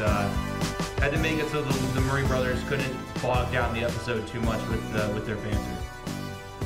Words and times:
Uh, 0.00 0.28
had 1.00 1.12
to 1.12 1.18
make 1.18 1.38
it 1.38 1.48
so 1.50 1.62
the, 1.62 1.72
the 1.94 2.00
Murray 2.02 2.26
brothers 2.26 2.62
couldn't 2.68 2.94
bog 3.22 3.52
down 3.52 3.74
the 3.74 3.80
episode 3.80 4.26
too 4.28 4.40
much 4.40 4.60
with 4.68 4.96
uh, 4.96 5.10
with 5.14 5.26
their 5.26 5.36
banter. 5.36 5.76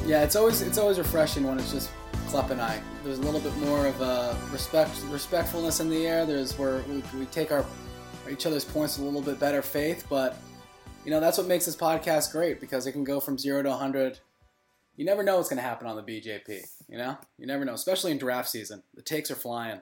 Yeah, 0.06 0.22
it's 0.22 0.36
always 0.36 0.62
it's 0.62 0.78
always 0.78 0.98
refreshing 0.98 1.44
when 1.44 1.58
it's 1.58 1.72
just 1.72 1.90
Klepp 2.28 2.50
and 2.50 2.60
I. 2.60 2.80
There's 3.04 3.18
a 3.18 3.22
little 3.22 3.40
bit 3.40 3.56
more 3.58 3.86
of 3.86 4.00
a 4.00 4.36
respect 4.52 5.02
respectfulness 5.10 5.80
in 5.80 5.90
the 5.90 6.06
air. 6.06 6.26
There's 6.26 6.58
where 6.58 6.82
we, 6.88 7.02
we 7.18 7.26
take 7.26 7.52
our 7.52 7.64
each 8.30 8.46
other's 8.46 8.64
points 8.64 8.98
a 8.98 9.02
little 9.02 9.22
bit 9.22 9.40
better 9.40 9.62
faith, 9.62 10.06
but 10.08 10.36
you 11.04 11.10
know 11.10 11.20
that's 11.20 11.38
what 11.38 11.46
makes 11.46 11.66
this 11.66 11.76
podcast 11.76 12.32
great 12.32 12.60
because 12.60 12.86
it 12.86 12.92
can 12.92 13.04
go 13.04 13.20
from 13.20 13.38
zero 13.38 13.62
to 13.62 13.70
100 13.70 14.18
you 14.96 15.04
never 15.04 15.22
know 15.22 15.36
what's 15.36 15.48
going 15.48 15.56
to 15.56 15.62
happen 15.62 15.86
on 15.86 15.96
the 15.96 16.02
bjp 16.02 16.62
you 16.88 16.98
know 16.98 17.16
you 17.38 17.46
never 17.46 17.64
know 17.64 17.74
especially 17.74 18.12
in 18.12 18.18
draft 18.18 18.48
season 18.48 18.82
the 18.94 19.02
takes 19.02 19.30
are 19.30 19.36
flying 19.36 19.80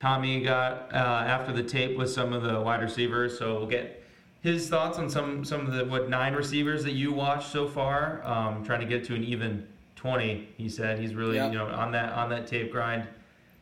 Tommy 0.00 0.42
got 0.42 0.92
uh, 0.92 0.96
after 0.96 1.52
the 1.52 1.62
tape 1.62 1.96
with 1.96 2.10
some 2.10 2.32
of 2.32 2.42
the 2.42 2.60
wide 2.60 2.82
receivers, 2.82 3.38
so 3.38 3.54
we'll 3.56 3.66
get 3.66 4.02
his 4.42 4.68
thoughts 4.68 4.98
on 4.98 5.08
some 5.08 5.44
some 5.44 5.66
of 5.66 5.72
the 5.72 5.84
what 5.86 6.10
nine 6.10 6.34
receivers 6.34 6.84
that 6.84 6.92
you 6.92 7.12
watched 7.12 7.50
so 7.50 7.66
far. 7.66 8.22
Um, 8.24 8.62
trying 8.62 8.80
to 8.80 8.86
get 8.86 9.04
to 9.04 9.14
an 9.14 9.24
even 9.24 9.66
twenty. 9.94 10.48
He 10.58 10.68
said 10.68 10.98
he's 10.98 11.14
really 11.14 11.36
Yep. 11.36 11.52
you 11.52 11.58
know 11.58 11.66
on 11.68 11.92
that 11.92 12.12
on 12.12 12.28
that 12.30 12.46
tape 12.46 12.70
grind. 12.72 13.06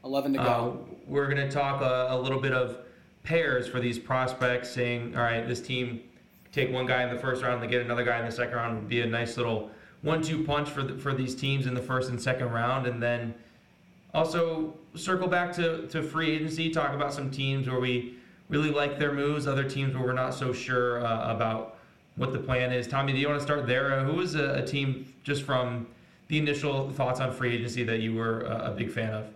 11 0.04 0.34
to 0.34 0.40
Uh, 0.40 0.44
go 0.44 0.86
we're 1.06 1.26
going 1.28 1.38
to 1.38 1.50
talk 1.50 1.80
a, 1.80 2.08
a 2.14 2.18
little 2.18 2.40
bit 2.40 2.52
of 2.52 2.78
pairs 3.22 3.66
for 3.66 3.80
these 3.80 3.98
prospects, 3.98 4.68
saying, 4.70 5.16
all 5.16 5.22
right, 5.22 5.46
this 5.48 5.62
team 5.62 6.02
take 6.52 6.70
one 6.70 6.84
guy 6.84 7.02
in 7.04 7.14
the 7.14 7.18
first 7.20 7.42
round, 7.42 7.62
they 7.62 7.66
get 7.66 7.80
another 7.80 8.04
guy 8.04 8.18
in 8.18 8.24
the 8.26 8.30
second 8.32 8.54
round, 8.54 8.76
would 8.80 8.88
be 8.88 9.00
a 9.00 9.06
nice 9.06 9.36
little 9.38 9.70
one-two 10.02 10.44
punch 10.44 10.68
for 10.68 10.82
the, 10.82 10.94
for 10.98 11.14
these 11.14 11.34
teams 11.34 11.66
in 11.66 11.72
the 11.72 11.80
first 11.80 12.10
and 12.10 12.20
second 12.20 12.50
round, 12.50 12.86
and 12.86 13.02
then 13.02 13.34
also 14.14 14.74
circle 14.94 15.28
back 15.28 15.52
to, 15.54 15.86
to 15.88 16.02
free 16.02 16.30
agency, 16.30 16.70
talk 16.70 16.94
about 16.94 17.12
some 17.12 17.30
teams 17.30 17.68
where 17.68 17.80
we 17.80 18.16
really 18.48 18.70
like 18.70 18.98
their 18.98 19.12
moves, 19.12 19.46
other 19.46 19.68
teams 19.68 19.94
where 19.94 20.04
we're 20.04 20.12
not 20.12 20.32
so 20.32 20.52
sure 20.52 21.04
uh, 21.04 21.34
about 21.34 21.78
what 22.16 22.32
the 22.32 22.38
plan 22.38 22.72
is. 22.72 22.86
Tommy, 22.86 23.12
do 23.12 23.18
you 23.18 23.28
want 23.28 23.40
to 23.40 23.44
start 23.44 23.66
there? 23.66 23.92
Uh, 23.92 24.04
who 24.04 24.14
was 24.14 24.34
a, 24.34 24.54
a 24.54 24.66
team 24.66 25.12
just 25.24 25.42
from 25.42 25.88
the 26.28 26.38
initial 26.38 26.90
thoughts 26.90 27.20
on 27.20 27.32
free 27.32 27.54
agency 27.54 27.82
that 27.84 28.00
you 28.00 28.14
were 28.14 28.46
uh, 28.46 28.70
a 28.70 28.74
big 28.74 28.90
fan 28.90 29.12
of? 29.12 29.26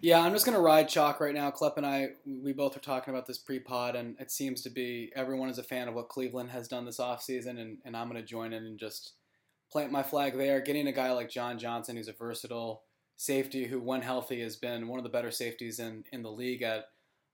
Yeah, 0.00 0.20
I'm 0.20 0.32
just 0.32 0.44
going 0.44 0.56
to 0.56 0.62
ride 0.62 0.88
chalk 0.88 1.20
right 1.20 1.34
now. 1.34 1.50
Klepp 1.52 1.76
and 1.76 1.86
I, 1.86 2.10
we 2.26 2.52
both 2.52 2.76
are 2.76 2.80
talking 2.80 3.14
about 3.14 3.26
this 3.26 3.38
pre-pod, 3.38 3.94
and 3.94 4.16
it 4.18 4.32
seems 4.32 4.62
to 4.62 4.70
be 4.70 5.12
everyone 5.14 5.48
is 5.48 5.58
a 5.58 5.62
fan 5.62 5.86
of 5.86 5.94
what 5.94 6.08
Cleveland 6.08 6.50
has 6.50 6.66
done 6.66 6.84
this 6.84 6.98
offseason, 6.98 7.60
and, 7.60 7.78
and 7.84 7.96
I'm 7.96 8.08
going 8.08 8.20
to 8.20 8.26
join 8.26 8.52
in 8.52 8.64
and 8.64 8.78
just 8.78 9.12
plant 9.70 9.92
my 9.92 10.02
flag 10.02 10.36
there. 10.36 10.60
Getting 10.60 10.88
a 10.88 10.92
guy 10.92 11.12
like 11.12 11.30
John 11.30 11.56
Johnson, 11.56 11.96
who's 11.96 12.08
a 12.08 12.12
versatile 12.12 12.82
safety 13.22 13.66
who, 13.66 13.78
when 13.78 14.02
healthy, 14.02 14.40
has 14.40 14.56
been 14.56 14.88
one 14.88 14.98
of 14.98 15.04
the 15.04 15.10
better 15.10 15.30
safeties 15.30 15.78
in, 15.78 16.04
in 16.12 16.22
the 16.22 16.30
league 16.30 16.62
at 16.62 16.86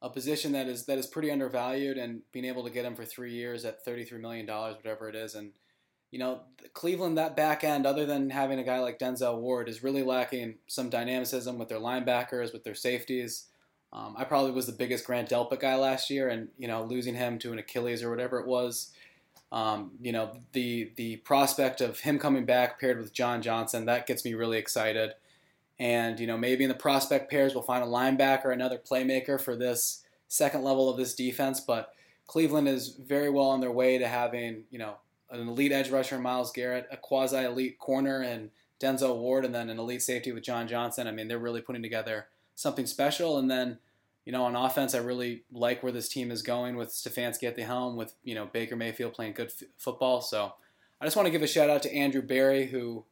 a 0.03 0.11
position 0.11 0.53
that 0.53 0.69
is 0.69 0.85
that 0.85 0.99
is 0.99 1.07
pretty 1.07 1.31
undervalued, 1.31 1.97
and 1.97 2.21
being 2.31 2.45
able 2.45 2.63
to 2.65 2.71
get 2.71 2.85
him 2.85 2.95
for 2.95 3.05
three 3.05 3.33
years 3.33 3.65
at 3.65 3.85
$33 3.85 4.21
million, 4.21 4.47
whatever 4.47 5.09
it 5.09 5.17
is, 5.17 5.35
and 5.35 5.53
you 6.11 6.19
know, 6.19 6.41
Cleveland, 6.73 7.19
that 7.19 7.37
back 7.37 7.65
end, 7.65 7.85
other 7.87 8.07
than 8.07 8.31
having 8.31 8.59
a 8.59 8.65
guy 8.65 8.79
like 8.79 8.99
Denzel 8.99 9.41
Ward, 9.41 9.69
is 9.69 9.83
really 9.83 10.03
lacking 10.03 10.57
some 10.67 10.89
dynamicism 10.89 11.59
with 11.59 11.69
their 11.69 11.81
linebackers, 11.81 12.53
with 12.53 12.65
their 12.65 12.75
safeties. 12.75 13.47
Um, 13.93 14.15
I 14.17 14.25
probably 14.25 14.53
was 14.53 14.67
the 14.67 14.73
biggest 14.73 15.07
Grant 15.07 15.29
Delpit 15.29 15.61
guy 15.61 15.77
last 15.77 16.11
year, 16.11 16.29
and 16.29 16.49
you 16.59 16.69
know, 16.69 16.85
losing 16.85 17.15
him 17.15 17.39
to 17.41 17.53
an 17.53 17.59
Achilles 17.59 18.03
or 18.03 18.11
whatever 18.11 18.39
it 18.39 18.47
was. 18.47 18.91
Um, 19.51 19.93
you 20.01 20.13
know, 20.13 20.41
the 20.53 20.93
the 20.97 21.17
prospect 21.17 21.81
of 21.81 22.01
him 22.01 22.19
coming 22.19 22.45
back 22.45 22.79
paired 22.79 22.99
with 22.99 23.13
John 23.13 23.41
Johnson 23.41 23.87
that 23.87 24.07
gets 24.07 24.25
me 24.25 24.35
really 24.35 24.59
excited. 24.59 25.13
And 25.79 26.19
you 26.19 26.27
know, 26.27 26.37
maybe 26.37 26.65
in 26.65 26.69
the 26.69 26.75
prospect 26.75 27.31
pairs 27.31 27.55
we'll 27.55 27.63
find 27.63 27.85
a 27.85 27.87
linebacker, 27.87 28.53
another 28.53 28.79
playmaker 28.79 29.41
for 29.41 29.57
this 29.57 30.05
second 30.29 30.65
level 30.65 30.91
of 30.91 30.97
this 30.97 31.15
defense. 31.15 31.61
But 31.61 31.93
Cleveland 32.27 32.69
is 32.69 32.89
very 32.89 33.31
well 33.31 33.47
on 33.47 33.61
their 33.61 33.73
way 33.73 33.99
to 33.99 34.09
having 34.09 34.65
you 34.71 34.79
know 34.79 34.97
an 35.31 35.49
elite 35.49 35.73
edge 35.73 35.91
rusher 35.91 36.19
Myles 36.19 36.53
Garrett, 36.53 36.87
a 36.91 36.97
quasi 36.97 37.39
elite 37.39 37.79
corner 37.79 38.23
and 38.23 38.51
Denzel 38.81 39.19
Ward, 39.19 39.45
and 39.45 39.55
then 39.55 39.69
an 39.69 39.79
elite 39.79 40.03
safety 40.03 40.33
with 40.33 40.45
John 40.45 40.69
Johnson. 40.69 41.07
I 41.07 41.13
mean, 41.13 41.29
they're 41.29 41.39
really 41.39 41.61
putting 41.61 41.83
together 41.83 42.29
something 42.55 42.87
special. 42.87 43.39
And 43.39 43.51
then, 43.51 43.79
you 44.25 44.33
know, 44.33 44.45
on 44.45 44.57
offense, 44.57 44.95
I 44.95 44.99
really 44.99 45.45
like 45.53 45.83
where 45.83 45.93
this 45.93 46.09
team 46.09 46.31
is 46.31 46.43
going 46.43 46.77
with 46.77 46.91
Stefanski 46.91 47.45
at 47.45 47.57
the 47.57 47.63
helm, 47.63 47.97
with 47.97 48.15
you 48.23 48.35
know 48.35 48.47
Baker 48.47 48.77
Mayfield 48.77 49.15
playing 49.15 49.33
good 49.33 49.49
f- 49.49 49.69
football. 49.79 50.21
So 50.21 50.53
I 51.01 51.05
just 51.05 51.17
want 51.17 51.27
to 51.27 51.33
give 51.33 51.43
a 51.43 51.47
shout 51.47 51.71
out 51.71 51.83
to 51.85 51.95
Andrew 51.95 52.23
Berry, 52.23 52.67
who 52.67 53.05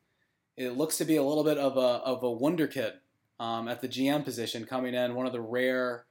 it 0.56 0.76
looks 0.76 0.98
to 0.98 1.04
be 1.04 1.16
a 1.16 1.22
little 1.22 1.44
bit 1.44 1.58
of 1.58 1.76
a 1.76 2.02
of 2.04 2.22
a 2.22 2.30
wonder 2.30 2.66
kid 2.66 2.94
um, 3.38 3.68
at 3.68 3.80
the 3.80 3.88
GM 3.88 4.24
position, 4.24 4.64
coming 4.64 4.94
in 4.94 5.14
one 5.14 5.26
of 5.26 5.32
the 5.32 5.40
rare 5.40 6.06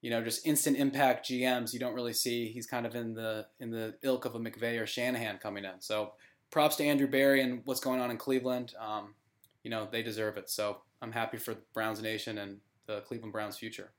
you 0.00 0.10
know, 0.10 0.22
just 0.22 0.46
instant 0.46 0.76
impact 0.76 1.28
GMs 1.28 1.72
you 1.72 1.80
don't 1.80 1.94
really 1.94 2.12
see. 2.12 2.48
He's 2.48 2.66
kind 2.66 2.86
of 2.86 2.94
in 2.94 3.14
the 3.14 3.46
in 3.60 3.70
the 3.70 3.94
ilk 4.02 4.24
of 4.24 4.34
a 4.34 4.38
McVay 4.38 4.80
or 4.80 4.86
Shanahan 4.86 5.38
coming 5.38 5.64
in. 5.64 5.80
So 5.80 6.12
props 6.50 6.76
to 6.76 6.84
Andrew 6.84 7.08
Berry 7.08 7.42
and 7.42 7.62
what's 7.64 7.80
going 7.80 8.00
on 8.00 8.10
in 8.10 8.16
Cleveland. 8.16 8.74
Um, 8.80 9.14
you 9.64 9.70
know, 9.70 9.88
they 9.90 10.02
deserve 10.02 10.36
it. 10.36 10.50
So 10.50 10.78
I'm 11.02 11.12
happy 11.12 11.36
for 11.36 11.56
Browns 11.74 12.00
Nation 12.00 12.38
and 12.38 12.58
the 12.86 13.00
Cleveland 13.02 13.32
Browns 13.32 13.56
future. 13.56 13.90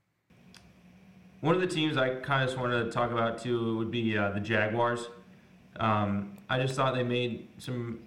One 1.42 1.56
of 1.56 1.62
the 1.62 1.68
teams 1.68 1.98
I 1.98 2.16
kind 2.16 2.44
of 2.44 2.50
just 2.50 2.60
wanted 2.60 2.86
to 2.86 2.92
talk 2.92 3.12
about 3.12 3.42
too 3.42 3.78
would 3.78 3.92
be 3.92 4.18
uh, 4.18 4.32
the 4.32 4.40
Jaguars. 4.40 5.08
Um, 5.80 6.38
I 6.50 6.60
just 6.60 6.76
thought 6.76 6.96
they 6.96 7.04
made 7.04 7.48
some. 7.58 8.00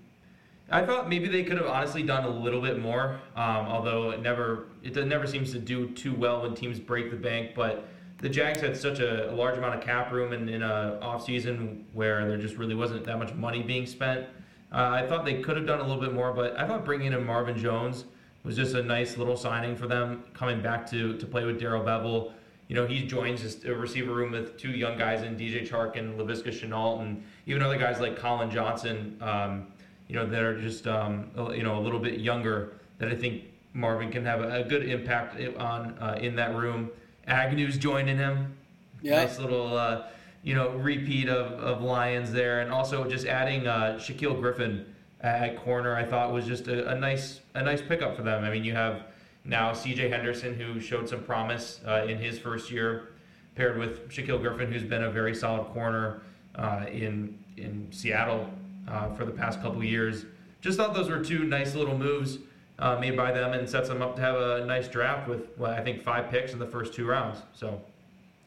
I 0.71 0.85
thought 0.87 1.09
maybe 1.09 1.29
they 1.29 1.45
could 1.45 1.59
have 1.59 1.67
honestly 1.67 2.03
done 2.03 2.25
a 2.25 2.31
little 2.31 2.61
bit 2.61 2.79
more, 2.79 3.21
um, 3.37 3.67
although 3.67 4.11
it 4.11 4.23
never 4.23 4.69
it 4.83 4.97
never 5.07 5.27
seems 5.27 5.53
to 5.53 5.59
do 5.59 5.91
too 5.91 6.15
well 6.15 6.43
when 6.43 6.55
teams 6.55 6.79
break 6.79 7.11
the 7.11 7.17
bank. 7.17 7.53
But 7.55 7.87
the 8.19 8.29
Jags 8.29 8.61
had 8.61 8.77
such 8.77 9.01
a, 9.01 9.31
a 9.31 9.35
large 9.35 9.59
amount 9.59 9.75
of 9.75 9.83
cap 9.83 10.13
room 10.13 10.33
in, 10.33 10.49
in 10.49 10.63
a 10.63 10.99
off 11.03 11.25
season 11.25 11.85
where 11.93 12.27
there 12.27 12.39
just 12.39 12.57
really 12.57 12.75
wasn't 12.75 13.05
that 13.05 13.19
much 13.19 13.35
money 13.35 13.63
being 13.63 13.85
spent. 13.85 14.27
Uh, 14.73 14.89
I 14.91 15.07
thought 15.07 15.25
they 15.25 15.43
could 15.43 15.57
have 15.57 15.67
done 15.67 15.81
a 15.81 15.83
little 15.83 16.01
bit 16.01 16.15
more, 16.15 16.33
but 16.33 16.59
I 16.59 16.67
thought 16.67 16.85
bringing 16.85 17.13
in 17.13 17.25
Marvin 17.27 17.59
Jones 17.59 18.05
was 18.43 18.57
just 18.57 18.75
a 18.75 18.83
nice 18.83 19.19
little 19.19 19.37
signing 19.37 19.77
for 19.77 19.87
them, 19.87 20.25
coming 20.35 20.63
back 20.63 20.89
to 20.91 21.19
to 21.19 21.27
play 21.27 21.45
with 21.45 21.61
Darrell 21.61 21.83
Bevell. 21.83 22.33
You 22.69 22.77
know, 22.77 22.87
he 22.87 23.07
joins 23.07 23.43
his 23.43 23.63
receiver 23.65 24.15
room 24.15 24.33
with 24.33 24.57
two 24.57 24.71
young 24.71 24.97
guys 24.97 25.23
in 25.23 25.37
DJ 25.37 25.69
Chark 25.69 25.99
and 25.99 26.19
Laviska 26.19 26.49
Shenault, 26.49 27.03
and 27.03 27.23
even 27.45 27.63
other 27.63 27.77
guys 27.77 28.01
like 28.01 28.17
Collin 28.17 28.51
Johnson. 28.51 29.19
Um, 29.21 29.67
you 30.13 30.19
know, 30.19 30.27
that 30.27 30.43
are 30.43 30.61
just 30.61 30.87
um, 30.87 31.31
you 31.55 31.63
know 31.63 31.79
a 31.79 31.81
little 31.81 31.99
bit 31.99 32.21
younger. 32.21 32.75
That 32.99 33.09
I 33.09 33.15
think 33.15 33.45
Marvin 33.73 34.11
can 34.13 34.27
have 34.27 34.43
a, 34.43 34.61
a 34.61 34.63
good 34.63 34.87
impact 34.87 35.41
on 35.57 35.97
uh, 35.99 36.19
in 36.21 36.37
that 36.37 36.55
room. 36.55 36.91
Agnew's 37.27 37.79
joining 37.79 38.19
him. 38.19 38.55
Yeah. 39.01 39.25
Nice 39.25 39.39
little 39.39 39.75
uh, 39.75 40.09
you 40.43 40.55
know 40.55 40.73
repeat 40.73 41.31
of, 41.31 41.53
of 41.59 41.81
Lions 41.81 42.31
there, 42.31 42.61
and 42.61 42.71
also 42.71 43.09
just 43.09 43.27
adding 43.27 43.67
uh, 43.67 43.99
Shaquill 43.99 44.39
Griffin 44.39 44.85
at 45.23 45.57
corner. 45.65 45.97
I 45.97 46.05
thought 46.05 46.31
was 46.31 46.47
just 46.47 46.69
a, 46.69 46.91
a 46.91 46.95
nice 46.95 47.41
a 47.55 47.63
nice 47.63 47.81
pickup 47.81 48.15
for 48.15 48.23
them. 48.23 48.45
I 48.45 48.51
mean, 48.51 48.65
you 48.65 48.75
have 48.75 49.05
now 49.47 49.73
C.J. 49.73 50.11
Henderson 50.11 50.55
who 50.61 50.79
showed 50.79 51.09
some 51.09 51.23
promise 51.23 51.81
uh, 51.87 52.05
in 52.07 52.19
his 52.19 52.39
first 52.39 52.71
year, 52.71 53.15
paired 53.55 53.79
with 53.79 54.11
Shaquill 54.11 54.43
Griffin, 54.43 54.71
who's 54.71 54.85
been 54.85 55.05
a 55.05 55.11
very 55.11 55.35
solid 55.35 55.73
corner 55.73 56.21
uh, 56.55 56.85
in 56.93 57.39
in 57.57 57.89
Seattle 57.91 58.51
uh, 58.89 59.15
for 59.15 59.25
the 59.25 59.33
past 59.33 59.61
couple 59.63 59.83
years. 59.83 60.25
Just 60.61 60.79
thought 60.79 60.95
those 60.95 61.11
were 61.11 61.23
two 61.23 61.45
nice 61.45 61.75
little 61.75 61.97
moves 61.97 62.39
uh, 62.79 62.99
made 62.99 63.17
by 63.17 63.33
them, 63.33 63.53
and 63.53 63.69
sets 63.69 63.89
them 63.89 64.03
up 64.03 64.17
to 64.17 64.23
have 64.23 64.37
a 64.37 64.65
nice 64.67 64.89
draft 64.89 65.29
with 65.29 65.49
well, 65.57 65.73
I 65.73 65.83
think 65.83 66.03
five 66.03 66.31
picks 66.31 66.53
in 66.53 66.59
the 66.59 66.67
first 66.67 66.95
two 66.95 67.07
rounds. 67.07 67.39
So, 67.55 67.81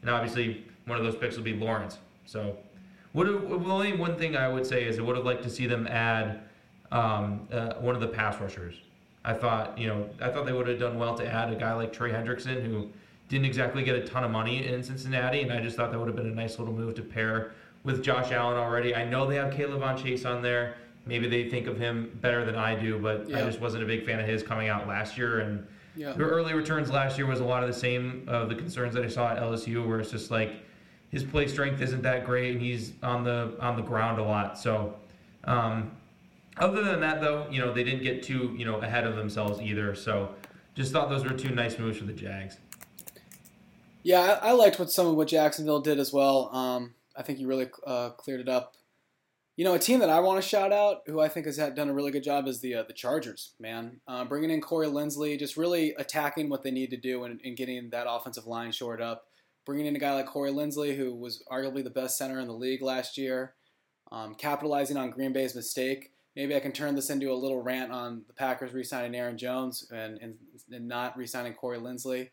and 0.00 0.10
obviously 0.10 0.64
one 0.86 0.98
of 0.98 1.04
those 1.04 1.16
picks 1.16 1.36
will 1.36 1.44
be 1.44 1.54
Lawrence. 1.54 1.98
So, 2.26 2.56
would 3.12 3.28
only 3.28 3.94
one 3.94 4.16
thing 4.16 4.36
I 4.36 4.48
would 4.48 4.66
say 4.66 4.84
is 4.84 4.98
I 4.98 5.02
would 5.02 5.16
have 5.16 5.24
liked 5.24 5.42
to 5.44 5.50
see 5.50 5.66
them 5.66 5.86
add 5.86 6.40
um, 6.92 7.48
uh, 7.50 7.74
one 7.74 7.94
of 7.94 8.00
the 8.00 8.08
pass 8.08 8.40
rushers. 8.40 8.74
I 9.24 9.32
thought, 9.32 9.76
you 9.76 9.88
know, 9.88 10.08
I 10.20 10.30
thought 10.30 10.46
they 10.46 10.52
would 10.52 10.68
have 10.68 10.78
done 10.78 10.98
well 10.98 11.16
to 11.16 11.26
add 11.26 11.52
a 11.52 11.56
guy 11.56 11.72
like 11.74 11.92
Trey 11.92 12.10
Hendrickson, 12.10 12.64
who 12.64 12.88
didn't 13.28 13.46
exactly 13.46 13.82
get 13.82 13.96
a 13.96 14.06
ton 14.06 14.22
of 14.22 14.30
money 14.30 14.66
in 14.66 14.82
Cincinnati, 14.82 15.42
and 15.42 15.52
I 15.52 15.60
just 15.60 15.76
thought 15.76 15.90
that 15.90 15.98
would 15.98 16.06
have 16.06 16.16
been 16.16 16.30
a 16.30 16.34
nice 16.34 16.58
little 16.58 16.74
move 16.74 16.94
to 16.94 17.02
pair 17.02 17.52
with 17.86 18.02
Josh 18.02 18.32
Allen 18.32 18.58
already. 18.58 18.94
I 18.94 19.04
know 19.04 19.26
they 19.26 19.36
have 19.36 19.54
K'Lavon 19.54 19.96
Chaisson 19.96 20.26
on 20.26 20.42
there. 20.42 20.74
Maybe 21.06 21.28
they 21.28 21.48
think 21.48 21.68
of 21.68 21.78
him 21.78 22.18
better 22.20 22.44
than 22.44 22.56
I 22.56 22.74
do, 22.74 22.98
but 22.98 23.32
I 23.32 23.42
just 23.42 23.60
wasn't 23.60 23.84
a 23.84 23.86
big 23.86 24.04
fan 24.04 24.18
of 24.18 24.26
his 24.26 24.42
coming 24.42 24.68
out 24.68 24.88
last 24.88 25.16
year. 25.16 25.38
And 25.38 25.64
Yeah. 25.94 26.12
their 26.12 26.26
early 26.26 26.52
returns 26.52 26.90
last 26.90 27.16
year 27.16 27.26
was 27.28 27.38
a 27.40 27.44
lot 27.44 27.62
of 27.62 27.68
the 27.68 27.74
same 27.80 28.24
of 28.26 28.48
the 28.48 28.56
concerns 28.56 28.92
that 28.94 29.04
I 29.04 29.08
saw 29.08 29.30
at 29.30 29.38
LSU, 29.38 29.86
where 29.86 30.00
it's 30.00 30.10
just 30.10 30.32
like 30.32 30.50
his 31.10 31.22
play 31.22 31.46
strength 31.46 31.80
isn't 31.80 32.02
that 32.02 32.26
great, 32.26 32.52
and 32.52 32.60
he's 32.60 32.92
on 33.04 33.22
the 33.22 33.56
on 33.60 33.76
the 33.76 33.82
ground 33.82 34.18
a 34.18 34.24
lot. 34.24 34.58
So, 34.58 34.96
um, 35.44 35.92
other 36.56 36.82
than 36.82 36.98
that, 37.00 37.20
though, 37.20 37.46
you 37.50 37.60
know 37.60 37.72
they 37.72 37.84
didn't 37.84 38.02
get 38.02 38.24
too 38.24 38.52
you 38.58 38.64
know 38.64 38.78
ahead 38.80 39.06
of 39.06 39.14
themselves 39.14 39.60
either. 39.60 39.94
So, 39.94 40.34
just 40.74 40.92
thought 40.92 41.08
those 41.08 41.22
were 41.22 41.30
two 41.38 41.54
nice 41.54 41.78
moves 41.78 41.98
for 41.98 42.04
the 42.04 42.12
Jags. 42.12 42.56
Yeah, 44.02 44.38
I, 44.42 44.48
I 44.48 44.52
liked 44.52 44.78
what 44.80 44.90
some 44.90 45.06
of 45.06 45.14
what 45.14 45.28
Jacksonville 45.28 45.80
did 45.80 45.98
as 46.00 46.12
well. 46.12 46.54
Um, 46.54 46.94
I 47.16 47.22
think 47.22 47.38
you 47.38 47.48
really 47.48 47.68
uh, 47.86 48.10
cleared 48.10 48.40
it 48.40 48.48
up 48.48 48.74
You 49.56 49.64
know, 49.64 49.72
a 49.72 49.78
team 49.78 50.00
that 50.00 50.10
I 50.10 50.20
want 50.20 50.40
to 50.42 50.46
shout 50.46 50.70
out, 50.70 50.98
who 51.06 51.18
I 51.18 51.28
think 51.28 51.46
has 51.46 51.56
had, 51.56 51.74
done 51.74 51.88
a 51.88 51.94
really 51.94 52.10
good 52.10 52.22
job, 52.22 52.46
is 52.46 52.60
the 52.60 52.74
uh, 52.74 52.82
the 52.82 52.92
Chargers. 52.92 53.54
Man, 53.58 54.00
uh, 54.06 54.24
bringing 54.26 54.50
in 54.50 54.60
Corey 54.60 54.86
Linsley, 54.86 55.38
just 55.38 55.56
really 55.56 55.94
attacking 55.94 56.50
what 56.50 56.62
they 56.62 56.70
need 56.70 56.90
to 56.90 56.98
do 56.98 57.24
and, 57.24 57.40
and 57.42 57.56
getting 57.56 57.88
that 57.90 58.06
offensive 58.08 58.46
line 58.46 58.70
shored 58.70 59.00
up. 59.00 59.24
Bringing 59.64 59.86
in 59.86 59.96
a 59.96 59.98
guy 59.98 60.14
like 60.14 60.26
Corey 60.26 60.52
Linsley, 60.52 60.94
who 60.94 61.14
was 61.14 61.42
arguably 61.50 61.82
the 61.82 61.90
best 61.90 62.18
center 62.18 62.38
in 62.38 62.46
the 62.46 62.52
league 62.52 62.82
last 62.82 63.16
year, 63.16 63.54
um, 64.12 64.34
capitalizing 64.34 64.98
on 64.98 65.10
Green 65.10 65.32
Bay's 65.32 65.54
mistake. 65.54 66.12
Maybe 66.36 66.54
I 66.54 66.60
can 66.60 66.72
turn 66.72 66.94
this 66.94 67.08
into 67.08 67.32
a 67.32 67.34
little 67.34 67.62
rant 67.62 67.90
on 67.90 68.24
the 68.26 68.34
Packers 68.34 68.74
re-signing 68.74 69.14
Aaron 69.14 69.38
Jones 69.38 69.90
and, 69.90 70.18
and, 70.20 70.34
and 70.70 70.86
not 70.86 71.16
re-signing 71.16 71.54
Corey 71.54 71.78
Linsley. 71.78 72.28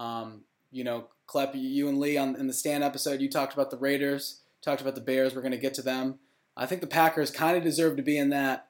Um, 0.00 0.42
you 0.76 0.84
know, 0.84 1.08
Klepp, 1.26 1.52
you 1.54 1.88
and 1.88 1.98
Lee 1.98 2.16
on 2.16 2.36
in 2.36 2.46
the 2.46 2.52
stand 2.52 2.84
episode, 2.84 3.20
you 3.20 3.28
talked 3.28 3.54
about 3.54 3.70
the 3.70 3.78
Raiders, 3.78 4.42
talked 4.62 4.80
about 4.80 4.94
the 4.94 5.00
Bears. 5.00 5.34
We're 5.34 5.42
going 5.42 5.52
to 5.52 5.58
get 5.58 5.74
to 5.74 5.82
them. 5.82 6.18
I 6.56 6.66
think 6.66 6.80
the 6.80 6.86
Packers 6.86 7.30
kind 7.30 7.56
of 7.56 7.62
deserve 7.62 7.96
to 7.96 8.02
be 8.02 8.18
in 8.18 8.30
that 8.30 8.68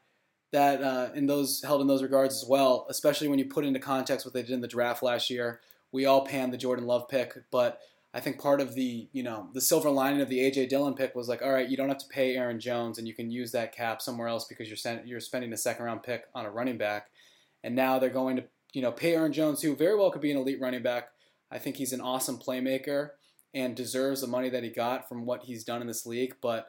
that 0.52 0.82
uh, 0.82 1.10
in 1.14 1.26
those 1.26 1.62
held 1.62 1.80
in 1.80 1.86
those 1.86 2.02
regards 2.02 2.34
as 2.34 2.48
well, 2.48 2.86
especially 2.88 3.28
when 3.28 3.38
you 3.38 3.46
put 3.46 3.64
into 3.64 3.80
context 3.80 4.24
what 4.24 4.32
they 4.32 4.42
did 4.42 4.52
in 4.52 4.60
the 4.60 4.68
draft 4.68 5.02
last 5.02 5.28
year. 5.28 5.60
We 5.92 6.06
all 6.06 6.24
panned 6.24 6.52
the 6.52 6.58
Jordan 6.58 6.86
Love 6.86 7.08
pick, 7.08 7.34
but 7.50 7.80
I 8.14 8.20
think 8.20 8.40
part 8.40 8.60
of 8.60 8.74
the 8.74 9.08
you 9.12 9.22
know 9.22 9.48
the 9.52 9.60
silver 9.60 9.90
lining 9.90 10.20
of 10.20 10.28
the 10.28 10.38
AJ 10.38 10.68
Dillon 10.68 10.94
pick 10.94 11.14
was 11.14 11.28
like, 11.28 11.42
all 11.42 11.52
right, 11.52 11.68
you 11.68 11.76
don't 11.76 11.88
have 11.88 11.98
to 11.98 12.08
pay 12.08 12.36
Aaron 12.36 12.60
Jones, 12.60 12.98
and 12.98 13.06
you 13.06 13.14
can 13.14 13.30
use 13.30 13.52
that 13.52 13.74
cap 13.74 14.00
somewhere 14.00 14.28
else 14.28 14.44
because 14.44 14.68
you're 14.68 14.76
sent, 14.76 15.06
you're 15.06 15.20
spending 15.20 15.52
a 15.52 15.56
second 15.56 15.84
round 15.84 16.02
pick 16.02 16.24
on 16.34 16.46
a 16.46 16.50
running 16.50 16.78
back, 16.78 17.08
and 17.62 17.74
now 17.74 17.98
they're 17.98 18.10
going 18.10 18.36
to 18.36 18.44
you 18.72 18.82
know 18.82 18.92
pay 18.92 19.14
Aaron 19.14 19.32
Jones, 19.32 19.62
who 19.62 19.76
very 19.76 19.96
well 19.96 20.10
could 20.10 20.22
be 20.22 20.30
an 20.30 20.38
elite 20.38 20.60
running 20.60 20.82
back. 20.82 21.08
I 21.50 21.58
think 21.58 21.76
he's 21.76 21.92
an 21.92 22.00
awesome 22.00 22.38
playmaker 22.38 23.10
and 23.54 23.74
deserves 23.74 24.20
the 24.20 24.26
money 24.26 24.48
that 24.50 24.62
he 24.62 24.70
got 24.70 25.08
from 25.08 25.24
what 25.24 25.44
he's 25.44 25.64
done 25.64 25.80
in 25.80 25.86
this 25.86 26.06
league, 26.06 26.34
but 26.42 26.66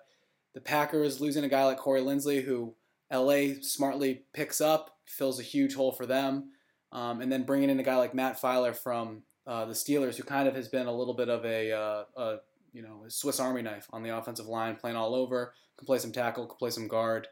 the 0.53 0.61
Packers 0.61 1.21
losing 1.21 1.43
a 1.43 1.49
guy 1.49 1.65
like 1.65 1.77
Corey 1.77 2.01
Linsley, 2.01 2.43
who 2.43 2.75
LA 3.11 3.61
smartly 3.61 4.23
picks 4.33 4.61
up, 4.61 4.97
fills 5.05 5.39
a 5.39 5.43
huge 5.43 5.75
hole 5.75 5.91
for 5.91 6.05
them. 6.05 6.51
Um, 6.91 7.21
and 7.21 7.31
then 7.31 7.43
bringing 7.43 7.69
in 7.69 7.79
a 7.79 7.83
guy 7.83 7.95
like 7.97 8.15
Matt 8.15 8.41
Feiler 8.41 8.75
from 8.75 9.23
uh, 9.45 9.65
the 9.65 9.73
Steelers, 9.73 10.15
who 10.15 10.23
kind 10.23 10.47
of 10.47 10.55
has 10.55 10.67
been 10.67 10.87
a 10.87 10.95
little 10.95 11.13
bit 11.13 11.29
of 11.29 11.45
a, 11.45 11.71
uh, 11.71 12.03
a 12.15 12.37
you 12.73 12.81
know 12.81 13.03
a 13.05 13.11
Swiss 13.11 13.39
Army 13.39 13.61
knife 13.61 13.87
on 13.91 14.03
the 14.03 14.17
offensive 14.17 14.47
line, 14.47 14.75
playing 14.75 14.95
all 14.95 15.13
over, 15.13 15.53
can 15.77 15.85
play 15.85 15.99
some 15.99 16.11
tackle, 16.11 16.45
can 16.47 16.57
play 16.57 16.69
some 16.69 16.87
guard, 16.87 17.27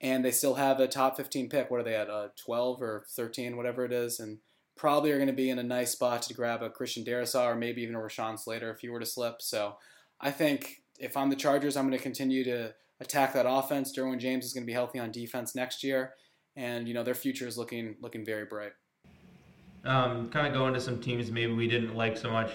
and 0.00 0.24
they 0.24 0.30
still 0.30 0.54
have 0.54 0.80
a 0.80 0.88
top 0.88 1.16
15 1.16 1.48
pick. 1.48 1.70
What 1.70 1.80
are 1.80 1.84
they 1.84 1.94
at? 1.94 2.10
Uh, 2.10 2.28
12 2.44 2.82
or 2.82 3.04
13, 3.10 3.56
whatever 3.56 3.84
it 3.84 3.92
is, 3.92 4.20
and 4.20 4.38
probably 4.76 5.12
are 5.12 5.16
going 5.16 5.28
to 5.28 5.32
be 5.32 5.50
in 5.50 5.58
a 5.58 5.62
nice 5.62 5.92
spot 5.92 6.22
to 6.22 6.34
grab 6.34 6.62
a 6.62 6.70
Christian 6.70 7.04
Darrisaw 7.04 7.46
or 7.46 7.54
maybe 7.54 7.82
even 7.82 7.94
a 7.94 7.98
Rashawn 7.98 8.38
Slater 8.38 8.70
if 8.70 8.80
he 8.80 8.88
were 8.88 9.00
to 9.00 9.06
slip. 9.06 9.40
So 9.40 9.76
I 10.20 10.30
think 10.30 10.82
if 10.98 11.16
I'm 11.16 11.30
the 11.30 11.36
Chargers, 11.36 11.76
I'm 11.76 11.86
going 11.86 11.96
to 11.96 12.02
continue 12.02 12.44
to 12.44 12.74
attack 13.00 13.32
that 13.34 13.46
offense. 13.48 13.96
Derwin 13.96 14.18
James 14.18 14.44
is 14.44 14.52
going 14.52 14.64
to 14.64 14.66
be 14.66 14.72
healthy 14.72 14.98
on 14.98 15.10
defense 15.10 15.54
next 15.54 15.82
year, 15.82 16.14
and 16.56 16.88
you 16.88 16.94
know 16.94 17.02
their 17.02 17.14
future 17.14 17.46
is 17.46 17.58
looking 17.58 17.96
looking 18.00 18.24
very 18.24 18.44
bright. 18.44 18.72
Um, 19.84 20.30
kind 20.30 20.46
of 20.46 20.54
going 20.54 20.72
to 20.74 20.80
some 20.80 21.00
teams 21.00 21.30
maybe 21.30 21.52
we 21.52 21.68
didn't 21.68 21.94
like 21.94 22.16
so 22.16 22.30
much. 22.30 22.52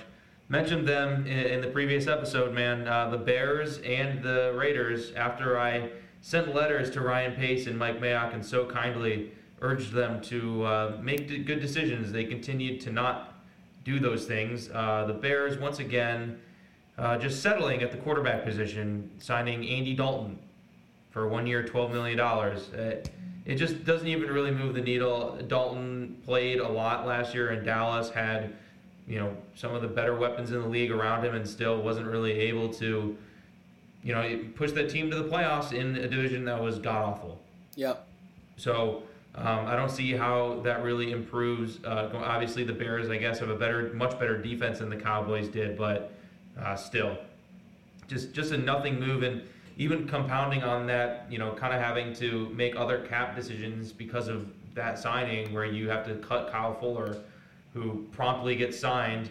Mentioned 0.48 0.88
them 0.88 1.28
in, 1.28 1.46
in 1.46 1.62
the 1.62 1.68
previous 1.68 2.08
episode, 2.08 2.54
man. 2.54 2.88
Uh, 2.88 3.10
the 3.10 3.18
Bears 3.18 3.78
and 3.80 4.24
the 4.24 4.54
Raiders. 4.58 5.12
After 5.14 5.60
I 5.60 5.92
sent 6.22 6.56
letters 6.56 6.90
to 6.92 7.02
Ryan 7.02 7.36
Pace 7.36 7.68
and 7.68 7.78
Mike 7.78 8.02
Mayock 8.02 8.34
and 8.34 8.44
so 8.44 8.66
kindly 8.66 9.32
urged 9.62 9.92
them 9.92 10.22
to 10.22 10.64
uh, 10.64 10.98
make 11.02 11.28
good 11.46 11.60
decisions, 11.60 12.12
they 12.12 12.26
continued 12.26 12.82
to 12.82 12.92
not 12.92 13.34
do 13.84 14.00
those 14.00 14.26
things. 14.26 14.70
Uh, 14.70 15.06
the 15.08 15.14
Bears 15.14 15.58
once 15.58 15.80
again 15.80 16.40
uh, 16.98 17.18
just 17.18 17.42
settling 17.42 17.82
at 17.82 17.92
the 17.92 17.98
quarterback 17.98 18.44
position, 18.44 19.10
signing 19.20 19.68
Andy 19.68 19.94
Dalton 19.94 20.38
for 21.12 21.28
one 21.28 21.48
year, 21.48 21.64
$12 21.64 21.92
million. 21.92 22.20
Uh, 22.20 23.02
it 23.46 23.56
just 23.56 23.84
doesn't 23.86 24.08
even 24.08 24.30
really 24.30 24.52
move 24.52 24.76
the 24.76 24.82
needle. 24.82 25.40
Dalton 25.48 26.22
played 26.26 26.60
a 26.60 26.68
lot 26.68 27.08
last 27.08 27.34
year 27.34 27.52
in 27.52 27.66
Dallas, 27.66 28.10
had 28.10 28.54
you 29.08 29.18
know 29.18 29.36
some 29.56 29.74
of 29.74 29.82
the 29.82 29.88
better 29.88 30.16
weapons 30.16 30.52
in 30.52 30.62
the 30.62 30.68
league 30.68 30.92
around 30.92 31.26
him, 31.26 31.34
and 31.34 31.48
still 31.48 31.82
wasn't 31.82 32.06
really 32.06 32.34
able 32.34 32.72
to, 32.74 33.18
you 34.04 34.14
know, 34.14 34.40
push 34.56 34.72
that 34.74 34.90
team 34.90 35.10
to 35.10 35.16
the 35.16 35.28
playoffs 35.28 35.74
in 35.74 35.96
a 35.96 36.08
division 36.08 36.46
that 36.46 36.62
was 36.62 36.78
god 36.78 37.04
awful. 37.04 37.40
Yep. 37.76 38.08
So 38.58 39.04
um, 39.40 39.68
I 39.68 39.76
don't 39.78 39.90
see 39.90 40.12
how 40.12 40.60
that 40.64 40.84
really 40.84 41.12
improves. 41.12 41.84
Uh, 41.86 42.10
obviously, 42.14 42.66
the 42.66 42.74
Bears, 42.74 43.10
I 43.10 43.18
guess, 43.18 43.40
have 43.40 43.50
a 43.50 43.56
better, 43.56 43.94
much 43.94 44.20
better 44.20 44.38
defense 44.38 44.80
than 44.80 44.90
the 44.90 44.98
Cowboys 44.98 45.48
did, 45.48 45.78
but 45.78 46.12
uh, 46.60 46.76
still. 46.76 47.18
Just 48.08 48.34
just 48.34 48.52
a 48.52 48.58
nothing 48.58 49.00
move, 49.00 49.24
and 49.24 49.44
even 49.78 50.08
compounding 50.08 50.64
on 50.64 50.86
that, 50.88 51.26
you 51.30 51.38
know, 51.38 51.54
kind 51.54 51.74
of 51.74 51.82
having 51.82 52.14
to 52.16 52.50
make 52.50 52.76
other 52.76 53.06
cap 53.08 53.34
decisions 53.34 53.94
because 53.94 54.28
of 54.28 54.48
that 54.76 55.00
signing, 55.00 55.54
where 55.54 55.66
you 55.66 55.90
have 55.90 56.06
to 56.06 56.16
cut 56.16 56.52
Kyle 56.52 56.74
Fuller, 56.74 57.20
who 57.74 58.06
promptly 58.12 58.56
gets 58.56 58.78
signed, 58.78 59.30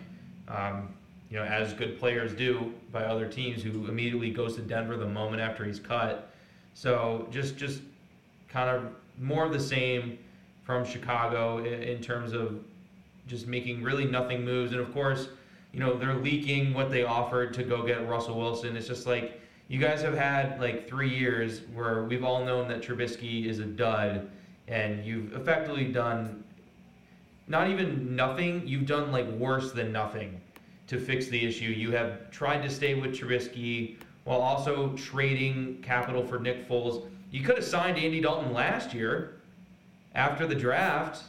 um, 0.48 0.88
you 1.28 1.36
know, 1.36 1.44
as 1.44 1.74
good 1.74 1.98
players 1.98 2.32
do 2.32 2.72
by 2.92 3.04
other 3.04 3.28
teams, 3.28 3.62
who 3.62 3.86
immediately 3.88 4.30
goes 4.30 4.54
to 4.56 4.62
Denver 4.62 4.96
the 4.96 5.06
moment 5.06 5.42
after 5.42 5.66
he's 5.66 5.80
cut. 5.80 6.30
So 6.72 7.28
just 7.30 7.58
just 7.58 7.82
kind 8.48 8.70
of 8.70 8.92
more 9.20 9.44
of 9.44 9.52
the 9.52 9.60
same 9.60 10.18
from 10.64 10.84
Chicago 10.84 11.64
in, 11.64 12.00
terms 12.00 12.32
of 12.32 12.62
just 13.26 13.46
making 13.46 13.82
really 13.82 14.04
nothing 14.04 14.44
moves, 14.44 14.72
and 14.72 14.80
of 14.80 14.92
course 14.92 15.28
you 15.72 15.80
know, 15.80 15.96
they're 15.96 16.14
leaking 16.14 16.72
what 16.72 16.90
they 16.90 17.04
offered 17.04 17.52
to 17.54 17.62
go 17.62 17.82
get 17.82 18.08
Russell 18.08 18.38
Wilson. 18.38 18.76
It's 18.76 18.86
just 18.86 19.06
like 19.06 19.40
you 19.68 19.78
guys 19.78 20.00
have 20.02 20.16
had 20.16 20.58
like 20.60 20.88
three 20.88 21.14
years 21.14 21.62
where 21.74 22.04
we've 22.04 22.24
all 22.24 22.44
known 22.44 22.68
that 22.68 22.80
Trubisky 22.80 23.46
is 23.46 23.58
a 23.58 23.66
dud, 23.66 24.28
and 24.66 25.04
you've 25.04 25.34
effectively 25.34 25.84
done 25.84 26.42
not 27.46 27.68
even 27.68 28.14
nothing. 28.16 28.66
You've 28.66 28.86
done 28.86 29.12
like 29.12 29.28
worse 29.32 29.72
than 29.72 29.92
nothing 29.92 30.40
to 30.86 30.98
fix 30.98 31.28
the 31.28 31.46
issue. 31.46 31.66
You 31.66 31.90
have 31.92 32.30
tried 32.30 32.62
to 32.62 32.70
stay 32.70 32.94
with 32.94 33.18
Trubisky 33.18 33.96
while 34.24 34.40
also 34.40 34.94
trading 34.94 35.82
capital 35.82 36.26
for 36.26 36.38
Nick 36.38 36.68
Foles. 36.68 37.06
You 37.30 37.42
could 37.42 37.56
have 37.56 37.64
signed 37.64 37.98
Andy 37.98 38.20
Dalton 38.20 38.52
last 38.52 38.94
year 38.94 39.40
after 40.14 40.46
the 40.46 40.54
draft, 40.54 41.22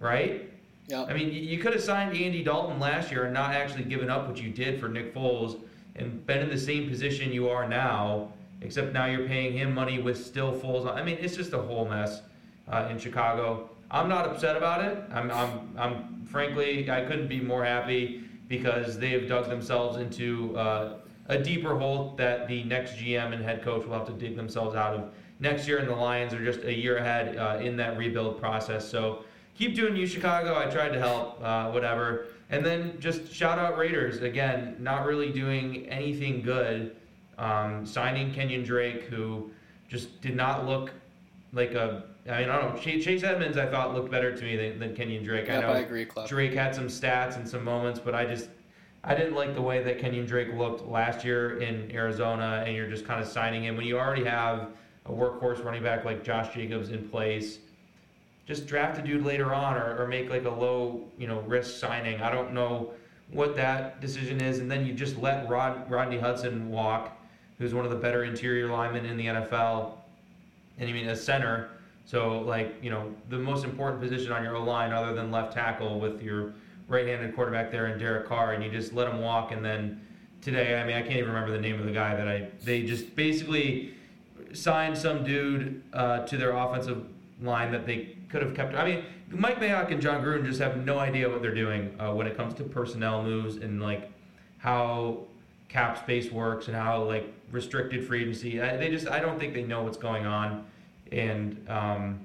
right? 0.00 0.48
Yep. 0.88 1.08
I 1.08 1.14
mean, 1.14 1.32
you 1.32 1.58
could 1.58 1.72
have 1.72 1.82
signed 1.82 2.16
Andy 2.16 2.42
Dalton 2.42 2.78
last 2.78 3.10
year 3.10 3.24
and 3.24 3.34
not 3.34 3.52
actually 3.54 3.84
given 3.84 4.10
up 4.10 4.28
what 4.28 4.40
you 4.40 4.50
did 4.50 4.80
for 4.80 4.88
Nick 4.88 5.14
Foles 5.14 5.60
and 5.96 6.24
been 6.26 6.40
in 6.40 6.48
the 6.48 6.58
same 6.58 6.88
position 6.88 7.32
you 7.32 7.48
are 7.48 7.68
now, 7.68 8.32
except 8.60 8.92
now 8.92 9.06
you're 9.06 9.26
paying 9.26 9.52
him 9.52 9.74
money 9.74 10.00
with 10.00 10.24
still 10.24 10.52
Foles. 10.52 10.86
On. 10.86 10.96
I 10.96 11.02
mean, 11.02 11.18
it's 11.20 11.36
just 11.36 11.52
a 11.52 11.58
whole 11.58 11.86
mess 11.86 12.22
uh, 12.68 12.88
in 12.90 12.98
Chicago. 12.98 13.70
I'm 13.90 14.08
not 14.08 14.26
upset 14.26 14.56
about 14.56 14.84
it. 14.84 15.02
I'm, 15.12 15.30
I'm, 15.30 15.74
I'm 15.76 16.24
frankly, 16.24 16.90
I 16.90 17.02
couldn't 17.02 17.28
be 17.28 17.40
more 17.40 17.64
happy 17.64 18.24
because 18.48 18.98
they 18.98 19.10
have 19.10 19.28
dug 19.28 19.48
themselves 19.48 19.98
into 19.98 20.56
uh, 20.56 20.98
a 21.28 21.38
deeper 21.38 21.78
hole 21.78 22.14
that 22.16 22.48
the 22.48 22.64
next 22.64 22.96
GM 22.96 23.32
and 23.32 23.42
head 23.42 23.62
coach 23.62 23.86
will 23.86 23.94
have 23.94 24.06
to 24.06 24.12
dig 24.12 24.36
themselves 24.36 24.74
out 24.74 24.94
of 24.94 25.12
next 25.42 25.68
year. 25.68 25.78
And 25.78 25.88
the 25.88 25.94
Lions 25.94 26.32
are 26.32 26.42
just 26.42 26.64
a 26.64 26.72
year 26.72 26.96
ahead 26.96 27.36
uh, 27.36 27.58
in 27.60 27.76
that 27.76 27.98
rebuild 27.98 28.40
process. 28.40 28.88
So 28.88 29.24
keep 29.54 29.74
doing 29.74 29.94
you, 29.96 30.06
Chicago. 30.06 30.56
I 30.56 30.66
tried 30.66 30.90
to 30.90 30.98
help, 30.98 31.42
uh, 31.42 31.70
whatever. 31.70 32.28
And 32.48 32.64
then 32.64 32.98
just 33.00 33.32
shout 33.32 33.58
out 33.58 33.76
Raiders 33.76 34.22
again, 34.22 34.76
not 34.78 35.04
really 35.04 35.30
doing 35.30 35.86
anything 35.88 36.40
good. 36.42 36.96
Um, 37.38 37.84
signing 37.84 38.32
Kenyon 38.32 38.62
Drake, 38.62 39.04
who 39.04 39.50
just 39.88 40.20
did 40.20 40.36
not 40.36 40.66
look 40.66 40.92
like 41.52 41.72
a. 41.72 42.04
I 42.30 42.40
mean, 42.40 42.50
I 42.50 42.60
don't 42.60 42.76
know. 42.76 42.80
Chase 42.80 43.24
Edmonds, 43.24 43.58
I 43.58 43.66
thought 43.66 43.94
looked 43.94 44.10
better 44.10 44.36
to 44.36 44.44
me 44.44 44.54
than, 44.56 44.78
than 44.78 44.94
Kenyon 44.94 45.24
Drake. 45.24 45.48
Yep, 45.48 45.58
I 45.58 45.60
know 45.60 45.72
I 45.72 45.78
agree, 45.78 46.04
Club. 46.04 46.28
Drake 46.28 46.52
had 46.52 46.72
some 46.72 46.86
stats 46.86 47.36
and 47.36 47.48
some 47.48 47.64
moments, 47.64 47.98
but 47.98 48.14
I 48.14 48.24
just 48.26 48.48
I 49.02 49.14
didn't 49.14 49.34
like 49.34 49.54
the 49.54 49.62
way 49.62 49.82
that 49.82 49.98
Kenyon 49.98 50.26
Drake 50.26 50.54
looked 50.54 50.86
last 50.86 51.24
year 51.24 51.58
in 51.58 51.90
Arizona, 51.90 52.62
and 52.64 52.76
you're 52.76 52.88
just 52.88 53.04
kind 53.04 53.20
of 53.20 53.26
signing 53.26 53.64
him 53.64 53.76
when 53.76 53.86
you 53.86 53.98
already 53.98 54.24
have 54.24 54.68
a 55.06 55.10
workhorse 55.10 55.64
running 55.64 55.82
back 55.82 56.04
like 56.04 56.24
Josh 56.24 56.54
Jacobs 56.54 56.90
in 56.90 57.08
place 57.08 57.58
just 58.46 58.66
draft 58.66 58.98
a 58.98 59.02
dude 59.02 59.24
later 59.24 59.54
on 59.54 59.76
or, 59.76 60.02
or 60.02 60.06
make 60.06 60.28
like 60.30 60.44
a 60.44 60.50
low, 60.50 61.00
you 61.16 61.26
know, 61.26 61.40
risk 61.40 61.78
signing. 61.78 62.20
I 62.20 62.30
don't 62.30 62.52
know 62.52 62.90
what 63.30 63.54
that 63.56 64.00
decision 64.00 64.40
is. 64.40 64.58
And 64.58 64.70
then 64.70 64.84
you 64.84 64.92
just 64.92 65.16
let 65.16 65.48
Rod, 65.48 65.88
Rodney 65.90 66.18
Hudson 66.18 66.68
walk, 66.68 67.16
who's 67.58 67.72
one 67.72 67.84
of 67.84 67.90
the 67.90 67.96
better 67.96 68.24
interior 68.24 68.68
linemen 68.68 69.06
in 69.06 69.16
the 69.16 69.26
NFL. 69.26 69.92
And 70.78 70.88
I 70.88 70.92
mean, 70.92 71.08
a 71.08 71.16
center. 71.16 71.70
So, 72.04 72.40
like, 72.40 72.74
you 72.82 72.90
know, 72.90 73.14
the 73.28 73.38
most 73.38 73.64
important 73.64 74.02
position 74.02 74.32
on 74.32 74.42
your 74.42 74.56
O 74.56 74.64
line, 74.64 74.92
other 74.92 75.14
than 75.14 75.30
left 75.30 75.52
tackle, 75.52 76.00
with 76.00 76.20
your 76.20 76.52
right 76.88 77.06
handed 77.06 77.34
quarterback 77.36 77.70
there 77.70 77.86
and 77.86 78.00
Derek 78.00 78.26
Carr, 78.26 78.54
and 78.54 78.64
you 78.64 78.70
just 78.70 78.92
let 78.92 79.06
him 79.06 79.20
walk. 79.20 79.52
And 79.52 79.64
then 79.64 80.00
today, 80.40 80.80
I 80.80 80.84
mean, 80.84 80.96
I 80.96 81.02
can't 81.02 81.14
even 81.14 81.28
remember 81.28 81.52
the 81.52 81.60
name 81.60 81.78
of 81.78 81.86
the 81.86 81.92
guy 81.92 82.16
that 82.16 82.26
I, 82.26 82.48
they 82.64 82.82
just 82.82 83.14
basically 83.14 83.94
signed 84.54 84.96
some 84.96 85.24
dude 85.24 85.82
uh, 85.92 86.20
to 86.26 86.36
their 86.36 86.52
offensive 86.52 87.04
line 87.40 87.72
that 87.72 87.86
they 87.86 88.16
could 88.28 88.42
have 88.42 88.54
kept. 88.54 88.74
I 88.74 88.84
mean, 88.84 89.04
Mike 89.28 89.60
Mayock 89.60 89.90
and 89.90 90.00
Jon 90.00 90.22
Gruden 90.22 90.44
just 90.44 90.60
have 90.60 90.76
no 90.84 90.98
idea 90.98 91.28
what 91.28 91.42
they're 91.42 91.54
doing 91.54 91.94
uh, 92.00 92.12
when 92.12 92.26
it 92.26 92.36
comes 92.36 92.54
to 92.54 92.64
personnel 92.64 93.22
moves 93.22 93.56
and 93.56 93.80
like 93.82 94.10
how 94.58 95.24
cap 95.68 95.98
space 95.98 96.30
works 96.30 96.68
and 96.68 96.76
how 96.76 97.02
like 97.02 97.32
restricted 97.50 98.06
free 98.06 98.22
agency. 98.22 98.60
I, 98.60 98.76
they 98.76 98.90
just 98.90 99.08
I 99.08 99.20
don't 99.20 99.38
think 99.38 99.54
they 99.54 99.62
know 99.62 99.82
what's 99.82 99.96
going 99.96 100.26
on, 100.26 100.66
and 101.10 101.64
um, 101.68 102.20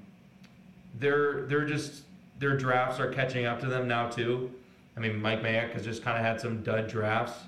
they're 1.00 1.46
they're 1.48 1.66
just 1.66 2.04
their 2.40 2.58
drafts 2.58 3.00
are 3.00 3.12
catching 3.12 3.46
up 3.46 3.60
to 3.62 3.68
them 3.68 3.88
now 3.88 4.10
too. 4.10 4.52
I 4.96 5.00
mean, 5.00 5.22
Mike 5.22 5.42
Mayock 5.42 5.72
has 5.72 5.84
just 5.84 6.04
kind 6.04 6.18
of 6.18 6.26
had 6.26 6.42
some 6.42 6.64
dud 6.64 6.88
drafts, 6.88 7.40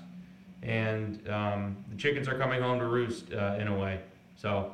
and 0.62 1.28
um, 1.28 1.76
the 1.90 1.96
chickens 1.96 2.28
are 2.28 2.38
coming 2.38 2.62
home 2.62 2.78
to 2.78 2.86
roost 2.86 3.32
uh, 3.32 3.56
in 3.58 3.68
a 3.68 3.76
way. 3.76 4.00
So 4.40 4.72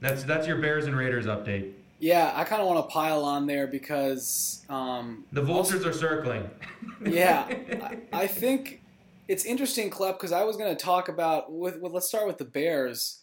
that's 0.00 0.24
that's 0.24 0.46
your 0.46 0.58
Bears 0.58 0.86
and 0.86 0.96
Raiders 0.96 1.26
update. 1.26 1.72
Yeah, 2.00 2.32
I 2.34 2.44
kind 2.44 2.60
of 2.60 2.68
want 2.68 2.86
to 2.86 2.92
pile 2.92 3.24
on 3.24 3.46
there 3.46 3.66
because 3.66 4.64
um, 4.68 5.24
the 5.32 5.42
vultures 5.42 5.84
also, 5.86 5.88
are 5.88 5.92
circling. 5.92 6.50
yeah, 7.06 7.46
I, 7.82 7.98
I, 8.12 8.26
think 8.26 8.82
it's 9.28 9.44
interesting, 9.44 9.90
Klep, 9.90 10.14
because 10.14 10.32
I 10.32 10.44
was 10.44 10.56
going 10.56 10.74
to 10.74 10.82
talk 10.82 11.10
about 11.10 11.52
with, 11.52 11.78
with, 11.78 11.92
let's 11.92 12.08
start 12.08 12.26
with 12.26 12.38
the 12.38 12.46
Bears. 12.46 13.20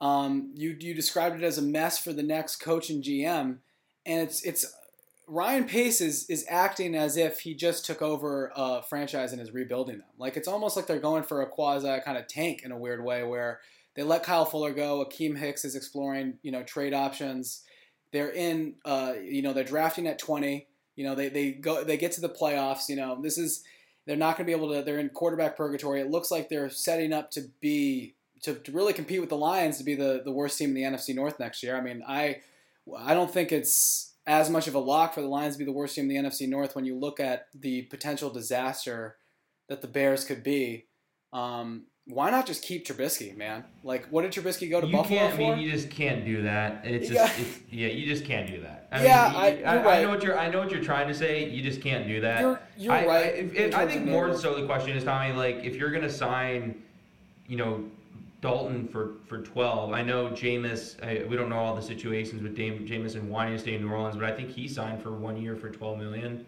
Um, 0.00 0.52
you 0.54 0.76
you 0.78 0.94
described 0.94 1.36
it 1.36 1.44
as 1.44 1.58
a 1.58 1.62
mess 1.62 1.98
for 1.98 2.12
the 2.12 2.22
next 2.22 2.56
coach 2.56 2.90
and 2.90 3.02
GM, 3.02 3.58
and 4.04 4.20
it's 4.20 4.42
it's 4.42 4.66
Ryan 5.26 5.64
Pace 5.64 6.00
is 6.02 6.28
is 6.28 6.44
acting 6.48 6.94
as 6.94 7.16
if 7.16 7.40
he 7.40 7.54
just 7.54 7.86
took 7.86 8.02
over 8.02 8.52
a 8.54 8.82
franchise 8.82 9.32
and 9.32 9.40
is 9.40 9.52
rebuilding 9.52 9.98
them. 9.98 10.08
Like 10.18 10.36
it's 10.36 10.48
almost 10.48 10.76
like 10.76 10.86
they're 10.86 10.98
going 10.98 11.22
for 11.22 11.40
a 11.40 11.46
quasi 11.46 12.00
kind 12.04 12.18
of 12.18 12.26
tank 12.26 12.62
in 12.62 12.72
a 12.72 12.78
weird 12.78 13.02
way, 13.02 13.22
where 13.22 13.60
they 13.94 14.02
let 14.02 14.22
Kyle 14.22 14.44
Fuller 14.44 14.72
go. 14.72 15.04
Akiem 15.04 15.36
Hicks 15.38 15.64
is 15.64 15.76
exploring 15.76 16.38
you 16.42 16.52
know 16.52 16.62
trade 16.62 16.94
options. 16.94 17.62
They're 18.12 18.32
in 18.32 18.74
uh, 18.84 19.14
you 19.22 19.42
know 19.42 19.52
they're 19.52 19.64
drafting 19.64 20.06
at 20.06 20.18
twenty. 20.18 20.68
You 20.96 21.04
know 21.04 21.14
they 21.14 21.28
they 21.28 21.52
go 21.52 21.84
they 21.84 21.96
get 21.96 22.12
to 22.12 22.20
the 22.20 22.28
playoffs. 22.28 22.88
You 22.88 22.96
know 22.96 23.20
this 23.20 23.38
is 23.38 23.64
they're 24.06 24.16
not 24.16 24.36
going 24.36 24.46
to 24.46 24.52
be 24.52 24.56
able 24.56 24.72
to. 24.74 24.82
They're 24.82 24.98
in 24.98 25.10
quarterback 25.10 25.56
purgatory. 25.56 26.00
It 26.00 26.10
looks 26.10 26.30
like 26.30 26.48
they're 26.48 26.70
setting 26.70 27.12
up 27.12 27.30
to 27.32 27.42
be 27.60 28.14
to, 28.42 28.54
to 28.54 28.72
really 28.72 28.92
compete 28.92 29.20
with 29.20 29.30
the 29.30 29.36
Lions 29.36 29.78
to 29.78 29.84
be 29.84 29.94
the 29.94 30.22
the 30.24 30.32
worst 30.32 30.58
team 30.58 30.70
in 30.70 30.74
the 30.74 30.82
NFC 30.82 31.14
North 31.14 31.38
next 31.40 31.62
year. 31.62 31.76
I 31.76 31.80
mean 31.80 32.02
I 32.06 32.40
I 32.96 33.14
don't 33.14 33.32
think 33.32 33.52
it's 33.52 34.12
as 34.26 34.48
much 34.48 34.66
of 34.66 34.74
a 34.74 34.78
lock 34.78 35.14
for 35.14 35.20
the 35.20 35.28
Lions 35.28 35.54
to 35.54 35.58
be 35.58 35.64
the 35.64 35.72
worst 35.72 35.94
team 35.94 36.10
in 36.10 36.24
the 36.24 36.28
NFC 36.28 36.48
North 36.48 36.74
when 36.74 36.84
you 36.84 36.98
look 36.98 37.20
at 37.20 37.48
the 37.54 37.82
potential 37.82 38.30
disaster 38.30 39.16
that 39.68 39.82
the 39.82 39.88
Bears 39.88 40.24
could 40.24 40.42
be. 40.42 40.86
Um, 41.32 41.86
why 42.06 42.30
not 42.30 42.46
just 42.46 42.62
keep 42.62 42.86
Trubisky, 42.86 43.34
man? 43.36 43.64
Like, 43.82 44.06
what 44.08 44.22
did 44.22 44.32
Trubisky 44.32 44.68
go 44.70 44.80
to 44.80 44.86
you 44.86 44.92
Buffalo 44.92 45.20
can't, 45.20 45.34
for? 45.34 45.42
I 45.42 45.56
mean, 45.56 45.58
you 45.58 45.70
just 45.70 45.90
can't 45.90 46.24
do 46.24 46.42
that. 46.42 46.82
It's 46.84 47.08
just, 47.08 47.38
it's, 47.38 47.60
yeah, 47.70 47.88
you 47.88 48.06
just 48.06 48.26
can't 48.26 48.46
do 48.46 48.60
that. 48.60 48.88
I 48.92 49.04
yeah, 49.04 49.28
mean, 49.28 49.66
I, 49.66 49.72
I, 49.72 49.84
right. 49.84 49.98
I, 49.98 50.02
know 50.02 50.10
what 50.10 50.22
you're, 50.22 50.38
I 50.38 50.50
know 50.50 50.60
what 50.60 50.70
you're 50.70 50.84
trying 50.84 51.08
to 51.08 51.14
say. 51.14 51.48
You 51.48 51.62
just 51.62 51.80
can't 51.80 52.06
do 52.06 52.20
that. 52.20 52.40
You're, 52.40 52.60
you're 52.76 52.92
I, 52.92 53.06
right. 53.06 53.24
I, 53.24 53.28
if, 53.28 53.74
I 53.74 53.86
think 53.86 54.04
more 54.04 54.36
so 54.36 54.54
the 54.54 54.66
question 54.66 54.96
is, 54.96 55.04
Tommy, 55.04 55.32
like, 55.32 55.64
if 55.64 55.76
you're 55.76 55.90
gonna 55.90 56.10
sign, 56.10 56.82
you 57.46 57.56
know, 57.56 57.84
Dalton 58.44 58.86
for, 58.86 59.14
for 59.26 59.38
12. 59.38 59.94
I 59.94 60.02
know 60.02 60.28
Jameis, 60.28 61.02
I, 61.02 61.26
we 61.26 61.34
don't 61.34 61.48
know 61.48 61.56
all 61.56 61.74
the 61.74 61.80
situations 61.80 62.42
with 62.42 62.54
Dame, 62.54 62.86
Jameis 62.86 63.14
and 63.14 63.30
wanting 63.30 63.54
to 63.54 63.58
stay 63.58 63.74
in 63.74 63.80
New 63.80 63.90
Orleans, 63.90 64.16
but 64.16 64.26
I 64.26 64.32
think 64.32 64.50
he 64.50 64.68
signed 64.68 65.02
for 65.02 65.12
one 65.12 65.40
year 65.40 65.56
for 65.56 65.70
12 65.70 65.98
million. 65.98 66.44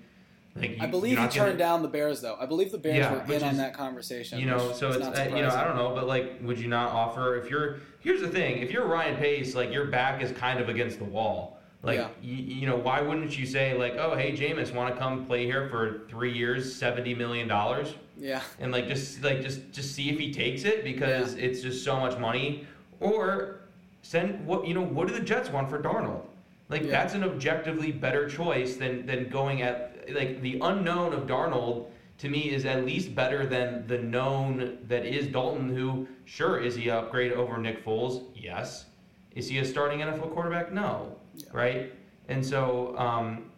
Like 0.58 0.76
you, 0.76 0.82
I 0.82 0.86
believe 0.86 1.18
he 1.18 1.28
turned 1.28 1.32
gonna, 1.34 1.58
down 1.58 1.82
the 1.82 1.88
Bears 1.88 2.20
though. 2.20 2.36
I 2.40 2.46
believe 2.46 2.72
the 2.72 2.78
Bears 2.78 2.96
yeah, 2.96 3.12
were 3.12 3.22
in 3.24 3.30
is, 3.32 3.42
on 3.42 3.56
that 3.58 3.74
conversation. 3.74 4.38
You 4.38 4.46
know, 4.46 4.72
so 4.72 4.90
it's 4.90 5.06
uh, 5.06 5.30
you 5.34 5.42
know 5.42 5.50
I 5.50 5.64
don't 5.64 5.76
know, 5.76 5.94
but 5.94 6.06
like, 6.06 6.40
would 6.42 6.58
you 6.58 6.68
not 6.68 6.92
offer 6.92 7.36
if 7.36 7.50
you're? 7.50 7.76
Here's 8.00 8.20
the 8.20 8.28
thing: 8.28 8.58
if 8.58 8.70
you're 8.70 8.86
Ryan 8.86 9.16
Pace, 9.16 9.54
like 9.54 9.72
your 9.72 9.86
back 9.86 10.22
is 10.22 10.32
kind 10.32 10.60
of 10.60 10.68
against 10.68 10.98
the 10.98 11.04
wall. 11.04 11.58
Like 11.82 11.98
yeah. 11.98 12.08
you, 12.22 12.34
you 12.34 12.66
know, 12.66 12.76
why 12.76 13.00
wouldn't 13.00 13.38
you 13.38 13.46
say 13.46 13.76
like, 13.76 13.94
oh 13.96 14.16
hey 14.16 14.32
Jameis, 14.32 14.72
want 14.72 14.94
to 14.94 14.98
come 14.98 15.26
play 15.26 15.44
here 15.44 15.68
for 15.68 16.02
three 16.08 16.32
years, 16.32 16.74
seventy 16.74 17.14
million 17.14 17.46
dollars? 17.46 17.94
Yeah. 18.16 18.40
And 18.58 18.72
like 18.72 18.88
just 18.88 19.22
like 19.22 19.42
just 19.42 19.70
just 19.72 19.94
see 19.94 20.10
if 20.10 20.18
he 20.18 20.32
takes 20.32 20.64
it 20.64 20.84
because 20.84 21.34
yeah. 21.34 21.44
it's 21.44 21.60
just 21.60 21.84
so 21.84 22.00
much 22.00 22.18
money. 22.18 22.66
Or 22.98 23.60
send 24.02 24.46
what 24.46 24.66
you 24.66 24.74
know, 24.74 24.82
what 24.82 25.06
do 25.06 25.14
the 25.14 25.20
Jets 25.20 25.50
want 25.50 25.68
for 25.68 25.80
Darnold? 25.80 26.22
Like 26.68 26.82
yeah. 26.82 26.90
that's 26.90 27.14
an 27.14 27.24
objectively 27.24 27.92
better 27.92 28.28
choice 28.28 28.76
than 28.76 29.06
than 29.06 29.28
going 29.28 29.62
at 29.62 29.95
like 30.12 30.40
the 30.42 30.58
unknown 30.62 31.12
of 31.12 31.26
Darnold 31.26 31.86
to 32.18 32.28
me 32.28 32.50
is 32.50 32.64
at 32.64 32.86
least 32.86 33.14
better 33.14 33.46
than 33.46 33.86
the 33.86 33.98
known 33.98 34.78
that 34.88 35.04
is 35.04 35.26
Dalton 35.26 35.74
who 35.74 36.06
sure 36.24 36.58
is 36.58 36.74
he 36.74 36.90
upgrade 36.90 37.32
over 37.32 37.58
Nick 37.58 37.84
Foles? 37.84 38.24
Yes. 38.34 38.86
Is 39.34 39.48
he 39.48 39.58
a 39.58 39.64
starting 39.64 40.00
NFL 40.00 40.32
quarterback? 40.32 40.72
No. 40.72 41.16
Yeah. 41.34 41.44
Right? 41.52 41.92
And 42.28 42.44
so 42.44 42.96
um, 42.98 43.50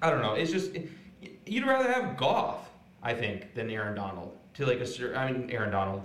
I 0.00 0.10
don't 0.10 0.22
know. 0.22 0.34
It's 0.34 0.52
just 0.52 0.76
you'd 1.44 1.66
rather 1.66 1.90
have 1.92 2.16
Goff 2.16 2.68
I 3.02 3.14
think, 3.14 3.54
than 3.54 3.70
Aaron 3.70 3.94
Donald. 3.94 4.36
To 4.58 4.66
like 4.66 4.80
a, 4.80 5.16
I 5.16 5.30
mean 5.30 5.48
Aaron 5.52 5.70
Donald, 5.70 6.02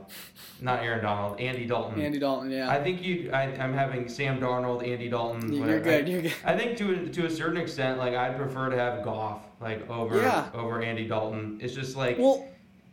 not 0.62 0.84
Aaron 0.84 1.04
Donald, 1.04 1.40
Andy 1.40 1.66
Dalton. 1.66 2.00
Andy 2.00 2.20
Dalton, 2.20 2.52
yeah. 2.52 2.70
I 2.70 2.84
think 2.84 3.02
you. 3.02 3.32
I, 3.34 3.46
am 3.46 3.74
having 3.74 4.08
Sam 4.08 4.40
Darnold, 4.40 4.88
Andy 4.88 5.10
Dalton. 5.10 5.52
You're 5.52 5.62
whatever. 5.62 5.84
good. 5.84 6.08
You're 6.08 6.22
good. 6.22 6.36
I 6.46 6.56
think 6.56 6.78
to 6.78 6.94
a, 6.94 7.10
to 7.10 7.26
a 7.26 7.30
certain 7.32 7.58
extent, 7.58 7.98
like 7.98 8.14
I'd 8.14 8.38
prefer 8.38 8.70
to 8.70 8.78
have 8.78 9.04
Goff 9.04 9.42
like 9.60 9.90
over 9.90 10.22
yeah. 10.22 10.52
over 10.54 10.84
Andy 10.84 11.08
Dalton. 11.08 11.58
It's 11.64 11.74
just 11.74 11.96
like. 11.96 12.20
Well, 12.20 12.48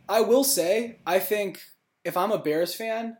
I 0.09 0.21
will 0.21 0.43
say, 0.43 0.97
I 1.05 1.19
think 1.19 1.61
if 2.03 2.17
I'm 2.17 2.31
a 2.31 2.39
Bears 2.39 2.73
fan, 2.73 3.17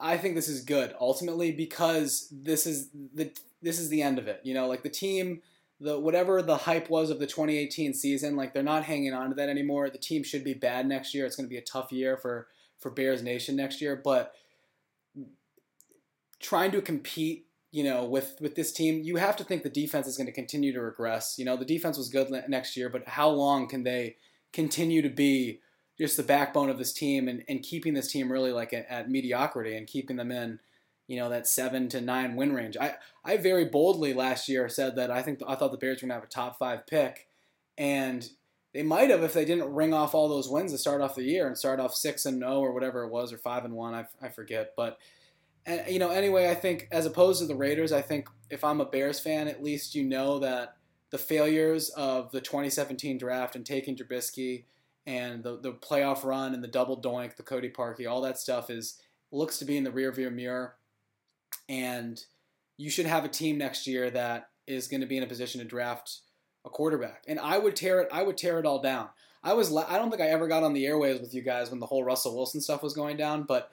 I 0.00 0.16
think 0.16 0.36
this 0.36 0.48
is 0.48 0.62
good 0.62 0.94
ultimately 0.98 1.52
because 1.52 2.32
this 2.32 2.66
is 2.66 2.88
the 3.14 3.30
this 3.60 3.78
is 3.78 3.90
the 3.90 4.00
end 4.00 4.18
of 4.18 4.26
it. 4.26 4.40
You 4.42 4.54
know, 4.54 4.68
like 4.68 4.84
the 4.84 4.88
team 4.88 5.42
the 5.80 5.98
whatever 5.98 6.40
the 6.40 6.56
hype 6.56 6.88
was 6.88 7.10
of 7.10 7.18
the 7.18 7.26
2018 7.26 7.94
season, 7.94 8.36
like 8.36 8.54
they're 8.54 8.62
not 8.62 8.84
hanging 8.84 9.12
on 9.12 9.30
to 9.30 9.34
that 9.34 9.48
anymore. 9.48 9.90
The 9.90 9.98
team 9.98 10.22
should 10.22 10.44
be 10.44 10.54
bad 10.54 10.86
next 10.86 11.14
year. 11.14 11.26
It's 11.26 11.36
going 11.36 11.46
to 11.46 11.52
be 11.52 11.58
a 11.58 11.62
tough 11.62 11.92
year 11.92 12.16
for 12.16 12.48
for 12.78 12.90
Bears 12.90 13.22
Nation 13.22 13.56
next 13.56 13.80
year, 13.80 14.00
but 14.02 14.34
trying 16.40 16.70
to 16.72 16.82
compete, 16.82 17.46
you 17.70 17.82
know, 17.82 18.04
with 18.04 18.36
with 18.40 18.54
this 18.54 18.72
team, 18.72 19.02
you 19.02 19.16
have 19.16 19.36
to 19.36 19.44
think 19.44 19.62
the 19.62 19.70
defense 19.70 20.06
is 20.06 20.16
going 20.16 20.26
to 20.26 20.32
continue 20.32 20.72
to 20.72 20.80
regress. 20.80 21.36
You 21.38 21.44
know, 21.44 21.56
the 21.56 21.64
defense 21.64 21.96
was 21.96 22.08
good 22.08 22.30
next 22.48 22.76
year, 22.76 22.88
but 22.88 23.08
how 23.08 23.28
long 23.28 23.68
can 23.68 23.82
they 23.82 24.16
continue 24.52 25.02
to 25.02 25.10
be 25.10 25.60
just 25.98 26.16
the 26.16 26.22
backbone 26.22 26.70
of 26.70 26.78
this 26.78 26.92
team 26.92 27.28
and, 27.28 27.44
and 27.48 27.62
keeping 27.62 27.94
this 27.94 28.10
team 28.10 28.30
really 28.30 28.52
like 28.52 28.72
at, 28.72 28.86
at 28.88 29.10
mediocrity 29.10 29.76
and 29.76 29.86
keeping 29.86 30.16
them 30.16 30.30
in 30.30 30.58
you 31.06 31.16
know 31.16 31.28
that 31.28 31.46
seven 31.46 31.88
to 31.90 32.00
nine 32.00 32.36
win 32.36 32.54
range. 32.54 32.76
I 32.80 32.94
I 33.24 33.36
very 33.36 33.66
boldly 33.66 34.14
last 34.14 34.48
year 34.48 34.68
said 34.68 34.96
that 34.96 35.10
I 35.10 35.22
think 35.22 35.40
I 35.46 35.54
thought 35.54 35.72
the 35.72 35.78
Bears 35.78 36.02
were 36.02 36.08
gonna 36.08 36.14
have 36.14 36.24
a 36.24 36.28
top 36.28 36.58
five 36.58 36.86
pick, 36.86 37.28
and 37.76 38.28
they 38.72 38.82
might 38.82 39.10
have 39.10 39.22
if 39.22 39.32
they 39.32 39.44
didn't 39.44 39.72
ring 39.72 39.94
off 39.94 40.14
all 40.14 40.28
those 40.28 40.48
wins 40.48 40.72
to 40.72 40.78
start 40.78 41.00
off 41.00 41.14
the 41.14 41.22
year 41.22 41.46
and 41.46 41.56
start 41.56 41.80
off 41.80 41.94
six 41.94 42.24
and 42.26 42.38
zero 42.38 42.54
oh 42.54 42.60
or 42.60 42.72
whatever 42.72 43.04
it 43.04 43.10
was 43.10 43.32
or 43.32 43.38
five 43.38 43.64
and 43.64 43.74
one. 43.74 43.94
I, 43.94 44.06
I 44.20 44.28
forget, 44.30 44.72
but 44.76 44.98
and 45.66 45.82
you 45.88 45.98
know 45.98 46.10
anyway, 46.10 46.50
I 46.50 46.54
think 46.54 46.88
as 46.90 47.06
opposed 47.06 47.40
to 47.40 47.46
the 47.46 47.54
Raiders, 47.54 47.92
I 47.92 48.02
think 48.02 48.28
if 48.50 48.64
I'm 48.64 48.80
a 48.80 48.86
Bears 48.86 49.20
fan, 49.20 49.48
at 49.48 49.62
least 49.62 49.94
you 49.94 50.04
know 50.04 50.38
that 50.38 50.76
the 51.10 51.18
failures 51.18 51.90
of 51.90 52.32
the 52.32 52.40
2017 52.40 53.18
draft 53.18 53.56
and 53.56 53.64
taking 53.64 53.94
Trubisky 53.94 54.64
and 55.06 55.44
the 55.44 55.58
the 55.60 55.72
playoff 55.72 56.24
run 56.24 56.54
and 56.54 56.64
the 56.64 56.68
double 56.68 57.00
doink, 57.00 57.36
the 57.36 57.42
Cody 57.42 57.68
Parkey, 57.68 58.10
all 58.10 58.22
that 58.22 58.38
stuff 58.38 58.70
is 58.70 59.00
looks 59.30 59.58
to 59.58 59.64
be 59.64 59.76
in 59.76 59.84
the 59.84 59.90
rearview 59.90 60.32
mirror 60.32 60.76
and 61.68 62.22
you 62.76 62.90
should 62.90 63.06
have 63.06 63.24
a 63.24 63.28
team 63.28 63.58
next 63.58 63.86
year 63.86 64.10
that 64.10 64.48
is 64.66 64.88
going 64.88 65.00
to 65.00 65.06
be 65.06 65.16
in 65.16 65.22
a 65.22 65.26
position 65.28 65.60
to 65.60 65.66
draft 65.66 66.20
a 66.64 66.70
quarterback. 66.70 67.24
And 67.28 67.38
I 67.38 67.58
would 67.58 67.76
tear 67.76 68.00
it. 68.00 68.08
I 68.12 68.22
would 68.22 68.36
tear 68.36 68.58
it 68.58 68.66
all 68.66 68.80
down. 68.80 69.08
I 69.42 69.52
was. 69.52 69.74
I 69.76 69.98
don't 69.98 70.10
think 70.10 70.22
I 70.22 70.28
ever 70.28 70.48
got 70.48 70.62
on 70.62 70.72
the 70.72 70.86
airways 70.86 71.20
with 71.20 71.34
you 71.34 71.42
guys 71.42 71.70
when 71.70 71.80
the 71.80 71.86
whole 71.86 72.02
Russell 72.02 72.34
Wilson 72.34 72.60
stuff 72.60 72.82
was 72.82 72.94
going 72.94 73.16
down. 73.16 73.42
But 73.42 73.70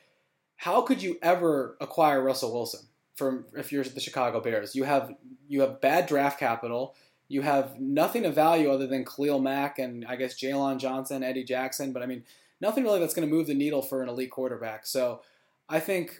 how 0.57 0.81
could 0.81 1.01
you 1.01 1.17
ever 1.21 1.77
acquire 1.79 2.21
Russell 2.21 2.53
Wilson 2.53 2.81
from 3.15 3.45
if 3.55 3.71
you're 3.71 3.83
the 3.83 4.01
Chicago 4.01 4.41
Bears? 4.41 4.75
You 4.75 4.83
have 4.83 5.13
you 5.47 5.61
have 5.61 5.81
bad 5.81 6.07
draft 6.07 6.39
capital. 6.39 6.95
You 7.29 7.41
have 7.43 7.79
nothing 7.79 8.25
of 8.25 8.35
value 8.35 8.69
other 8.69 8.87
than 8.87 9.05
Khalil 9.05 9.39
Mack 9.39 9.79
and 9.79 10.05
I 10.05 10.17
guess 10.17 10.37
Jaylon 10.37 10.79
Johnson, 10.79 11.23
Eddie 11.23 11.45
Jackson. 11.45 11.93
But 11.93 12.03
I 12.03 12.05
mean, 12.05 12.25
nothing 12.59 12.83
really 12.83 12.99
that's 12.99 13.13
going 13.13 13.27
to 13.27 13.33
move 13.33 13.47
the 13.47 13.53
needle 13.53 13.81
for 13.81 14.03
an 14.03 14.09
elite 14.09 14.31
quarterback. 14.31 14.85
So 14.85 15.21
I 15.69 15.79
think 15.79 16.19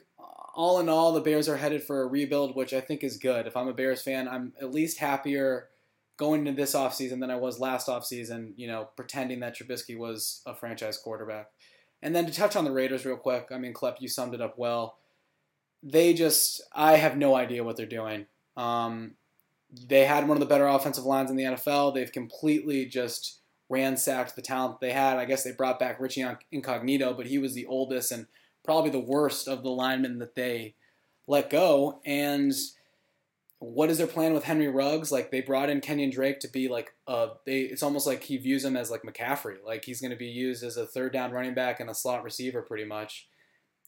all 0.54 0.80
in 0.80 0.90
all, 0.90 1.14
the 1.14 1.22
Bears 1.22 1.48
are 1.48 1.58
headed 1.58 1.84
for 1.84 2.02
a 2.02 2.08
rebuild, 2.08 2.56
which 2.56 2.74
I 2.74 2.82
think 2.82 3.04
is 3.04 3.18
good. 3.18 3.48
If 3.48 3.56
I'm 3.56 3.68
a 3.68 3.74
Bears 3.74 4.02
fan, 4.02 4.28
I'm 4.28 4.54
at 4.62 4.74
least 4.74 5.00
happier 5.00 5.70
going 6.18 6.46
into 6.46 6.60
this 6.60 6.76
offseason 6.76 7.20
than 7.20 7.32
I 7.32 7.38
was 7.38 7.60
last 7.60 7.88
offseason, 7.88 8.54
you 8.56 8.68
know, 8.68 8.90
pretending 8.96 9.40
that 9.40 9.58
Trubisky 9.58 9.98
was 9.98 10.42
a 10.46 10.54
franchise 10.54 10.98
quarterback. 10.98 11.50
And 12.02 12.16
then 12.16 12.26
to 12.26 12.34
touch 12.34 12.56
on 12.56 12.66
the 12.66 12.72
Raiders 12.72 13.06
real 13.06 13.18
quick, 13.18 13.48
I 13.52 13.58
mean, 13.58 13.74
Klep, 13.74 13.98
you 14.00 14.08
summed 14.08 14.34
it 14.34 14.42
up 14.42 14.58
well. 14.58 14.98
They 15.84 16.14
just, 16.14 16.62
I 16.74 16.98
have 16.98 17.18
no 17.18 17.36
idea 17.36 17.64
what 17.64 17.78
they're 17.78 17.86
doing. 17.86 18.26
Um, 18.58 19.14
they 19.88 20.06
had 20.06 20.28
one 20.28 20.38
of 20.38 20.42
the 20.42 20.48
better 20.48 20.68
offensive 20.68 21.06
lines 21.06 21.32
in 21.32 21.38
the 21.38 21.44
NFL. 21.44 21.94
They've 21.94 22.12
completely 22.12 22.86
just 22.86 23.40
ransacked 23.70 24.36
the 24.36 24.42
talent 24.42 24.80
they 24.80 24.92
had. 24.92 25.18
I 25.18 25.26
guess 25.26 25.44
they 25.44 25.54
brought 25.54 25.80
back 25.80 26.00
Richie 26.00 26.26
Incognito, 26.52 27.14
but 27.14 27.28
he 27.28 27.38
was 27.38 27.54
the 27.54 27.66
oldest 27.66 28.12
and 28.12 28.28
probably 28.64 28.92
the 28.92 29.00
worst 29.00 29.48
of 29.48 29.64
the 29.64 29.70
linemen 29.70 30.20
that 30.20 30.36
they 30.36 30.76
let 31.28 31.50
go. 31.50 32.00
And 32.06 32.54
what 33.60 33.90
is 33.90 33.98
their 34.00 34.08
plan 34.08 34.34
with 34.34 34.44
Henry 34.44 34.68
Ruggs? 34.68 35.12
Like 35.12 35.30
they 35.32 35.42
brought 35.42 35.70
in 35.70 35.82
Kenyon 35.82 36.10
Drake 36.10 36.40
to 36.42 36.48
be 36.48 36.68
like 36.68 36.94
uh 37.08 37.28
they 37.46 37.62
it's 37.62 37.84
almost 37.84 38.08
like 38.08 38.24
he 38.24 38.38
views 38.38 38.66
him 38.66 38.76
as 38.76 38.90
like 38.90 39.04
McCaffrey. 39.04 39.58
Like 39.66 39.86
he's 39.86 40.02
gonna 40.02 40.16
be 40.16 40.28
used 40.28 40.64
as 40.64 40.78
a 40.78 40.86
third 40.86 41.14
down 41.14 41.32
running 41.32 41.54
back 41.54 41.80
and 41.80 41.90
a 41.90 41.94
slot 41.94 42.24
receiver 42.24 42.62
pretty 42.62 42.86
much. 42.86 43.28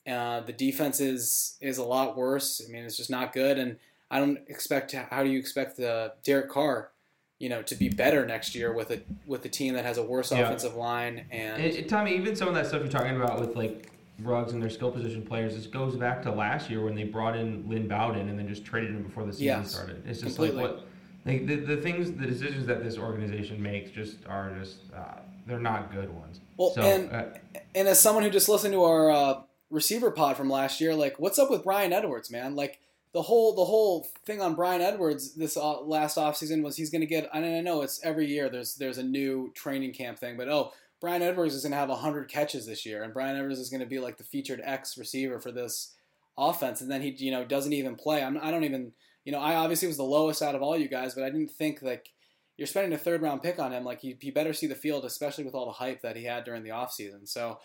Uh, 0.08 0.42
the 0.42 0.53
defense 0.53 1.00
is 1.00 1.58
is 1.62 1.77
a 1.77 1.84
lot 1.84 2.18
worse. 2.18 2.62
I 2.68 2.72
mean, 2.72 2.84
it's 2.84 2.98
just 2.98 3.10
not 3.10 3.32
good, 3.32 3.58
and 3.58 3.77
I 4.12 4.20
don't 4.20 4.38
expect. 4.50 4.92
How 4.92 5.24
do 5.24 5.30
you 5.30 5.39
expect 5.39 5.77
the 5.77 6.13
Derek 6.25 6.50
Carr, 6.50 6.92
you 7.39 7.48
know, 7.48 7.62
to 7.63 7.74
be 7.75 7.88
better 7.88 8.25
next 8.25 8.53
year 8.53 8.74
with 8.74 8.92
a 8.92 9.01
with 9.25 9.46
a 9.46 9.50
team 9.50 9.74
that 9.75 9.86
has 9.86 9.98
a 9.98 10.03
worse 10.03 10.32
Yeah. 10.34 10.39
offensive 10.42 10.75
line 10.75 11.25
and 11.32 11.63
it- 11.63 11.88
Tommy, 11.88 12.15
even 12.18 12.36
some 12.36 12.50
of 12.50 12.53
that 12.53 12.68
stuff 12.68 12.82
you're 12.82 12.92
talking 12.92 13.15
about 13.15 13.39
with 13.39 13.56
like 13.56 13.89
Ruggs 14.24 14.53
and 14.53 14.62
their 14.62 14.70
skill 14.70 14.92
position 14.92 15.22
players, 15.24 15.56
this 15.56 15.68
goes 15.68 15.96
back 15.96 16.22
to 16.24 16.32
last 16.32 16.70
year 16.70 16.84
when 16.84 16.96
they 16.96 17.03
brought 17.03 17.36
in 17.36 17.68
Lynn 17.70 17.88
Bowden 17.88 18.30
and 18.30 18.38
then 18.38 18.48
just 18.48 18.65
traded 18.65 18.92
him 18.92 19.03
before 19.03 19.25
the 19.25 19.34
season 19.34 19.46
Yes, 19.46 19.72
started. 19.72 20.03
It's 20.08 20.22
just 20.22 20.36
completely. 20.38 20.63
like 20.63 20.72
what, 20.75 20.88
like 21.25 21.48
the, 21.48 21.56
the 21.56 21.77
things, 21.77 22.12
the 22.12 22.25
decisions 22.27 22.65
that 22.68 22.84
this 22.84 22.98
organization 22.98 23.62
makes 23.62 23.92
just 23.92 24.18
are 24.27 24.53
just 24.60 24.77
uh, 24.96 25.20
they're 25.48 25.60
not 25.60 25.92
good 25.92 26.10
ones. 26.13 26.39
Well, 26.58 26.72
so 26.72 26.82
and- 26.82 27.12
uh, 27.12 27.25
and 27.75 27.88
as 27.88 28.00
someone 28.00 28.24
who 28.24 28.30
just 28.30 28.50
listened 28.50 28.74
to 28.74 28.84
our 28.84 29.12
uh, 29.12 29.42
receiver 29.70 30.12
pod 30.12 30.38
from 30.38 30.50
last 30.50 30.80
year, 30.80 30.94
like, 30.94 31.20
what's 31.20 31.39
up 31.39 31.50
with 31.50 31.63
Bryan 31.63 31.92
Edwards, 31.94 32.30
man? 32.30 32.56
Like, 32.56 32.80
the 33.13 33.22
whole 33.22 33.53
the 33.53 33.65
whole 33.65 34.08
thing 34.25 34.42
on 34.42 34.56
Bryan 34.56 34.82
Edwards 34.82 35.36
this 35.36 35.56
uh, 35.56 35.82
last 35.82 36.18
offseason 36.18 36.63
was 36.63 36.75
he's 36.75 36.89
going 36.89 37.01
to 37.01 37.08
get. 37.08 37.30
I 37.34 37.38
I 37.39 37.62
know 37.62 37.82
it's 37.84 38.03
every 38.03 38.25
year. 38.25 38.50
There's 38.50 38.75
there's 38.75 38.98
a 38.98 39.03
new 39.03 39.51
training 39.53 39.94
camp 39.94 40.18
thing, 40.18 40.36
but 40.36 40.50
oh, 40.50 40.72
Bryan 41.03 41.22
Edwards 41.22 41.53
is 41.53 41.63
going 41.63 41.74
to 41.74 41.77
have 41.77 41.89
hundred 41.89 42.29
catches 42.29 42.65
this 42.65 42.86
year, 42.86 43.03
and 43.03 43.13
Bryan 43.13 43.36
Edwards 43.36 43.60
is 43.60 43.69
going 43.69 43.81
to 43.81 43.86
be 43.86 44.00
like 44.00 44.17
the 44.17 44.24
featured 44.24 44.62
X 44.63 44.98
receiver 44.98 45.38
for 45.38 45.51
this 45.51 45.93
offense, 46.38 46.79
and 46.79 46.89
then 46.89 47.01
he 47.01 47.10
you 47.17 47.29
know 47.29 47.43
doesn't 47.43 47.74
even 47.74 47.95
play. 47.95 48.24
I'm, 48.24 48.39
I 48.41 48.51
don't 48.51 48.63
even 48.63 48.93
you 49.25 49.33
know 49.33 49.39
I 49.39 49.55
obviously 49.55 49.89
was 49.89 49.98
the 49.98 50.03
lowest 50.03 50.41
out 50.41 50.55
of 50.55 50.62
all 50.62 50.77
you 50.77 50.88
guys, 50.88 51.13
but 51.13 51.25
I 51.25 51.29
didn't 51.29 51.51
think 51.51 51.81
like. 51.81 52.10
You're 52.55 52.67
spending 52.67 52.93
a 52.93 53.00
third 53.00 53.24
round 53.24 53.41
pick 53.41 53.57
on 53.57 53.72
him. 53.72 53.83
Like 53.83 54.03
you, 54.03 54.15
you 54.22 54.31
better 54.31 54.53
see 54.53 54.67
the 54.67 54.75
field, 54.75 55.05
especially 55.05 55.43
with 55.43 55.55
all 55.55 55.65
the 55.65 55.72
hype 55.72 56.03
that 56.03 56.15
he 56.15 56.25
had 56.25 56.43
during 56.43 56.62
the 56.62 56.69
offseason. 56.69 57.27
So 57.27 57.57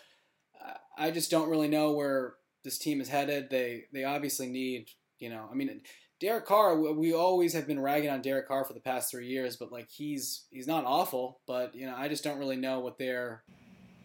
I 0.97 1.11
just 1.11 1.31
don't 1.31 1.49
really 1.51 1.69
know 1.69 1.93
where 1.93 2.35
this 2.65 2.79
team 2.79 3.01
is 3.01 3.09
headed. 3.09 3.51
They 3.51 3.85
they 3.93 4.05
obviously 4.05 4.49
need, 4.49 4.89
you 5.19 5.31
know, 5.31 5.49
I 5.51 5.55
mean, 5.55 5.83
Derek 6.21 6.47
Carr. 6.47 6.77
we- 6.79 7.13
always 7.13 7.53
have 7.53 7.67
been 7.67 7.81
ragging 7.81 8.11
on 8.11 8.21
Derek 8.23 8.49
Carr 8.49 8.65
for 8.65 8.73
the 8.75 8.81
past 8.81 9.11
three 9.11 9.27
years, 9.29 9.57
but 9.57 9.71
like 9.73 9.89
he's 9.91 10.47
he's 10.51 10.67
not 10.67 10.85
awful, 10.85 11.41
but 11.47 11.75
you 11.75 11.87
know, 11.87 11.95
I 11.97 12.09
just 12.09 12.25
don't 12.25 12.39
really 12.39 12.57
know 12.57 12.81
what 12.81 12.99
their 12.99 13.43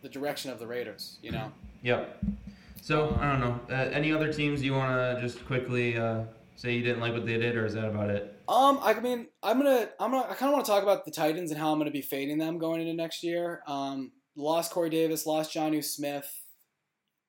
the 0.01 0.09
direction 0.09 0.51
of 0.51 0.59
the 0.59 0.67
Raiders. 0.67 1.17
You 1.21 1.31
know, 1.31 1.51
Yep. 1.83 2.23
So 2.81 3.17
I 3.19 3.31
don't 3.31 3.39
know. 3.39 3.59
Uh, 3.69 3.89
any 3.91 4.11
other 4.11 4.31
teams 4.31 4.61
you 4.61 4.73
want 4.73 4.91
to 4.91 5.21
just 5.21 5.45
quickly 5.45 5.97
uh, 5.97 6.23
say 6.55 6.73
you 6.73 6.83
didn't 6.83 6.99
like 6.99 7.13
what 7.13 7.25
they 7.25 7.37
did, 7.37 7.55
or 7.55 7.65
is 7.65 7.73
that 7.73 7.85
about 7.85 8.09
it? 8.09 8.29
um, 8.49 8.79
I 8.83 8.99
mean, 8.99 9.27
I'm 9.41 9.57
gonna 9.57 9.89
I'm 9.99 10.11
gonna 10.11 10.27
I 10.29 10.33
kind 10.33 10.49
of 10.49 10.53
want 10.53 10.65
to 10.65 10.71
talk 10.71 10.83
about 10.83 11.05
the 11.05 11.11
Titans 11.11 11.51
and 11.51 11.59
how 11.59 11.71
I'm 11.71 11.77
gonna 11.79 11.91
be 11.91 12.01
fading 12.01 12.37
them 12.37 12.57
going 12.57 12.81
into 12.81 12.93
next 12.93 13.23
year. 13.23 13.63
Um, 13.67 14.11
lost 14.35 14.71
Corey 14.71 14.89
Davis, 14.89 15.25
lost 15.25 15.53
Jonnu 15.53 15.83
Smith. 15.83 16.29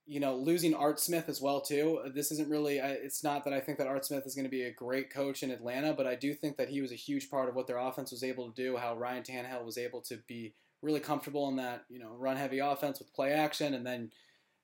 You 0.06 0.20
know, 0.20 0.37
losing 0.37 0.75
Art 0.75 1.00
Smith 1.00 1.28
as 1.28 1.40
well 1.40 1.61
too. 1.61 2.00
This 2.14 2.30
isn't 2.32 2.49
really. 2.49 2.78
It's 2.78 3.25
not 3.25 3.44
that 3.44 3.52
I 3.52 3.61
think 3.61 3.78
that 3.78 3.87
Art 3.87 4.04
Smith 4.04 4.26
is 4.26 4.34
going 4.34 4.44
to 4.44 4.50
be 4.50 4.64
a 4.64 4.73
great 4.73 5.11
coach 5.11 5.42
in 5.42 5.50
Atlanta, 5.50 5.94
but 5.94 6.06
I 6.06 6.14
do 6.14 6.34
think 6.34 6.56
that 6.58 6.68
he 6.68 6.80
was 6.80 6.92
a 6.92 6.96
huge 6.96 7.30
part 7.30 7.49
of 7.49 7.54
what 7.54 7.66
their 7.66 7.78
offense 7.78 8.11
was 8.11 8.23
able 8.23 8.50
to 8.50 8.54
do. 8.54 8.76
How 8.76 8.96
Ryan 8.96 9.23
Tannehill 9.23 9.64
was 9.64 9.78
able 9.78 10.02
to 10.02 10.18
be 10.26 10.54
really 10.82 11.00
comfortable 11.00 11.49
in 11.49 11.56
that 11.56 11.84
you 11.88 11.99
know 11.99 12.14
run 12.18 12.37
heavy 12.37 12.58
offense 12.58 12.99
with 12.99 13.14
play 13.14 13.32
action, 13.32 13.73
and 13.73 13.87
then 13.87 14.11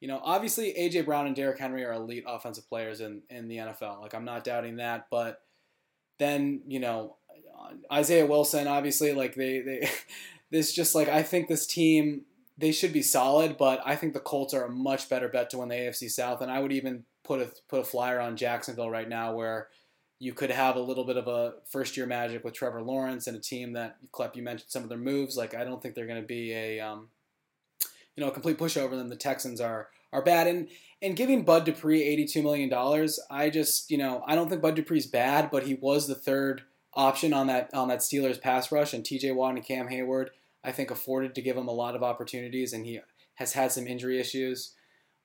you 0.00 0.08
know 0.08 0.20
obviously 0.22 0.74
AJ 0.78 1.06
Brown 1.06 1.26
and 1.26 1.34
Derrick 1.34 1.58
Henry 1.58 1.84
are 1.84 1.94
elite 1.94 2.24
offensive 2.26 2.68
players 2.68 3.00
in 3.00 3.22
in 3.30 3.48
the 3.48 3.56
NFL. 3.56 4.02
Like 4.02 4.14
I'm 4.14 4.26
not 4.26 4.44
doubting 4.44 4.76
that, 4.76 5.06
but 5.10 5.42
then 6.18 6.60
you 6.66 6.80
know 6.80 7.16
Isaiah 7.92 8.26
Wilson 8.26 8.66
obviously 8.66 9.12
like 9.12 9.34
they 9.34 9.60
they 9.60 9.88
this 10.50 10.72
just 10.72 10.94
like 10.94 11.08
I 11.08 11.22
think 11.22 11.48
this 11.48 11.66
team 11.66 12.22
they 12.60 12.72
should 12.72 12.92
be 12.92 13.02
solid, 13.02 13.56
but 13.56 13.80
I 13.84 13.96
think 13.96 14.12
the 14.12 14.20
Colts 14.20 14.52
are 14.52 14.64
a 14.64 14.70
much 14.70 15.08
better 15.08 15.28
bet 15.28 15.50
to 15.50 15.58
win 15.58 15.70
the 15.70 15.76
AFC 15.76 16.10
South, 16.10 16.42
and 16.42 16.50
I 16.50 16.60
would 16.60 16.72
even 16.72 17.04
put 17.24 17.40
a 17.40 17.50
put 17.68 17.80
a 17.80 17.84
flyer 17.84 18.20
on 18.20 18.36
Jacksonville 18.36 18.90
right 18.90 19.08
now, 19.08 19.34
where 19.34 19.68
you 20.18 20.34
could 20.34 20.50
have 20.50 20.76
a 20.76 20.80
little 20.80 21.04
bit 21.04 21.16
of 21.16 21.26
a 21.26 21.54
first 21.70 21.96
year 21.96 22.06
magic 22.06 22.44
with 22.44 22.52
Trevor 22.52 22.82
Lawrence 22.82 23.26
and 23.26 23.36
a 23.36 23.40
team 23.40 23.72
that 23.72 23.96
Klepp 24.12 24.36
you 24.36 24.42
mentioned 24.42 24.70
some 24.70 24.82
of 24.82 24.90
their 24.90 24.98
moves. 24.98 25.38
Like 25.38 25.54
I 25.54 25.64
don't 25.64 25.80
think 25.80 25.94
they're 25.94 26.06
going 26.06 26.20
to 26.20 26.26
be 26.26 26.52
a 26.52 26.80
um, 26.80 27.08
you 28.14 28.22
know 28.22 28.28
a 28.28 28.32
complete 28.32 28.58
pushover. 28.58 28.90
Then 28.90 29.08
the 29.08 29.16
Texans 29.16 29.60
are 29.60 29.88
are 30.12 30.22
bad, 30.22 30.46
and 30.46 30.68
and 31.00 31.16
giving 31.16 31.44
Bud 31.44 31.64
Dupree 31.64 32.02
eighty 32.02 32.26
two 32.26 32.42
million 32.42 32.68
dollars, 32.68 33.18
I 33.30 33.48
just 33.48 33.90
you 33.90 33.96
know 33.96 34.22
I 34.26 34.34
don't 34.34 34.50
think 34.50 34.60
Bud 34.60 34.76
Dupree's 34.76 35.06
bad, 35.06 35.50
but 35.50 35.62
he 35.62 35.74
was 35.74 36.06
the 36.06 36.14
third 36.14 36.62
option 36.92 37.32
on 37.32 37.46
that 37.46 37.72
on 37.72 37.88
that 37.88 38.00
Steelers 38.00 38.40
pass 38.40 38.70
rush, 38.70 38.92
and 38.92 39.02
T.J. 39.02 39.32
Watt 39.32 39.54
and 39.54 39.64
Cam 39.64 39.88
Heyward 39.88 40.28
I 40.64 40.72
think 40.72 40.90
afforded 40.90 41.34
to 41.34 41.42
give 41.42 41.56
him 41.56 41.68
a 41.68 41.72
lot 41.72 41.96
of 41.96 42.02
opportunities, 42.02 42.72
and 42.72 42.84
he 42.84 43.00
has 43.34 43.52
had 43.52 43.72
some 43.72 43.86
injury 43.86 44.20
issues. 44.20 44.74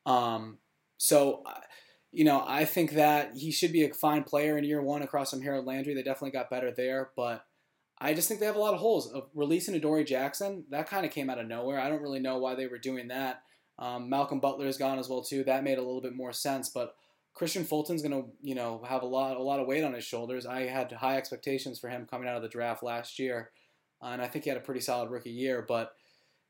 Um, 0.05 0.59
so, 0.97 1.43
uh, 1.45 1.59
you 2.11 2.23
know, 2.23 2.43
I 2.47 2.63
think 2.65 2.91
that 2.91 3.33
he 3.35 3.51
should 3.51 3.73
be 3.73 3.83
a 3.83 3.93
fine 3.93 4.23
player 4.23 4.57
in 4.57 4.63
year 4.63 4.81
one 4.81 5.01
across 5.01 5.31
from 5.31 5.41
Harold 5.41 5.65
Landry. 5.65 5.93
They 5.93 6.03
definitely 6.03 6.31
got 6.31 6.49
better 6.49 6.71
there, 6.71 7.11
but 7.17 7.45
I 7.99 8.13
just 8.13 8.27
think 8.27 8.39
they 8.39 8.45
have 8.45 8.55
a 8.55 8.59
lot 8.59 8.73
of 8.73 8.79
holes. 8.79 9.11
Of 9.11 9.29
releasing 9.33 9.75
Adoree 9.75 10.05
Jackson, 10.05 10.65
that 10.69 10.89
kind 10.89 11.05
of 11.05 11.11
came 11.11 11.29
out 11.29 11.39
of 11.39 11.47
nowhere. 11.47 11.79
I 11.79 11.89
don't 11.89 12.01
really 12.01 12.19
know 12.19 12.37
why 12.37 12.55
they 12.55 12.67
were 12.67 12.77
doing 12.77 13.09
that. 13.09 13.41
Um, 13.77 14.09
Malcolm 14.09 14.39
Butler 14.39 14.67
is 14.67 14.77
gone 14.77 14.99
as 14.99 15.09
well 15.09 15.21
too. 15.21 15.43
That 15.43 15.63
made 15.63 15.77
a 15.77 15.83
little 15.83 16.01
bit 16.01 16.15
more 16.15 16.31
sense, 16.31 16.69
but 16.69 16.95
Kristian 17.37 17.65
Fulton's 17.65 18.01
going 18.01 18.13
to, 18.13 18.29
you 18.41 18.55
know, 18.55 18.81
have 18.87 19.03
a 19.03 19.07
lot 19.07 19.35
a 19.35 19.43
lot 19.43 19.59
of 19.59 19.67
weight 19.67 19.83
on 19.83 19.93
his 19.93 20.05
shoulders. 20.05 20.45
I 20.45 20.61
had 20.61 20.91
high 20.93 21.17
expectations 21.17 21.79
for 21.79 21.89
him 21.89 22.07
coming 22.09 22.29
out 22.29 22.37
of 22.37 22.41
the 22.41 22.47
draft 22.47 22.81
last 22.81 23.19
year, 23.19 23.51
and 24.01 24.21
I 24.21 24.27
think 24.27 24.43
he 24.43 24.49
had 24.49 24.57
a 24.57 24.61
pretty 24.61 24.81
solid 24.81 25.09
rookie 25.09 25.31
year. 25.31 25.65
But 25.67 25.93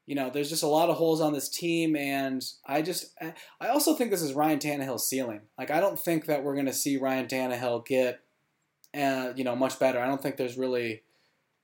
you 0.05 0.15
know, 0.15 0.29
there's 0.29 0.49
just 0.49 0.63
a 0.63 0.67
lot 0.67 0.89
of 0.89 0.97
holes 0.97 1.19
on 1.19 1.33
this 1.33 1.49
team, 1.49 1.95
and 1.95 2.43
I 2.65 2.81
just 2.81 3.15
I 3.59 3.67
also 3.67 3.95
think 3.95 4.11
this 4.11 4.21
is 4.21 4.33
Ryan 4.33 4.59
Tannehill's 4.59 5.07
ceiling. 5.07 5.41
Like 5.57 5.71
I 5.71 5.79
don't 5.79 5.99
think 5.99 6.25
that 6.27 6.43
we're 6.43 6.53
going 6.53 6.67
to 6.67 6.73
see 6.73 6.97
Ryan 6.97 7.27
Tannehill 7.27 7.85
get, 7.85 8.19
uh, 8.95 9.33
you 9.35 9.43
know, 9.43 9.55
much 9.55 9.79
better. 9.79 9.99
I 9.99 10.07
don't 10.07 10.21
think 10.21 10.37
there's 10.37 10.57
really 10.57 11.03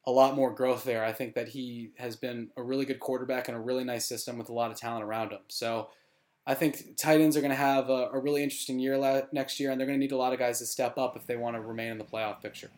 a 0.07 0.11
lot 0.11 0.35
more 0.35 0.53
growth 0.53 0.83
there. 0.83 1.05
I 1.05 1.11
think 1.11 1.35
that 1.35 1.49
he 1.49 1.91
has 1.97 2.15
been 2.15 2.49
a 2.57 2.63
really 2.63 2.85
good 2.85 2.99
quarterback 2.99 3.47
in 3.47 3.55
a 3.55 3.61
really 3.61 3.83
nice 3.83 4.07
system 4.07 4.37
with 4.37 4.49
a 4.49 4.53
lot 4.53 4.71
of 4.71 4.77
talent 4.77 5.03
around 5.03 5.31
him. 5.31 5.41
So 5.47 5.89
I 6.47 6.55
think 6.55 6.97
Titans 6.97 7.37
are 7.37 7.41
going 7.41 7.51
to 7.51 7.55
have 7.55 7.89
a, 7.89 8.09
a 8.11 8.19
really 8.19 8.41
interesting 8.41 8.79
year 8.79 8.97
la- 8.97 9.21
next 9.31 9.59
year, 9.59 9.69
and 9.69 9.79
they're 9.79 9.85
going 9.85 9.99
to 9.99 10.03
need 10.03 10.11
a 10.11 10.17
lot 10.17 10.33
of 10.33 10.39
guys 10.39 10.57
to 10.59 10.65
step 10.65 10.97
up 10.97 11.15
if 11.15 11.27
they 11.27 11.35
want 11.35 11.55
to 11.55 11.61
remain 11.61 11.91
in 11.91 11.97
the 11.99 12.03
playoff 12.03 12.41
picture. 12.41 12.71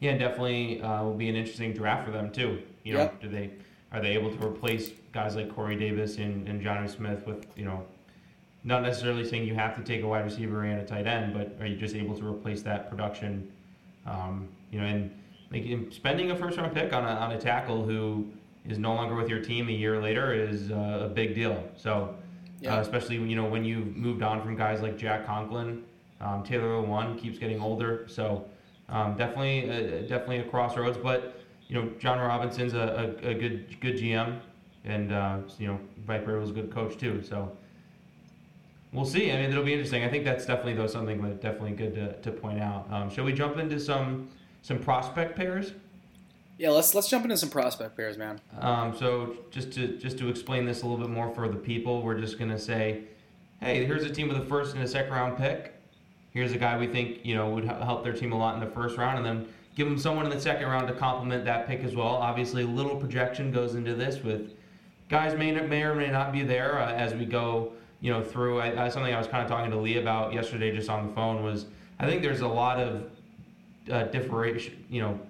Yeah, 0.00 0.16
definitely 0.18 0.80
uh, 0.82 1.02
will 1.04 1.14
be 1.14 1.28
an 1.28 1.36
interesting 1.36 1.72
draft 1.72 2.04
for 2.04 2.10
them 2.10 2.30
too. 2.30 2.62
You 2.82 2.94
know, 2.94 2.98
Yep. 3.00 3.20
do 3.22 3.28
they 3.28 3.50
are 3.92 4.00
they 4.00 4.10
able 4.10 4.34
to 4.36 4.44
replace 4.46 4.90
guys 5.12 5.36
like 5.36 5.54
Corey 5.54 5.76
Davis 5.76 6.18
and, 6.18 6.48
and 6.48 6.60
Johnny 6.60 6.88
Smith 6.88 7.26
with 7.26 7.46
you 7.56 7.64
know, 7.64 7.84
not 8.64 8.82
necessarily 8.82 9.26
saying 9.26 9.46
you 9.46 9.54
have 9.54 9.76
to 9.76 9.82
take 9.82 10.02
a 10.02 10.06
wide 10.06 10.24
receiver 10.24 10.64
and 10.64 10.80
a 10.80 10.84
tight 10.84 11.06
end, 11.06 11.32
but 11.32 11.56
are 11.60 11.66
you 11.66 11.76
just 11.76 11.94
able 11.94 12.16
to 12.16 12.26
replace 12.26 12.62
that 12.62 12.90
production? 12.90 13.50
Um, 14.06 14.48
you 14.70 14.80
know, 14.80 14.86
and 14.86 15.10
like 15.50 15.92
spending 15.92 16.30
a 16.32 16.36
first 16.36 16.58
round 16.58 16.74
pick 16.74 16.92
on 16.92 17.04
a, 17.04 17.08
on 17.08 17.32
a 17.32 17.40
tackle 17.40 17.84
who 17.84 18.26
is 18.68 18.78
no 18.78 18.94
longer 18.94 19.14
with 19.14 19.28
your 19.28 19.40
team 19.40 19.68
a 19.68 19.72
year 19.72 20.00
later 20.02 20.34
is 20.34 20.70
uh, 20.70 21.02
a 21.04 21.08
big 21.08 21.34
deal. 21.34 21.62
So. 21.76 22.16
Yeah. 22.60 22.76
Uh, 22.76 22.80
especially 22.80 23.16
you 23.16 23.36
know 23.36 23.44
when 23.44 23.62
you've 23.64 23.94
moved 23.94 24.22
on 24.22 24.40
from 24.40 24.56
guys 24.56 24.80
like 24.80 24.96
Jack 24.96 25.26
Conklin, 25.26 25.82
um, 26.22 26.42
Taylor 26.44 26.68
Lewan 26.68 27.18
keeps 27.20 27.38
getting 27.38 27.60
older, 27.60 28.06
so 28.08 28.46
um, 28.88 29.16
definitely 29.16 29.70
uh, 29.70 30.00
definitely 30.02 30.38
a 30.38 30.44
crossroads. 30.44 30.98
But 30.98 31.40
you 31.68 31.80
know 31.80 31.90
Jon 31.98 32.18
Robinson's 32.18 32.74
a, 32.74 33.14
a, 33.22 33.30
a 33.30 33.34
good 33.34 33.80
good 33.80 33.96
GM, 33.96 34.40
and 34.84 35.12
uh, 35.12 35.38
you 35.58 35.66
know 35.66 35.78
Viper 36.06 36.38
was 36.38 36.50
a 36.50 36.52
good 36.52 36.70
coach 36.70 36.96
too. 36.96 37.22
So 37.22 37.56
we'll 38.92 39.04
see. 39.04 39.32
I 39.32 39.36
mean 39.36 39.50
it'll 39.50 39.64
be 39.64 39.72
interesting. 39.72 40.04
I 40.04 40.08
think 40.08 40.24
that's 40.24 40.46
definitely 40.46 40.74
though 40.74 40.86
something 40.86 41.22
that 41.22 41.40
definitely 41.40 41.72
good 41.72 41.94
to, 41.94 42.20
to 42.20 42.30
point 42.30 42.60
out. 42.60 42.86
Um, 42.90 43.10
shall 43.10 43.24
we 43.24 43.32
jump 43.32 43.56
into 43.58 43.80
some 43.80 44.28
some 44.62 44.78
prospect 44.78 45.36
pairs? 45.36 45.72
Yeah, 46.56 46.70
let's 46.70 46.94
let's 46.94 47.08
jump 47.08 47.24
into 47.24 47.36
some 47.36 47.50
prospect 47.50 47.96
pairs, 47.96 48.16
man. 48.16 48.40
Um, 48.60 48.96
so 48.96 49.36
just 49.50 49.72
to 49.72 49.96
just 49.98 50.18
to 50.18 50.28
explain 50.28 50.66
this 50.66 50.82
a 50.82 50.86
little 50.86 51.04
bit 51.04 51.12
more 51.12 51.34
for 51.34 51.48
the 51.48 51.56
people, 51.56 52.02
we're 52.02 52.18
just 52.18 52.38
gonna 52.38 52.58
say, 52.58 53.04
hey, 53.60 53.84
here's 53.84 54.04
a 54.04 54.10
team 54.10 54.28
with 54.28 54.36
a 54.36 54.44
first 54.44 54.74
and 54.74 54.82
a 54.82 54.88
second 54.88 55.12
round 55.12 55.36
pick. 55.36 55.74
Here's 56.34 56.52
a 56.52 56.58
guy 56.58 56.76
we 56.76 56.88
think 56.88 57.24
you 57.24 57.36
know 57.36 57.48
would 57.50 57.64
help 57.64 58.02
their 58.02 58.12
team 58.12 58.32
a 58.32 58.36
lot 58.36 58.54
in 58.54 58.60
the 58.60 58.74
first 58.74 58.98
round, 58.98 59.18
and 59.18 59.24
then 59.24 59.48
give 59.76 59.86
them 59.86 59.96
someone 59.96 60.26
in 60.26 60.32
the 60.32 60.40
second 60.40 60.66
round 60.66 60.88
to 60.88 60.94
complement 60.94 61.44
that 61.44 61.68
pick 61.68 61.84
as 61.84 61.94
well. 61.94 62.08
Obviously, 62.08 62.64
a 62.64 62.66
little 62.66 62.96
projection 62.96 63.52
goes 63.52 63.76
into 63.76 63.94
this 63.94 64.22
with 64.22 64.52
guys 65.08 65.38
may 65.38 65.52
may 65.52 65.82
or 65.84 65.94
may 65.94 66.10
not 66.10 66.32
be 66.32 66.42
there 66.42 66.80
uh, 66.80 66.92
as 66.92 67.14
we 67.14 67.24
go 67.24 67.72
you 68.00 68.12
know 68.12 68.22
through. 68.22 68.58
I, 68.58 68.86
I, 68.86 68.88
something 68.88 69.14
I 69.14 69.18
was 69.18 69.28
kind 69.28 69.44
of 69.44 69.48
talking 69.48 69.70
to 69.70 69.78
Lee 69.78 69.98
about 69.98 70.32
yesterday 70.32 70.74
just 70.74 70.90
on 70.90 71.06
the 71.06 71.12
phone 71.14 71.44
was 71.44 71.66
I 72.00 72.06
think 72.06 72.20
there's 72.20 72.40
a 72.40 72.48
lot 72.48 72.80
of 72.80 73.10
uh, 73.90 74.04
differentiation, 74.04 74.84
you 74.90 75.00
know, 75.00 75.20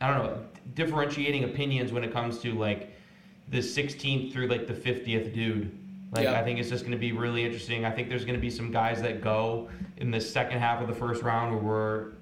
I 0.00 0.08
don't 0.08 0.24
know, 0.24 0.44
differentiating 0.74 1.44
opinions 1.44 1.92
when 1.92 2.02
it 2.02 2.12
comes 2.12 2.38
to 2.40 2.52
like 2.52 2.92
the 3.48 3.58
16th 3.58 4.32
through 4.32 4.48
like 4.48 4.66
the 4.66 4.74
50th 4.74 5.32
dude. 5.32 5.78
Like 6.14 6.24
Yeah. 6.24 6.40
I 6.40 6.44
think 6.44 6.58
it's 6.58 6.68
just 6.68 6.84
going 6.84 6.92
to 6.92 6.98
be 6.98 7.12
really 7.12 7.44
interesting. 7.44 7.84
I 7.84 7.90
think 7.90 8.08
there's 8.08 8.24
going 8.24 8.36
to 8.36 8.40
be 8.40 8.50
some 8.50 8.70
guys 8.70 9.02
that 9.02 9.20
go 9.20 9.68
in 9.96 10.10
the 10.10 10.20
second 10.20 10.58
half 10.58 10.80
of 10.80 10.88
the 10.88 10.94
first 10.94 11.22
round 11.22 11.54
where 11.54 11.62
we're 11.62 12.12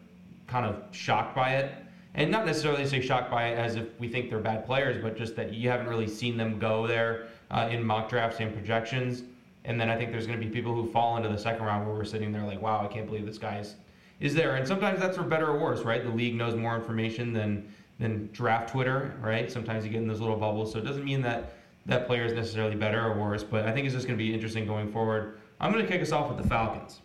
kind 0.46 0.66
of 0.66 0.82
shocked 0.92 1.34
by 1.34 1.56
it. 1.56 1.72
And 2.14 2.30
not 2.30 2.44
necessarily 2.44 2.86
say 2.86 3.00
shocked 3.00 3.30
by 3.30 3.48
it 3.48 3.58
as 3.58 3.76
if 3.76 3.88
we 3.98 4.08
think 4.08 4.28
they're 4.28 4.38
bad 4.38 4.66
players, 4.66 5.02
but 5.02 5.16
just 5.16 5.34
that 5.36 5.54
you 5.54 5.70
haven't 5.70 5.86
really 5.86 6.06
seen 6.06 6.36
them 6.36 6.58
go 6.58 6.86
there 6.86 7.28
uh, 7.50 7.68
in 7.70 7.82
mock 7.82 8.08
drafts 8.08 8.40
and 8.40 8.52
projections. 8.52 9.22
And 9.64 9.80
then 9.80 9.88
I 9.88 9.96
think 9.96 10.10
there's 10.10 10.26
going 10.26 10.38
to 10.38 10.44
be 10.44 10.50
people 10.52 10.74
who 10.74 10.90
fall 10.90 11.16
into 11.16 11.28
the 11.28 11.38
second 11.38 11.64
round 11.64 11.86
where 11.86 11.94
we're 11.94 12.04
sitting 12.04 12.32
there 12.32 12.42
like, 12.42 12.60
wow, 12.60 12.84
I 12.84 12.88
can't 12.88 13.06
believe 13.06 13.24
this 13.24 13.38
guy's 13.38 13.76
is 14.20 14.34
there. 14.34 14.56
And 14.56 14.66
sometimes 14.66 15.00
that's 15.00 15.16
for 15.16 15.24
better 15.24 15.48
or 15.48 15.58
worse, 15.58 15.82
right? 15.82 16.02
The 16.02 16.10
league 16.10 16.34
knows 16.34 16.54
more 16.54 16.76
information 16.76 17.32
than 17.32 17.68
than 17.98 18.28
draft 18.32 18.70
Twitter, 18.70 19.14
right? 19.20 19.50
Sometimes 19.50 19.84
you 19.84 19.90
get 19.90 19.98
in 19.98 20.08
those 20.08 20.20
little 20.20 20.36
bubbles, 20.36 20.72
so 20.72 20.78
it 20.78 20.84
doesn't 20.84 21.04
mean 21.04 21.22
that 21.22 21.54
that 21.86 22.06
player 22.06 22.24
is 22.24 22.32
necessarily 22.32 22.76
better 22.76 23.04
or 23.04 23.18
worse. 23.18 23.44
But 23.44 23.66
I 23.66 23.72
think 23.72 23.86
it's 23.86 23.94
just 23.94 24.06
going 24.06 24.18
to 24.18 24.24
be 24.24 24.32
interesting 24.32 24.66
going 24.66 24.90
forward. 24.92 25.38
I'm 25.60 25.72
going 25.72 25.84
to 25.84 25.90
kick 25.90 26.02
us 26.02 26.12
off 26.12 26.28
with 26.28 26.42
the 26.42 26.48
Falcons. 26.48 27.00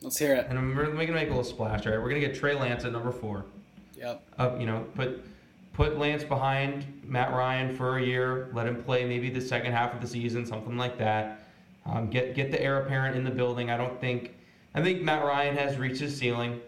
Let's 0.00 0.18
hear 0.18 0.34
it. 0.34 0.46
And 0.48 0.58
I'm 0.58 0.74
we're 0.74 0.84
going 0.86 1.06
to 1.06 1.12
make 1.12 1.28
a 1.28 1.30
little 1.30 1.44
splash, 1.44 1.86
all 1.86 1.92
right? 1.92 2.00
We're 2.00 2.08
going 2.08 2.20
to 2.20 2.26
get 2.26 2.36
Trey 2.36 2.54
Lance 2.54 2.84
at 2.84 2.92
number 2.92 3.12
four. 3.12 3.44
Yep. 3.96 4.22
Uh, 4.38 4.56
you 4.58 4.66
know, 4.66 4.86
put 4.94 5.24
put 5.72 5.98
Lance 5.98 6.24
behind 6.24 6.86
Matt 7.04 7.32
Ryan 7.32 7.74
for 7.76 7.98
a 7.98 8.02
year. 8.02 8.50
Let 8.52 8.66
him 8.66 8.82
play 8.82 9.04
maybe 9.04 9.30
the 9.30 9.40
second 9.40 9.72
half 9.72 9.94
of 9.94 10.00
the 10.00 10.06
season, 10.06 10.44
something 10.44 10.76
like 10.76 10.98
that. 10.98 11.46
Um, 11.86 12.10
get 12.10 12.34
get 12.34 12.50
the 12.50 12.60
heir 12.60 12.80
apparent 12.80 13.16
in 13.16 13.24
the 13.24 13.30
building. 13.30 13.70
I 13.70 13.76
don't 13.76 14.00
think 14.00 14.34
I 14.74 14.82
think 14.82 15.02
Matt 15.02 15.24
Ryan 15.24 15.56
has 15.56 15.78
reached 15.78 16.00
his 16.00 16.16
ceiling, 16.16 16.60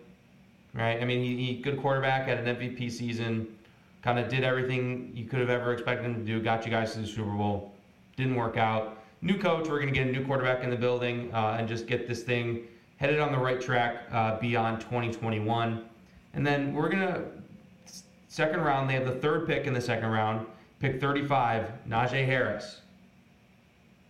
right? 0.75 1.01
I 1.01 1.05
mean, 1.05 1.23
he, 1.23 1.37
he 1.37 1.61
good 1.61 1.81
quarterback 1.81 2.29
at 2.29 2.39
an 2.39 2.57
MVP 2.57 2.91
season, 2.91 3.57
kind 4.05 4.19
of 4.19 4.29
did 4.29 4.45
everything 4.45 5.11
you 5.15 5.25
could 5.25 5.41
have 5.41 5.49
ever 5.49 5.73
expected 5.73 6.05
him 6.05 6.15
to 6.15 6.21
do. 6.21 6.39
Got 6.41 6.67
you 6.67 6.71
guys 6.71 6.93
to 6.93 7.01
the 7.01 7.07
Super 7.07 7.31
Bowl, 7.31 7.73
didn't 8.17 8.35
work 8.35 8.59
out. 8.59 8.99
New 9.23 9.39
coach, 9.39 9.67
we're 9.67 9.81
gonna 9.81 9.93
get 9.93 10.07
a 10.07 10.13
new 10.13 10.23
quarterback 10.27 10.63
in 10.63 10.69
the 10.69 10.77
building 10.77 11.33
uh, 11.33 11.57
and 11.59 11.67
just 11.67 11.87
get 11.87 12.07
this 12.07 12.23
thing 12.23 12.69
headed 12.99 13.19
on 13.19 13.33
the 13.33 13.39
right 13.39 13.59
track 13.59 14.03
uh, 14.13 14.39
beyond 14.39 14.83
2021. 14.83 15.83
And 16.35 16.47
then 16.47 16.75
we're 16.75 16.91
gonna 16.91 17.25
second 18.29 18.61
round. 18.61 18.91
They 18.91 18.95
have 18.95 19.07
the 19.07 19.15
third 19.15 19.47
pick 19.47 19.67
in 19.67 19.73
the 19.73 19.81
second 19.81 20.11
round, 20.11 20.47
pick 20.81 21.01
35, 21.01 21.71
Najee 21.89 22.27
Harris. 22.27 22.83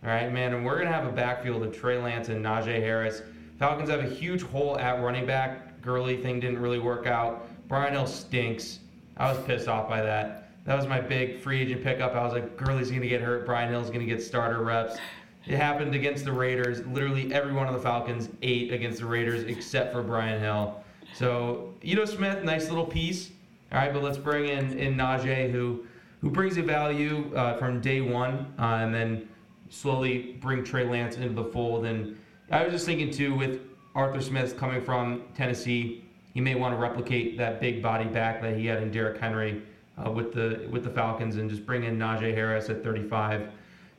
All 0.03 0.09
right, 0.09 0.31
man, 0.31 0.53
and 0.53 0.65
we're 0.65 0.77
gonna 0.77 0.91
have 0.91 1.07
a 1.07 1.11
backfield 1.11 1.63
of 1.63 1.73
Trey 1.73 1.97
Lance 1.97 2.27
and 2.27 2.43
Najee 2.43 2.81
Harris. 2.81 3.21
Falcons 3.59 3.89
have 3.89 4.01
a 4.01 4.09
huge 4.09 4.41
hole 4.41 4.77
at 4.77 5.01
running 5.01 5.25
back. 5.25 5.81
Gurley 5.81 6.17
thing 6.17 6.41
didn't 6.41 6.59
really 6.59 6.79
work 6.79 7.07
out. 7.07 7.47
Brian 7.69 7.93
Hill 7.93 8.05
stinks. 8.05 8.79
I 9.17 9.31
was 9.31 9.41
pissed 9.45 9.67
off 9.67 9.87
by 9.87 10.01
that. 10.01 10.49
That 10.65 10.75
was 10.75 10.87
my 10.87 10.99
big 10.99 11.39
free 11.39 11.61
agent 11.61 11.83
pickup. 11.83 12.15
I 12.15 12.23
was 12.23 12.33
like, 12.33 12.57
Gurley's 12.57 12.89
gonna 12.91 13.07
get 13.07 13.21
hurt. 13.21 13.45
Brian 13.45 13.69
Hill's 13.69 13.89
gonna 13.89 14.05
get 14.05 14.21
starter 14.21 14.63
reps. 14.63 14.97
It 15.45 15.57
happened 15.57 15.93
against 15.93 16.25
the 16.25 16.31
Raiders. 16.31 16.85
Literally 16.87 17.31
every 17.31 17.53
one 17.53 17.67
of 17.67 17.73
the 17.73 17.79
Falcons 17.79 18.29
ate 18.41 18.73
against 18.73 18.99
the 18.99 19.05
Raiders 19.05 19.43
except 19.43 19.93
for 19.93 20.01
Brian 20.01 20.41
Hill. 20.41 20.83
So 21.13 21.73
Ito 21.83 22.05
Smith, 22.05 22.43
nice 22.43 22.69
little 22.69 22.85
piece. 22.85 23.29
All 23.71 23.79
right, 23.79 23.93
but 23.93 24.01
let's 24.01 24.17
bring 24.17 24.47
in 24.47 24.77
in 24.77 24.95
Najee, 24.95 25.51
who 25.51 25.85
who 26.21 26.29
brings 26.31 26.57
a 26.57 26.63
value 26.63 27.31
uh, 27.35 27.57
from 27.57 27.81
day 27.81 28.01
one, 28.01 28.53
uh, 28.57 28.79
and 28.81 28.93
then 28.93 29.29
slowly 29.69 30.37
bring 30.39 30.63
Trey 30.63 30.83
Lance 30.83 31.17
into 31.17 31.29
the 31.29 31.43
fold. 31.51 31.85
And 31.85 32.17
I 32.49 32.63
was 32.63 32.73
just 32.73 32.85
thinking 32.85 33.11
too, 33.11 33.35
with 33.35 33.61
Arthur 33.93 34.21
Smith 34.21 34.57
coming 34.57 34.81
from 34.81 35.23
Tennessee, 35.35 36.04
he 36.35 36.41
may 36.41 36.53
want 36.53 36.75
to 36.75 36.77
replicate 36.77 37.39
that 37.39 37.59
big 37.59 37.81
body 37.81 38.05
back 38.05 38.43
that 38.43 38.55
he 38.55 38.67
had 38.67 38.83
in 38.83 38.91
Derrick 38.91 39.19
Henry 39.19 39.63
uh, 39.97 40.11
with 40.11 40.31
the 40.33 40.67
with 40.69 40.83
the 40.83 40.91
Falcons, 40.91 41.37
and 41.37 41.49
just 41.49 41.65
bring 41.65 41.83
in 41.83 41.97
Najee 41.97 42.35
Harris 42.35 42.69
at 42.69 42.83
35. 42.83 43.49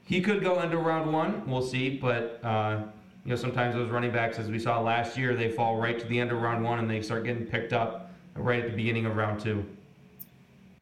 He 0.04 0.20
could 0.20 0.40
go 0.40 0.60
into 0.60 0.78
round 0.78 1.12
one, 1.12 1.44
we'll 1.50 1.62
see, 1.62 1.96
but. 1.96 2.38
Uh, 2.44 2.82
you 3.26 3.30
know, 3.30 3.36
sometimes 3.36 3.74
those 3.74 3.90
running 3.90 4.12
backs, 4.12 4.38
as 4.38 4.48
we 4.48 4.58
saw 4.60 4.80
last 4.80 5.18
year, 5.18 5.34
they 5.34 5.50
fall 5.50 5.78
right 5.78 5.98
to 5.98 6.06
the 6.06 6.20
end 6.20 6.30
of 6.30 6.40
round 6.40 6.62
one 6.62 6.78
and 6.78 6.88
they 6.88 7.02
start 7.02 7.24
getting 7.24 7.44
picked 7.44 7.72
up 7.72 8.12
right 8.36 8.60
at 8.60 8.70
the 8.70 8.76
beginning 8.76 9.04
of 9.04 9.16
round 9.16 9.40
two. 9.40 9.66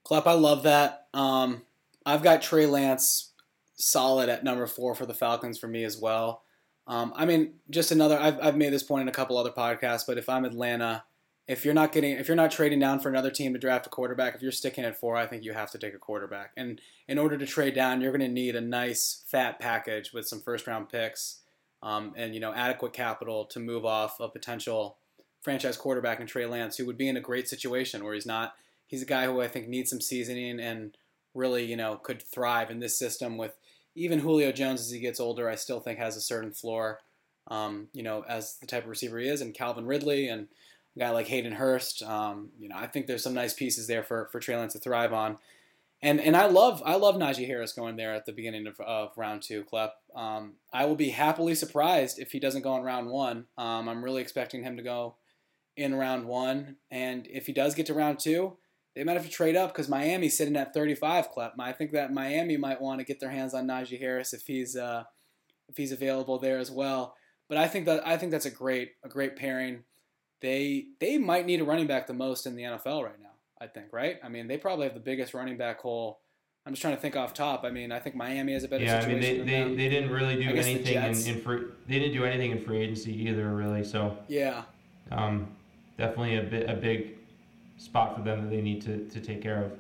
Klepp, 0.06 0.26
I 0.26 0.34
love 0.34 0.64
that. 0.64 1.06
Um, 1.14 1.62
I've 2.04 2.22
got 2.22 2.42
Trey 2.42 2.66
Lance 2.66 3.32
solid 3.76 4.28
at 4.28 4.44
number 4.44 4.66
four 4.66 4.94
for 4.94 5.06
the 5.06 5.14
Falcons 5.14 5.58
for 5.58 5.68
me 5.68 5.84
as 5.84 5.98
well. 5.98 6.42
Um, 6.86 7.14
I 7.16 7.24
mean, 7.24 7.54
just 7.70 7.92
another. 7.92 8.18
I've, 8.18 8.38
I've 8.42 8.56
made 8.56 8.74
this 8.74 8.82
point 8.82 9.00
in 9.02 9.08
a 9.08 9.12
couple 9.12 9.38
other 9.38 9.50
podcasts, 9.50 10.06
but 10.06 10.18
if 10.18 10.28
I'm 10.28 10.44
Atlanta, 10.44 11.04
if 11.46 11.64
you're 11.64 11.74
not 11.74 11.92
getting, 11.92 12.12
if 12.12 12.28
you're 12.28 12.36
not 12.36 12.50
trading 12.50 12.78
down 12.78 13.00
for 13.00 13.08
another 13.08 13.30
team 13.30 13.52
to 13.52 13.58
draft 13.58 13.86
a 13.86 13.90
quarterback, 13.90 14.34
if 14.34 14.42
you're 14.42 14.52
sticking 14.52 14.84
at 14.84 14.98
four, 14.98 15.16
I 15.16 15.26
think 15.26 15.44
you 15.44 15.52
have 15.52 15.70
to 15.72 15.78
take 15.78 15.94
a 15.94 15.98
quarterback. 15.98 16.52
And 16.56 16.80
in 17.06 17.18
order 17.18 17.36
to 17.36 17.46
trade 17.46 17.74
down, 17.74 18.00
you're 18.00 18.12
going 18.12 18.20
to 18.20 18.28
need 18.28 18.56
a 18.56 18.60
nice 18.60 19.24
fat 19.26 19.58
package 19.58 20.12
with 20.12 20.26
some 20.26 20.40
first 20.40 20.66
round 20.66 20.88
picks 20.88 21.40
um, 21.84 22.14
and 22.16 22.34
you 22.34 22.40
know 22.40 22.52
adequate 22.52 22.92
capital 22.92 23.44
to 23.44 23.60
move 23.60 23.84
off 23.84 24.18
a 24.18 24.28
potential 24.28 24.96
franchise 25.42 25.76
quarterback 25.76 26.18
in 26.18 26.26
Trey 26.26 26.46
Lance, 26.46 26.76
who 26.76 26.86
would 26.86 26.96
be 26.96 27.08
in 27.08 27.16
a 27.16 27.20
great 27.20 27.48
situation 27.48 28.02
where 28.02 28.14
he's 28.14 28.26
not. 28.26 28.54
He's 28.86 29.02
a 29.02 29.06
guy 29.06 29.26
who 29.26 29.40
I 29.40 29.48
think 29.48 29.68
needs 29.68 29.90
some 29.90 30.00
seasoning 30.00 30.58
and 30.58 30.96
really 31.34 31.64
you 31.64 31.76
know 31.76 31.96
could 31.96 32.22
thrive 32.22 32.70
in 32.70 32.80
this 32.80 32.98
system 32.98 33.36
with 33.36 33.54
even 33.94 34.20
Julio 34.20 34.50
Jones 34.50 34.80
as 34.80 34.90
he 34.90 34.98
gets 34.98 35.20
older. 35.20 35.48
I 35.48 35.54
still 35.54 35.80
think 35.80 35.98
has 35.98 36.16
a 36.16 36.22
certain 36.22 36.52
floor. 36.52 37.00
Um, 37.48 37.88
you 37.92 38.02
know, 38.02 38.24
as 38.26 38.56
the 38.58 38.66
type 38.66 38.84
of 38.84 38.88
receiver 38.88 39.18
he 39.18 39.28
is, 39.28 39.42
and 39.42 39.52
Calvin 39.52 39.84
Ridley 39.84 40.28
and 40.28 40.48
a 40.96 40.98
guy 40.98 41.10
like 41.10 41.28
Hayden 41.28 41.52
Hurst. 41.52 42.02
Um, 42.02 42.50
you 42.58 42.68
know, 42.68 42.76
I 42.76 42.86
think 42.86 43.06
there's 43.06 43.22
some 43.22 43.34
nice 43.34 43.52
pieces 43.52 43.86
there 43.86 44.02
for 44.02 44.28
for 44.30 44.40
Trey 44.40 44.56
Lance 44.56 44.74
to 44.74 44.78
thrive 44.78 45.12
on. 45.12 45.38
And 46.02 46.20
and 46.20 46.36
I 46.36 46.46
love 46.46 46.82
I 46.84 46.96
love 46.96 47.16
Najee 47.16 47.46
Harris 47.46 47.72
going 47.72 47.96
there 47.96 48.12
at 48.12 48.26
the 48.26 48.32
beginning 48.32 48.66
of, 48.66 48.78
of 48.80 49.12
round 49.16 49.42
two, 49.42 49.64
Klepp. 49.64 49.90
Um, 50.14 50.54
I 50.72 50.84
will 50.84 50.96
be 50.96 51.10
happily 51.10 51.54
surprised 51.54 52.18
if 52.18 52.32
he 52.32 52.38
doesn't 52.38 52.62
go 52.62 52.76
in 52.76 52.82
round 52.82 53.08
one. 53.08 53.46
Um, 53.56 53.88
I'm 53.88 54.04
really 54.04 54.20
expecting 54.20 54.62
him 54.62 54.76
to 54.76 54.82
go 54.82 55.16
in 55.76 55.94
round 55.94 56.26
one, 56.26 56.76
and 56.90 57.26
if 57.28 57.46
he 57.46 57.52
does 57.52 57.74
get 57.74 57.86
to 57.86 57.94
round 57.94 58.18
two, 58.18 58.58
they 58.94 59.02
might 59.02 59.14
have 59.14 59.24
to 59.24 59.30
trade 59.30 59.56
up 59.56 59.72
because 59.72 59.88
Miami's 59.88 60.36
sitting 60.36 60.56
at 60.56 60.74
35. 60.74 61.32
Klepp. 61.32 61.52
I 61.58 61.72
think 61.72 61.92
that 61.92 62.12
Miami 62.12 62.56
might 62.56 62.80
want 62.80 63.00
to 63.00 63.04
get 63.04 63.18
their 63.18 63.30
hands 63.30 63.54
on 63.54 63.66
Najee 63.66 63.98
Harris 63.98 64.32
if 64.32 64.46
he's 64.46 64.76
uh, 64.76 65.04
if 65.68 65.76
he's 65.76 65.92
available 65.92 66.38
there 66.38 66.58
as 66.58 66.70
well. 66.70 67.16
But 67.48 67.58
I 67.58 67.66
think 67.66 67.86
that 67.86 68.06
I 68.06 68.16
think 68.16 68.30
that's 68.30 68.46
a 68.46 68.50
great 68.50 68.92
a 69.02 69.08
great 69.08 69.36
pairing. 69.36 69.84
They 70.44 70.88
they 71.00 71.16
might 71.16 71.46
need 71.46 71.62
a 71.62 71.64
running 71.64 71.86
back 71.86 72.06
the 72.06 72.12
most 72.12 72.44
in 72.44 72.54
the 72.54 72.64
NFL 72.64 73.02
right 73.02 73.18
now. 73.18 73.30
I 73.58 73.66
think, 73.66 73.86
right? 73.94 74.18
I 74.22 74.28
mean, 74.28 74.46
they 74.46 74.58
probably 74.58 74.84
have 74.84 74.92
the 74.92 75.00
biggest 75.00 75.32
running 75.32 75.56
back 75.56 75.80
hole. 75.80 76.20
I'm 76.66 76.74
just 76.74 76.82
trying 76.82 76.94
to 76.94 77.00
think 77.00 77.16
off 77.16 77.32
top. 77.32 77.64
I 77.64 77.70
mean, 77.70 77.90
I 77.90 77.98
think 77.98 78.14
Miami 78.14 78.52
has 78.52 78.62
a 78.62 78.68
better 78.68 78.84
yeah, 78.84 79.00
situation. 79.00 79.24
I 79.24 79.36
mean, 79.36 79.46
they, 79.46 79.64
they, 79.64 79.74
they 79.74 79.88
didn't 79.88 80.10
really 80.10 80.36
do 80.36 80.50
anything 80.50 80.96
in, 80.96 81.36
in 81.36 81.40
free. 81.40 81.62
They 81.88 81.98
didn't 81.98 82.12
do 82.12 82.26
anything 82.26 82.50
in 82.50 82.62
free 82.62 82.82
agency 82.82 83.14
either, 83.26 83.54
really. 83.54 83.84
So 83.84 84.18
yeah, 84.28 84.64
um, 85.10 85.48
definitely 85.96 86.36
a 86.36 86.42
bit 86.42 86.68
a 86.68 86.74
big 86.74 87.16
spot 87.78 88.14
for 88.14 88.20
them 88.20 88.42
that 88.42 88.50
they 88.50 88.60
need 88.60 88.82
to, 88.82 89.08
to 89.08 89.20
take 89.20 89.40
care 89.40 89.64
of. 89.64 89.72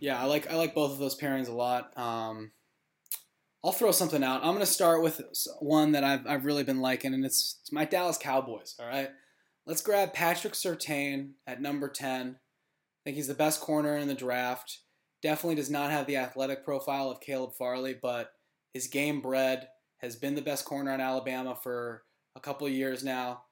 Yeah, 0.00 0.20
I 0.20 0.26
like 0.26 0.50
I 0.52 0.56
like 0.56 0.74
both 0.74 0.92
of 0.92 0.98
those 0.98 1.18
pairings 1.18 1.48
a 1.48 1.52
lot. 1.52 1.96
Um, 1.96 2.50
I'll 3.64 3.72
throw 3.72 3.92
something 3.92 4.22
out. 4.22 4.42
I'm 4.42 4.50
going 4.50 4.60
to 4.60 4.66
start 4.66 5.02
with 5.02 5.22
one 5.58 5.92
that 5.92 6.04
I've, 6.04 6.26
I've 6.26 6.44
really 6.44 6.64
been 6.64 6.80
liking, 6.80 7.14
and 7.14 7.24
it's, 7.24 7.60
it's 7.62 7.72
my 7.72 7.86
Dallas 7.86 8.18
Cowboys. 8.18 8.74
All 8.78 8.86
right, 8.86 9.08
Let's 9.66 9.80
grab 9.80 10.12
Patrick 10.12 10.52
Surtain 10.52 11.30
at 11.46 11.62
number 11.62 11.88
10. 11.88 12.36
I 12.36 12.36
think 13.02 13.16
he's 13.16 13.28
the 13.28 13.34
best 13.34 13.62
corner 13.62 13.96
in 13.96 14.08
the 14.08 14.14
draft. 14.14 14.80
Definitely 15.22 15.54
does 15.54 15.70
not 15.70 15.90
have 15.90 16.06
the 16.06 16.18
athletic 16.18 16.66
profile 16.66 17.10
of 17.10 17.20
Caleb 17.20 17.54
Farley, 17.54 17.94
but 18.00 18.32
his 18.74 18.88
game 18.88 19.22
bred 19.22 19.68
has 19.98 20.16
been 20.16 20.34
the 20.34 20.42
best 20.42 20.66
corner 20.66 20.92
in 20.92 21.00
Alabama 21.00 21.56
for 21.62 22.02
a 22.36 22.40
couple 22.40 22.66
of 22.66 22.74
years 22.74 23.02
now. 23.02 23.44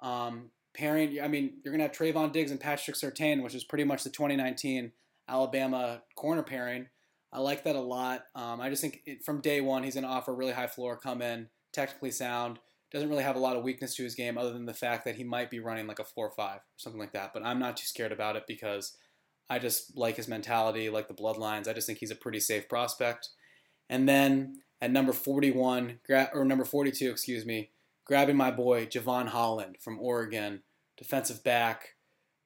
Um, 0.00 0.52
pairing, 0.72 1.20
I 1.20 1.28
mean, 1.28 1.58
you're 1.62 1.72
going 1.72 1.86
to 1.86 1.88
have 1.88 1.92
Trevon 1.92 2.32
Diggs 2.32 2.50
and 2.50 2.60
Patrick 2.60 2.96
Surtain, 2.96 3.42
which 3.42 3.54
is 3.54 3.64
pretty 3.64 3.84
much 3.84 4.04
the 4.04 4.10
2019 4.10 4.92
Alabama 5.28 6.00
corner 6.16 6.42
pairing. 6.42 6.86
I 7.32 7.40
like 7.40 7.64
that 7.64 7.76
a 7.76 7.80
lot. 7.80 8.24
Um, 8.34 8.60
I 8.60 8.70
just 8.70 8.80
think 8.80 9.02
it, 9.04 9.24
from 9.24 9.40
day 9.40 9.60
one, 9.60 9.82
he's 9.82 9.94
going 9.94 10.04
to 10.04 10.10
offer 10.10 10.34
really 10.34 10.52
high 10.52 10.66
floor, 10.66 10.96
come 10.96 11.20
in, 11.20 11.48
technically 11.72 12.10
sound, 12.10 12.58
doesn't 12.90 13.10
really 13.10 13.22
have 13.22 13.36
a 13.36 13.40
lot 13.40 13.56
of 13.56 13.62
weakness 13.62 13.94
to 13.96 14.04
his 14.04 14.14
game 14.14 14.38
other 14.38 14.52
than 14.52 14.64
the 14.64 14.74
fact 14.74 15.04
that 15.04 15.16
he 15.16 15.24
might 15.24 15.50
be 15.50 15.60
running 15.60 15.86
like 15.86 15.98
a 15.98 16.04
4 16.04 16.32
5 16.34 16.56
or 16.56 16.62
something 16.76 17.00
like 17.00 17.12
that. 17.12 17.32
But 17.34 17.44
I'm 17.44 17.58
not 17.58 17.76
too 17.76 17.86
scared 17.86 18.12
about 18.12 18.36
it 18.36 18.44
because 18.48 18.96
I 19.50 19.58
just 19.58 19.96
like 19.96 20.16
his 20.16 20.28
mentality, 20.28 20.88
like 20.88 21.08
the 21.08 21.14
bloodlines. 21.14 21.68
I 21.68 21.74
just 21.74 21.86
think 21.86 21.98
he's 21.98 22.10
a 22.10 22.16
pretty 22.16 22.40
safe 22.40 22.68
prospect. 22.68 23.28
And 23.90 24.08
then 24.08 24.60
at 24.80 24.90
number 24.90 25.12
41, 25.12 26.00
or 26.32 26.44
number 26.44 26.64
42, 26.64 27.10
excuse 27.10 27.44
me, 27.44 27.70
grabbing 28.04 28.36
my 28.36 28.50
boy 28.50 28.86
Jevon 28.86 29.28
Holland 29.28 29.76
from 29.80 29.98
Oregon, 30.00 30.62
defensive 30.96 31.42
back, 31.44 31.94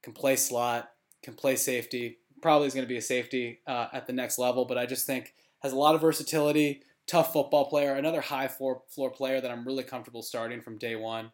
can 0.02 0.12
play 0.12 0.36
slot, 0.36 0.90
can 1.22 1.34
play 1.34 1.56
safety. 1.56 2.18
Probably 2.42 2.66
is 2.66 2.74
going 2.74 2.84
to 2.84 2.88
be 2.88 2.98
a 2.98 3.02
safety 3.02 3.60
uh, 3.66 3.86
at 3.92 4.06
the 4.06 4.12
next 4.12 4.38
level, 4.38 4.66
but 4.66 4.76
I 4.76 4.84
just 4.84 5.06
think 5.06 5.32
has 5.60 5.72
a 5.72 5.76
lot 5.76 5.94
of 5.94 6.00
versatility 6.00 6.82
tough 7.06 7.32
football 7.32 7.68
player, 7.68 7.94
another 7.94 8.20
high 8.20 8.48
floor, 8.48 8.82
floor 8.88 9.10
player 9.10 9.40
that 9.40 9.50
I'm 9.50 9.64
really 9.66 9.84
comfortable 9.84 10.22
starting 10.22 10.60
from 10.60 10.78
day 10.78 10.96
one, 10.96 11.32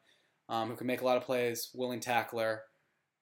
um, 0.49 0.71
who 0.71 0.77
can 0.77 0.87
make 0.87 1.01
a 1.01 1.05
lot 1.05 1.17
of 1.17 1.25
plays, 1.25 1.71
willing 1.75 2.01
tackler. 2.01 2.63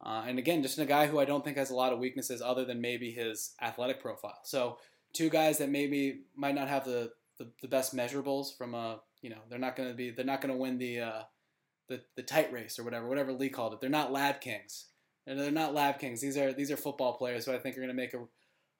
Uh, 0.05 0.25
and 0.27 0.39
again, 0.39 0.63
just 0.63 0.79
a 0.79 0.87
guy 0.87 1.07
who 1.07 1.19
I 1.19 1.25
don't 1.25 1.45
think 1.45 1.57
has 1.57 1.71
a 1.71 1.75
lot 1.75 1.93
of 1.93 1.99
weaknesses 1.99 2.43
other 2.43 2.65
than 2.65 2.81
maybe 2.81 3.11
his 3.11 3.55
athletic 3.63 4.01
profile. 4.01 4.39
So 4.45 4.79
two 5.13 5.31
guys 5.31 5.59
that 5.59 5.71
maybe 5.71 6.23
might 6.37 6.55
not 6.55 6.69
have 6.69 6.85
the, 6.85 7.11
the, 7.39 7.51
the 7.63 7.69
best 7.69 7.97
measurables 7.97 8.57
from 8.57 8.75
a, 8.75 9.01
you 9.23 9.31
know, 9.31 9.39
they're 9.49 9.59
not 9.59 9.77
going 9.77 9.89
to 9.89 9.95
be, 9.95 10.11
they're 10.11 10.25
not 10.25 10.41
going 10.41 10.55
to 10.55 10.61
win 10.61 10.79
the, 10.79 11.01
uh, 11.01 11.23
the, 11.89 12.03
the 12.17 12.23
tight 12.23 12.53
race 12.53 12.79
or 12.79 12.85
whatever, 12.85 13.09
whatever 13.09 13.33
Lee 13.33 13.49
called 13.49 13.73
it. 13.73 13.81
They're 13.81 13.91
not 13.91 14.13
lab 14.13 14.41
kings. 14.41 14.87
They're, 15.27 15.37
they're 15.37 15.51
not 15.51 15.75
lab 15.75 15.99
kings. 15.99 16.21
These 16.21 16.37
are, 16.37 16.53
these 16.53 16.71
are 16.71 16.77
football 16.77 17.15
players 17.15 17.47
who 17.47 17.53
I 17.53 17.59
think 17.59 17.77
are 17.77 17.81
going 17.81 17.89
to 17.89 17.95
make 17.95 18.15
a, 18.15 18.21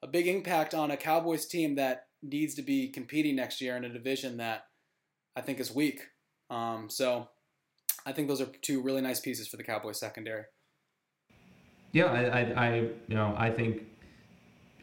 a 0.03 0.07
big 0.07 0.27
impact 0.27 0.73
on 0.73 0.91
a 0.91 0.97
Cowboys 0.97 1.45
team 1.45 1.75
that 1.75 2.07
needs 2.23 2.55
to 2.55 2.61
be 2.61 2.89
competing 2.89 3.35
next 3.35 3.61
year 3.61 3.75
in 3.75 3.85
a 3.85 3.89
division 3.89 4.37
that 4.37 4.65
I 5.35 5.41
think 5.41 5.59
is 5.59 5.73
weak. 5.73 6.01
Um, 6.49 6.89
so 6.89 7.27
I 8.05 8.11
think 8.11 8.27
those 8.27 8.41
are 8.41 8.47
two 8.61 8.81
really 8.81 9.01
nice 9.01 9.19
pieces 9.19 9.47
for 9.47 9.57
the 9.57 9.63
Cowboys 9.63 9.99
secondary. 9.99 10.43
Yeah, 11.91 12.05
I, 12.05 12.23
I, 12.23 12.67
I 12.67 12.75
you 12.75 13.15
know 13.15 13.33
I 13.37 13.49
think 13.49 13.83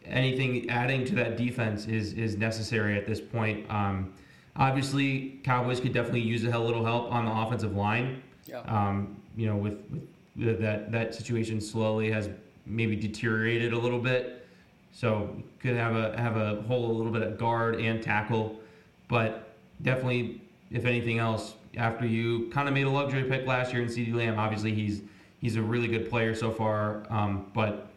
anything 0.04 0.68
adding 0.70 1.04
to 1.06 1.14
that 1.16 1.36
defense 1.36 1.86
is 1.86 2.12
is 2.14 2.36
necessary 2.36 2.96
at 2.98 3.06
this 3.06 3.20
point. 3.20 3.70
Um, 3.70 4.12
obviously, 4.56 5.40
Cowboys 5.44 5.80
could 5.80 5.92
definitely 5.92 6.20
use 6.20 6.44
a 6.44 6.58
little 6.58 6.84
help 6.84 7.10
on 7.12 7.24
the 7.24 7.32
offensive 7.32 7.74
line. 7.74 8.22
Yeah. 8.46 8.60
Um, 8.60 9.20
you 9.36 9.46
know, 9.46 9.56
with, 9.56 9.78
with 9.90 10.02
that 10.36 10.90
that 10.90 11.14
situation 11.14 11.60
slowly 11.60 12.10
has 12.10 12.28
maybe 12.66 12.96
deteriorated 12.96 13.72
a 13.72 13.78
little 13.78 14.00
bit. 14.00 14.46
So 14.92 15.36
could 15.60 15.76
have 15.76 15.96
a 15.96 16.16
have 16.16 16.36
a 16.36 16.62
hole 16.62 16.90
a 16.90 16.94
little 16.94 17.12
bit 17.12 17.22
at 17.22 17.38
guard 17.38 17.80
and 17.80 18.02
tackle, 18.02 18.60
but 19.08 19.54
definitely, 19.82 20.40
if 20.70 20.84
anything 20.84 21.18
else, 21.18 21.54
after 21.76 22.06
you 22.06 22.48
kind 22.50 22.68
of 22.68 22.74
made 22.74 22.86
a 22.86 22.90
luxury 22.90 23.24
pick 23.24 23.46
last 23.46 23.72
year 23.72 23.82
in 23.82 23.88
CeeDee 23.88 24.14
Lamb, 24.14 24.38
obviously 24.38 24.72
he's 24.72 25.02
he's 25.40 25.56
a 25.56 25.62
really 25.62 25.88
good 25.88 26.08
player 26.08 26.34
so 26.34 26.50
far. 26.50 27.02
Um, 27.10 27.50
but 27.54 27.88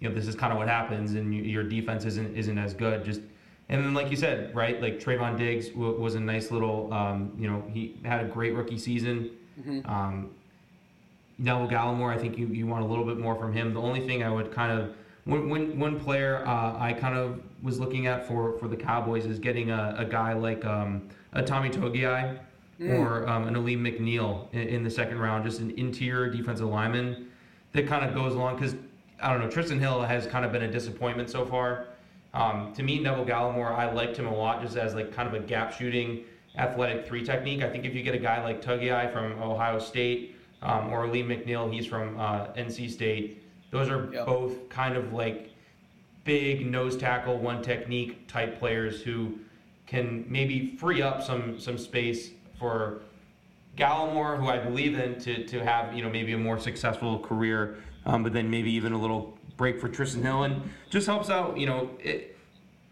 you 0.00 0.08
know 0.08 0.14
this 0.14 0.26
is 0.26 0.34
kind 0.34 0.52
of 0.52 0.58
what 0.58 0.68
happens, 0.68 1.14
and 1.14 1.34
your 1.34 1.64
defense 1.64 2.04
isn't 2.04 2.36
isn't 2.36 2.58
as 2.58 2.74
good. 2.74 3.04
Just 3.04 3.20
and 3.68 3.84
then 3.84 3.94
like 3.94 4.10
you 4.10 4.16
said, 4.16 4.54
right? 4.54 4.80
Like 4.80 5.00
Trevon 5.00 5.36
Diggs 5.36 5.70
w- 5.70 5.98
was 5.98 6.14
a 6.14 6.20
nice 6.20 6.50
little. 6.50 6.92
Um, 6.92 7.32
you 7.38 7.48
know 7.50 7.64
he 7.72 7.96
had 8.04 8.24
a 8.24 8.28
great 8.28 8.54
rookie 8.54 8.78
season. 8.78 9.30
Mm-hmm. 9.60 9.90
Um, 9.90 10.30
Neville 11.38 11.68
Gallimore, 11.68 12.14
I 12.14 12.18
think 12.18 12.38
you, 12.38 12.46
you 12.46 12.66
want 12.66 12.84
a 12.84 12.86
little 12.86 13.04
bit 13.04 13.18
more 13.18 13.34
from 13.34 13.52
him. 13.52 13.74
The 13.74 13.80
only 13.80 14.06
thing 14.06 14.22
I 14.22 14.30
would 14.30 14.52
kind 14.52 14.78
of 14.78 14.94
one, 15.24 15.48
one, 15.48 15.78
one 15.78 16.00
player 16.00 16.46
uh, 16.46 16.78
I 16.78 16.92
kind 16.92 17.16
of 17.16 17.40
was 17.62 17.80
looking 17.80 18.06
at 18.06 18.26
for, 18.26 18.56
for 18.58 18.68
the 18.68 18.76
Cowboys 18.76 19.26
is 19.26 19.38
getting 19.38 19.70
a, 19.70 19.94
a 19.98 20.04
guy 20.04 20.32
like 20.32 20.64
um, 20.64 21.08
a 21.32 21.42
Tommy 21.42 21.68
Togiai 21.68 22.38
mm. 22.80 22.98
or 22.98 23.28
um, 23.28 23.48
an 23.48 23.56
Alim 23.56 23.82
McNeil 23.84 24.52
in, 24.52 24.60
in, 24.60 24.82
the 24.84 24.90
second 24.90 25.18
round, 25.18 25.44
just 25.44 25.60
an 25.60 25.72
interior 25.72 26.30
defensive 26.30 26.68
lineman 26.68 27.28
that 27.72 27.88
kind 27.88 28.08
of 28.08 28.14
goes 28.14 28.34
along 28.34 28.54
because 28.54 28.76
I 29.20 29.32
don't 29.32 29.40
know 29.40 29.48
Trysten 29.48 29.80
Hill 29.80 30.00
has 30.02 30.26
kind 30.26 30.44
of 30.44 30.52
been 30.52 30.62
a 30.62 30.70
disappointment 30.70 31.28
so 31.28 31.44
far. 31.44 31.88
Um, 32.32 32.72
to 32.74 32.82
me, 32.82 33.00
Neville 33.00 33.26
Gallimore, 33.26 33.72
I 33.72 33.90
liked 33.90 34.16
him 34.16 34.26
a 34.26 34.34
lot 34.34 34.62
just 34.62 34.76
as 34.76 34.94
like 34.94 35.12
kind 35.12 35.26
of 35.26 35.34
a 35.34 35.44
gap 35.44 35.72
shooting 35.72 36.24
athletic 36.56 37.06
three 37.06 37.24
technique. 37.24 37.62
I 37.62 37.68
think 37.68 37.84
if 37.84 37.94
you 37.94 38.02
get 38.02 38.14
a 38.14 38.18
guy 38.18 38.42
like 38.44 38.62
Togiai 38.62 39.12
from 39.12 39.42
Ohio 39.42 39.78
State 39.78 40.35
um, 40.62 40.92
or 40.92 41.06
Lee 41.08 41.22
McNeil, 41.22 41.72
he's 41.72 41.86
from 41.86 42.18
uh, 42.18 42.46
NC 42.54 42.90
State 42.90 43.42
those 43.70 43.88
are 43.88 44.08
yep. 44.12 44.26
both 44.26 44.68
kind 44.68 44.96
of 44.96 45.12
like 45.12 45.50
big 46.24 46.66
nose 46.66 46.96
tackle, 46.96 47.38
one 47.38 47.62
technique 47.62 48.26
type 48.28 48.58
players 48.58 49.02
who 49.02 49.38
can 49.86 50.24
maybe 50.28 50.76
free 50.76 51.02
up 51.02 51.22
some 51.22 51.58
some 51.58 51.78
space 51.78 52.30
for 52.58 53.02
Gallimore, 53.76 54.38
who 54.38 54.48
I 54.48 54.58
believe 54.58 54.98
in, 54.98 55.18
to, 55.20 55.44
to 55.46 55.62
have 55.62 55.94
you 55.94 56.02
know 56.02 56.10
maybe 56.10 56.32
a 56.32 56.38
more 56.38 56.58
successful 56.58 57.18
career, 57.18 57.76
um, 58.06 58.22
but 58.22 58.32
then 58.32 58.50
maybe 58.50 58.72
even 58.72 58.92
a 58.92 58.98
little 58.98 59.36
break 59.56 59.80
for 59.80 59.88
Trysten 59.88 60.22
Hill, 60.22 60.44
and 60.44 60.70
just 60.90 61.06
helps 61.06 61.28
out. 61.28 61.58
You 61.58 61.66
know, 61.66 61.90
it, 61.98 62.36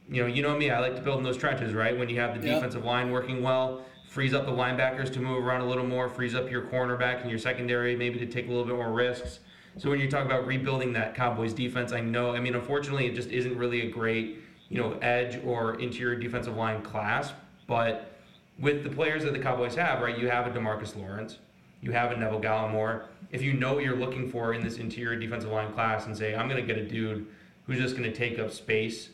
you 0.09 0.23
know, 0.23 0.29
you 0.29 0.43
know 0.43 0.57
me. 0.57 0.71
I 0.71 0.81
like 0.81 0.97
to 0.97 1.03
build 1.03 1.19
in 1.19 1.25
those 1.25 1.39
trenches, 1.39 1.73
right? 1.73 1.97
When 1.97 2.09
you 2.09 2.21
have 2.21 2.39
the 2.39 2.47
yep. 2.47 2.57
defensive 2.57 2.85
line 2.85 3.11
working 3.11 3.43
well, 3.43 3.85
frees 4.15 4.33
up 4.33 4.47
the 4.47 4.53
linebackers 4.53 5.13
to 5.13 5.19
move 5.19 5.45
around 5.45 5.61
a 5.61 5.67
little 5.67 5.85
more, 5.85 6.09
frees 6.09 6.37
up 6.37 6.49
your 6.49 6.63
cornerback 6.63 7.23
and 7.23 7.29
your 7.29 7.39
secondary 7.39 7.97
maybe 7.97 8.17
to 8.17 8.27
take 8.27 8.47
a 8.47 8.49
little 8.49 8.65
bit 8.65 8.77
more 8.77 8.93
risks. 8.93 9.41
So 9.77 9.91
when 9.91 9.99
you 9.99 10.09
talk 10.09 10.25
about 10.25 10.47
rebuilding 10.47 10.93
that 10.93 11.17
Cowboys 11.17 11.53
defense, 11.53 11.91
I 11.91 12.01
know, 12.01 12.33
I 12.33 12.39
mean, 12.39 12.55
unfortunately, 12.55 13.07
it 13.07 13.17
just 13.17 13.31
isn't 13.31 13.59
really 13.59 13.89
a 13.89 13.91
great, 13.91 14.39
you 14.69 14.81
know, 14.81 14.93
edge 15.03 15.41
or 15.45 15.81
interior 15.81 16.15
defensive 16.15 16.55
line 16.55 16.81
class. 16.81 17.33
But 17.67 18.13
with 18.61 18.85
the 18.85 18.89
players 18.89 19.25
that 19.25 19.33
the 19.33 19.41
Cowboys 19.41 19.75
have, 19.75 20.01
right, 20.01 20.17
you 20.17 20.31
have 20.31 20.47
a 20.47 20.51
Demarcus 20.57 20.95
Lawrence, 20.95 21.39
you 21.81 21.91
have 21.91 22.13
a 22.13 22.17
Neville 22.17 22.41
Gallimore. 22.41 23.07
If 23.33 23.43
you 23.43 23.55
know 23.55 23.75
what 23.75 23.83
you're 23.83 23.97
looking 23.97 24.31
for 24.31 24.55
in 24.55 24.63
this 24.63 24.77
interior 24.77 25.19
defensive 25.19 25.51
line 25.51 25.73
class 25.73 26.07
and 26.07 26.17
say, 26.17 26.37
I'm 26.37 26.49
going 26.49 26.65
to 26.65 26.73
get 26.73 26.81
a 26.81 26.89
dude 26.89 27.27
who's 27.67 27.79
just 27.79 27.97
going 27.97 28.09
to 28.09 28.17
take 28.17 28.39
up 28.39 28.53
space, 28.53 29.09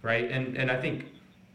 right? 0.00 0.30
And 0.30 0.56
and 0.56 0.70
I 0.70 0.80
think 0.80 1.04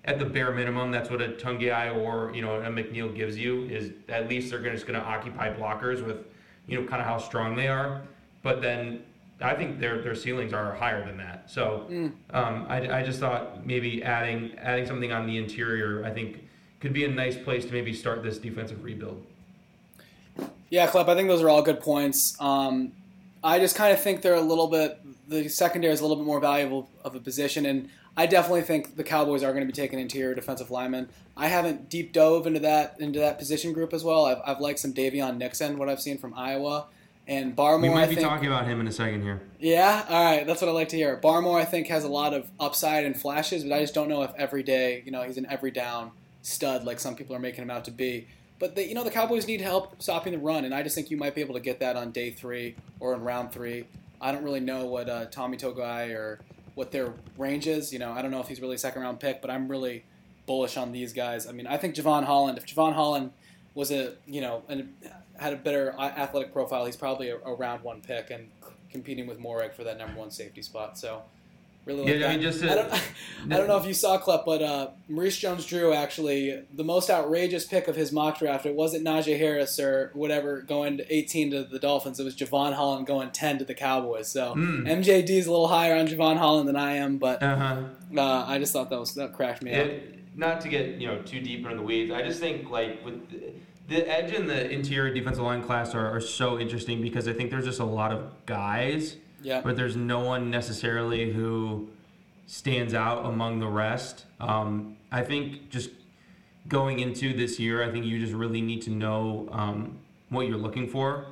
at 0.06 0.20
the 0.20 0.26
bare 0.26 0.52
minimum, 0.52 0.92
that's 0.92 1.10
what 1.10 1.22
a 1.22 1.30
Togiai 1.30 1.96
or 1.96 2.34
you 2.36 2.42
know 2.42 2.62
a 2.62 2.68
McNeil 2.68 3.16
gives 3.16 3.38
you 3.38 3.66
is 3.66 3.92
at 4.10 4.28
least 4.28 4.50
they're 4.50 4.62
just 4.72 4.86
going 4.86 5.00
to 5.00 5.06
occupy 5.06 5.54
blockers 5.54 6.06
with 6.06 6.26
you 6.68 6.80
know 6.80 6.88
kind 6.88 7.02
of 7.02 7.08
how 7.08 7.18
strong 7.18 7.56
they 7.56 7.68
are. 7.68 8.02
But 8.42 8.62
then 8.62 9.04
I 9.42 9.56
think 9.56 9.80
their 9.80 10.02
their 10.02 10.16
ceilings 10.16 10.54
are 10.54 10.74
higher 10.74 11.06
than 11.06 11.18
that. 11.18 11.50
So 11.50 11.88
mm. 11.90 12.12
um, 12.32 12.66
I, 12.68 13.00
I 13.00 13.04
just 13.04 13.20
thought 13.20 13.66
maybe 13.66 14.04
adding 14.04 14.58
adding 14.60 14.86
something 14.86 15.12
on 15.12 15.26
the 15.26 15.38
interior, 15.38 16.06
I 16.06 16.12
think, 16.12 16.44
could 16.80 16.94
be 16.94 17.06
a 17.06 17.10
nice 17.10 17.38
place 17.38 17.66
to 17.66 17.72
maybe 17.72 17.94
start 17.94 18.24
this 18.24 18.38
defensive 18.38 18.84
rebuild. 18.84 19.26
Yeah, 20.70 20.88
Klepp, 20.88 21.08
I 21.08 21.16
think 21.16 21.30
those 21.30 21.42
are 21.42 21.50
all 21.50 21.62
good 21.62 21.80
points. 21.80 22.36
Um, 22.40 22.94
I 23.44 23.60
just 23.60 23.76
kind 23.76 23.94
of 23.94 24.02
think 24.02 24.22
they're 24.22 24.34
a 24.34 24.42
little 24.42 24.68
bit 24.68 25.00
the 25.28 25.48
secondary 25.50 25.94
is 25.94 26.00
a 26.00 26.04
little 26.04 26.18
bit 26.18 26.26
more 26.26 26.40
valuable 26.40 26.90
of 27.04 27.16
a 27.16 27.20
position, 27.20 27.66
and 27.66 27.90
I 28.16 28.26
definitely 28.26 28.62
think 28.62 28.96
the 28.96 29.04
Cowboys 29.04 29.44
are 29.44 29.52
going 29.52 29.66
to 29.66 29.72
be 29.72 29.74
taking 29.74 30.00
interior 30.00 30.36
defensive 30.36 30.70
linemen. 30.70 31.10
I 31.36 31.48
haven't 31.48 31.90
deep 31.90 32.14
dove 32.14 32.46
into 32.46 32.60
that 32.60 32.96
into 33.00 33.20
that 33.20 33.40
position 33.40 33.74
group 33.74 33.94
as 33.94 34.04
well. 34.04 34.26
I've, 34.26 34.42
I've 34.46 34.60
liked 34.60 34.80
some 34.80 34.94
Daviyon 34.94 35.38
Nixon, 35.38 35.78
what 35.78 35.90
I've 35.90 36.02
seen 36.02 36.18
from 36.18 36.34
Iowa. 36.36 36.86
And 37.26 37.56
Barmore, 37.56 37.82
we 37.84 37.90
might 37.90 38.10
be 38.10 38.16
think, 38.16 38.28
talking 38.28 38.48
about 38.48 38.68
him 38.68 38.82
in 38.82 38.88
a 38.88 38.92
second 38.92 39.22
here. 39.22 39.42
Yeah, 39.58 40.06
all 40.10 40.24
right, 40.24 40.46
that's 40.46 40.62
what 40.62 40.68
I 40.68 40.74
like 40.74 40.90
to 40.90 40.98
hear. 40.98 41.18
Barmore, 41.24 41.60
I 41.60 41.64
think, 41.64 41.88
has 41.88 42.04
a 42.04 42.10
lot 42.10 42.34
of 42.34 42.50
upside 42.60 43.06
and 43.06 43.20
flashes, 43.20 43.64
but 43.64 43.72
I 43.72 43.80
just 43.80 43.94
don't 43.94 44.10
know 44.10 44.24
if 44.24 44.32
every 44.36 44.62
day, 44.62 45.02
you 45.06 45.12
know, 45.12 45.24
he's 45.24 45.38
an 45.38 45.48
every 45.50 45.72
down 45.72 46.12
stud 46.42 46.84
like 46.84 47.00
some 47.00 47.16
people 47.16 47.34
are 47.34 47.40
making 47.40 47.64
him 47.64 47.70
out 47.70 47.86
to 47.86 47.92
be. 47.92 48.28
But 48.60 48.76
the, 48.76 48.86
you 48.86 48.94
know, 48.94 49.06
the 49.06 49.10
Cowboys 49.10 49.48
need 49.48 49.62
help 49.62 50.02
stopping 50.02 50.34
the 50.34 50.40
run, 50.40 50.66
and 50.66 50.76
I 50.76 50.84
just 50.84 50.96
think 50.96 51.10
you 51.10 51.18
might 51.18 51.34
be 51.34 51.40
able 51.40 51.56
to 51.56 51.62
get 51.62 51.80
that 51.80 51.96
on 51.96 52.12
day 52.12 52.30
three 52.30 52.76
or 53.00 53.14
in 53.14 53.22
round 53.22 53.54
three. 53.54 53.86
I 54.24 54.32
don't 54.32 54.44
really 54.44 54.62
know 54.62 54.86
what 54.86 55.10
uh, 55.10 55.26
Tommy 55.26 55.58
Togiai 55.58 56.16
or 56.16 56.40
what 56.76 56.92
their 56.92 57.14
range 57.38 57.68
is. 57.68 57.92
You 57.92 58.00
know, 58.00 58.12
I 58.12 58.22
don't 58.22 58.32
know 58.32 58.40
if 58.40 58.48
he's 58.48 58.62
really 58.62 58.76
a 58.76 58.80
second 58.80 59.02
round 59.02 59.20
pick, 59.20 59.42
but 59.42 59.52
I'm 59.52 59.68
really 59.68 60.06
bullish 60.46 60.78
on 60.78 60.94
these 60.94 61.12
guys. 61.14 61.46
I 61.46 61.52
mean, 61.52 61.68
I 61.68 61.78
think 61.78 61.94
Jevon 61.94 62.24
Holland. 62.24 62.58
If 62.58 62.66
Jevon 62.66 62.94
Holland 62.94 63.32
was 63.76 63.92
a 63.92 64.14
you 64.26 64.40
know 64.40 64.64
an 64.70 64.94
had 65.38 65.52
a 65.52 65.58
better 65.58 65.94
athletic 66.00 66.54
profile, 66.54 66.86
he's 66.86 66.96
probably 66.96 67.30
a, 67.30 67.38
a 67.40 67.54
round 67.54 67.84
one 67.84 68.02
pick 68.02 68.32
and 68.32 68.50
competing 68.90 69.28
with 69.28 69.40
Moehrig 69.40 69.74
for 69.74 69.84
that 69.84 69.98
number 69.98 70.18
one 70.18 70.32
safety 70.32 70.62
spot. 70.62 70.98
So 70.98 71.24
really 71.86 72.04
like 72.04 72.20
yeah, 72.20 72.28
I 72.28 72.32
mean, 72.34 72.42
just 72.42 72.62
to, 72.62 72.72
I, 72.72 72.76
don't, 72.76 72.94
I 73.54 73.58
don't 73.58 73.68
know 73.68 73.78
if 73.78 73.86
you 73.86 73.94
saw 73.94 74.20
Klepp, 74.20 74.46
but 74.46 74.62
uh, 74.62 74.90
Maurice 75.10 75.38
Jones-Drew 75.38 75.94
actually 75.94 76.64
the 76.74 76.84
most 76.84 77.10
outrageous 77.10 77.66
pick 77.66 77.88
of 77.88 77.96
his 77.96 78.12
mock 78.12 78.40
draft. 78.40 78.66
It 78.66 78.76
wasn't 78.76 79.06
Najee 79.06 79.38
Harris 79.38 79.80
or 79.80 80.12
whatever 80.14 80.62
going 80.62 80.98
to 80.98 81.14
18 81.14 81.52
to 81.52 81.64
the 81.64 81.80
Dolphins. 81.80 82.20
It 82.20 82.24
was 82.24 82.36
Jevon 82.36 82.74
Holland 82.74 83.08
going 83.08 83.32
10 83.32 83.60
to 83.60 83.66
the 83.66 83.74
Cowboys. 83.74 84.30
So 84.30 84.56
mm. 84.56 84.88
MJD 84.88 85.30
is 85.30 85.48
a 85.48 85.52
little 85.52 85.68
higher 85.68 85.96
on 85.96 86.08
Jevon 86.08 86.38
Holland 86.38 86.68
than 86.68 86.76
I 86.76 86.96
am, 86.96 87.18
but 87.18 87.42
uh-huh. 87.44 87.84
uh, 88.18 88.46
I 88.48 88.60
just 88.60 88.74
thought 88.74 88.90
that 88.90 89.00
was 89.00 89.14
that 89.16 89.34
cracked 89.34 89.64
me 89.64 89.72
it, 89.72 89.88
up. 89.88 90.20
Not 90.36 90.62
to 90.62 90.70
get 90.70 91.02
you 91.02 91.08
know 91.08 91.22
too 91.22 91.40
deep 91.42 91.64
into 91.64 91.76
the 91.76 91.84
weeds, 91.84 92.12
I 92.12 92.24
just 92.24 92.40
think 92.40 92.70
like 92.70 93.04
with 93.06 93.30
the 93.88 94.10
edge 94.10 94.34
and 94.34 94.50
the 94.50 94.70
interior 94.70 95.14
defensive 95.14 95.44
line 95.44 95.64
class 95.64 95.94
are, 95.94 96.16
are 96.16 96.22
so 96.22 96.60
interesting 96.60 97.02
because 97.02 97.28
I 97.28 97.34
think 97.34 97.52
there's 97.52 97.66
just 97.66 97.80
a 97.80 97.86
lot 97.86 98.12
of 98.12 98.32
guys, 98.46 99.18
yeah. 99.44 99.62
but 99.62 99.76
there's 99.76 99.96
no 99.96 100.20
one 100.20 100.50
necessarily 100.50 101.32
who 101.32 101.90
stands 102.48 102.94
out 102.94 103.26
among 103.26 103.60
the 103.60 103.68
rest. 103.68 104.26
Um, 104.40 104.98
I 105.12 105.22
think 105.22 105.70
just 105.70 105.90
going 106.68 107.00
into 107.00 107.34
this 107.34 107.60
year, 107.60 107.84
I 107.84 107.92
think 107.92 108.06
you 108.06 108.20
just 108.20 108.34
really 108.34 108.62
need 108.62 108.82
to 108.84 108.90
know 108.90 109.48
um, 109.52 110.00
what 110.30 110.48
you're 110.48 110.58
looking 110.58 110.88
for, 110.88 111.26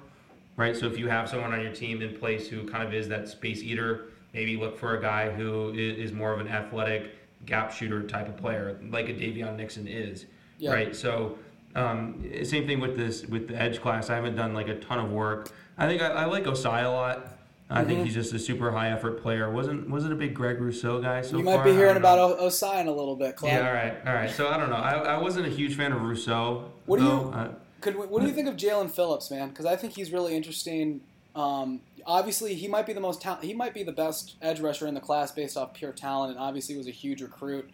right? 0.58 0.76
So 0.76 0.86
if 0.86 0.98
you 0.98 1.08
have 1.08 1.30
someone 1.30 1.54
on 1.54 1.62
your 1.62 1.74
team 1.74 2.02
in 2.02 2.18
place 2.18 2.48
who 2.48 2.68
kind 2.68 2.84
of 2.84 2.94
is 2.94 3.08
that 3.10 3.28
space 3.28 3.64
eater, 3.64 4.10
maybe 4.34 4.56
look 4.58 4.78
for 4.78 4.98
a 4.98 5.02
guy 5.02 5.30
who 5.30 5.74
is 5.74 6.12
more 6.12 6.32
of 6.32 6.40
an 6.40 6.48
athletic 6.48 7.16
gap 7.46 7.72
shooter 7.72 8.04
type 8.04 8.28
of 8.28 8.38
player, 8.38 8.80
like 8.90 9.10
a 9.10 9.14
Daviyon 9.14 9.58
Nixon 9.58 9.88
is, 9.88 10.26
yeah. 10.58 10.72
right? 10.72 10.96
So 10.96 11.38
um, 11.76 12.24
same 12.44 12.68
thing 12.68 12.80
with 12.80 12.98
this 12.98 13.26
with 13.26 13.48
the 13.48 13.56
edge 13.56 13.82
class. 13.82 14.10
I 14.10 14.16
haven't 14.16 14.36
done 14.36 14.54
like 14.54 14.68
a 14.68 14.80
ton 14.80 15.00
of 15.00 15.12
work. 15.12 15.50
I 15.78 15.88
think 15.88 16.02
I, 16.02 16.08
I 16.08 16.26
like 16.26 16.44
Ossai 16.44 16.86
a 16.86 16.90
lot. 16.90 17.40
I 17.72 17.80
mm-hmm. 17.80 17.88
think 17.88 18.06
he's 18.06 18.14
just 18.14 18.34
a 18.34 18.40
super 18.40 18.70
high 18.72 18.92
effort 18.92 19.22
player. 19.22 19.50
wasn't 19.50 19.90
wasn't 19.90 20.12
a 20.12 20.16
big 20.18 20.34
Greg 20.34 20.60
Rousseau 20.60 21.02
guy 21.02 21.22
so 21.22 21.38
You 21.38 21.44
might 21.44 21.56
far? 21.56 21.64
be 21.64 21.72
hearing 21.72 21.96
about 21.96 22.20
o- 22.20 22.46
Ossai 22.46 22.82
in 22.82 22.88
a 22.88 22.92
little 22.92 23.16
bit, 23.16 23.38
Klepp. 23.38 23.48
Yeah, 23.48 23.68
all 23.68 23.74
right, 23.74 23.94
all 24.06 24.14
right. 24.14 24.30
So 24.30 24.50
I 24.50 24.58
don't 24.58 24.70
know. 24.70 24.76
I, 24.76 25.16
I 25.16 25.18
wasn't 25.18 25.48
a 25.48 25.50
huge 25.50 25.78
fan 25.78 25.94
of 25.94 26.02
Rousseau. 26.02 26.70
What 26.86 27.00
do 27.00 27.06
you 27.06 27.56
could 27.80 27.96
what 27.96 28.22
do 28.22 28.28
you 28.28 28.34
think 28.34 28.50
of 28.50 28.56
Jaelan 28.56 28.92
Phillips, 28.92 29.32
man? 29.32 29.50
Because 29.50 29.66
I 29.66 29.76
think 29.76 29.96
he's 29.96 30.12
really 30.12 30.36
interesting. 30.36 31.02
Um, 31.34 31.80
obviously, 32.06 32.56
he 32.56 32.68
might 32.68 32.86
be 32.86 32.94
the 32.94 33.00
most 33.00 33.22
ta- 33.22 33.40
he 33.42 33.54
might 33.54 33.74
be 33.74 33.84
the 33.84 33.92
best 33.92 34.36
edge 34.42 34.60
rusher 34.60 34.86
in 34.86 34.94
the 34.94 35.00
class 35.00 35.32
based 35.32 35.56
off 35.56 35.74
pure 35.74 35.94
talent, 35.94 36.32
and 36.32 36.40
obviously 36.40 36.78
was 36.78 36.88
a 36.88 36.92
huge 36.92 37.22
recruit. 37.22 37.70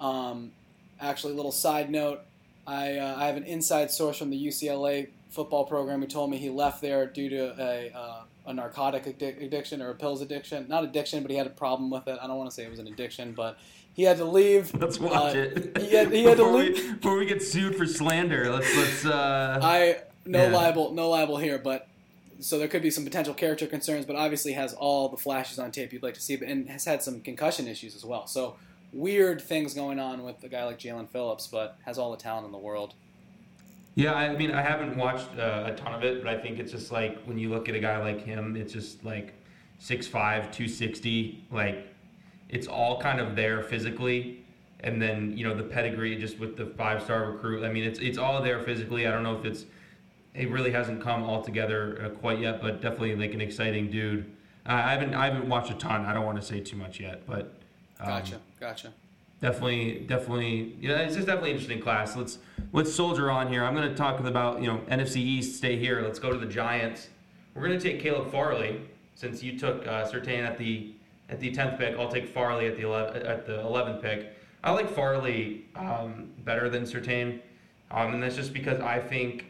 Um, 0.00 0.52
actually, 1.00 1.34
a 1.34 1.36
little 1.36 1.52
side 1.52 1.88
note: 1.88 2.20
I, 2.66 2.98
uh, 2.98 3.16
I 3.16 3.26
have 3.26 3.36
an 3.36 3.44
inside 3.44 3.90
source 3.90 4.18
from 4.18 4.30
the 4.30 4.46
UCLA 4.46 5.08
football 5.30 5.64
program 5.64 6.00
who 6.00 6.06
told 6.06 6.30
me 6.30 6.36
he 6.36 6.50
left 6.50 6.80
there 6.80 7.06
due 7.06 7.28
to 7.28 7.54
a, 7.58 7.92
uh, 7.94 8.22
a 8.46 8.54
narcotic 8.54 9.04
addic- 9.04 9.42
addiction 9.44 9.82
or 9.82 9.90
a 9.90 9.94
pills 9.94 10.22
addiction. 10.22 10.66
Not 10.68 10.84
addiction, 10.84 11.22
but 11.22 11.30
he 11.30 11.36
had 11.36 11.46
a 11.46 11.50
problem 11.50 11.90
with 11.90 12.06
it. 12.08 12.18
I 12.22 12.26
don't 12.26 12.36
want 12.38 12.48
to 12.50 12.54
say 12.54 12.64
it 12.64 12.70
was 12.70 12.78
an 12.78 12.86
addiction, 12.86 13.32
but 13.32 13.58
he 13.94 14.04
had 14.04 14.16
to 14.18 14.24
leave. 14.24 14.72
Let's 14.74 14.98
watch 15.00 15.34
Uh, 15.34 15.38
it. 15.38 15.78
he 15.78 15.94
had- 15.96 16.12
he 16.12 16.22
had 16.24 16.36
to 16.38 16.44
before, 16.44 16.58
leave- 16.58 16.74
we, 16.82 16.92
before 16.92 17.16
we 17.18 17.26
get 17.26 17.42
sued 17.42 17.74
for 17.76 17.86
slander, 17.86 18.50
let's 18.52 18.74
let's. 18.76 19.04
Uh, 19.04 19.58
I 19.62 19.96
no 20.24 20.44
Yeah. 20.46 20.56
libel, 20.56 20.92
no 20.92 21.08
libel 21.10 21.36
here, 21.38 21.58
but 21.58 21.88
so 22.40 22.58
there 22.58 22.68
could 22.68 22.82
be 22.82 22.90
some 22.90 23.04
potential 23.04 23.32
character 23.34 23.66
concerns, 23.66 24.04
but 24.04 24.14
obviously 24.16 24.52
has 24.52 24.74
all 24.74 25.08
the 25.08 25.16
flashes 25.16 25.58
on 25.58 25.70
tape 25.70 25.92
you'd 25.92 26.02
like 26.02 26.14
to 26.14 26.20
see, 26.20 26.36
but 26.36 26.48
and 26.48 26.68
has 26.68 26.84
had 26.84 27.02
some 27.02 27.20
concussion 27.20 27.66
issues 27.66 27.94
as 27.96 28.04
well. 28.04 28.26
So 28.26 28.56
weird 28.92 29.40
things 29.40 29.74
going 29.74 29.98
on 29.98 30.22
with 30.22 30.42
a 30.44 30.48
guy 30.48 30.64
like 30.64 30.78
Jalen 30.78 31.08
Phillips, 31.08 31.46
but 31.46 31.76
has 31.84 31.98
all 31.98 32.10
the 32.12 32.16
talent 32.16 32.46
in 32.46 32.52
the 32.52 32.58
world. 32.58 32.94
Yeah, 33.96 34.12
I 34.12 34.36
mean, 34.36 34.50
I 34.50 34.60
haven't 34.60 34.94
watched 34.94 35.30
uh, 35.38 35.64
a 35.66 35.74
ton 35.74 35.94
of 35.94 36.04
it, 36.04 36.22
but 36.22 36.32
I 36.32 36.38
think 36.38 36.58
it's 36.58 36.70
just 36.70 36.92
like 36.92 37.18
when 37.24 37.38
you 37.38 37.48
look 37.48 37.70
at 37.70 37.74
a 37.74 37.80
guy 37.80 37.96
like 37.98 38.22
him, 38.22 38.54
it's 38.54 38.74
just 38.74 39.02
like 39.04 39.32
6'5, 39.80 40.10
260. 40.12 41.44
Like, 41.50 41.88
it's 42.50 42.66
all 42.66 43.00
kind 43.00 43.20
of 43.20 43.34
there 43.34 43.62
physically. 43.62 44.44
And 44.80 45.00
then, 45.00 45.34
you 45.34 45.48
know, 45.48 45.56
the 45.56 45.62
pedigree 45.62 46.14
just 46.18 46.38
with 46.38 46.58
the 46.58 46.66
five 46.66 47.02
star 47.02 47.30
recruit. 47.32 47.64
I 47.64 47.72
mean, 47.72 47.84
it's 47.84 47.98
it's 47.98 48.18
all 48.18 48.42
there 48.42 48.62
physically. 48.62 49.06
I 49.06 49.10
don't 49.10 49.22
know 49.22 49.38
if 49.38 49.46
it's, 49.46 49.64
it 50.34 50.50
really 50.50 50.70
hasn't 50.70 51.02
come 51.02 51.22
all 51.22 51.40
together 51.40 51.98
uh, 52.04 52.08
quite 52.10 52.38
yet, 52.38 52.60
but 52.60 52.82
definitely 52.82 53.16
like 53.16 53.32
an 53.32 53.40
exciting 53.40 53.90
dude. 53.90 54.30
I 54.66 54.90
haven't 54.90 55.14
I 55.14 55.30
haven't 55.30 55.48
watched 55.48 55.70
a 55.70 55.74
ton. 55.74 56.04
I 56.04 56.12
don't 56.12 56.26
want 56.26 56.38
to 56.38 56.46
say 56.46 56.60
too 56.60 56.76
much 56.76 57.00
yet, 57.00 57.26
but. 57.26 57.54
um, 57.98 58.08
Gotcha, 58.08 58.40
gotcha. 58.60 58.92
Definitely 59.40 60.00
definitely 60.06 60.76
yeah 60.80 60.98
it's 61.00 61.14
just 61.14 61.26
definitely 61.26 61.50
interesting 61.50 61.80
class. 61.80 62.16
Let's 62.16 62.38
let's 62.72 62.92
soldier 62.94 63.30
on 63.30 63.48
here. 63.48 63.64
I'm 63.64 63.74
going 63.74 63.88
to 63.88 63.94
talk 63.94 64.20
about 64.20 64.60
you 64.60 64.68
know 64.68 64.78
nfc 64.90 65.16
east 65.16 65.56
stay 65.56 65.76
here. 65.76 66.00
Let's 66.02 66.18
go 66.18 66.32
to 66.32 66.38
the 66.38 66.46
giants. 66.46 67.08
We're 67.54 67.66
going 67.66 67.78
to 67.78 67.90
take 67.90 68.00
caleb 68.00 68.30
farley 68.30 68.80
since 69.14 69.42
you 69.42 69.58
took 69.58 69.86
uh, 69.86 70.06
Surtain 70.06 70.44
at 70.46 70.58
the 70.58 70.94
at 71.28 71.40
the 71.40 71.52
10th 71.52 71.78
pick. 71.78 71.98
I'll 71.98 72.10
take 72.10 72.28
farley 72.28 72.66
at 72.66 72.76
the 72.76 72.82
11, 72.82 73.22
at 73.26 73.46
the 73.46 73.54
11th 73.54 74.00
pick. 74.00 74.32
I 74.62 74.70
like 74.70 74.88
farley 74.88 75.64
um, 75.74 76.30
better 76.44 76.68
than 76.68 76.84
Surtain. 76.84 77.40
Um, 77.90 78.14
and 78.14 78.22
that's 78.22 78.34
just 78.34 78.52
because 78.52 78.80
i 78.80 78.98
think 78.98 79.46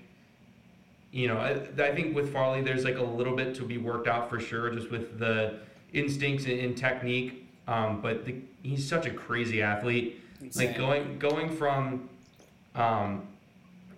you 1.10 1.26
know 1.26 1.38
I, 1.38 1.52
I 1.82 1.94
think 1.94 2.14
with 2.14 2.32
farley 2.32 2.60
there's 2.60 2.84
like 2.84 2.98
a 2.98 3.02
little 3.02 3.34
bit 3.34 3.54
to 3.56 3.62
be 3.64 3.78
worked 3.78 4.08
out 4.08 4.28
for 4.28 4.38
sure 4.38 4.70
just 4.70 4.90
with 4.90 5.18
the 5.18 5.60
instincts 5.92 6.44
and, 6.44 6.60
and 6.60 6.76
technique 6.76 7.45
um, 7.68 8.00
but 8.00 8.24
the, 8.24 8.36
he's 8.62 8.88
such 8.88 9.06
a 9.06 9.10
crazy 9.10 9.62
athlete 9.62 10.22
Insane. 10.40 10.68
like 10.68 10.76
going 10.76 11.18
going 11.18 11.56
from 11.56 12.08
um, 12.74 13.26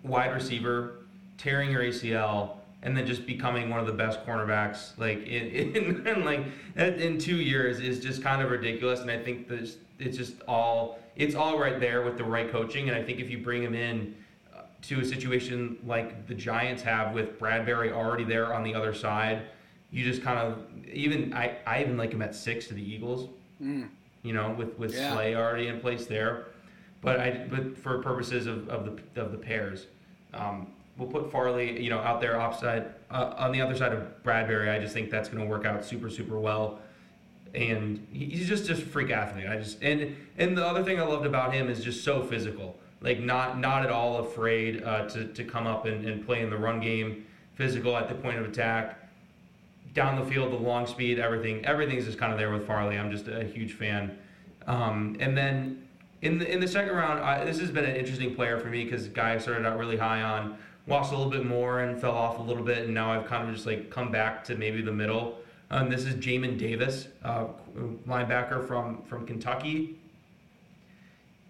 wide 0.03 0.33
receiver, 0.33 0.99
tearing 1.37 1.71
your 1.71 1.83
ACL, 1.83 2.51
and 2.81 2.95
then 2.95 3.05
just 3.05 3.25
becoming 3.25 3.69
one 3.69 3.79
of 3.79 3.85
the 3.85 3.93
best 3.93 4.25
cornerbacks 4.25 4.97
like 4.97 5.19
in, 5.27 5.75
in, 5.75 6.07
in 6.07 6.25
like 6.25 6.45
in 6.75 7.17
two 7.17 7.35
years 7.35 7.79
is 7.79 7.99
just 7.99 8.23
kind 8.23 8.41
of 8.41 8.51
ridiculous. 8.51 9.01
And 9.01 9.11
I 9.11 9.21
think 9.21 9.47
this 9.47 9.77
it's 9.99 10.17
just 10.17 10.41
all 10.47 10.99
it's 11.15 11.35
all 11.35 11.59
right 11.59 11.79
there 11.79 12.01
with 12.01 12.17
the 12.17 12.23
right 12.23 12.49
coaching. 12.49 12.89
And 12.89 12.97
I 12.97 13.03
think 13.03 13.19
if 13.19 13.29
you 13.29 13.39
bring 13.39 13.61
him 13.61 13.75
in 13.75 14.15
uh, 14.55 14.61
to 14.83 15.01
a 15.01 15.05
situation 15.05 15.77
like 15.85 16.27
the 16.27 16.35
Giants 16.35 16.81
have 16.83 17.13
with 17.13 17.37
Bradberry 17.39 17.91
already 17.91 18.23
there 18.23 18.53
on 18.53 18.63
the 18.63 18.73
other 18.73 18.93
side, 18.93 19.43
you 19.91 20.03
just 20.03 20.23
kind 20.23 20.39
of 20.39 20.63
even 20.91 21.33
I 21.33 21.57
I 21.67 21.81
even 21.81 21.97
like 21.97 22.13
him 22.13 22.21
at 22.21 22.33
six 22.33 22.67
to 22.67 22.73
the 22.73 22.83
Eagles 22.83 23.29
Mm. 23.61 23.89
you 24.23 24.33
know, 24.33 24.55
with 24.57 24.77
with 24.77 24.93
Yeah. 24.93 25.13
Slay 25.13 25.35
already 25.35 25.67
in 25.67 25.79
place 25.79 26.05
there. 26.05 26.47
But 27.01 27.19
I 27.19 27.45
but 27.49 27.77
for 27.77 27.99
purposes 27.99 28.45
of, 28.47 28.67
of 28.69 28.85
the 28.85 29.21
of 29.21 29.31
the 29.31 29.37
pairs, 29.37 29.87
um, 30.33 30.67
we'll 30.97 31.07
put 31.09 31.31
Farley, 31.31 31.81
you 31.81 31.89
know, 31.89 31.99
out 31.99 32.19
there 32.19 32.39
offside 32.41 32.87
uh, 33.09 33.33
on 33.37 33.51
the 33.51 33.61
other 33.61 33.75
side 33.75 33.93
of 33.93 34.23
Bradberry. 34.23 34.69
I 34.69 34.79
just 34.79 34.93
think 34.93 35.09
that's 35.09 35.29
going 35.29 35.43
to 35.43 35.49
work 35.49 35.65
out 35.65 35.83
super 35.85 36.09
super 36.09 36.39
well. 36.39 36.79
And 37.55 38.05
he's 38.11 38.47
just 38.47 38.65
just 38.65 38.83
a 38.83 38.85
freak 38.85 39.09
athlete. 39.09 39.47
I 39.47 39.57
just 39.57 39.81
and 39.81 40.15
and 40.37 40.57
the 40.57 40.65
other 40.65 40.83
thing 40.83 40.99
I 40.99 41.03
loved 41.03 41.25
about 41.25 41.53
him 41.53 41.69
is 41.69 41.83
just 41.83 42.03
so 42.03 42.23
physical. 42.23 42.77
Like 43.01 43.19
not 43.21 43.57
not 43.57 43.83
at 43.83 43.91
all 43.91 44.19
afraid 44.19 44.83
uh, 44.83 45.07
to 45.09 45.25
to 45.25 45.43
come 45.43 45.65
up 45.65 45.85
and, 45.85 46.05
and 46.05 46.25
play 46.25 46.41
in 46.41 46.49
the 46.49 46.57
run 46.57 46.79
game, 46.79 47.25
physical 47.55 47.95
at 47.97 48.07
the 48.09 48.15
point 48.15 48.37
of 48.39 48.45
attack 48.45 49.08
down 49.93 50.19
the 50.19 50.25
field, 50.25 50.51
the 50.51 50.57
long 50.57 50.85
speed, 50.85 51.19
everything, 51.19 51.65
everything's 51.65 52.05
just 52.05 52.17
kind 52.17 52.31
of 52.31 52.37
there 52.37 52.51
with 52.51 52.65
Farley. 52.65 52.97
I'm 52.97 53.11
just 53.11 53.27
a 53.27 53.43
huge 53.43 53.73
fan. 53.73 54.17
Um, 54.67 55.17
and 55.19 55.35
then 55.35 55.87
in 56.21 56.37
the 56.37 56.51
in 56.51 56.59
the 56.59 56.67
second 56.67 56.95
round, 56.95 57.19
I, 57.21 57.43
this 57.43 57.59
has 57.59 57.71
been 57.71 57.85
an 57.85 57.95
interesting 57.95 58.35
player 58.35 58.59
for 58.59 58.67
me 58.67 58.83
because 58.83 59.07
guy 59.07 59.33
I 59.33 59.37
started 59.37 59.65
out 59.65 59.77
really 59.77 59.97
high 59.97 60.21
on, 60.21 60.57
lost 60.87 61.13
a 61.13 61.17
little 61.17 61.31
bit 61.31 61.45
more 61.45 61.79
and 61.79 61.99
fell 61.99 62.15
off 62.15 62.39
a 62.39 62.41
little 62.41 62.63
bit, 62.63 62.85
and 62.85 62.93
now 62.93 63.11
I've 63.11 63.25
kind 63.25 63.47
of 63.47 63.55
just 63.55 63.65
like 63.65 63.89
come 63.89 64.11
back 64.11 64.43
to 64.45 64.55
maybe 64.55 64.81
the 64.81 64.91
middle. 64.91 65.37
Um, 65.71 65.89
this 65.89 66.05
is 66.05 66.15
Jamin 66.15 66.57
Davis, 66.57 67.07
uh, 67.23 67.45
linebacker 68.07 68.67
from 68.67 69.03
from 69.03 69.25
Kentucky. 69.25 69.97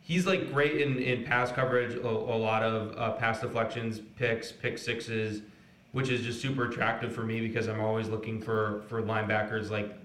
He's 0.01 0.25
like 0.25 0.51
great 0.51 0.81
in, 0.81 0.97
in 0.97 1.23
pass 1.23 1.51
coverage, 1.51 1.95
a, 1.95 2.07
a 2.07 2.37
lot 2.37 2.63
of 2.63 2.97
uh, 2.97 3.11
pass 3.11 3.41
deflections, 3.41 4.01
picks, 4.17 4.51
pick 4.51 4.77
sixes, 4.77 5.41
which 5.91 6.09
is 6.09 6.21
just 6.21 6.41
super 6.41 6.65
attractive 6.65 7.13
for 7.13 7.23
me 7.23 7.41
because 7.41 7.67
I'm 7.67 7.81
always 7.81 8.09
looking 8.09 8.41
for 8.41 8.83
for 8.87 9.01
linebackers. 9.01 9.69
Like 9.69 9.95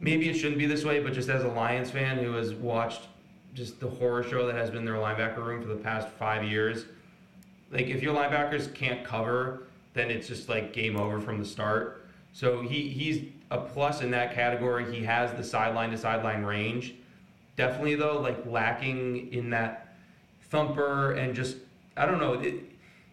maybe 0.00 0.28
it 0.28 0.34
shouldn't 0.34 0.58
be 0.58 0.66
this 0.66 0.84
way, 0.84 1.00
but 1.00 1.12
just 1.12 1.28
as 1.28 1.44
a 1.44 1.48
Lions 1.48 1.90
fan 1.90 2.18
who 2.18 2.32
has 2.32 2.54
watched 2.54 3.02
just 3.54 3.80
the 3.80 3.88
horror 3.88 4.22
show 4.22 4.46
that 4.46 4.56
has 4.56 4.70
been 4.70 4.84
their 4.84 4.94
linebacker 4.94 5.44
room 5.44 5.60
for 5.60 5.68
the 5.68 5.76
past 5.76 6.08
five 6.08 6.44
years, 6.44 6.86
like 7.70 7.86
if 7.86 8.02
your 8.02 8.14
linebackers 8.14 8.72
can't 8.74 9.04
cover, 9.04 9.64
then 9.94 10.10
it's 10.10 10.26
just 10.26 10.48
like 10.48 10.72
game 10.72 10.96
over 10.96 11.20
from 11.20 11.38
the 11.38 11.44
start. 11.44 12.06
So 12.32 12.62
he 12.62 12.88
he's 12.88 13.30
a 13.50 13.58
plus 13.58 14.00
in 14.00 14.10
that 14.12 14.34
category. 14.34 14.92
He 14.94 15.04
has 15.04 15.32
the 15.32 15.44
sideline 15.44 15.90
to 15.90 15.98
sideline 15.98 16.42
range. 16.42 16.94
Definitely 17.56 17.96
though, 17.96 18.18
like 18.18 18.46
lacking 18.46 19.30
in 19.32 19.50
that 19.50 19.94
thumper 20.48 21.12
and 21.12 21.34
just 21.34 21.58
I 21.96 22.06
don't 22.06 22.18
know. 22.18 22.34
It, 22.34 22.71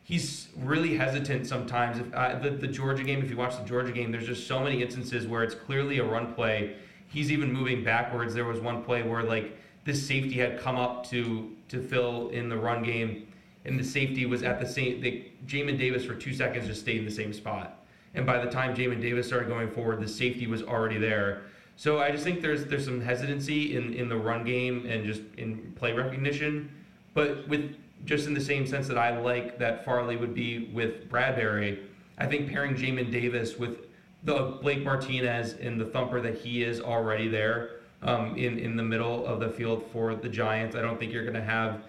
he's 0.10 0.48
really 0.58 0.98
hesitant 0.98 1.45
sometimes. 1.45 2.00
If 2.00 2.13
uh, 2.13 2.39
the 2.39 2.50
the 2.50 2.67
Georgia 2.67 3.04
game, 3.04 3.22
if 3.22 3.30
you 3.30 3.38
watch 3.38 3.56
the 3.56 3.63
Georgia 3.63 3.93
game, 3.93 4.12
there's 4.12 4.26
just 4.26 4.48
so 4.48 4.60
many 4.60 4.82
instances 4.82 5.28
where 5.28 5.43
it's 5.43 5.56
clearly 5.56 6.00
a 6.00 6.04
run 6.04 6.34
play. 6.34 6.76
He's 7.08 7.32
even 7.32 7.54
moving 7.54 7.84
backwards. 7.84 8.34
There 8.34 8.45
was 8.45 8.60
one 8.60 8.84
play 8.84 9.04
where 9.04 9.24
like 9.24 9.56
this 9.86 10.06
safety 10.06 10.34
had 10.34 10.60
come 10.60 10.76
up 10.76 11.08
to 11.12 11.56
to 11.69 11.82
fill 11.82 12.30
in 12.30 12.50
the 12.50 12.58
run 12.58 12.84
game, 12.84 13.28
and 13.63 13.80
the 13.80 13.84
safety 13.84 14.26
was 14.26 14.41
at 14.41 14.60
the 14.60 14.67
same. 14.67 15.00
They, 15.00 15.32
Jamin 15.45 15.78
Davis 15.78 16.04
for 16.06 16.15
two 16.15 16.34
seconds 16.34 16.65
just 16.65 16.82
stayed 16.82 16.98
in 16.98 17.06
the 17.06 17.12
same 17.12 17.32
spot, 17.32 17.86
and 18.15 18.26
by 18.26 18.43
the 18.43 18.50
time 18.50 18.76
Jamin 18.76 19.02
Davis 19.02 19.28
started 19.28 19.48
going 19.48 19.69
forward, 19.69 20.02
the 20.02 20.08
safety 20.08 20.48
was 20.48 20.63
already 20.63 20.98
there. 20.98 21.43
So 21.76 22.00
I 22.00 22.10
just 22.12 22.24
think 22.24 22.41
there's 22.41 22.65
there's 22.65 22.84
some 22.84 23.00
hesitancy 23.00 23.78
in 23.78 23.93
in 23.93 24.10
the 24.10 24.17
run 24.17 24.43
game 24.43 24.88
and 24.88 25.06
just 25.06 25.22
in 25.38 25.72
play 25.76 25.93
recognition, 25.93 26.72
but 27.13 27.48
with 27.48 27.76
just 28.05 28.27
in 28.27 28.33
the 28.33 28.41
same 28.41 28.65
sense 28.65 28.88
that 28.88 28.97
I 28.97 29.17
like 29.19 29.59
that 29.59 29.85
Farley 29.85 30.15
would 30.15 30.33
be 30.33 30.69
with 30.73 31.09
Bradberry, 31.09 31.79
I 32.17 32.25
think 32.25 32.49
pairing 32.49 32.75
Jamin 32.75 33.12
Davis 33.12 33.57
with 33.57 33.85
the 34.23 34.57
Blake 34.62 34.83
Martinez 34.83 35.53
and 35.53 35.79
the 35.79 35.85
thumper 35.85 36.19
that 36.21 36.38
he 36.39 36.63
is 36.63 36.81
already 36.81 37.27
there 37.27 37.79
um, 38.01 38.35
in 38.35 38.57
in 38.57 38.75
the 38.75 38.83
middle 38.83 39.25
of 39.25 39.39
the 39.39 39.49
field 39.49 39.85
for 39.91 40.15
the 40.15 40.29
Giants. 40.29 40.75
I 40.75 40.81
don't 40.81 40.99
think 40.99 41.13
you're 41.13 41.23
going 41.23 41.35
to 41.35 41.43
have. 41.43 41.81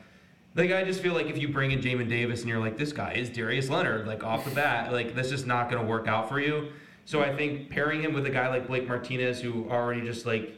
Like 0.55 0.73
I 0.73 0.83
just 0.85 1.01
feel 1.01 1.15
like 1.15 1.27
if 1.27 1.39
you 1.39 1.49
bring 1.49 1.71
in 1.71 1.81
Jamin 1.81 2.09
Davis 2.09 2.41
and 2.41 2.49
you're 2.49 2.59
like 2.59 2.77
this 2.77 2.93
guy 2.93 3.13
is 3.13 3.31
Darius 3.31 3.69
Leonard 3.69 4.09
like 4.09 4.25
off 4.25 4.45
the 4.45 4.51
bat 4.51 4.93
like 4.93 5.15
that's 5.15 5.31
just 5.31 5.47
not 5.47 5.71
going 5.71 5.81
to 5.81 5.89
work 5.89 6.09
out 6.09 6.29
for 6.29 6.41
you. 6.41 6.73
So 7.05 7.23
I 7.23 7.35
think 7.35 7.71
pairing 7.71 8.03
him 8.03 8.13
with 8.13 8.27
a 8.27 8.31
guy 8.31 8.49
like 8.49 8.67
Blake 8.67 8.87
Martinez 8.87 9.41
who 9.41 9.69
already 9.71 10.01
just 10.01 10.27
like 10.27 10.57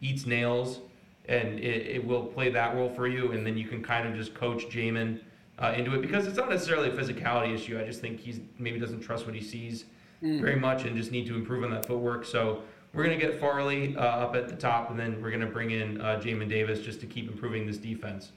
eats 0.00 0.26
nails 0.26 0.80
and 1.26 1.58
it, 1.58 1.86
it 1.86 2.06
will 2.06 2.24
play 2.24 2.50
that 2.50 2.74
role 2.74 2.90
for 2.90 3.06
you 3.06 3.32
and 3.32 3.46
then 3.46 3.56
you 3.56 3.66
can 3.66 3.82
kind 3.82 4.06
of 4.06 4.14
just 4.14 4.34
coach 4.34 4.64
Jamin 4.68 5.20
uh, 5.58 5.72
into 5.76 5.94
it 5.94 6.02
because 6.02 6.26
it's 6.26 6.36
not 6.36 6.50
necessarily 6.50 6.88
a 6.88 6.92
physicality 6.92 7.54
issue. 7.54 7.78
I 7.78 7.84
just 7.84 8.00
think 8.00 8.20
he's 8.20 8.40
maybe 8.58 8.78
doesn't 8.78 9.00
trust 9.00 9.26
what 9.26 9.34
he 9.34 9.42
sees 9.42 9.84
very 10.20 10.56
much 10.56 10.84
and 10.84 10.96
just 10.96 11.12
need 11.12 11.26
to 11.26 11.34
improve 11.34 11.64
on 11.64 11.70
that 11.70 11.86
footwork. 11.86 12.24
So 12.24 12.62
we're 12.92 13.04
gonna 13.04 13.18
get 13.18 13.38
Farley 13.38 13.94
uh, 13.96 14.00
up 14.00 14.34
at 14.34 14.48
the 14.48 14.56
top 14.56 14.90
and 14.90 14.98
then 14.98 15.20
we're 15.20 15.30
gonna 15.30 15.46
bring 15.46 15.70
in 15.70 16.00
uh, 16.00 16.20
Jamin 16.22 16.48
Davis 16.48 16.80
just 16.80 17.00
to 17.00 17.06
keep 17.06 17.28
improving 17.30 17.66
this 17.66 17.76
defense. 17.76 18.32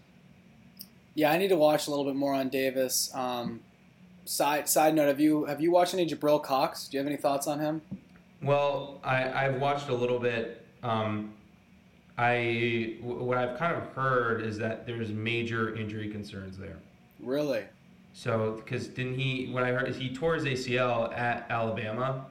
Yeah, 1.15 1.31
I 1.31 1.37
need 1.37 1.47
to 1.47 1.55
watch 1.55 1.87
a 1.87 1.89
little 1.89 2.05
bit 2.05 2.15
more 2.15 2.33
on 2.33 2.49
Davis. 2.49 3.09
Um, 3.15 3.61
side 4.25 4.67
side 4.69 4.93
note: 4.93 5.07
Have 5.07 5.19
you 5.19 5.45
have 5.45 5.61
you 5.61 5.71
watched 5.71 5.93
any 5.93 6.07
Jabril 6.07 6.43
Cox? 6.43 6.87
Do 6.87 6.97
you 6.97 6.99
have 6.99 7.07
any 7.07 7.17
thoughts 7.17 7.47
on 7.47 7.59
him? 7.59 7.81
Well, 8.41 8.99
I, 9.03 9.45
I've 9.45 9.59
watched 9.59 9.89
a 9.89 9.95
little 9.95 10.19
bit. 10.19 10.63
Um, 10.83 11.33
I 12.17 12.95
what 13.01 13.37
I've 13.37 13.57
kind 13.57 13.75
of 13.75 13.83
heard 13.93 14.41
is 14.41 14.57
that 14.57 14.85
there's 14.87 15.11
major 15.11 15.75
injury 15.75 16.09
concerns 16.09 16.57
there. 16.57 16.77
Really? 17.21 17.63
So, 18.13 18.53
because 18.63 18.87
didn't 18.87 19.15
he? 19.19 19.49
When 19.51 19.63
I 19.63 19.71
heard 19.71 19.87
is 19.87 19.97
he 19.97 20.13
tore 20.13 20.33
his 20.35 20.45
ACL 20.45 21.15
at 21.15 21.45
Alabama, 21.49 22.25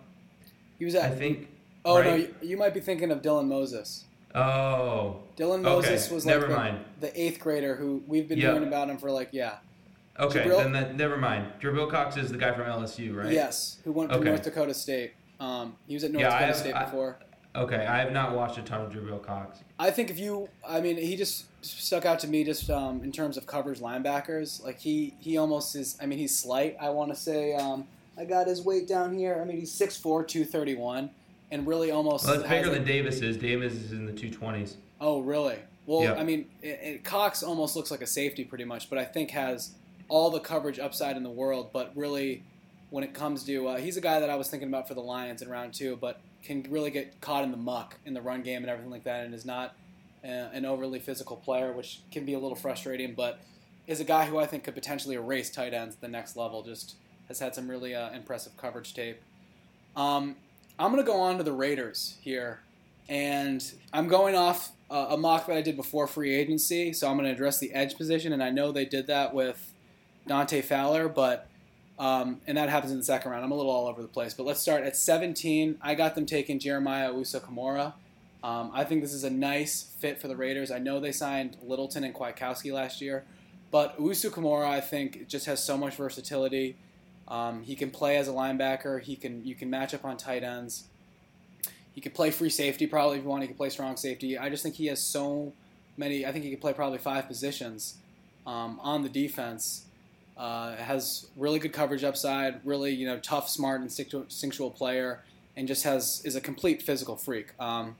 He 0.78 0.84
was 0.84 0.94
at. 0.96 1.12
I 1.12 1.14
think. 1.14 1.48
oh 1.84 2.02
no, 2.02 2.10
right? 2.10 2.34
you, 2.42 2.48
you 2.50 2.56
might 2.56 2.74
be 2.74 2.80
thinking 2.80 3.10
of 3.12 3.22
Dylan 3.22 3.46
Moses. 3.46 4.04
Oh, 4.34 5.20
Dylan 5.36 5.60
Okay, 5.60 5.62
Moses 5.62 6.10
was 6.10 6.26
like 6.26 6.34
never 6.34 6.48
the, 6.48 6.56
mind. 6.56 6.78
the 7.00 7.20
eighth 7.20 7.38
grader 7.38 7.76
who 7.76 8.02
we've 8.08 8.28
been 8.28 8.38
Yeah. 8.38 8.52
hearing 8.52 8.66
about 8.66 8.90
him 8.90 8.98
for 8.98 9.10
like 9.10 9.28
yeah 9.32 9.58
okay. 10.18 10.40
Jabril- 10.44 10.58
Then 10.64 10.72
that 10.72 10.96
never 10.96 11.16
mind. 11.16 11.46
Jabril 11.60 11.88
Cox 11.90 12.16
is 12.16 12.30
the 12.32 12.36
guy 12.38 12.52
from 12.52 12.64
LSU, 12.66 13.14
right? 13.16 13.32
yes 13.32 13.78
who 13.84 13.92
went 13.92 14.10
from 14.10 14.20
Okay. 14.20 14.28
North 14.30 14.42
Dakota 14.42 14.74
State. 14.74 15.12
Um, 15.38 15.76
he 15.86 15.94
was 15.94 16.02
at 16.04 16.10
North 16.10 16.22
Yeah, 16.22 16.30
Dakota 16.30 16.46
I've- 16.48 16.58
State 16.58 16.74
I- 16.74 16.84
before. 16.84 17.18
Okay, 17.56 17.86
I 17.86 17.98
have 17.98 18.12
not 18.12 18.34
watched 18.34 18.58
a 18.58 18.62
ton 18.62 18.82
of 18.82 18.92
Jabril 18.92 19.22
Cox. 19.22 19.60
I 19.78 19.90
think 19.90 20.10
if 20.10 20.18
you, 20.18 20.48
I 20.66 20.80
mean, 20.80 20.96
he 20.96 21.16
just 21.16 21.46
stuck 21.64 22.04
out 22.04 22.18
to 22.20 22.28
me 22.28 22.44
just 22.44 22.68
um, 22.70 23.02
in 23.02 23.10
terms 23.12 23.36
of 23.36 23.46
coverage 23.46 23.80
linebackers. 23.80 24.62
Like 24.62 24.78
he, 24.78 25.14
he 25.18 25.38
almost 25.38 25.74
is. 25.74 25.96
I 26.00 26.06
mean, 26.06 26.18
he's 26.18 26.36
slight. 26.36 26.76
I 26.80 26.90
want 26.90 27.12
to 27.14 27.16
say. 27.18 27.54
Um, 27.54 27.86
I 28.18 28.24
got 28.24 28.46
his 28.46 28.62
weight 28.62 28.88
down 28.88 29.16
here. 29.16 29.38
I 29.40 29.44
mean, 29.44 29.58
he's 29.58 29.72
6'4", 29.72 30.02
231, 30.26 31.10
and 31.50 31.66
really 31.66 31.90
almost. 31.90 32.26
Well, 32.26 32.36
that's 32.38 32.48
bigger 32.48 32.70
than 32.70 32.84
Davis 32.84 33.20
is. 33.20 33.36
Davis 33.36 33.74
is 33.74 33.92
in 33.92 34.06
the 34.06 34.12
two 34.12 34.30
twenties. 34.30 34.76
Oh, 35.00 35.20
really? 35.20 35.56
Well, 35.86 36.02
Yeah. 36.02 36.14
I 36.14 36.24
mean, 36.24 36.46
it, 36.62 36.80
it, 36.82 37.04
Cox 37.04 37.42
almost 37.42 37.76
looks 37.76 37.90
like 37.90 38.00
a 38.02 38.06
safety 38.06 38.44
pretty 38.44 38.64
much, 38.64 38.88
but 38.90 38.98
I 38.98 39.04
think 39.04 39.30
has 39.30 39.72
all 40.08 40.30
the 40.30 40.40
coverage 40.40 40.78
upside 40.78 41.16
in 41.16 41.22
the 41.22 41.30
world. 41.30 41.70
But 41.72 41.92
really, 41.94 42.42
when 42.90 43.04
it 43.04 43.12
comes 43.14 43.44
to, 43.44 43.68
uh, 43.68 43.76
he's 43.76 43.96
a 43.96 44.00
guy 44.00 44.20
that 44.20 44.30
I 44.30 44.36
was 44.36 44.48
thinking 44.48 44.68
about 44.68 44.88
for 44.88 44.94
the 44.94 45.00
Lions 45.02 45.42
in 45.42 45.48
round 45.48 45.74
two, 45.74 45.96
but 46.00 46.20
can 46.42 46.64
really 46.70 46.90
get 46.90 47.20
caught 47.20 47.44
in 47.44 47.50
the 47.50 47.56
muck 47.56 47.96
in 48.04 48.14
the 48.14 48.22
run 48.22 48.42
game 48.42 48.62
and 48.62 48.70
everything 48.70 48.90
like 48.90 49.04
that, 49.04 49.24
and 49.24 49.34
is 49.34 49.44
not 49.44 49.74
uh, 50.24 50.28
an 50.28 50.64
overly 50.64 50.98
physical 50.98 51.36
player, 51.36 51.72
which 51.72 52.00
can 52.10 52.24
be 52.24 52.34
a 52.34 52.38
little 52.38 52.56
frustrating. 52.56 53.14
But 53.14 53.40
is 53.86 54.00
a 54.00 54.04
guy 54.04 54.26
who 54.26 54.38
I 54.38 54.46
think 54.46 54.64
could 54.64 54.74
potentially 54.74 55.14
erase 55.14 55.50
tight 55.50 55.72
ends 55.72 55.94
at 55.94 56.00
the 56.00 56.08
next 56.08 56.36
level. 56.36 56.62
Just 56.62 56.96
has 57.28 57.38
had 57.38 57.54
some 57.54 57.68
really 57.68 57.94
uh, 57.94 58.10
impressive 58.10 58.56
coverage 58.56 58.94
tape. 58.94 59.20
Um, 59.94 60.36
I'm 60.78 60.92
going 60.92 61.02
to 61.02 61.06
go 61.06 61.20
on 61.20 61.38
to 61.38 61.42
the 61.42 61.52
Raiders 61.52 62.16
here, 62.20 62.60
and 63.08 63.64
I'm 63.92 64.08
going 64.08 64.34
off 64.34 64.72
uh, 64.90 65.06
a 65.10 65.16
mock 65.16 65.46
that 65.46 65.56
I 65.56 65.62
did 65.62 65.76
before 65.76 66.06
free 66.06 66.34
agency. 66.34 66.92
So 66.92 67.08
I'm 67.08 67.16
going 67.16 67.26
to 67.26 67.32
address 67.32 67.58
the 67.58 67.72
edge 67.72 67.96
position, 67.96 68.32
and 68.32 68.42
I 68.42 68.50
know 68.50 68.72
they 68.72 68.84
did 68.84 69.06
that 69.06 69.34
with 69.34 69.72
Dante 70.26 70.60
Fowler, 70.62 71.08
but 71.08 71.48
um, 71.98 72.40
and 72.46 72.58
that 72.58 72.68
happens 72.68 72.92
in 72.92 72.98
the 72.98 73.04
second 73.04 73.30
round. 73.30 73.44
I'm 73.44 73.52
a 73.52 73.54
little 73.54 73.70
all 73.70 73.86
over 73.86 74.02
the 74.02 74.08
place, 74.08 74.34
but 74.34 74.44
let's 74.44 74.60
start 74.60 74.84
at 74.84 74.96
17. 74.96 75.78
I 75.80 75.94
got 75.94 76.14
them 76.14 76.26
taking 76.26 76.58
Jeremiah 76.58 77.12
Owusu 77.12 77.40
Koramoah. 77.40 77.94
Um, 78.42 78.70
I 78.74 78.84
think 78.84 79.02
this 79.02 79.14
is 79.14 79.24
a 79.24 79.30
nice 79.30 79.82
fit 79.98 80.20
for 80.20 80.28
the 80.28 80.36
Raiders. 80.36 80.70
I 80.70 80.78
know 80.78 81.00
they 81.00 81.12
signed 81.12 81.56
Littleton 81.62 82.04
and 82.04 82.14
Kwiatkoski 82.14 82.72
last 82.72 83.00
year, 83.00 83.24
but 83.70 83.98
Owusu 83.98 84.30
Koramoah, 84.30 84.66
I 84.66 84.80
think, 84.80 85.26
just 85.26 85.46
has 85.46 85.64
so 85.64 85.76
much 85.76 85.96
versatility. 85.96 86.76
Um, 87.28 87.62
he 87.62 87.74
can 87.74 87.90
play 87.90 88.16
as 88.16 88.28
a 88.28 88.32
linebacker. 88.32 89.02
He 89.02 89.16
can 89.16 89.44
you 89.44 89.54
can 89.54 89.68
match 89.68 89.94
up 89.94 90.04
on 90.04 90.16
tight 90.16 90.44
ends. 90.44 90.84
He 91.92 92.00
could 92.00 92.14
play 92.14 92.30
free 92.30 92.50
safety 92.50 92.86
probably 92.86 93.18
if 93.18 93.24
you 93.24 93.30
want. 93.30 93.42
He 93.42 93.48
could 93.48 93.56
play 93.56 93.70
strong 93.70 93.96
safety. 93.96 94.38
I 94.38 94.48
just 94.48 94.62
think 94.62 94.76
he 94.76 94.86
has 94.86 95.02
so 95.02 95.54
many. 95.96 96.26
I 96.26 96.30
think 96.30 96.44
he 96.44 96.50
could 96.50 96.60
play 96.60 96.72
probably 96.72 96.98
five 96.98 97.26
positions 97.26 97.96
um, 98.46 98.78
on 98.80 99.02
the 99.02 99.08
defense. 99.08 99.85
Uh, 100.36 100.76
has 100.76 101.28
really 101.34 101.58
good 101.58 101.72
coverage 101.72 102.04
upside. 102.04 102.60
Really, 102.64 102.92
you 102.92 103.06
know, 103.06 103.18
tough, 103.18 103.48
smart, 103.48 103.80
instinctual, 103.80 104.70
player, 104.70 105.22
and 105.56 105.66
just 105.66 105.84
has 105.84 106.20
is 106.24 106.36
a 106.36 106.40
complete 106.40 106.82
physical 106.82 107.16
freak. 107.16 107.58
Um, 107.58 107.96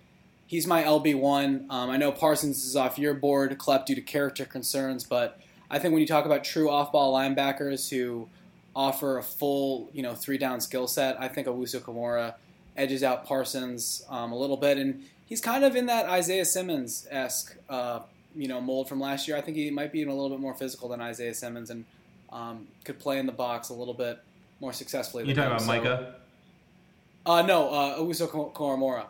he's 0.47 0.67
my 0.67 0.83
LB 0.83 1.19
one. 1.19 1.67
Um, 1.71 1.91
I 1.91 1.97
know 1.97 2.13
Parsons 2.13 2.65
is 2.65 2.77
off 2.77 2.99
your 2.99 3.15
board, 3.15 3.57
Klepp, 3.59 3.87
due 3.87 3.95
to 3.95 4.03
character 4.03 4.45
concerns, 4.45 5.05
but 5.05 5.41
I 5.71 5.79
think 5.79 5.93
when 5.93 6.01
you 6.01 6.07
talk 6.07 6.27
about 6.27 6.45
true 6.45 6.71
off-ball 6.71 7.15
linebackers 7.15 7.91
who 7.91 8.29
offer 8.75 9.19
a 9.19 9.23
full, 9.23 9.89
you 9.93 10.03
know, 10.03 10.15
three-down 10.15 10.61
skill 10.61 10.87
set, 10.87 11.21
I 11.21 11.29
think 11.29 11.47
Owusu 11.47 11.81
Koramoah 11.81 12.35
edges 12.77 13.03
out 13.03 13.25
Parsons 13.25 14.05
um, 14.11 14.33
a 14.33 14.37
little 14.37 14.57
bit, 14.57 14.77
and 14.77 15.05
he's 15.25 15.41
kind 15.41 15.65
of 15.65 15.75
in 15.75 15.87
that 15.87 16.07
Isaiah 16.07 16.45
Simmons 16.45 17.07
esque, 17.11 17.57
uh, 17.69 18.01
you 18.35 18.47
know, 18.47 18.61
mold 18.61 18.89
from 18.89 19.01
last 19.01 19.27
year. 19.27 19.37
I 19.37 19.41
think 19.41 19.57
he 19.57 19.71
might 19.71 19.93
be 19.93 20.01
even 20.01 20.13
a 20.13 20.15
little 20.15 20.31
bit 20.31 20.41
more 20.41 20.55
physical 20.55 20.89
than 20.89 21.01
Isaiah 21.01 21.35
Simmons, 21.35 21.71
and 21.71 21.85
um, 22.31 22.67
could 22.85 22.99
play 22.99 23.19
in 23.19 23.27
the 23.27 23.33
box 23.33 23.69
a 23.69 23.75
little 23.75 23.95
bit 23.95 24.19
more 24.61 24.73
successfully. 24.73 25.25
You 25.27 25.35
than 25.35 25.45
talking 25.51 25.65
him, 25.67 25.71
about 25.71 25.85
so- 25.85 25.91
Micah? 25.91 26.15
Uh, 27.27 27.43
no, 27.43 27.69
uh, 27.71 27.99
Owusu 27.99 28.53
Koramoah. 28.53 29.07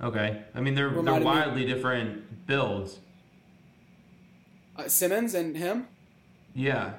Okay, 0.00 0.42
I 0.54 0.60
mean 0.60 0.74
they're 0.74 0.88
they're 0.90 0.98
Reminded 0.98 1.20
me- 1.20 1.24
wildly 1.26 1.64
different 1.66 2.46
builds. 2.46 2.98
Uh, 4.76 4.86
Simmons 4.88 5.34
and 5.34 5.56
him. 5.56 5.88
Yeah, 6.54 6.92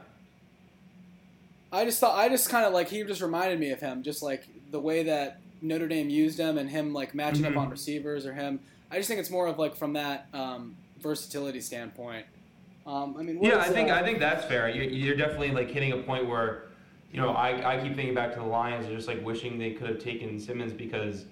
I 1.71 1.85
just 1.85 1.99
thought 1.99 2.17
I 2.17 2.27
just 2.29 2.49
kind 2.49 2.65
of 2.65 2.73
like 2.73 2.89
he 2.89 3.03
just 3.03 3.21
reminded 3.21 3.59
me 3.59 3.71
of 3.71 3.79
him, 3.79 4.03
just 4.03 4.21
like 4.21 4.43
the 4.71 4.79
way 4.79 5.03
that 5.03 5.39
Notre 5.61 5.87
Dame 5.87 6.09
used 6.09 6.37
him 6.39 6.57
and 6.57 6.69
him 6.69 6.93
like 6.93 7.13
matching 7.15 7.43
Mhm. 7.43 7.51
up 7.51 7.57
on 7.57 7.69
receivers 7.69 8.25
or 8.25 8.33
him. 8.33 8.59
I 8.91 8.97
just 8.97 9.07
think 9.07 9.19
it's 9.19 9.29
more 9.29 9.47
of 9.47 9.57
like 9.59 9.75
from 9.75 9.93
that 9.93 10.27
um, 10.33 10.75
versatility 10.99 11.61
standpoint. 11.61 12.25
Um, 12.85 13.15
I 13.17 13.23
mean, 13.23 13.43
yeah. 13.43 13.59
I 13.59 13.69
think 13.69 13.89
uh, 13.89 13.95
I 13.95 14.03
think 14.03 14.19
that's 14.19 14.45
fair. 14.45 14.69
You're, 14.69 14.85
you're 14.85 15.15
definitely 15.15 15.51
like 15.51 15.69
hitting 15.69 15.91
a 15.91 15.97
point 15.97 16.27
where, 16.27 16.69
you 17.11 17.19
know, 17.21 17.29
I, 17.31 17.75
I 17.77 17.81
keep 17.83 17.95
thinking 17.95 18.15
back 18.15 18.33
to 18.33 18.39
the 18.39 18.45
Lions 18.45 18.85
and 18.85 18.95
just 18.95 19.07
like 19.07 19.23
wishing 19.23 19.57
they 19.59 19.71
could 19.71 19.87
have 19.89 19.99
taken 19.99 20.39
Simmons 20.39 20.73
because 20.73 21.25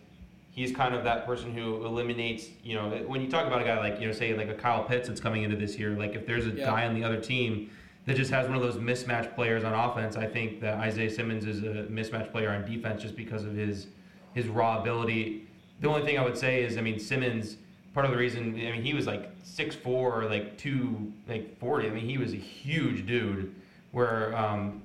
he's 0.52 0.72
kind 0.72 0.94
of 0.94 1.04
that 1.04 1.26
person 1.26 1.54
who 1.54 1.86
eliminates. 1.86 2.48
You 2.64 2.76
know, 2.76 2.90
when 3.08 3.22
you 3.22 3.30
talk 3.30 3.48
about 3.48 3.62
a 3.62 3.66
guy 3.66 3.80
like 3.80 4.00
you 4.00 4.08
know, 4.08 4.14
say 4.14 4.36
like 4.36 4.50
a 4.50 4.54
Kyle 4.56 4.84
Pitts 4.84 5.08
that's 5.08 5.22
coming 5.22 5.44
into 5.44 5.56
this 5.56 5.78
year, 5.78 5.92
like 5.92 6.16
if 6.16 6.26
there's 6.28 6.46
a 6.46 6.52
Yeah. 6.52 6.66
guy 6.66 6.86
on 6.88 6.94
the 6.94 7.04
other 7.04 7.20
team 7.20 7.72
that 8.06 8.16
just 8.16 8.32
has 8.32 8.48
one 8.48 8.56
of 8.56 8.62
those 8.62 8.78
mismatch 8.78 9.34
players 9.36 9.64
on 9.64 9.74
offense, 9.74 10.16
I 10.16 10.28
think 10.28 10.62
that 10.62 10.76
Isaiah 10.80 11.10
Simmons 11.10 11.46
is 11.46 11.64
a 11.64 11.86
mismatch 11.92 12.32
player 12.32 12.52
on 12.52 12.66
defense 12.72 13.02
just 13.02 13.16
because 13.16 13.44
of 13.46 13.54
his 13.56 13.88
his 14.34 14.48
raw 14.48 14.80
ability. 14.80 15.48
The 15.80 15.88
only 15.90 16.04
thing 16.04 16.18
I 16.20 16.24
would 16.24 16.38
say 16.38 16.64
is, 16.64 16.78
I 16.78 16.82
mean, 16.82 17.00
Simmons. 17.00 17.58
Part 17.94 18.06
of 18.06 18.12
the 18.12 18.18
reason, 18.18 18.54
I 18.56 18.72
mean, 18.72 18.84
he 18.84 18.94
was 18.94 19.08
like 19.08 19.30
6'4", 19.44 19.86
or 19.88 20.26
like 20.30 20.58
two, 20.58 21.12
like 21.28 21.58
forty. 21.60 21.88
I 21.88 21.90
mean, 21.90 22.06
he 22.06 22.18
was 22.18 22.34
a 22.34 22.38
huge 22.38 23.06
dude. 23.08 23.54
Where 23.92 24.36
um, 24.38 24.82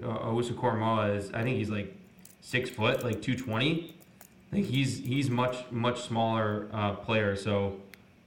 Owusu 0.00 0.52
Koramoah 0.54 1.16
is, 1.16 1.30
I 1.32 1.42
think 1.42 1.56
he's 1.58 1.68
like 1.68 1.94
six 2.40 2.70
foot, 2.70 3.02
like 3.04 3.20
two 3.20 3.36
twenty. 3.36 3.94
Think 4.52 4.66
he's 4.66 4.98
he's 4.98 5.28
much 5.28 5.64
much 5.70 6.02
smaller 6.02 6.68
uh, 6.72 6.92
player. 6.92 7.36
So 7.36 7.76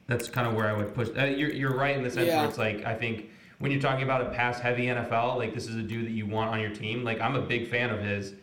that's 0.08 0.28
kind 0.30 0.46
of 0.48 0.54
where 0.54 0.68
I 0.68 0.74
would 0.74 0.94
push. 0.94 1.08
Uh, 1.18 1.24
you're 1.26 1.52
you're 1.52 1.76
right 1.76 1.96
in 1.96 2.04
the 2.04 2.12
sense 2.12 2.28
Yeah. 2.28 2.42
where 2.42 2.50
it's 2.50 2.58
like 2.58 2.86
I 2.86 2.94
think 2.94 3.30
when 3.60 3.72
you're 3.72 3.82
talking 3.82 4.04
about 4.04 4.22
a 4.22 4.26
pass 4.30 4.60
heavy 4.60 4.86
NFL, 4.86 5.38
like 5.38 5.54
this 5.56 5.68
is 5.68 5.76
a 5.76 5.82
dude 5.82 6.06
that 6.06 6.12
you 6.12 6.26
want 6.28 6.52
on 6.52 6.60
your 6.60 6.70
team. 6.76 7.04
Like 7.04 7.22
I'm 7.22 7.36
a 7.36 7.42
big 7.42 7.70
fan 7.70 7.90
of 7.90 8.02
his. 8.02 8.34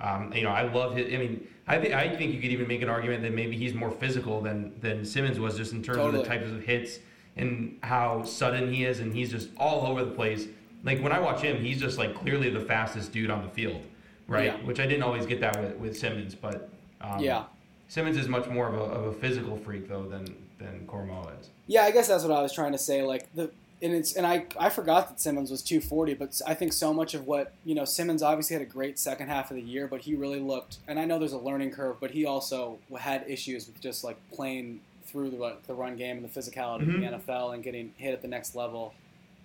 Um, 0.00 0.32
you 0.32 0.42
know, 0.42 0.50
I 0.50 0.70
love 0.70 0.94
his. 0.96 1.12
I 1.12 1.16
mean, 1.16 1.46
I 1.66 1.78
think 1.78 1.94
I 1.94 2.14
think 2.16 2.34
you 2.34 2.40
could 2.40 2.50
even 2.50 2.68
make 2.68 2.82
an 2.82 2.88
argument 2.88 3.22
that 3.22 3.32
maybe 3.32 3.56
he's 3.56 3.74
more 3.74 3.90
physical 3.90 4.40
than 4.40 4.78
than 4.80 5.04
Simmons 5.04 5.40
was, 5.40 5.56
just 5.56 5.72
in 5.72 5.82
terms 5.82 5.98
of 5.98 6.12
the 6.12 6.22
types 6.22 6.50
of 6.50 6.62
hits 6.62 6.98
and 7.36 7.78
how 7.82 8.22
sudden 8.22 8.72
he 8.72 8.84
is, 8.84 9.00
and 9.00 9.14
he's 9.14 9.30
just 9.30 9.50
all 9.56 9.86
over 9.86 10.04
the 10.04 10.10
place. 10.10 10.46
Like 10.84 11.02
when 11.02 11.12
I 11.12 11.18
watch 11.18 11.40
him, 11.40 11.62
he's 11.62 11.80
just 11.80 11.98
like 11.98 12.14
clearly 12.14 12.50
the 12.50 12.60
fastest 12.60 13.12
dude 13.12 13.30
on 13.30 13.42
the 13.42 13.50
field, 13.50 13.82
right? 14.28 14.46
Yeah. 14.46 14.56
Which 14.64 14.80
I 14.80 14.86
didn't 14.86 15.02
always 15.02 15.26
get 15.26 15.40
that 15.40 15.60
with, 15.60 15.76
with 15.76 15.98
Simmons, 15.98 16.34
but 16.34 16.70
um, 17.00 17.20
Yeah. 17.20 17.44
Simmons 17.88 18.16
is 18.16 18.26
much 18.28 18.48
more 18.48 18.68
of 18.68 18.74
a, 18.74 18.82
of 18.82 19.04
a 19.06 19.12
physical 19.12 19.56
freak 19.56 19.88
though 19.88 20.04
than 20.04 20.34
than 20.58 20.86
Cormo 20.86 21.28
is. 21.40 21.50
Yeah, 21.66 21.82
I 21.82 21.90
guess 21.90 22.08
that's 22.08 22.24
what 22.24 22.32
I 22.32 22.42
was 22.42 22.52
trying 22.52 22.72
to 22.72 22.78
say. 22.78 23.02
Like 23.02 23.32
the 23.34 23.50
and 23.82 23.92
it's 23.92 24.14
and 24.14 24.26
I 24.26 24.46
I 24.58 24.68
forgot 24.70 25.08
that 25.08 25.20
Simmons 25.20 25.50
was 25.50 25.62
240, 25.62 26.14
but 26.14 26.40
I 26.46 26.54
think 26.54 26.72
so 26.72 26.92
much 26.94 27.14
of 27.14 27.26
what 27.26 27.52
you 27.64 27.74
know 27.74 27.84
Simmons 27.84 28.22
obviously 28.22 28.54
had 28.54 28.62
a 28.62 28.70
great 28.70 28.98
second 28.98 29.28
half 29.28 29.50
of 29.50 29.56
the 29.56 29.62
year, 29.62 29.86
but 29.86 30.02
he 30.02 30.14
really 30.14 30.40
looked. 30.40 30.78
And 30.88 30.98
I 30.98 31.04
know 31.04 31.18
there's 31.18 31.32
a 31.32 31.38
learning 31.38 31.72
curve, 31.72 31.96
but 32.00 32.10
he 32.12 32.24
also 32.26 32.78
had 32.98 33.24
issues 33.28 33.66
with 33.66 33.80
just 33.80 34.02
like 34.04 34.16
playing 34.32 34.80
through 35.04 35.30
the 35.30 35.36
run- 35.38 35.56
the 35.66 35.74
run 35.74 35.96
game 35.96 36.16
and 36.18 36.24
the 36.24 36.40
physicality 36.40 36.80
of 36.82 36.86
the 36.86 36.92
Mhm. 37.06 37.22
NFL 37.26 37.52
and 37.54 37.62
getting 37.62 37.92
hit 37.96 38.12
at 38.12 38.22
the 38.22 38.28
next 38.28 38.54
level 38.56 38.92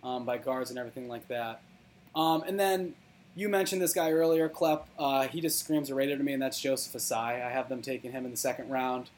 um, 0.04 0.26
by 0.26 0.38
guards 0.38 0.70
and 0.72 0.80
everything 0.80 1.08
like 1.08 1.28
that. 1.28 1.62
Um, 2.16 2.42
and 2.48 2.60
then 2.60 2.96
you 3.36 3.48
mentioned 3.48 3.82
this 3.82 3.94
guy 3.94 4.12
earlier, 4.12 4.50
Klepp. 4.50 4.84
Uh, 4.98 5.28
he 5.28 5.40
just 5.40 5.60
screams 5.60 5.90
a 5.90 5.96
Raider 5.96 6.18
to 6.18 6.24
me, 6.24 6.34
and 6.34 6.42
that's 6.42 6.60
Joseph 6.60 6.94
Ossai. 6.94 7.46
I 7.46 7.50
have 7.52 7.70
them 7.70 7.82
taking 7.82 8.12
him 8.12 8.26
in 8.26 8.32
the 8.32 8.38
second 8.38 8.70
round. 8.70 9.10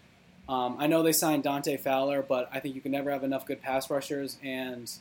Um, 0.49 0.75
I 0.77 0.87
know 0.87 1.03
they 1.03 1.13
signed 1.13 1.43
Dante 1.43 1.77
Fowler, 1.77 2.21
but 2.21 2.49
I 2.51 2.59
think 2.59 2.75
you 2.75 2.81
can 2.81 2.91
never 2.91 3.11
have 3.11 3.23
enough 3.23 3.45
good 3.45 3.61
pass 3.61 3.89
rushers. 3.89 4.37
And, 4.43 4.91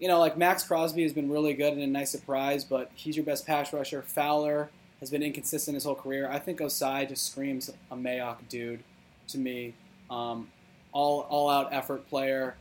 you 0.00 0.08
know, 0.08 0.18
like 0.18 0.36
Maxx 0.36 0.64
Crosby 0.64 1.02
has 1.02 1.12
been 1.12 1.30
really 1.30 1.54
good 1.54 1.72
and 1.72 1.82
a 1.82 1.86
nice 1.86 2.10
surprise, 2.10 2.64
but 2.64 2.90
he's 2.94 3.16
your 3.16 3.24
best 3.24 3.46
pass 3.46 3.72
rusher. 3.72 4.02
Fowler 4.02 4.70
has 5.00 5.10
been 5.10 5.22
inconsistent 5.22 5.74
his 5.74 5.84
whole 5.84 5.94
career. 5.94 6.28
I 6.28 6.38
think 6.38 6.58
Ossai 6.58 7.08
just 7.08 7.30
screams 7.30 7.70
a 7.90 7.94
Mayock 7.96 8.48
dude 8.48 8.82
to 9.28 9.38
me. 9.38 9.74
Um, 10.10 10.48
all 10.92 11.22
all 11.28 11.48
out 11.48 11.72
effort 11.72 12.08
player, 12.08 12.56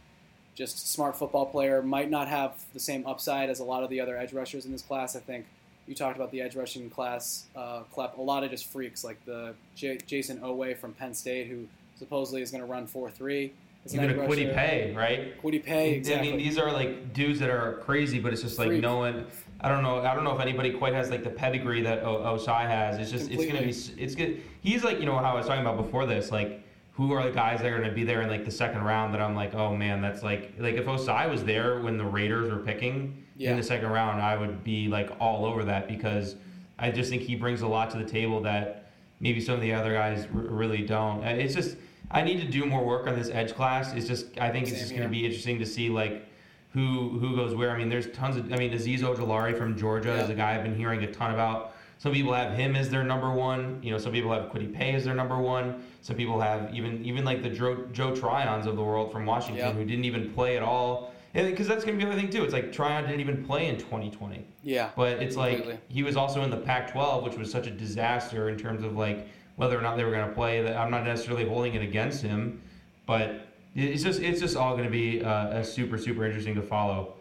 just 0.56 0.92
smart 0.92 1.16
football 1.16 1.46
player. 1.46 1.82
Might 1.82 2.10
not 2.10 2.28
have 2.28 2.64
the 2.74 2.80
same 2.80 3.06
upside 3.06 3.50
as 3.50 3.60
a 3.60 3.64
lot 3.64 3.84
of 3.84 3.90
the 3.90 4.00
other 4.00 4.18
edge 4.18 4.34
rushers 4.34 4.66
in 4.66 4.72
this 4.72 4.82
class. 4.82 5.16
I 5.16 5.20
think 5.20 5.46
you 5.88 5.96
talked 5.96 6.16
about 6.16 6.32
the 6.32 6.42
edge 6.42 6.56
rushing 6.56 6.90
class, 6.90 7.46
uh. 7.56 7.82
A 7.98 8.22
lot 8.22 8.44
of 8.44 8.52
just 8.52 8.66
freaks 8.66 9.04
like 9.04 9.24
the 9.26 9.54
J- 9.76 9.98
Jayson 9.98 10.40
Oweh 10.40 10.78
from 10.78 10.94
Penn 10.94 11.14
State, 11.14 11.48
who 11.48 11.68
supposedly 11.96 12.42
is 12.42 12.52
going 12.52 12.62
to 12.62 12.68
run 12.68 12.88
four 12.88 13.10
three. 13.10 13.54
Even 13.92 14.12
a 14.12 14.14
Kwity 14.14 14.54
Paye, 14.56 14.94
right? 14.96 15.42
Kwity 15.42 15.62
Paye, 15.62 15.96
exactly. 15.96 16.30
I 16.30 16.32
mean, 16.32 16.40
these 16.42 16.58
are 16.58 16.72
like 16.72 17.12
dudes 17.14 17.38
that 17.42 17.50
are 17.50 17.74
crazy, 17.80 18.18
but 18.18 18.32
it's 18.32 18.42
just 18.42 18.58
like 18.58 18.70
Freak. 18.70 18.82
no 18.82 18.98
one. 18.98 19.26
I 19.60 19.68
don't 19.68 19.84
know. 19.84 20.00
I 20.00 20.16
don't 20.16 20.24
know 20.24 20.34
if 20.34 20.40
anybody 20.42 20.72
quite 20.72 20.94
has 20.94 21.10
like 21.10 21.24
the 21.24 21.30
pedigree 21.30 21.82
that 21.82 22.02
o- 22.04 22.22
Ossai 22.38 22.62
has. 22.62 22.98
It's 22.98 23.12
just 23.12 23.30
it's 23.30 23.46
gonna 23.46 23.62
be. 23.62 24.02
It's 24.02 24.16
good. 24.16 24.42
He's 24.62 24.86
like 24.86 25.00
you 25.00 25.06
know 25.06 25.18
how 25.18 25.32
I 25.32 25.34
was 25.34 25.48
talking 25.48 25.62
about 25.62 25.76
before 25.76 26.06
this. 26.06 26.32
Like 26.32 26.62
who 26.94 27.12
are 27.12 27.24
the 27.24 27.32
guys 27.32 27.60
that 27.60 27.68
are 27.74 27.78
gonna 27.78 27.92
be 27.94 28.06
there 28.06 28.22
in 28.22 28.30
like 28.30 28.46
the 28.46 28.52
second 28.52 28.84
round 28.84 29.14
that 29.14 29.22
I'm 29.22 29.36
like, 29.36 29.54
oh 29.54 29.76
man, 29.76 30.02
that's 30.02 30.24
like 30.24 30.54
like 30.60 30.76
if 30.76 30.86
Ossai 30.86 31.30
was 31.30 31.44
there 31.44 31.82
when 31.82 31.98
the 31.98 32.06
Raiders 32.06 32.50
were 32.54 32.60
picking 32.60 33.22
Yeah. 33.36 33.52
in 33.52 33.58
the 33.58 33.64
second 33.64 33.90
round, 33.90 34.22
I 34.22 34.38
would 34.38 34.64
be 34.64 34.88
like 34.88 35.10
all 35.20 35.46
over 35.46 35.66
that 35.66 35.90
because 35.90 36.38
I 36.80 36.90
just 36.90 37.10
think 37.10 37.22
he 37.24 37.36
brings 37.36 37.64
a 37.64 37.68
lot 37.68 37.90
to 37.92 37.98
the 37.98 38.06
table 38.06 38.40
that 38.44 38.83
maybe 39.24 39.40
some 39.42 39.56
of 39.56 39.62
the 39.62 39.74
other 39.74 39.94
guys 39.94 40.26
r- 40.36 40.42
really 40.42 40.84
don't. 40.86 41.24
Uh, 41.26 41.30
It's 41.30 41.56
just 41.56 41.78
I 42.12 42.22
need 42.22 42.40
to 42.42 42.48
do 42.48 42.66
more 42.66 42.86
work 42.86 43.08
on 43.08 43.16
this 43.18 43.30
edge 43.30 43.56
class. 43.56 43.94
It's 43.94 44.08
just 44.08 44.38
I 44.40 44.52
think 44.52 44.68
it's 44.68 44.78
just 44.80 44.92
going 44.92 45.04
to 45.04 45.10
be 45.10 45.26
interesting 45.26 45.58
to 45.60 45.66
see 45.66 45.90
like 45.90 46.28
who 46.74 47.18
who 47.20 47.36
goes 47.36 47.56
where. 47.56 47.72
I 47.72 47.78
mean, 47.78 47.90
there's 47.90 48.08
tons 48.12 48.36
of. 48.36 48.52
I 48.54 48.58
mean, 48.58 48.72
Azeez 48.72 49.00
Ojulari 49.00 49.58
from 49.58 49.76
Georgia 49.78 50.14
is 50.24 50.30
a 50.30 50.36
guy 50.36 50.56
I've 50.56 50.64
been 50.64 50.76
hearing 50.76 51.04
a 51.04 51.12
ton 51.12 51.32
about. 51.34 51.74
Some 52.00 52.12
people 52.12 52.34
have 52.34 52.54
him 52.58 52.76
as 52.76 52.90
their 52.90 53.04
number 53.04 53.32
one. 53.32 53.80
You 53.82 53.92
know, 53.92 53.98
some 53.98 54.12
people 54.12 54.32
have 54.34 54.52
Kwity 54.52 54.74
Paye 54.74 54.94
as 54.94 55.06
their 55.06 55.16
number 55.16 55.38
one. 55.40 55.84
Some 56.02 56.18
people 56.18 56.40
have 56.42 56.74
even 56.76 57.04
even 57.06 57.24
like 57.24 57.42
the 57.42 57.50
Joe, 57.50 57.86
Joe 57.94 58.12
Tryons 58.12 58.66
of 58.66 58.76
the 58.76 58.84
world 58.84 59.12
from 59.12 59.26
Washington 59.26 59.66
Yeah. 59.68 59.72
who 59.72 59.86
didn't 59.86 60.04
even 60.06 60.34
play 60.34 60.58
at 60.58 60.64
all. 60.64 61.14
Because 61.34 61.68
that's 61.68 61.84
going 61.84 61.98
to 61.98 62.06
be 62.06 62.06
the 62.06 62.12
other 62.12 62.22
thing 62.22 62.30
too. 62.30 62.44
It's 62.44 62.54
like 62.54 62.72
Tryon 62.72 63.06
didn't 63.06 63.20
even 63.20 63.44
play 63.44 63.68
in 63.68 63.78
2020. 63.78 64.46
Yeah. 64.64 64.92
But 64.96 65.22
it's 65.22 65.36
like 65.36 65.82
he 65.90 66.04
was 66.04 66.16
also 66.16 66.44
in 66.44 66.52
the 66.52 66.58
Pac-12, 66.58 67.24
which 67.24 67.36
was 67.36 67.50
such 67.50 67.66
a 67.66 67.72
disaster 67.72 68.50
in 68.50 68.58
terms 68.58 68.84
of 68.84 68.96
like 68.96 69.28
whether 69.56 69.78
or 69.78 69.82
not 69.82 69.98
they 69.98 70.04
were 70.04 70.12
going 70.12 70.28
to 70.28 70.34
play. 70.34 70.62
That 70.62 70.78
I'm 70.78 70.92
not 70.92 71.04
necessarily 71.04 71.46
holding 71.46 71.74
it 71.74 71.82
against 71.82 72.22
him, 72.22 72.62
but 73.08 73.48
it's 73.76 74.04
just 74.04 74.22
it's 74.22 74.40
just 74.40 74.56
all 74.56 74.74
going 74.74 74.86
to 74.86 74.92
be 74.92 75.24
uh, 75.24 75.60
a 75.60 75.64
super 75.64 75.98
super 75.98 76.24
interesting 76.26 76.54
to 76.56 76.62
follow. 76.62 77.16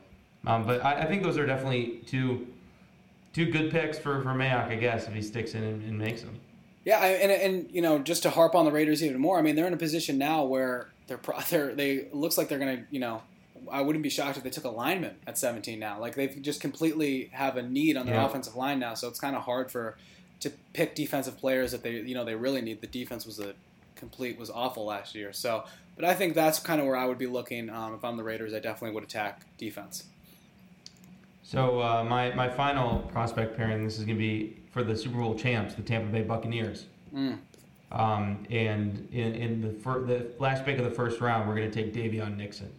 Um, 0.46 0.66
but 0.66 0.84
I, 0.84 1.02
I 1.02 1.04
think 1.06 1.22
those 1.22 1.38
are 1.38 1.46
definitely 1.46 2.02
two 2.06 2.46
two 3.32 3.50
good 3.50 3.70
picks 3.70 3.98
for 3.98 4.20
for 4.20 4.30
Mayock, 4.30 4.68
I 4.68 4.76
guess, 4.76 5.08
if 5.08 5.14
he 5.14 5.22
sticks 5.22 5.54
in 5.54 5.62
and, 5.62 5.82
and 5.82 5.98
makes 5.98 6.20
them. 6.20 6.38
Yeah, 6.84 6.98
I, 6.98 7.06
and 7.08 7.32
and 7.32 7.70
you 7.70 7.80
know, 7.80 7.98
just 7.98 8.24
to 8.24 8.30
harp 8.30 8.54
on 8.54 8.64
the 8.64 8.72
Raiders 8.72 9.02
even 9.02 9.20
more, 9.20 9.38
I 9.38 9.42
mean, 9.42 9.56
they're 9.56 9.66
in 9.66 9.72
a 9.72 9.78
position 9.78 10.18
now 10.18 10.44
where 10.44 10.90
they're 11.06 11.18
pro- 11.18 11.40
they're 11.48 11.74
they 11.74 12.08
looks 12.12 12.36
like 12.36 12.48
they're 12.48 12.58
gonna, 12.58 12.84
you 12.90 13.00
know, 13.00 13.22
I 13.70 13.80
wouldn't 13.82 14.02
be 14.02 14.08
shocked 14.10 14.36
if 14.36 14.42
they 14.44 14.50
took 14.50 14.64
a 14.64 14.70
lineman 14.70 15.16
at 15.26 15.38
17 15.38 15.78
now. 15.78 16.00
Like 16.00 16.14
they've 16.14 16.40
just 16.42 16.60
completely 16.60 17.30
have 17.32 17.56
a 17.56 17.62
need 17.62 17.96
on 17.96 18.06
their 18.06 18.16
Yeah. 18.16 18.26
offensive 18.26 18.56
line 18.56 18.78
now, 18.78 18.94
so 18.94 19.08
it's 19.08 19.20
kind 19.20 19.36
of 19.36 19.42
hard 19.42 19.70
for 19.70 19.96
to 20.40 20.50
pick 20.72 20.94
defensive 20.94 21.38
players 21.38 21.70
that 21.72 21.82
they 21.82 21.92
you 22.00 22.14
know 22.14 22.24
they 22.24 22.34
really 22.34 22.60
need. 22.60 22.80
The 22.80 22.86
defense 22.86 23.24
was 23.26 23.38
a 23.38 23.54
complete 23.94 24.38
was 24.38 24.50
awful 24.50 24.84
last 24.86 25.14
year, 25.14 25.32
so. 25.32 25.64
But 25.94 26.06
I 26.06 26.14
think 26.14 26.34
that's 26.34 26.58
kind 26.58 26.80
of 26.80 26.86
where 26.86 26.96
I 26.96 27.04
would 27.04 27.18
be 27.18 27.26
looking. 27.26 27.68
Um, 27.68 27.92
if 27.94 28.02
I'm 28.02 28.16
the 28.16 28.24
Raiders, 28.24 28.54
I 28.54 28.60
definitely 28.60 28.94
would 28.94 29.04
attack 29.04 29.42
defense. 29.58 30.04
So 31.42 31.80
uh, 31.82 32.02
my 32.08 32.34
my 32.34 32.48
final 32.48 33.00
prospect 33.00 33.56
pairing, 33.56 33.84
this 33.84 33.98
is 33.98 34.04
going 34.06 34.16
to 34.16 34.20
be 34.20 34.56
for 34.72 34.82
the 34.82 34.96
Super 34.96 35.18
Bowl 35.18 35.34
champs, 35.34 35.74
the 35.74 35.82
Tampa 35.82 36.10
Bay 36.10 36.22
Buccaneers. 36.22 36.86
Mm. 37.14 37.38
Um, 37.90 38.46
and 38.50 39.06
in, 39.12 39.34
in 39.34 39.60
the 39.60 39.70
fir- 39.82 40.00
the 40.04 40.28
last 40.38 40.64
pick 40.64 40.78
of 40.78 40.84
the 40.84 40.90
first 40.90 41.20
round, 41.20 41.46
we're 41.46 41.56
going 41.56 41.70
to 41.70 41.74
take 41.82 41.92
Daviyon 41.92 42.38
Nixon. 42.38 42.72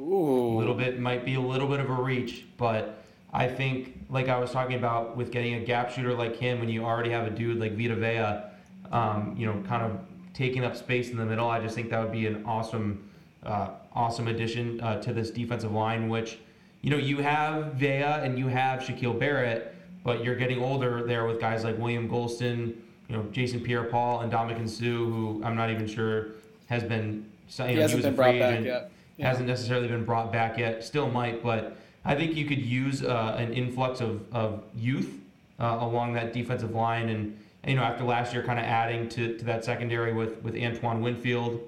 Ooh, 0.00 0.56
A 0.56 0.58
little 0.58 0.74
bit 0.74 0.98
might 0.98 1.24
be 1.24 1.34
a 1.34 1.40
little 1.40 1.68
bit 1.68 1.80
of 1.80 1.90
a 1.90 1.94
reach, 1.94 2.44
but 2.56 3.02
I 3.32 3.46
think, 3.46 4.06
like 4.08 4.28
I 4.28 4.38
was 4.38 4.50
talking 4.50 4.76
about, 4.76 5.16
with 5.16 5.30
getting 5.30 5.54
a 5.54 5.60
gap 5.60 5.90
shooter 5.90 6.14
like 6.14 6.36
him, 6.36 6.58
when 6.58 6.68
you 6.68 6.84
already 6.84 7.10
have 7.10 7.26
a 7.26 7.30
dude 7.30 7.58
like 7.58 7.76
Vita 7.76 7.94
Vea, 7.94 8.50
um, 8.92 9.34
you 9.38 9.46
know, 9.46 9.62
kind 9.68 9.82
of 9.82 10.00
taking 10.34 10.64
up 10.64 10.76
space 10.76 11.10
in 11.10 11.16
the 11.16 11.24
middle, 11.24 11.48
I 11.48 11.60
just 11.60 11.74
think 11.74 11.90
that 11.90 12.00
would 12.02 12.12
be 12.12 12.26
an 12.26 12.44
awesome, 12.44 13.08
uh, 13.44 13.70
awesome 13.92 14.28
addition 14.28 14.80
uh, 14.80 15.00
to 15.02 15.12
this 15.12 15.30
defensive 15.30 15.72
line. 15.72 16.08
Which, 16.08 16.38
you 16.82 16.90
know, 16.90 16.96
you 16.96 17.18
have 17.18 17.74
Vea 17.74 18.02
and 18.02 18.38
you 18.38 18.48
have 18.48 18.80
Shaquil 18.80 19.18
Barrett, 19.18 19.74
but 20.02 20.24
you're 20.24 20.34
getting 20.36 20.62
older 20.62 21.06
there 21.06 21.26
with 21.26 21.40
guys 21.40 21.62
like 21.62 21.78
William 21.78 22.08
Gholston, 22.08 22.74
you 23.08 23.16
know, 23.16 23.22
Jason 23.30 23.60
Pierre-Paul 23.60 24.20
and 24.20 24.32
Ndamukong 24.32 24.68
Suh, 24.68 24.84
who 24.84 25.40
I'm 25.44 25.56
not 25.56 25.70
even 25.70 25.86
sure 25.86 26.28
has 26.66 26.82
been. 26.82 27.26
You 27.58 27.64
know, 27.64 27.70
he 27.70 27.76
hasn't 27.80 27.98
was 27.98 28.04
a 28.04 28.08
been 28.08 28.16
brought 28.16 28.30
free 28.30 28.38
back 28.38 28.52
agent 28.52 28.66
yet. 28.66 28.90
Hasn't 29.20 29.46
necessarily 29.46 29.88
been 29.88 30.04
brought 30.04 30.32
back 30.32 30.58
yet. 30.58 30.82
Still 30.84 31.10
might, 31.10 31.42
but 31.42 31.76
I 32.04 32.14
think 32.14 32.34
you 32.34 32.46
could 32.46 32.64
use 32.64 33.02
uh, 33.02 33.36
an 33.38 33.52
influx 33.52 34.00
of, 34.00 34.22
of 34.32 34.64
youth 34.74 35.20
uh, 35.58 35.78
along 35.80 36.14
that 36.14 36.32
defensive 36.32 36.74
line, 36.74 37.08
and 37.10 37.38
you 37.66 37.74
know 37.74 37.82
after 37.82 38.04
last 38.04 38.32
year, 38.32 38.42
kind 38.42 38.58
of 38.58 38.64
adding 38.64 39.08
to, 39.10 39.36
to 39.36 39.44
that 39.44 39.64
secondary 39.64 40.12
with 40.12 40.42
with 40.42 40.56
Antoine 40.56 41.02
Winfield, 41.02 41.60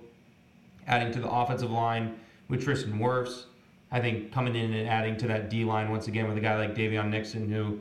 adding 0.87 1.13
to 1.13 1.21
the 1.21 1.31
offensive 1.31 1.71
line 1.71 2.19
with 2.49 2.65
Tristan 2.65 2.99
Wirfs. 2.99 3.45
I 3.91 4.01
think 4.01 4.33
coming 4.33 4.57
in 4.57 4.73
and 4.73 4.89
adding 4.89 5.19
to 5.19 5.27
that 5.29 5.51
D 5.51 5.65
line 5.65 5.91
once 5.91 6.09
again 6.09 6.27
with 6.27 6.39
a 6.39 6.41
guy 6.41 6.57
like 6.57 6.75
Daviyon 6.75 7.11
Nixon, 7.11 7.53
who 7.53 7.79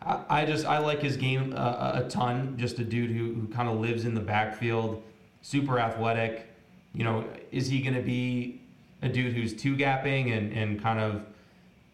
I, 0.00 0.24
I 0.30 0.44
just 0.46 0.64
I 0.64 0.78
like 0.78 1.02
his 1.02 1.18
game 1.18 1.52
uh, 1.54 2.02
a 2.02 2.08
ton. 2.08 2.56
Just 2.56 2.78
a 2.78 2.84
dude 2.84 3.10
who, 3.10 3.34
who 3.34 3.46
kind 3.48 3.68
of 3.68 3.78
lives 3.78 4.06
in 4.06 4.14
the 4.14 4.20
backfield, 4.20 5.02
super 5.42 5.78
athletic. 5.78 6.48
You 6.94 7.04
know, 7.04 7.26
is 7.50 7.68
he 7.68 7.82
going 7.82 7.94
to 7.94 8.02
be 8.02 8.61
a 9.02 9.08
dude 9.08 9.34
who's 9.34 9.54
two 9.54 9.76
gapping 9.76 10.36
and, 10.36 10.52
and 10.52 10.82
kind 10.82 10.98
of 10.98 11.22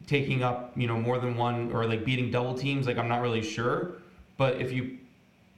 taking 0.06 0.42
up 0.42 0.72
you 0.76 0.86
know 0.86 0.96
more 0.96 1.18
than 1.18 1.36
one 1.36 1.72
or 1.72 1.86
like 1.86 2.04
beating 2.04 2.30
double 2.30 2.54
teams? 2.54 2.86
Like 2.86 2.98
I'm 2.98 3.08
not 3.08 3.22
really 3.22 3.42
sure, 3.42 3.94
but 4.36 4.60
if 4.60 4.72
you 4.72 4.98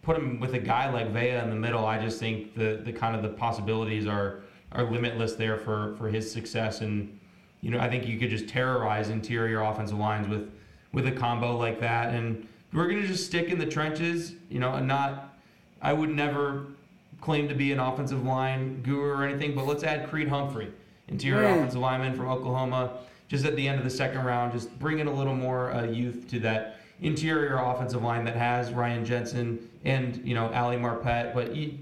put 0.02 0.16
him 0.16 0.40
with 0.40 0.54
a 0.54 0.58
guy 0.58 0.90
like 0.90 1.10
Vea 1.10 1.38
in 1.38 1.50
the 1.50 1.56
middle, 1.56 1.84
I 1.84 2.02
just 2.02 2.18
think 2.18 2.54
the 2.54 2.80
the 2.84 2.92
kind 2.92 3.14
of 3.14 3.22
the 3.22 3.28
possibilities 3.28 4.06
are 4.06 4.40
are 4.72 4.84
limitless 4.84 5.34
there 5.34 5.56
for 5.56 5.94
for 5.96 6.08
his 6.08 6.30
success. 6.30 6.80
And 6.80 7.18
you 7.60 7.70
know 7.70 7.78
I 7.78 7.88
think 7.88 8.06
you 8.06 8.18
could 8.18 8.30
just 8.30 8.48
terrorize 8.48 9.10
interior 9.10 9.60
offensive 9.62 9.98
lines 9.98 10.28
with 10.28 10.50
with 10.92 11.06
a 11.06 11.12
combo 11.12 11.56
like 11.56 11.80
that. 11.80 12.14
And 12.14 12.46
we're 12.72 12.88
gonna 12.88 13.06
just 13.06 13.26
stick 13.26 13.48
in 13.48 13.58
the 13.58 13.66
trenches 13.66 14.34
you 14.48 14.58
know 14.58 14.74
and 14.74 14.86
not 14.86 15.38
I 15.82 15.92
would 15.92 16.10
never 16.10 16.66
claim 17.20 17.48
to 17.48 17.54
be 17.54 17.72
an 17.72 17.80
offensive 17.80 18.24
line 18.24 18.82
guru 18.82 19.10
or 19.10 19.24
anything 19.24 19.54
but 19.54 19.66
let's 19.66 19.82
add 19.82 20.08
Creed 20.08 20.28
Humphrey 20.28 20.72
interior 21.10 21.48
Mm. 21.48 21.56
offensive 21.58 21.80
lineman 21.80 22.14
from 22.14 22.28
Oklahoma 22.28 22.92
just 23.28 23.44
at 23.44 23.54
the 23.56 23.66
end 23.68 23.78
of 23.78 23.84
the 23.84 23.90
second 23.90 24.24
round 24.24 24.52
just 24.52 24.76
bring 24.78 24.98
in 24.98 25.06
a 25.06 25.12
little 25.12 25.34
more 25.34 25.72
uh, 25.72 25.84
youth 25.84 26.26
to 26.30 26.40
that 26.40 26.76
interior 27.00 27.56
offensive 27.58 28.02
line 28.02 28.24
that 28.24 28.36
has 28.36 28.72
Ryan 28.72 29.04
Jensen 29.04 29.68
and 29.84 30.20
you 30.24 30.34
know 30.34 30.52
Ali 30.52 30.76
Marpet 30.76 31.32
but 31.34 31.54
you, 31.54 31.78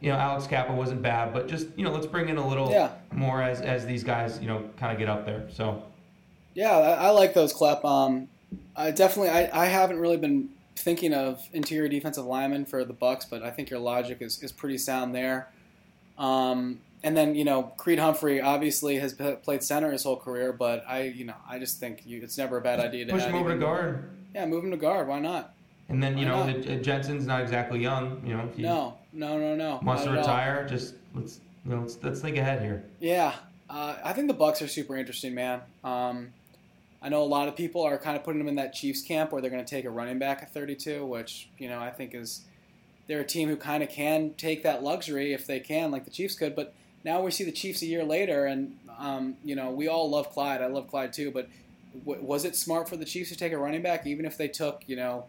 you 0.00 0.10
know 0.10 0.16
Alex 0.16 0.46
Cappa 0.46 0.72
wasn't 0.72 1.02
bad 1.02 1.32
but 1.32 1.48
just 1.48 1.66
you 1.76 1.84
know 1.84 1.92
let's 1.92 2.06
bring 2.06 2.28
in 2.28 2.36
a 2.36 2.46
little 2.46 2.70
Yeah. 2.70 2.90
more 3.12 3.42
as 3.42 3.60
as 3.60 3.84
these 3.86 4.02
guys 4.04 4.38
you 4.40 4.48
know 4.48 4.64
kind 4.76 4.92
of 4.92 4.98
get 4.98 5.08
up 5.08 5.24
there 5.26 5.44
so 5.50 5.82
Yeah, 6.54 6.70
I, 6.76 7.06
I 7.06 7.10
like 7.10 7.34
those, 7.34 7.52
Clep. 7.52 7.84
Um, 7.84 8.28
I 8.76 8.92
definitely, 8.92 9.30
I, 9.30 9.64
I 9.64 9.66
haven't 9.66 9.98
really 9.98 10.16
been 10.16 10.50
thinking 10.76 11.12
of 11.12 11.42
interior 11.52 11.88
defensive 11.88 12.24
linemen 12.24 12.64
for 12.64 12.84
the 12.84 12.92
Bucks, 12.92 13.24
but 13.24 13.42
I 13.42 13.50
think 13.50 13.70
your 13.70 13.80
logic 13.80 14.18
is, 14.20 14.40
is 14.40 14.52
pretty 14.52 14.78
sound 14.78 15.14
there. 15.16 15.48
Um, 16.16 16.78
and 17.04 17.16
then 17.16 17.36
you 17.36 17.44
know, 17.44 17.62
Creed 17.76 18.00
Humphrey 18.00 18.40
obviously 18.40 18.98
has 18.98 19.12
p- 19.14 19.36
played 19.42 19.62
center 19.62 19.92
his 19.92 20.02
whole 20.02 20.16
career, 20.16 20.52
but 20.52 20.82
I, 20.88 21.02
you 21.02 21.24
know, 21.24 21.34
I 21.48 21.60
just 21.60 21.78
think 21.78 22.02
you, 22.04 22.20
it's 22.22 22.36
never 22.36 22.56
a 22.56 22.60
bad 22.60 22.80
idea 22.80 23.04
to 23.04 23.12
push 23.12 23.22
him 23.24 23.34
over 23.36 23.52
to 23.52 23.58
guard 23.58 24.10
Yeah, 24.34 24.46
move 24.46 24.64
him 24.64 24.72
to 24.72 24.76
guard. 24.76 25.06
Why 25.06 25.20
not? 25.20 25.52
and 25.90 26.02
then 26.02 26.16
you 26.18 26.24
Why 26.26 26.46
know 26.46 26.46
not? 26.58 26.66
uh, 26.66 26.76
Jensen's 26.76 27.26
not 27.26 27.42
exactly 27.42 27.78
young 27.78 28.22
you 28.26 28.34
know 28.34 28.44
if 28.50 28.56
he 28.56 28.62
No, 28.62 28.96
no, 29.12 29.38
no, 29.38 29.54
no. 29.54 29.80
wants 29.82 30.02
to 30.04 30.08
at 30.10 30.14
all. 30.16 30.20
retire 30.22 30.66
just 30.66 30.94
let's 31.14 31.40
you 31.64 31.72
know 31.74 31.82
let's, 31.82 31.98
let's 32.02 32.20
think 32.22 32.38
ahead 32.38 32.62
here 32.62 32.84
Yeah, 33.00 33.34
uh, 33.70 33.96
I 34.02 34.12
think 34.14 34.28
the 34.28 34.34
Bucks 34.34 34.62
are 34.62 34.68
super 34.68 34.96
interesting, 34.96 35.34
man. 35.34 35.60
Um, 35.84 36.32
I 37.02 37.10
know 37.10 37.22
a 37.22 37.24
lot 37.24 37.48
of 37.48 37.54
people 37.56 37.82
are 37.82 37.98
kind 37.98 38.16
of 38.16 38.24
putting 38.24 38.38
them 38.38 38.48
in 38.48 38.54
that 38.54 38.72
Chiefs 38.72 39.02
camp 39.02 39.30
where 39.30 39.42
they're 39.42 39.50
going 39.50 39.62
to 39.64 39.68
take 39.68 39.84
a 39.84 39.90
running 39.90 40.18
back 40.18 40.40
at 40.42 40.54
32, 40.54 41.04
which 41.04 41.50
you 41.58 41.68
know 41.68 41.78
I 41.78 41.90
think 41.90 42.14
is 42.14 42.44
they're 43.06 43.20
a 43.20 43.26
team 43.26 43.50
who 43.50 43.56
kind 43.56 43.82
of 43.82 43.90
can 43.90 44.32
take 44.38 44.62
that 44.62 44.82
luxury 44.82 45.34
if 45.34 45.46
they 45.46 45.60
can, 45.60 45.90
like 45.90 46.06
the 46.06 46.10
Chiefs 46.10 46.34
could. 46.34 46.56
But 46.56 46.72
now 47.04 47.20
we 47.20 47.30
see 47.30 47.44
the 47.44 47.52
Chiefs 47.52 47.82
a 47.82 47.86
year 47.86 48.04
later, 48.04 48.46
and 48.46 48.76
um, 48.98 49.36
you 49.44 49.54
know 49.54 49.70
we 49.70 49.88
all 49.88 50.08
love 50.10 50.30
Clyde. 50.30 50.62
I 50.62 50.66
love 50.66 50.88
Clyde 50.88 51.12
too, 51.12 51.30
but 51.30 51.48
w- 52.06 52.22
was 52.22 52.44
it 52.44 52.56
smart 52.56 52.88
for 52.88 52.96
the 52.96 53.04
Chiefs 53.04 53.30
to 53.30 53.36
take 53.36 53.52
a 53.52 53.58
running 53.58 53.82
back, 53.82 54.06
even 54.06 54.24
if 54.24 54.36
they 54.38 54.48
took 54.48 54.82
you 54.86 54.96
know 54.96 55.26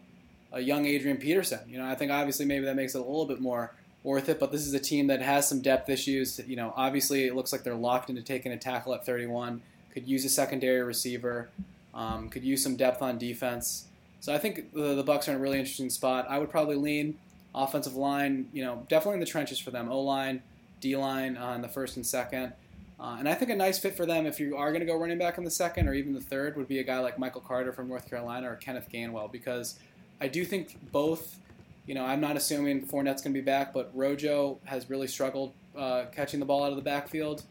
a 0.52 0.60
young 0.60 0.86
Adrian 0.86 1.18
Peterson? 1.18 1.60
You 1.68 1.78
know, 1.78 1.86
I 1.86 1.94
think 1.94 2.10
obviously 2.10 2.46
maybe 2.46 2.64
that 2.64 2.76
makes 2.76 2.94
it 2.94 2.98
a 2.98 3.02
little 3.02 3.26
bit 3.26 3.40
more 3.40 3.74
worth 4.02 4.28
it. 4.28 4.40
But 4.40 4.52
this 4.52 4.66
is 4.66 4.72
a 4.72 4.78
team 4.78 5.08
that 5.08 5.20
has 5.20 5.48
some 5.48 5.60
depth 5.60 5.90
issues. 5.90 6.40
You 6.46 6.56
know, 6.56 6.72
obviously 6.76 7.26
it 7.26 7.34
looks 7.34 7.52
like 7.52 7.64
they're 7.64 7.74
locked 7.74 8.08
into 8.08 8.22
taking 8.22 8.52
a 8.52 8.56
tackle 8.56 8.94
at 8.94 9.04
31. 9.04 9.60
Could 9.92 10.08
use 10.08 10.24
a 10.24 10.28
secondary 10.28 10.82
receiver. 10.82 11.50
Um, 11.92 12.28
could 12.28 12.44
use 12.44 12.62
some 12.62 12.76
depth 12.76 13.02
on 13.02 13.18
defense. 13.18 13.86
So 14.20 14.34
I 14.34 14.38
think 14.38 14.72
the, 14.72 14.94
the 14.94 15.02
Bucks 15.02 15.28
are 15.28 15.32
in 15.32 15.38
a 15.38 15.40
really 15.40 15.58
interesting 15.58 15.90
spot. 15.90 16.26
I 16.28 16.38
would 16.38 16.50
probably 16.50 16.76
lean 16.76 17.18
offensive 17.54 17.96
line. 17.96 18.48
You 18.52 18.64
know, 18.64 18.86
definitely 18.88 19.14
in 19.14 19.20
the 19.20 19.26
trenches 19.26 19.58
for 19.58 19.70
them. 19.70 19.90
O 19.90 20.00
line, 20.00 20.42
D 20.80 20.96
line 20.96 21.36
on 21.36 21.62
the 21.62 21.68
first 21.68 21.96
and 21.96 22.06
second. 22.06 22.52
Uh, 22.98 23.16
and 23.18 23.28
I 23.28 23.34
think 23.34 23.50
a 23.50 23.54
nice 23.54 23.78
fit 23.78 23.94
for 23.94 24.06
them 24.06 24.24
if 24.24 24.40
you 24.40 24.56
are 24.56 24.70
going 24.70 24.80
to 24.80 24.86
go 24.86 24.96
running 24.98 25.18
back 25.18 25.36
in 25.36 25.44
the 25.44 25.50
second 25.50 25.86
or 25.86 25.92
even 25.92 26.14
the 26.14 26.20
third 26.20 26.56
would 26.56 26.66
be 26.66 26.78
a 26.78 26.82
guy 26.82 26.98
like 27.00 27.18
Michael 27.18 27.42
Carter 27.42 27.72
from 27.72 27.88
North 27.88 28.08
Carolina 28.08 28.50
or 28.50 28.56
Kenneth 28.56 28.88
Gainwell 28.90 29.30
because 29.30 29.78
I 30.20 30.28
do 30.28 30.44
think 30.44 30.78
both. 30.92 31.38
You 31.86 31.94
know, 31.94 32.04
I'm 32.04 32.20
not 32.20 32.36
assuming 32.36 32.84
Fournette's 32.84 33.22
going 33.22 33.32
to 33.32 33.40
be 33.40 33.42
back, 33.42 33.72
but 33.72 33.92
Rojo 33.94 34.58
has 34.64 34.90
really 34.90 35.06
struggled 35.06 35.52
uh, 35.76 36.06
catching 36.10 36.40
the 36.40 36.46
ball 36.46 36.64
out 36.64 36.70
of 36.70 36.76
the 36.76 36.82
backfield. 36.82 37.44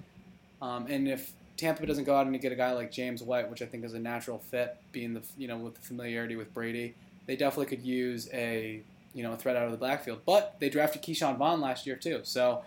Um, 0.62 0.88
and 0.88 1.08
if 1.08 1.32
Tampa 1.58 1.86
doesn't 1.86 2.04
go 2.04 2.16
out 2.16 2.28
and 2.28 2.42
get 2.42 2.52
a 2.52 2.56
guy 2.56 2.74
like 2.74 2.92
James 2.92 3.24
White, 3.24 3.50
which 3.50 3.62
I 3.62 3.66
think 3.66 3.86
is 3.86 3.94
a 3.94 4.00
natural 4.00 4.40
fit, 4.40 4.78
being 4.92 5.14
the 5.14 5.22
you 5.38 5.48
know 5.48 5.58
with 5.58 5.76
the 5.76 5.82
familiarity 5.82 6.36
with 6.36 6.54
Brady, 6.54 6.96
they 7.28 7.36
definitely 7.36 7.68
could 7.68 7.86
use 7.86 8.28
a 8.34 8.82
you 9.14 9.24
know 9.24 9.34
a 9.34 9.38
threat 9.38 9.56
out 9.56 9.66
of 9.66 9.72
the 9.72 9.78
backfield. 9.78 10.22
But 10.26 10.56
they 10.60 10.70
drafted 10.70 11.02
Ke'Shawn 11.02 11.38
Vaughn 11.38 11.62
last 11.62 11.86
year 11.86 11.96
too, 11.96 12.22
so 12.24 12.64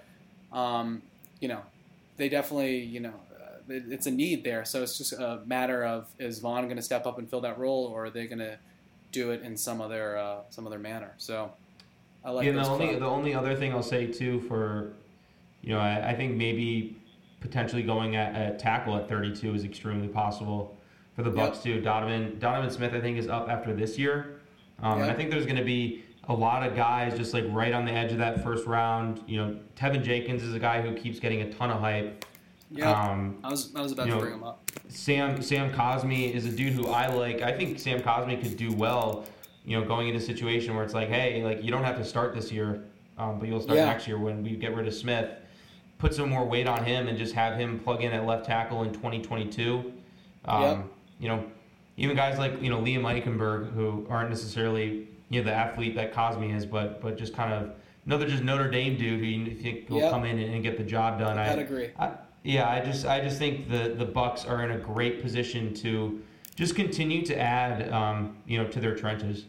um, 0.53 1.03
you 1.40 1.49
know 1.49 1.61
they 2.16 2.28
definitely 2.28 2.78
you 2.78 3.01
know 3.01 3.14
uh, 3.32 3.72
it- 3.72 3.84
it's 3.92 4.07
a 4.07 4.11
need 4.11 4.44
there. 4.44 4.64
So 4.64 4.82
it's 4.82 4.99
just 4.99 5.12
a 5.12 5.40
matter 5.46 5.84
of 5.84 6.09
is 6.18 6.38
Vaughn 6.40 6.64
going 6.64 6.76
to 6.76 6.82
step 6.82 7.07
up 7.07 7.18
and 7.18 7.28
fill 7.28 7.40
that 7.42 7.59
role, 7.59 7.84
or 7.86 8.07
are 8.07 8.11
they 8.11 8.26
going 8.26 8.38
to 8.40 8.59
do 9.12 9.30
it 9.30 9.42
in 9.42 9.57
some 9.57 9.80
other 9.80 10.16
uh, 10.18 10.38
some 10.51 10.66
other 10.66 10.78
manner? 10.78 11.12
So 11.18 11.53
I 12.24 12.30
like 12.30 12.46
yeah, 12.46 12.53
the 12.53 12.66
only 12.66 12.88
club. 12.88 13.01
the 13.01 13.07
only 13.07 13.34
other 13.34 13.55
thing 13.55 13.72
I'll 13.72 13.82
say 13.82 14.07
too 14.07 14.40
for, 14.40 14.92
you 15.62 15.70
know, 15.70 15.78
I, 15.80 16.11
I 16.11 16.14
think 16.14 16.36
maybe 16.36 16.96
potentially 17.40 17.82
going 17.82 18.16
at, 18.16 18.34
at 18.34 18.59
tackle 18.59 18.96
at 18.96 19.09
32 19.09 19.55
is 19.55 19.64
extremely 19.64 20.09
possible 20.09 20.76
for 21.14 21.22
the 21.22 21.30
Yep. 21.30 21.36
Bucks 21.36 21.59
too. 21.62 21.80
Donovan 21.80 22.38
Donovan 22.40 22.70
Smith 22.70 22.92
I 22.94 23.01
think 23.01 23.16
is 23.18 23.28
up 23.28 23.49
after 23.49 23.72
this 23.74 23.96
year, 23.99 24.40
um, 24.82 25.01
and 25.03 25.11
I 25.11 25.14
think 25.14 25.30
there's 25.30 25.46
going 25.46 25.57
to 25.57 25.64
be 25.64 26.05
a 26.29 26.33
lot 26.35 26.66
of 26.66 26.76
guys 26.76 27.16
just 27.16 27.33
like 27.33 27.45
right 27.49 27.72
on 27.72 27.85
the 27.85 27.93
edge 27.93 28.12
of 28.12 28.18
that 28.18 28.43
first 28.45 28.66
round. 28.66 29.22
You 29.26 29.39
know, 29.39 29.57
Teven 29.76 30.03
Jenkins 30.03 30.43
is 30.43 30.55
a 30.55 30.59
guy 30.59 30.81
who 30.83 30.95
keeps 30.95 31.18
getting 31.18 31.43
a 31.43 31.53
ton 31.53 31.70
of 31.70 31.81
hype. 31.81 32.24
Yep. 32.70 32.87
Um, 32.87 33.39
I 33.43 33.49
was 33.49 33.74
I 33.74 33.81
was 33.81 33.93
about 33.93 34.05
to 34.05 34.11
know, 34.11 34.20
bring 34.20 34.35
him 34.35 34.45
up. 34.45 34.70
Sam 34.89 35.41
Sam 35.43 35.72
Cosmi 35.72 36.33
is 36.35 36.45
a 36.45 36.51
dude 36.51 36.74
who 36.74 36.89
I 36.89 37.07
like. 37.07 37.41
I 37.41 37.53
think 37.57 37.79
Sam 37.79 38.01
Cosmi 38.01 38.41
could 38.43 38.57
do 38.57 38.72
well. 38.74 39.24
You 39.64 39.81
know, 39.81 39.87
going 39.87 40.09
into 40.09 40.18
a 40.20 40.22
situation 40.22 40.74
where 40.74 40.85
it's 40.85 40.95
like, 40.95 41.09
hey, 41.09 41.43
like 41.45 41.62
you 41.62 41.70
don't 41.70 41.85
have 41.85 41.97
to 41.97 42.05
start 42.05 42.35
this 42.35 42.53
year, 42.53 42.85
um, 43.18 43.39
but 43.39 43.49
you'll 43.49 43.61
start 43.61 43.79
Yeah. 43.79 43.87
next 43.87 44.07
year 44.07 44.18
when 44.18 44.43
we 44.43 44.51
get 44.57 44.74
rid 44.74 44.87
of 44.87 44.95
Smith. 44.95 45.31
Put 45.99 46.14
some 46.14 46.29
more 46.31 46.45
weight 46.45 46.66
on 46.68 46.85
him 46.85 47.09
and 47.09 47.18
just 47.18 47.35
have 47.35 47.59
him 47.59 47.79
plug 47.81 48.03
in 48.03 48.12
at 48.12 48.24
left 48.24 48.45
tackle 48.47 48.83
in 48.83 48.93
2022. 48.93 49.93
Um, 50.45 50.62
Yep. 50.62 50.85
You 51.20 51.29
know, 51.29 51.45
even 51.97 52.14
guys 52.16 52.39
like 52.39 52.62
you 52.62 52.68
know 52.70 52.79
Liam 52.81 53.01
Eichenberg 53.03 53.72
who 53.72 54.07
aren't 54.11 54.29
necessarily 54.31 55.09
you 55.29 55.41
know 55.41 55.45
the 55.51 55.55
athlete 55.55 55.95
that 55.97 56.12
Cosmi 56.12 56.55
is, 56.55 56.66
but 56.66 57.01
but 57.01 57.16
just 57.16 57.35
kind 57.35 57.53
of 57.53 57.72
another 58.07 58.26
just 58.26 58.43
Notre 58.43 58.70
Dame 58.70 58.97
dude 58.97 59.20
who 59.20 59.26
you 59.26 59.55
think 59.55 59.89
will 59.91 59.99
Yep. 59.99 60.11
come 60.11 60.24
in 60.24 60.39
and, 60.39 60.55
and 60.55 60.62
get 60.62 60.76
the 60.79 60.85
job 60.85 61.18
done. 61.18 61.39
I, 61.39 61.49
Pedigree. 61.49 61.93
I, 61.99 62.12
yeah, 62.43 62.68
I 62.68 62.81
just 62.81 63.07
I 63.07 63.20
just 63.20 63.39
think 63.39 63.68
the 63.70 63.95
the 63.97 64.07
Bucks 64.07 64.45
are 64.45 64.62
in 64.64 64.70
a 64.70 64.79
great 64.79 65.22
position 65.22 65.74
to 65.74 66.22
just 66.57 66.74
continue 66.74 67.24
to 67.26 67.39
add 67.39 67.91
um, 67.93 68.37
you 68.47 68.59
know 68.59 68.68
to 68.68 68.81
their 68.81 68.95
trenches. 68.95 69.47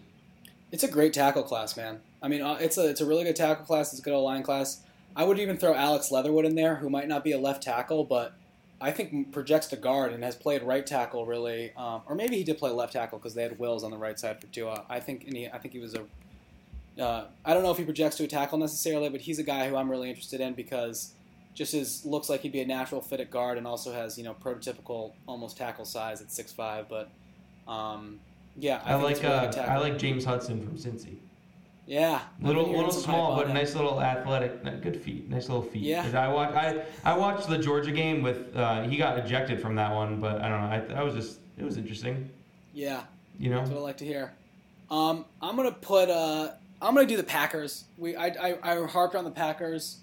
It's 0.71 0.83
a 0.83 0.87
great 0.87 1.13
tackle 1.13 1.43
class, 1.43 1.75
man. 1.75 2.01
I 2.21 2.27
mean, 2.27 2.41
uh, 2.41 2.57
it's 2.59 2.77
a 2.77 2.87
it's 2.89 3.01
a 3.01 3.05
really 3.05 3.23
good 3.23 3.35
tackle 3.35 3.65
class. 3.65 3.91
It's 3.91 3.99
a 3.99 4.03
good 4.03 4.17
line 4.17 4.43
class. 4.43 4.81
I 5.15 5.23
would 5.23 5.39
even 5.39 5.57
throw 5.57 5.73
Alex 5.73 6.11
Leatherwood 6.11 6.45
in 6.45 6.55
there, 6.55 6.75
who 6.75 6.89
might 6.89 7.07
not 7.07 7.23
be 7.23 7.31
a 7.31 7.37
left 7.39 7.63
tackle, 7.63 8.03
but 8.03 8.33
I 8.81 8.91
think 8.91 9.31
projects 9.33 9.67
to 9.67 9.75
guard 9.75 10.13
and 10.13 10.23
has 10.23 10.35
played 10.35 10.63
right 10.63 10.85
tackle 10.85 11.25
really, 11.25 11.73
um, 11.75 12.01
or 12.07 12.15
maybe 12.15 12.37
he 12.37 12.43
did 12.43 12.57
play 12.57 12.71
left 12.71 12.93
tackle 12.93 13.17
because 13.17 13.33
they 13.33 13.43
had 13.43 13.59
Wills 13.59 13.83
on 13.83 13.91
the 13.91 13.97
right 13.97 14.17
side 14.17 14.39
for 14.39 14.47
Tua. 14.47 14.85
I 14.89 14.99
think 14.99 15.25
and 15.25 15.35
he, 15.35 15.47
I 15.47 15.57
think 15.57 15.73
he 15.73 15.79
was 15.79 15.95
a. 15.95 16.05
Uh, 17.01 17.27
I 17.45 17.53
don't 17.53 17.63
know 17.63 17.71
if 17.71 17.77
he 17.77 17.83
projects 17.83 18.17
to 18.17 18.23
a 18.23 18.27
tackle 18.27 18.57
necessarily, 18.57 19.09
but 19.09 19.21
he's 19.21 19.39
a 19.39 19.43
guy 19.43 19.69
who 19.69 19.75
I'm 19.75 19.89
really 19.89 20.09
interested 20.09 20.41
in 20.41 20.53
because 20.53 21.13
just 21.53 21.73
as 21.73 22.05
looks 22.05 22.29
like 22.29 22.41
he'd 22.41 22.51
be 22.51 22.61
a 22.61 22.67
natural 22.67 23.01
fit 23.01 23.19
at 23.19 23.31
guard 23.31 23.57
and 23.57 23.67
also 23.67 23.91
has 23.91 24.17
you 24.17 24.23
know 24.23 24.35
prototypical 24.43 25.13
almost 25.27 25.57
tackle 25.57 25.85
size 25.85 26.21
at 26.21 26.31
six 26.31 26.51
five. 26.53 26.87
But 26.87 27.09
um, 27.67 28.19
yeah, 28.57 28.81
I, 28.85 28.93
I, 28.93 28.95
like 28.95 29.23
uh. 29.23 29.51
I 29.57 29.77
like 29.77 29.97
James 29.97 30.23
Hudson 30.23 30.65
from 30.65 30.77
Cincy. 30.77 31.17
Yeah, 31.89 32.21
Little 32.39 32.71
little 32.71 32.91
small 32.91 33.35
but 33.35 33.49
nice 33.49 33.73
little 33.73 33.99
athletic, 33.99 34.63
good 34.83 35.01
feet, 35.01 35.27
nice 35.27 35.49
little 35.49 35.63
feet. 35.63 35.81
Yeah. 35.81 36.07
I 36.13 36.31
watched 36.31 36.55
I 36.55 36.83
I 37.03 37.17
watched 37.17 37.49
the 37.49 37.57
Georgia 37.57 37.91
game 37.91 38.21
with 38.21 38.55
uh, 38.55 38.83
he 38.83 38.95
got 38.95 39.17
ejected 39.17 39.59
from 39.59 39.73
that 39.77 39.91
one, 39.91 40.21
but 40.21 40.39
I 40.39 40.49
don't 40.49 40.61
know. 40.61 40.95
I, 40.95 40.99
I 40.99 41.03
was 41.03 41.15
just 41.15 41.39
it 41.57 41.63
was 41.63 41.77
interesting. 41.77 42.29
Yeah, 42.75 43.05
You 43.39 43.49
know. 43.49 43.57
that's 43.57 43.71
what 43.71 43.79
I 43.79 43.81
like 43.81 43.97
to 43.97 44.05
hear. 44.05 44.33
Um, 44.91 45.25
I'm 45.41 45.55
gonna 45.55 45.71
put. 45.71 46.11
Uh, 46.11 46.51
I'm 46.79 46.93
gonna 46.93 47.07
do 47.07 47.17
the 47.17 47.23
Packers. 47.23 47.85
We 47.97 48.15
I, 48.15 48.27
I, 48.27 48.57
I 48.61 48.85
harped 48.85 49.15
on 49.15 49.23
the 49.23 49.31
Packers 49.31 49.97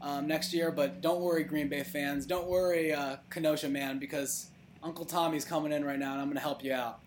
um, 0.00 0.26
next 0.26 0.54
year, 0.54 0.70
but 0.72 1.02
don't 1.02 1.20
worry, 1.20 1.44
Green 1.44 1.68
Bay 1.68 1.82
fans. 1.82 2.24
Don't 2.24 2.46
worry, 2.48 2.94
uh, 2.94 3.16
Kenosha 3.28 3.68
man, 3.68 3.98
because 3.98 4.46
Uncle 4.82 5.04
Tommy's 5.04 5.44
coming 5.44 5.70
in 5.70 5.84
right 5.84 5.98
now, 5.98 6.12
and 6.12 6.20
I'm 6.22 6.28
gonna 6.28 6.40
help 6.40 6.64
you 6.64 6.72
out. 6.72 7.00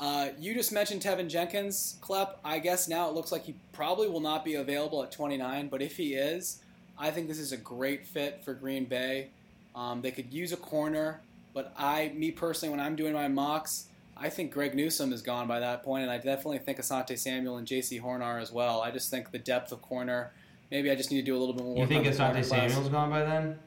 Uh, 0.00 0.28
you 0.38 0.54
just 0.54 0.72
mentioned 0.72 1.00
Teven 1.02 1.28
Jenkins, 1.28 1.98
Klep. 2.02 2.36
I 2.44 2.58
guess 2.58 2.88
now 2.88 3.08
it 3.08 3.14
looks 3.14 3.30
like 3.32 3.44
he 3.44 3.54
probably 3.72 4.08
will 4.08 4.20
not 4.20 4.44
be 4.44 4.54
available 4.56 5.02
at 5.02 5.12
29, 5.12 5.68
but 5.68 5.80
if 5.80 5.96
he 5.96 6.14
is, 6.14 6.60
I 6.98 7.10
think 7.10 7.28
this 7.28 7.38
is 7.38 7.52
a 7.52 7.56
great 7.56 8.06
fit 8.06 8.42
for 8.44 8.54
Green 8.54 8.84
Bay. 8.86 9.28
Um, 9.74 10.02
they 10.02 10.10
could 10.10 10.32
use 10.32 10.52
a 10.52 10.56
corner, 10.56 11.20
but 11.52 11.72
I, 11.76 12.12
me 12.14 12.30
personally, 12.32 12.70
when 12.76 12.84
I'm 12.84 12.96
doing 12.96 13.12
my 13.12 13.28
mocks, 13.28 13.86
I 14.16 14.28
think 14.28 14.52
Greg 14.52 14.74
Newsome 14.74 15.12
is 15.12 15.22
gone 15.22 15.46
by 15.48 15.60
that 15.60 15.82
point, 15.82 16.02
and 16.02 16.10
I 16.10 16.18
definitely 16.18 16.58
think 16.58 16.78
Asante 16.78 17.18
Samuel 17.18 17.56
and 17.56 17.66
Jaycee 17.66 18.00
Horn 18.00 18.22
are 18.22 18.38
as 18.38 18.52
well. 18.52 18.80
I 18.80 18.90
just 18.90 19.10
think 19.10 19.30
the 19.30 19.38
depth 19.38 19.72
of 19.72 19.82
corner. 19.82 20.32
Maybe 20.70 20.90
I 20.90 20.94
just 20.94 21.10
need 21.10 21.18
to 21.18 21.22
do 21.24 21.36
a 21.36 21.38
little 21.38 21.54
bit 21.54 21.64
more. 21.64 21.78
You 21.78 21.86
think 21.86 22.06
on 22.06 22.12
the 22.12 22.18
corner 22.18 22.40
Asante. 22.40 22.44
Samuel's 22.44 22.88
gone 22.88 23.10
by 23.10 23.24
then? 23.24 23.58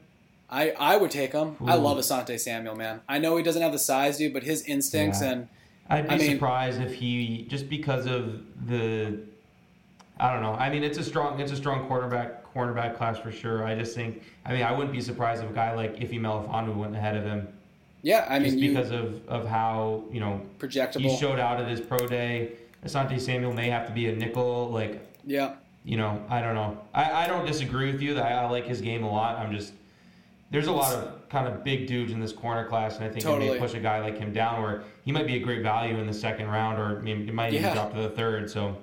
I, 0.50 0.70
I 0.72 0.96
would 0.96 1.10
take 1.10 1.32
him. 1.32 1.56
I 1.66 1.74
love 1.74 1.98
Asante 1.98 2.38
Samuel, 2.40 2.74
man. 2.76 3.02
I 3.08 3.18
know 3.18 3.36
he 3.36 3.42
doesn't 3.42 3.60
have 3.60 3.72
the 3.72 3.78
size, 3.78 4.16
dude, 4.16 4.32
but 4.32 4.42
his 4.44 4.62
instincts 4.62 5.20
Yeah. 5.20 5.32
and 5.32 5.48
I'd 5.90 6.08
be 6.08 6.14
I 6.14 6.18
mean- 6.18 6.30
surprised 6.32 6.80
if 6.80 6.94
he 6.94 7.46
just 7.48 7.68
because 7.68 8.06
of 8.06 8.42
the 8.66 9.20
I 10.20 10.32
don't 10.32 10.42
know. 10.42 10.54
I 10.54 10.68
mean, 10.68 10.82
it's 10.82 10.98
a 10.98 11.04
strong 11.04 11.40
it's 11.40 11.52
a 11.52 11.56
strong 11.56 11.86
quarterback 11.86 12.52
cornerback 12.52 12.96
class 12.96 13.18
for 13.18 13.30
sure. 13.30 13.64
I 13.64 13.74
just 13.74 13.94
think 13.94 14.22
I 14.44 14.52
mean 14.52 14.62
I 14.62 14.72
wouldn't 14.72 14.92
be 14.92 15.00
surprised 15.00 15.42
if 15.42 15.50
a 15.50 15.52
guy 15.54 15.74
like 15.74 15.96
Iffy 15.96 16.18
Melifonwu 16.20 16.76
went 16.76 16.94
ahead 16.96 17.16
of 17.16 17.24
him 17.24 17.48
yeah, 18.02 18.26
I 18.28 18.38
mean, 18.38 18.50
just 18.50 18.60
because 18.60 18.90
of, 18.90 19.26
of 19.28 19.46
how 19.46 20.04
you 20.12 20.20
know 20.20 20.40
projectable. 20.58 21.02
he 21.02 21.16
showed 21.16 21.38
out 21.38 21.60
at 21.60 21.68
his 21.68 21.80
pro 21.80 22.06
day. 22.06 22.52
Asante 22.84 23.20
Samuel 23.20 23.52
may 23.52 23.68
have 23.70 23.86
to 23.88 23.92
be 23.92 24.08
a 24.08 24.14
nickel. 24.14 24.70
Like 24.70 25.00
yeah, 25.24 25.56
you 25.84 25.96
know, 25.96 26.24
I 26.28 26.40
don't 26.40 26.54
know. 26.54 26.78
I, 26.94 27.24
I 27.24 27.26
don't 27.26 27.44
disagree 27.44 27.90
with 27.90 28.00
you 28.00 28.14
that 28.14 28.24
I, 28.24 28.44
I 28.44 28.48
like 28.48 28.66
his 28.66 28.80
game 28.80 29.02
a 29.02 29.10
lot. 29.10 29.38
I'm 29.38 29.52
just 29.52 29.72
there's 30.50 30.68
a 30.68 30.72
lot 30.72 30.94
of 30.94 31.17
kind 31.28 31.46
of 31.46 31.62
big 31.64 31.86
dudes 31.86 32.12
in 32.12 32.20
this 32.20 32.32
corner 32.32 32.66
class, 32.66 32.96
and 32.96 33.04
I 33.04 33.08
think 33.10 33.24
it 33.24 33.38
may 33.38 33.58
push 33.58 33.74
a 33.74 33.80
guy 33.80 34.00
like 34.00 34.18
him 34.18 34.32
down 34.32 34.62
where 34.62 34.82
he 35.04 35.12
might 35.12 35.26
be 35.26 35.36
a 35.36 35.40
great 35.40 35.62
value 35.62 35.98
in 35.98 36.06
the 36.06 36.12
second 36.14 36.46
round, 36.48 36.78
or 36.78 37.06
it 37.06 37.34
might 37.34 37.52
Yeah. 37.52 37.60
even 37.60 37.72
drop 37.74 37.92
to 37.94 38.00
the 38.00 38.10
third. 38.10 38.50
So 38.50 38.76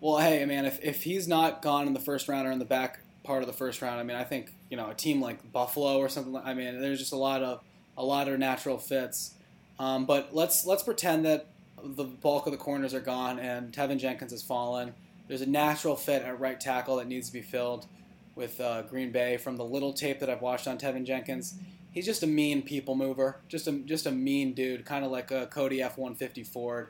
Well, 0.00 0.18
hey, 0.18 0.44
man, 0.44 0.66
if, 0.66 0.78
if 0.84 1.02
he's 1.04 1.26
not 1.26 1.62
gone 1.62 1.86
in 1.86 1.94
the 1.94 2.00
first 2.00 2.28
round 2.28 2.46
or 2.46 2.50
in 2.50 2.58
the 2.58 2.64
back 2.66 3.00
part 3.24 3.42
of 3.42 3.46
the 3.46 3.52
first 3.54 3.80
round, 3.82 3.98
I 3.98 4.02
mean, 4.02 4.16
I 4.16 4.24
think 4.24 4.52
you 4.70 4.76
know 4.76 4.90
a 4.90 4.94
team 4.94 5.20
like 5.20 5.52
Buffalo 5.52 5.98
or 5.98 6.08
something. 6.08 6.36
I 6.36 6.54
mean, 6.54 6.80
there's 6.80 6.98
just 6.98 7.12
a 7.12 7.16
lot 7.16 7.42
of 7.42 7.60
a 7.96 8.04
lot 8.04 8.28
of 8.28 8.38
natural 8.38 8.78
fits. 8.78 9.34
Um, 9.78 10.04
but 10.06 10.34
let's 10.34 10.66
let's 10.66 10.82
pretend 10.82 11.24
that 11.24 11.46
the 11.82 12.04
bulk 12.04 12.46
of 12.46 12.52
the 12.52 12.58
corners 12.58 12.94
are 12.94 13.00
gone 13.00 13.38
and 13.38 13.72
Teven 13.72 13.98
Jenkins 13.98 14.32
has 14.32 14.42
fallen. 14.42 14.94
There's 15.28 15.42
a 15.42 15.46
natural 15.46 15.96
fit 15.96 16.22
at 16.22 16.38
right 16.40 16.58
tackle 16.60 16.96
that 16.96 17.08
needs 17.08 17.26
to 17.28 17.32
be 17.32 17.42
filled 17.42 17.86
with 18.34 18.60
uh, 18.60 18.82
Green 18.82 19.10
Bay. 19.12 19.36
From 19.36 19.56
the 19.56 19.64
little 19.64 19.92
tape 19.92 20.20
that 20.20 20.30
I've 20.30 20.40
watched 20.42 20.66
on 20.68 20.78
Teven 20.78 21.04
Jenkins, 21.04 21.54
he's 21.96 22.04
just 22.04 22.22
a 22.22 22.26
mean 22.26 22.60
people 22.60 22.94
mover, 22.94 23.40
just 23.48 23.66
a 23.66 23.72
just 23.72 24.04
a 24.04 24.12
mean 24.12 24.52
dude, 24.52 24.84
kind 24.84 25.02
of 25.02 25.10
like 25.10 25.30
a 25.30 25.46
Cody 25.46 25.78
F150 25.78 26.46
Ford. 26.46 26.88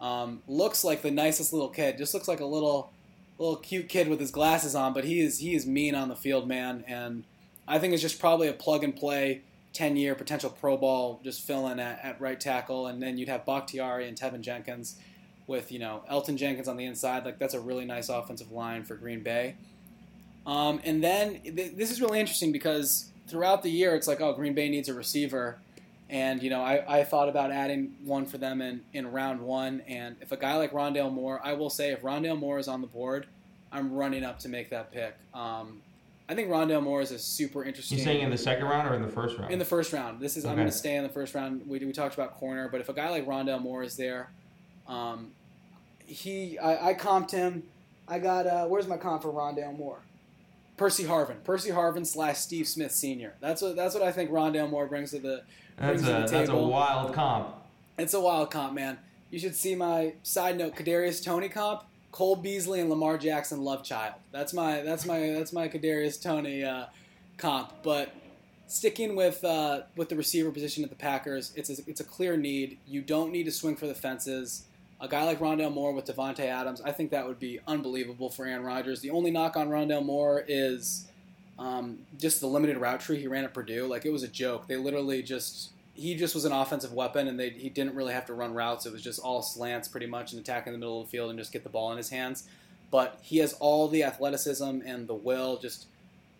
Um, 0.00 0.42
looks 0.46 0.84
like 0.84 1.02
the 1.02 1.10
nicest 1.10 1.52
little 1.52 1.68
kid. 1.68 1.98
Just 1.98 2.14
looks 2.14 2.28
like 2.28 2.38
a 2.38 2.46
little, 2.46 2.92
little 3.36 3.56
cute 3.56 3.88
kid 3.88 4.06
with 4.06 4.20
his 4.20 4.30
glasses 4.30 4.76
on. 4.76 4.94
But 4.94 5.04
he 5.04 5.20
is 5.20 5.40
he 5.40 5.56
is 5.56 5.66
mean 5.66 5.96
on 5.96 6.08
the 6.08 6.14
field, 6.14 6.46
man. 6.46 6.84
And 6.86 7.24
I 7.66 7.80
think 7.80 7.94
it's 7.94 8.02
just 8.02 8.20
probably 8.20 8.46
a 8.46 8.52
plug 8.52 8.84
and 8.84 8.94
play, 8.94 9.42
ten 9.72 9.96
year 9.96 10.14
potential 10.14 10.50
Pro 10.50 10.76
Ball, 10.76 11.20
just 11.24 11.44
fill 11.44 11.66
in 11.66 11.80
at, 11.80 11.98
at 12.04 12.20
right 12.20 12.38
tackle, 12.38 12.86
and 12.86 13.02
then 13.02 13.18
you'd 13.18 13.28
have 13.28 13.44
Bakhtiari 13.44 14.06
and 14.06 14.16
Teven 14.16 14.40
Jenkins, 14.40 14.94
with 15.48 15.72
you 15.72 15.80
know 15.80 16.04
Elgton 16.08 16.36
Jenkins 16.36 16.68
on 16.68 16.76
the 16.76 16.84
inside. 16.84 17.24
Like 17.24 17.40
that's 17.40 17.54
a 17.54 17.60
really 17.60 17.86
nice 17.86 18.08
offensive 18.08 18.52
line 18.52 18.84
for 18.84 18.94
Green 18.94 19.24
Bay. 19.24 19.56
Um, 20.46 20.80
and 20.84 21.02
then 21.02 21.40
th- 21.42 21.74
this 21.74 21.90
is 21.90 22.00
really 22.00 22.20
interesting 22.20 22.52
because 22.52 23.10
throughout 23.26 23.62
the 23.62 23.70
year, 23.70 23.94
it's 23.94 24.06
like, 24.06 24.20
oh, 24.20 24.32
Green 24.32 24.54
Bay 24.54 24.68
needs 24.68 24.88
a 24.88 24.94
receiver. 24.94 25.58
And, 26.10 26.42
you 26.42 26.50
know, 26.50 26.60
I, 26.60 27.00
I 27.00 27.04
thought 27.04 27.28
about 27.28 27.50
adding 27.50 27.94
one 28.04 28.26
for 28.26 28.38
them 28.38 28.60
in, 28.60 28.82
in 28.92 29.10
round 29.10 29.40
one. 29.40 29.82
And 29.88 30.16
if 30.20 30.32
a 30.32 30.36
guy 30.36 30.56
like 30.56 30.72
Rondale 30.72 31.12
Moore, 31.12 31.40
I 31.42 31.54
will 31.54 31.70
say, 31.70 31.92
if 31.92 32.02
Rondale 32.02 32.38
Moore 32.38 32.58
is 32.58 32.68
on 32.68 32.80
the 32.80 32.86
board, 32.86 33.26
I'm 33.72 33.92
running 33.92 34.22
up 34.22 34.38
to 34.40 34.48
make 34.48 34.70
that 34.70 34.92
pick. 34.92 35.14
Um, 35.32 35.80
I 36.28 36.34
think 36.34 36.48
Rondale 36.48 36.82
Moore 36.82 37.02
is 37.02 37.10
a 37.10 37.18
super 37.18 37.64
interesting. 37.64 37.98
you 37.98 38.04
saying 38.04 38.22
in 38.22 38.30
the 38.30 38.38
second 38.38 38.64
round 38.64 38.88
or 38.88 38.94
in 38.94 39.02
the 39.02 39.08
first 39.08 39.38
round? 39.38 39.52
In 39.52 39.58
the 39.58 39.64
first 39.64 39.92
round. 39.92 40.20
This 40.20 40.36
is 40.36 40.44
I'm 40.44 40.54
going 40.54 40.68
to 40.68 40.72
stay 40.72 40.96
in 40.96 41.02
the 41.02 41.08
first 41.08 41.34
round. 41.34 41.62
We, 41.66 41.78
we 41.80 41.92
talked 41.92 42.14
about 42.14 42.34
corner, 42.34 42.68
but 42.68 42.80
if 42.80 42.88
a 42.88 42.94
guy 42.94 43.10
like 43.10 43.26
Rondale 43.26 43.60
Moore 43.60 43.82
is 43.82 43.96
there, 43.96 44.30
um, 44.86 45.32
he 46.06 46.58
I, 46.58 46.90
I 46.90 46.94
comped 46.94 47.30
him. 47.30 47.64
I 48.08 48.18
got 48.18 48.46
uh, 48.46 48.66
where's 48.66 48.86
my 48.86 48.96
comp 48.96 49.22
for 49.22 49.32
Rondale 49.32 49.76
Moore? 49.76 49.98
Percy 50.76 51.04
Harvin. 51.04 51.42
Percy 51.44 51.70
Harvin 51.70 52.06
slash 52.06 52.38
Steve 52.38 52.66
Smith 52.66 52.92
Senior. 52.92 53.34
That's 53.40 53.62
what 53.62 53.76
that's 53.76 53.94
what 53.94 54.02
I 54.02 54.12
think 54.12 54.30
Rondale 54.30 54.68
Moore 54.68 54.86
brings 54.86 55.10
to 55.12 55.18
the. 55.18 55.42
brings 55.78 56.02
that's 56.02 56.02
brings 56.02 56.02
to 56.02 56.08
a 56.10 56.12
the 56.14 56.20
that's 56.20 56.32
a 56.48 56.52
table. 56.52 56.68
wild 56.68 57.14
comp. 57.14 57.54
It's 57.98 58.14
a 58.14 58.20
wild 58.20 58.50
comp, 58.50 58.74
man. 58.74 58.98
You 59.30 59.38
should 59.38 59.54
see 59.54 59.74
my 59.74 60.14
side 60.22 60.58
note 60.58 60.74
Kadarius 60.76 61.24
Toney 61.24 61.48
comp. 61.48 61.84
Cole 62.12 62.36
Beasley 62.36 62.80
and 62.80 62.88
Lamar 62.88 63.18
Jackson 63.18 63.62
love 63.64 63.82
child. 63.82 64.14
That's 64.30 64.52
my 64.52 64.82
that's 64.82 65.04
my 65.04 65.18
that's 65.32 65.52
my 65.52 65.68
Kadarius 65.68 66.20
Toney 66.22 66.64
uh, 66.64 66.86
comp. 67.38 67.72
But 67.82 68.14
sticking 68.68 69.16
with 69.16 69.42
uh, 69.44 69.82
with 69.96 70.08
the 70.08 70.16
receiver 70.16 70.50
position 70.52 70.84
at 70.84 70.90
the 70.90 70.96
Packers, 70.96 71.52
it's 71.56 71.70
a, 71.70 71.82
it's 71.88 72.00
a 72.00 72.04
clear 72.04 72.36
need. 72.36 72.78
You 72.86 73.00
don't 73.02 73.32
need 73.32 73.44
to 73.44 73.50
swing 73.52 73.74
for 73.74 73.86
the 73.86 73.94
fences. 73.94 74.64
A 75.04 75.08
guy 75.08 75.24
like 75.24 75.38
Rondale 75.38 75.70
Moore 75.70 75.92
with 75.92 76.06
Davante 76.06 76.46
Adams, 76.46 76.80
I 76.80 76.90
think 76.90 77.10
that 77.10 77.26
would 77.26 77.38
be 77.38 77.60
unbelievable 77.66 78.30
for 78.30 78.46
Aaron 78.46 78.64
Rodgers. 78.64 79.02
The 79.02 79.10
only 79.10 79.30
knock 79.30 79.54
on 79.54 79.68
Rondale 79.68 80.02
Moore 80.02 80.42
is 80.48 81.06
um, 81.58 81.98
just 82.18 82.40
the 82.40 82.46
limited 82.46 82.78
route 82.78 83.00
tree 83.00 83.20
he 83.20 83.26
ran 83.26 83.44
at 83.44 83.52
Purdue. 83.52 83.86
Like 83.86 84.06
it 84.06 84.10
was 84.10 84.22
a 84.22 84.28
joke. 84.28 84.66
They 84.66 84.76
literally 84.76 85.22
just 85.22 85.72
he 85.92 86.14
just 86.14 86.34
was 86.34 86.46
an 86.46 86.52
offensive 86.52 86.92
weapon, 86.94 87.28
and 87.28 87.38
they, 87.38 87.50
he 87.50 87.68
didn't 87.68 87.94
really 87.94 88.14
have 88.14 88.24
to 88.26 88.34
run 88.34 88.54
routes. 88.54 88.86
It 88.86 88.92
was 88.92 89.02
just 89.02 89.20
all 89.20 89.42
slants, 89.42 89.88
pretty 89.88 90.06
much, 90.06 90.32
and 90.32 90.40
attack 90.40 90.66
in 90.66 90.72
the 90.72 90.78
middle 90.78 91.02
of 91.02 91.06
the 91.06 91.10
field 91.10 91.28
and 91.28 91.38
just 91.38 91.52
get 91.52 91.64
the 91.64 91.68
ball 91.68 91.92
in 91.92 91.98
his 91.98 92.08
hands. 92.08 92.48
but 92.90 93.18
he 93.22 93.38
has 93.38 93.54
all 93.54 93.88
the 93.88 94.04
athleticism 94.04 94.80
and 94.86 95.08
the 95.08 95.14
will. 95.14 95.56
Just 95.58 95.86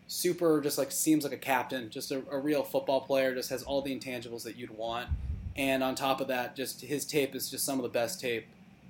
super, 0.07 0.61
just 0.61 0.79
like 0.79 0.93
seems 0.93 1.25
like 1.25 1.33
a 1.33 1.37
captain, 1.37 1.91
just 1.91 2.13
a, 2.13 2.23
a 2.31 2.39
real 2.39 2.63
football 2.63 3.01
player. 3.01 3.35
Just 3.35 3.51
has 3.51 3.63
all 3.65 3.83
the 3.83 3.95
intangibles 3.95 4.45
that 4.45 4.57
you'd 4.57 4.71
want. 4.71 5.09
And 5.57 5.85
on 5.85 5.95
top 5.95 6.21
of 6.21 6.29
that, 6.29 6.57
just 6.57 6.81
his 6.81 7.05
tape 7.05 7.35
is 7.35 7.49
just 7.51 7.65
some 7.65 7.79
of 7.79 7.83
the 7.83 7.89
best 7.89 8.21
tape 8.21 8.47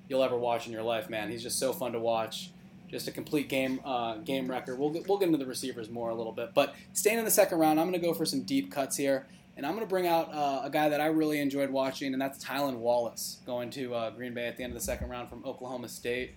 you'll 0.08 0.22
ever 0.22 0.36
watch 0.36 0.66
in 0.66 0.72
your 0.72 0.82
life, 0.82 1.10
man. 1.10 1.30
He's 1.30 1.42
just 1.42 1.58
so 1.58 1.72
fun 1.72 1.92
to 1.92 2.00
watch. 2.00 2.50
Just 2.88 3.08
a 3.08 3.10
complete 3.10 3.48
game 3.48 3.80
uh, 3.84 4.16
game 4.18 4.48
record. 4.48 4.78
We'll 4.78 4.90
get, 4.90 5.08
we'll 5.08 5.18
get 5.18 5.26
into 5.26 5.38
the 5.38 5.46
receivers 5.46 5.90
more 5.90 6.10
a 6.10 6.14
little 6.14 6.32
bit, 6.32 6.50
but 6.54 6.74
staying 6.92 7.18
in 7.18 7.24
the 7.24 7.30
second 7.30 7.58
round, 7.58 7.80
I'm 7.80 7.90
going 7.90 8.00
to 8.00 8.06
go 8.06 8.14
for 8.14 8.24
some 8.24 8.42
deep 8.42 8.70
cuts 8.70 8.96
here, 8.96 9.26
and 9.56 9.66
I'm 9.66 9.72
going 9.72 9.84
to 9.84 9.90
bring 9.90 10.06
out 10.06 10.32
uh, 10.32 10.60
a 10.62 10.70
guy 10.70 10.90
that 10.90 11.00
I 11.00 11.06
really 11.06 11.40
enjoyed 11.40 11.70
watching, 11.70 12.12
and 12.12 12.22
that's 12.22 12.44
Tylan 12.44 12.76
Wallace 12.76 13.38
going 13.46 13.70
to 13.70 13.94
uh, 13.94 14.10
Green 14.10 14.32
Bay 14.32 14.46
at 14.46 14.56
the 14.56 14.62
end 14.62 14.72
of 14.72 14.78
the 14.78 14.84
second 14.84 15.08
round 15.08 15.28
from 15.28 15.44
Oklahoma 15.44 15.88
State. 15.88 16.34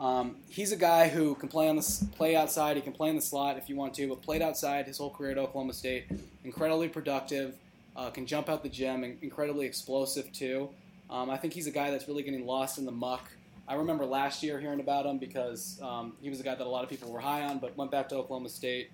Um, 0.00 0.36
he's 0.48 0.72
a 0.72 0.76
guy 0.76 1.08
who 1.08 1.36
can 1.36 1.48
play 1.48 1.68
on 1.68 1.76
the 1.76 2.06
play 2.16 2.36
outside. 2.36 2.76
He 2.76 2.82
can 2.82 2.92
play 2.92 3.08
in 3.08 3.16
the 3.16 3.22
slot 3.22 3.56
if 3.56 3.68
you 3.70 3.76
want 3.76 3.94
to, 3.94 4.08
but 4.08 4.20
played 4.20 4.42
outside 4.42 4.86
his 4.86 4.98
whole 4.98 5.10
career 5.10 5.30
at 5.30 5.38
Oklahoma 5.38 5.72
State. 5.72 6.06
Incredibly 6.42 6.88
productive, 6.88 7.54
uh, 7.96 8.10
can 8.10 8.26
jump 8.26 8.48
out 8.48 8.62
the 8.62 8.68
gym, 8.68 9.04
and 9.04 9.18
incredibly 9.22 9.66
explosive 9.66 10.32
too. 10.32 10.70
Um, 11.10 11.30
I 11.30 11.36
think 11.36 11.52
he's 11.52 11.66
a 11.66 11.70
guy 11.70 11.90
that's 11.90 12.08
really 12.08 12.22
getting 12.22 12.46
lost 12.46 12.78
in 12.78 12.84
the 12.84 12.92
muck. 12.92 13.30
I 13.66 13.74
remember 13.74 14.04
last 14.04 14.42
year 14.42 14.60
hearing 14.60 14.80
about 14.80 15.06
him 15.06 15.18
because 15.18 15.80
um, 15.82 16.14
he 16.20 16.28
was 16.28 16.40
a 16.40 16.42
guy 16.42 16.54
that 16.54 16.66
a 16.66 16.68
lot 16.68 16.84
of 16.84 16.90
people 16.90 17.10
were 17.10 17.20
high 17.20 17.42
on, 17.42 17.58
but 17.58 17.76
went 17.76 17.90
back 17.90 18.08
to 18.10 18.16
Oklahoma 18.16 18.48
State, 18.48 18.90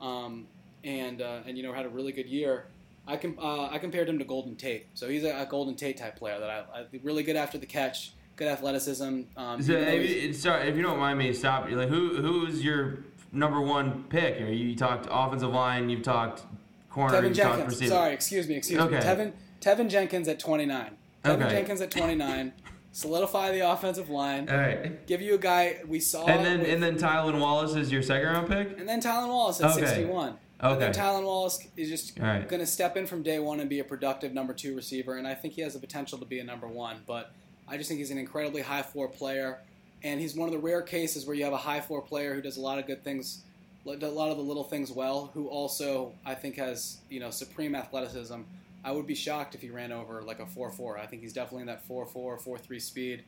um, 0.00 0.46
and 0.82 1.22
uh, 1.22 1.40
and 1.46 1.56
you 1.56 1.62
know 1.62 1.72
had 1.72 1.86
a 1.86 1.88
really 1.88 2.12
good 2.12 2.26
year. 2.26 2.66
I 3.06 3.16
com- 3.16 3.38
uh, 3.40 3.68
I 3.68 3.78
compared 3.78 4.08
him 4.08 4.18
to 4.18 4.24
Golden 4.24 4.56
Tate, 4.56 4.86
so 4.94 5.08
he's 5.08 5.24
a, 5.24 5.42
a 5.42 5.46
Golden 5.46 5.74
Tate 5.76 5.96
type 5.96 6.16
player 6.16 6.38
that 6.38 6.50
I, 6.50 6.80
I 6.80 6.86
really 7.02 7.22
good 7.22 7.36
after 7.36 7.58
the 7.58 7.66
catch, 7.66 8.12
good 8.36 8.48
athleticism. 8.48 9.22
Um, 9.36 9.62
so, 9.62 9.72
if, 9.72 10.36
sorry, 10.36 10.68
if 10.68 10.76
you 10.76 10.82
don't 10.82 10.98
mind 10.98 11.18
me 11.18 11.32
stop, 11.32 11.70
like 11.70 11.88
who 11.88 12.20
who's 12.20 12.62
your 12.62 12.98
number 13.32 13.60
one 13.60 14.04
pick? 14.04 14.40
You, 14.40 14.46
you 14.46 14.76
talked 14.76 15.06
offensive 15.10 15.50
line, 15.50 15.88
you've 15.88 16.02
talked 16.02 16.42
corner, 16.90 17.20
Teven 17.20 17.34
Jenkins. 17.34 17.88
Sorry, 17.88 18.12
excuse 18.12 18.48
me, 18.48 18.56
excuse 18.56 18.80
okay. 18.80 18.96
me. 18.96 19.02
Teven 19.02 19.32
Teven 19.60 19.88
Jenkins 19.88 20.28
at 20.28 20.38
29. 20.38 20.96
Teven 21.24 21.42
okay. 21.42 21.50
Jenkins 21.50 21.80
at 21.80 21.90
29. 21.90 22.52
solidify 22.92 23.52
the 23.52 23.70
offensive 23.70 24.10
line. 24.10 24.48
All 24.48 24.56
right. 24.56 25.06
Give 25.06 25.22
you 25.22 25.34
a 25.34 25.38
guy 25.38 25.80
we 25.86 26.00
saw. 26.00 26.26
And 26.26 26.44
then 26.44 26.60
with, 26.60 26.68
and 26.68 26.82
then 26.82 26.98
Tylan 26.98 27.38
Wallace 27.38 27.74
is 27.74 27.92
your 27.92 28.02
second 28.02 28.28
round 28.28 28.48
pick. 28.48 28.78
And 28.78 28.88
then 28.88 29.00
Tylan 29.00 29.28
Wallace 29.28 29.60
at 29.60 29.70
okay. 29.72 29.86
61. 29.86 30.36
Okay. 30.60 30.72
And 30.72 30.82
then 30.82 30.92
Tylan 30.92 31.24
Wallace 31.24 31.64
is 31.76 31.88
just 31.88 32.18
right. 32.18 32.48
going 32.48 32.60
to 32.60 32.66
step 32.66 32.96
in 32.96 33.06
from 33.06 33.22
day 33.22 33.38
one 33.38 33.60
and 33.60 33.70
be 33.70 33.78
a 33.78 33.84
productive 33.84 34.32
number 34.32 34.52
two 34.52 34.74
receiver, 34.74 35.16
and 35.16 35.26
I 35.26 35.34
think 35.34 35.54
he 35.54 35.60
has 35.62 35.74
the 35.74 35.78
potential 35.78 36.18
to 36.18 36.24
be 36.24 36.40
a 36.40 36.44
number 36.44 36.66
one. 36.66 37.02
But 37.06 37.30
I 37.68 37.76
just 37.76 37.88
think 37.88 37.98
he's 37.98 38.10
an 38.10 38.18
incredibly 38.18 38.62
high 38.62 38.82
floor 38.82 39.06
player, 39.06 39.60
and 40.02 40.20
he's 40.20 40.34
one 40.34 40.48
of 40.48 40.52
the 40.52 40.58
rare 40.58 40.82
cases 40.82 41.26
where 41.26 41.36
you 41.36 41.44
have 41.44 41.52
a 41.52 41.58
high 41.58 41.80
floor 41.80 42.02
player 42.02 42.34
who 42.34 42.42
does 42.42 42.56
a 42.56 42.60
lot 42.60 42.80
of 42.80 42.88
good 42.88 43.04
things, 43.04 43.44
a 43.92 44.08
lot 44.08 44.30
of 44.30 44.36
the 44.36 44.42
little 44.42 44.64
things 44.64 44.90
well, 44.90 45.30
who 45.34 45.48
also 45.48 46.12
I 46.24 46.34
think 46.34 46.56
has 46.56 46.98
you 47.08 47.20
know 47.20 47.30
supreme 47.30 47.74
athleticism 47.74 48.42
I 48.84 48.92
would 48.92 49.06
be 49.06 49.14
shocked 49.14 49.54
if 49.54 49.60
he 49.60 49.70
ran 49.70 49.92
over 49.92 50.22
like 50.22 50.40
a 50.40 50.44
4-4. 50.44 50.98
I 50.98 51.06
think 51.06 51.22
he's 51.22 51.32
definitely 51.32 51.62
in 51.62 51.66
that 51.66 51.86
4-4, 51.88 52.42
4-3 52.42 52.80
speed, 52.80 53.24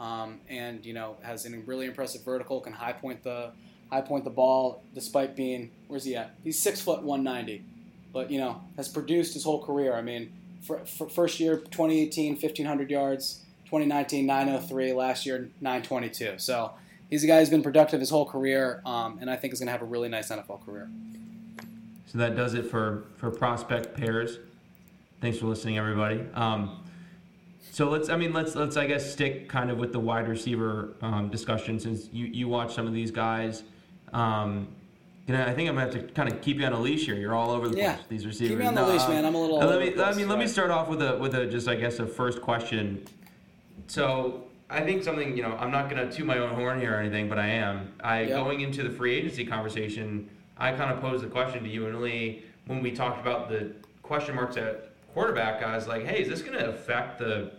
um, 0.00 0.40
and 0.48 0.84
you 0.86 0.94
know 0.94 1.16
has 1.22 1.44
a 1.44 1.50
really 1.58 1.86
impressive 1.86 2.24
vertical. 2.24 2.60
Can 2.60 2.72
high 2.72 2.92
point 2.92 3.22
the 3.22 3.52
high 3.90 4.00
point 4.00 4.24
the 4.24 4.30
ball 4.30 4.82
despite 4.94 5.36
being 5.36 5.70
where's 5.88 6.04
he 6.04 6.16
at? 6.16 6.34
He's 6.44 6.58
six 6.58 6.80
foot 6.80 7.02
190, 7.02 7.64
but 8.12 8.30
you 8.30 8.38
know 8.38 8.62
has 8.76 8.88
produced 8.88 9.34
his 9.34 9.44
whole 9.44 9.62
career. 9.62 9.94
I 9.94 10.02
mean, 10.02 10.32
for, 10.62 10.78
for 10.86 11.08
first 11.08 11.40
year 11.40 11.56
2018 11.56 12.34
1500 12.34 12.90
yards, 12.90 13.42
2019 13.66 14.24
903, 14.24 14.92
last 14.92 15.26
year 15.26 15.50
922. 15.60 16.34
So 16.38 16.72
he's 17.12 17.22
a 17.22 17.26
guy 17.26 17.40
who's 17.40 17.50
been 17.50 17.62
productive 17.62 18.00
his 18.00 18.08
whole 18.08 18.24
career, 18.24 18.80
um, 18.86 19.18
and 19.20 19.30
I 19.30 19.36
think 19.36 19.52
is 19.52 19.60
going 19.60 19.66
to 19.66 19.72
have 19.72 19.82
a 19.82 19.84
really 19.84 20.08
nice 20.08 20.30
NFL 20.30 20.64
career. 20.64 20.88
So 22.06 22.18
that 22.18 22.34
does 22.34 22.54
it 22.54 22.66
for 22.66 23.04
for 23.16 23.30
prospect 23.30 23.96
pairs. 23.96 24.38
Thanks 25.20 25.38
for 25.38 25.46
listening, 25.46 25.78
everybody. 25.78 26.24
Um, 26.34 26.82
so 27.70 27.88
let's, 27.88 28.08
I 28.08 28.16
mean, 28.16 28.32
let's 28.32 28.54
let's 28.54 28.76
I 28.76 28.86
guess 28.86 29.10
stick 29.10 29.48
kind 29.48 29.70
of 29.70 29.78
with 29.78 29.92
the 29.92 30.00
wide 30.00 30.26
receiver 30.26 30.94
um, 31.02 31.28
discussion 31.28 31.78
since 31.78 32.08
you 32.12 32.26
you 32.26 32.48
watch 32.48 32.74
some 32.74 32.86
of 32.86 32.94
these 32.94 33.10
guys. 33.10 33.62
Um, 34.12 34.68
I 35.28 35.52
think 35.52 35.68
I'm 35.68 35.76
gonna 35.76 35.80
have 35.80 35.92
to 35.92 36.02
kind 36.14 36.30
of 36.30 36.40
keep 36.40 36.58
you 36.58 36.66
on 36.66 36.72
a 36.72 36.80
leash 36.80 37.04
here. 37.04 37.14
You're 37.14 37.34
all 37.34 37.50
over 37.50 37.68
the 37.68 37.76
yeah. 37.76 37.94
place. 37.94 38.06
These 38.08 38.26
receivers. 38.26 38.50
Keep 38.50 38.58
me 38.58 38.66
on 38.66 38.74
the 38.74 38.86
no, 38.86 38.92
leash, 38.92 39.06
man. 39.08 39.24
I'm 39.24 39.34
a 39.34 39.40
little. 39.40 39.58
let 39.58 39.78
me. 39.78 40.02
I 40.02 40.14
mean, 40.14 40.28
let 40.28 40.38
me 40.38 40.46
start 40.46 40.70
off 40.70 40.88
with 40.88 41.02
a 41.02 41.18
with 41.18 41.34
a 41.34 41.46
just 41.46 41.68
I 41.68 41.74
guess 41.74 41.98
a 41.98 42.06
first 42.06 42.40
question. 42.40 43.04
So 43.86 44.44
I 44.72 44.80
think 44.80 45.02
something 45.02 45.36
you 45.36 45.42
know 45.42 45.54
I'm 45.58 45.70
not 45.70 45.90
gonna 45.90 46.10
toot 46.10 46.26
my 46.26 46.38
own 46.38 46.54
horn 46.54 46.80
here 46.80 46.94
or 46.94 46.96
anything, 46.96 47.28
but 47.28 47.38
I 47.38 47.48
am. 47.48 47.92
I 48.02 48.22
yep. 48.22 48.30
going 48.30 48.62
into 48.62 48.82
the 48.82 48.90
free 48.90 49.14
agency 49.14 49.44
conversation. 49.44 50.28
I 50.56 50.72
kind 50.72 50.90
of 50.90 51.00
posed 51.00 51.22
the 51.22 51.28
question 51.28 51.62
to 51.62 51.68
you 51.68 51.86
and 51.86 52.00
Lee 52.00 52.44
when 52.66 52.82
we 52.82 52.90
talked 52.90 53.20
about 53.20 53.48
the 53.48 53.72
question 54.02 54.34
marks 54.34 54.56
at 54.56 54.90
quarterback 55.12 55.60
guys 55.60 55.86
like, 55.86 56.06
hey, 56.06 56.22
is 56.22 56.28
this 56.28 56.42
going 56.42 56.58
to 56.58 56.68
affect 56.68 57.18
the 57.18 57.52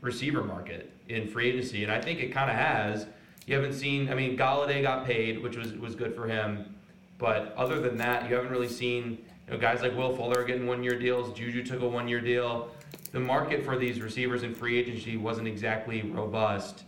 receiver 0.00 0.42
market 0.42 0.92
in 1.08 1.26
free 1.26 1.48
agency? 1.48 1.82
And 1.82 1.92
I 1.92 2.00
think 2.00 2.20
it 2.20 2.32
kind 2.32 2.50
of 2.50 2.56
has. 2.56 3.06
You 3.46 3.56
haven't 3.56 3.72
seen. 3.72 4.10
I 4.10 4.14
mean, 4.14 4.36
Golladay 4.36 4.82
got 4.82 5.06
paid, 5.06 5.42
which 5.42 5.56
was 5.56 5.72
was 5.72 5.94
good 5.94 6.14
for 6.14 6.26
him. 6.26 6.76
But 7.18 7.52
other 7.56 7.80
than 7.80 7.96
that, 7.98 8.28
you 8.28 8.36
haven't 8.36 8.50
really 8.50 8.68
seen 8.68 9.18
you 9.46 9.54
know, 9.54 9.58
guys 9.58 9.82
like 9.82 9.96
Will 9.96 10.14
Fuller 10.14 10.44
getting 10.44 10.66
one 10.66 10.84
year 10.84 10.98
deals. 10.98 11.36
Juju 11.36 11.64
took 11.64 11.82
a 11.82 11.88
one 11.88 12.06
year 12.06 12.20
deal. 12.20 12.70
The 13.12 13.20
market 13.20 13.64
for 13.64 13.76
these 13.76 14.00
receivers 14.00 14.42
in 14.42 14.54
free 14.54 14.78
agency 14.78 15.16
wasn't 15.16 15.48
exactly 15.48 16.02
robust. 16.02 16.84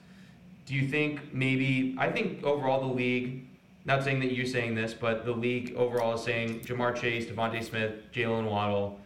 Do 0.66 0.74
you 0.74 0.86
think 0.88 1.34
maybe? 1.34 1.96
I 1.98 2.10
think 2.10 2.44
overall 2.44 2.80
the 2.88 2.94
league. 2.94 3.48
Not 3.84 4.04
saying 4.04 4.20
that 4.20 4.32
you're 4.32 4.46
saying 4.46 4.76
this, 4.76 4.94
but 4.94 5.24
the 5.24 5.32
league 5.32 5.74
overall 5.74 6.14
is 6.14 6.22
saying 6.22 6.60
Ja'Marr 6.60 6.94
Chase, 6.94 7.26
DeVonta 7.26 7.64
Smith, 7.64 7.94
Jaylen 8.12 8.48
Waddle 8.48 9.00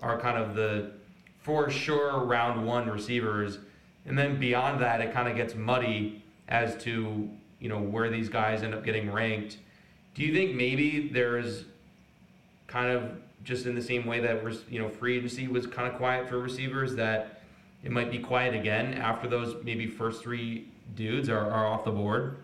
are 0.00 0.20
kind 0.20 0.36
of 0.36 0.54
the 0.54 0.92
for 1.38 1.70
sure 1.70 2.24
round 2.24 2.66
one 2.66 2.90
receivers. 2.90 3.58
And 4.04 4.18
then 4.18 4.38
beyond 4.38 4.80
that, 4.82 5.00
it 5.00 5.14
kind 5.14 5.28
of 5.28 5.36
gets 5.36 5.54
muddy 5.54 6.22
as 6.48 6.76
to 6.84 7.28
you 7.58 7.68
know 7.68 7.78
where 7.78 8.10
these 8.10 8.28
guys 8.28 8.62
end 8.62 8.74
up 8.74 8.84
getting 8.84 9.10
ranked. 9.10 9.56
Do 10.14 10.22
you 10.22 10.34
think 10.34 10.54
maybe 10.54 11.08
there's 11.08 11.64
kind 12.66 12.90
of 12.90 13.12
just 13.48 13.64
in 13.64 13.74
the 13.74 13.82
same 13.82 14.04
way 14.04 14.20
that 14.20 14.44
was, 14.44 14.62
you 14.68 14.78
know 14.78 14.90
free 14.90 15.16
agency 15.16 15.48
was 15.48 15.66
kind 15.66 15.90
of 15.90 15.96
quiet 15.96 16.28
for 16.28 16.38
receivers 16.38 16.94
that 16.96 17.40
it 17.82 17.90
might 17.90 18.10
be 18.10 18.18
quiet 18.18 18.54
again 18.54 18.92
after 18.94 19.26
those 19.26 19.64
maybe 19.64 19.86
first 19.86 20.22
three 20.22 20.68
dudes 20.94 21.30
are, 21.30 21.50
are 21.50 21.66
off 21.66 21.84
the 21.84 21.90
board? 21.90 22.36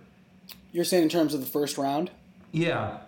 You're 0.73 0.85
saying 0.85 1.03
in 1.03 1.09
terms 1.11 1.35
of 1.35 1.41
the 1.41 1.47
first 1.47 1.77
round? 1.77 2.11
Yeah. 2.53 2.99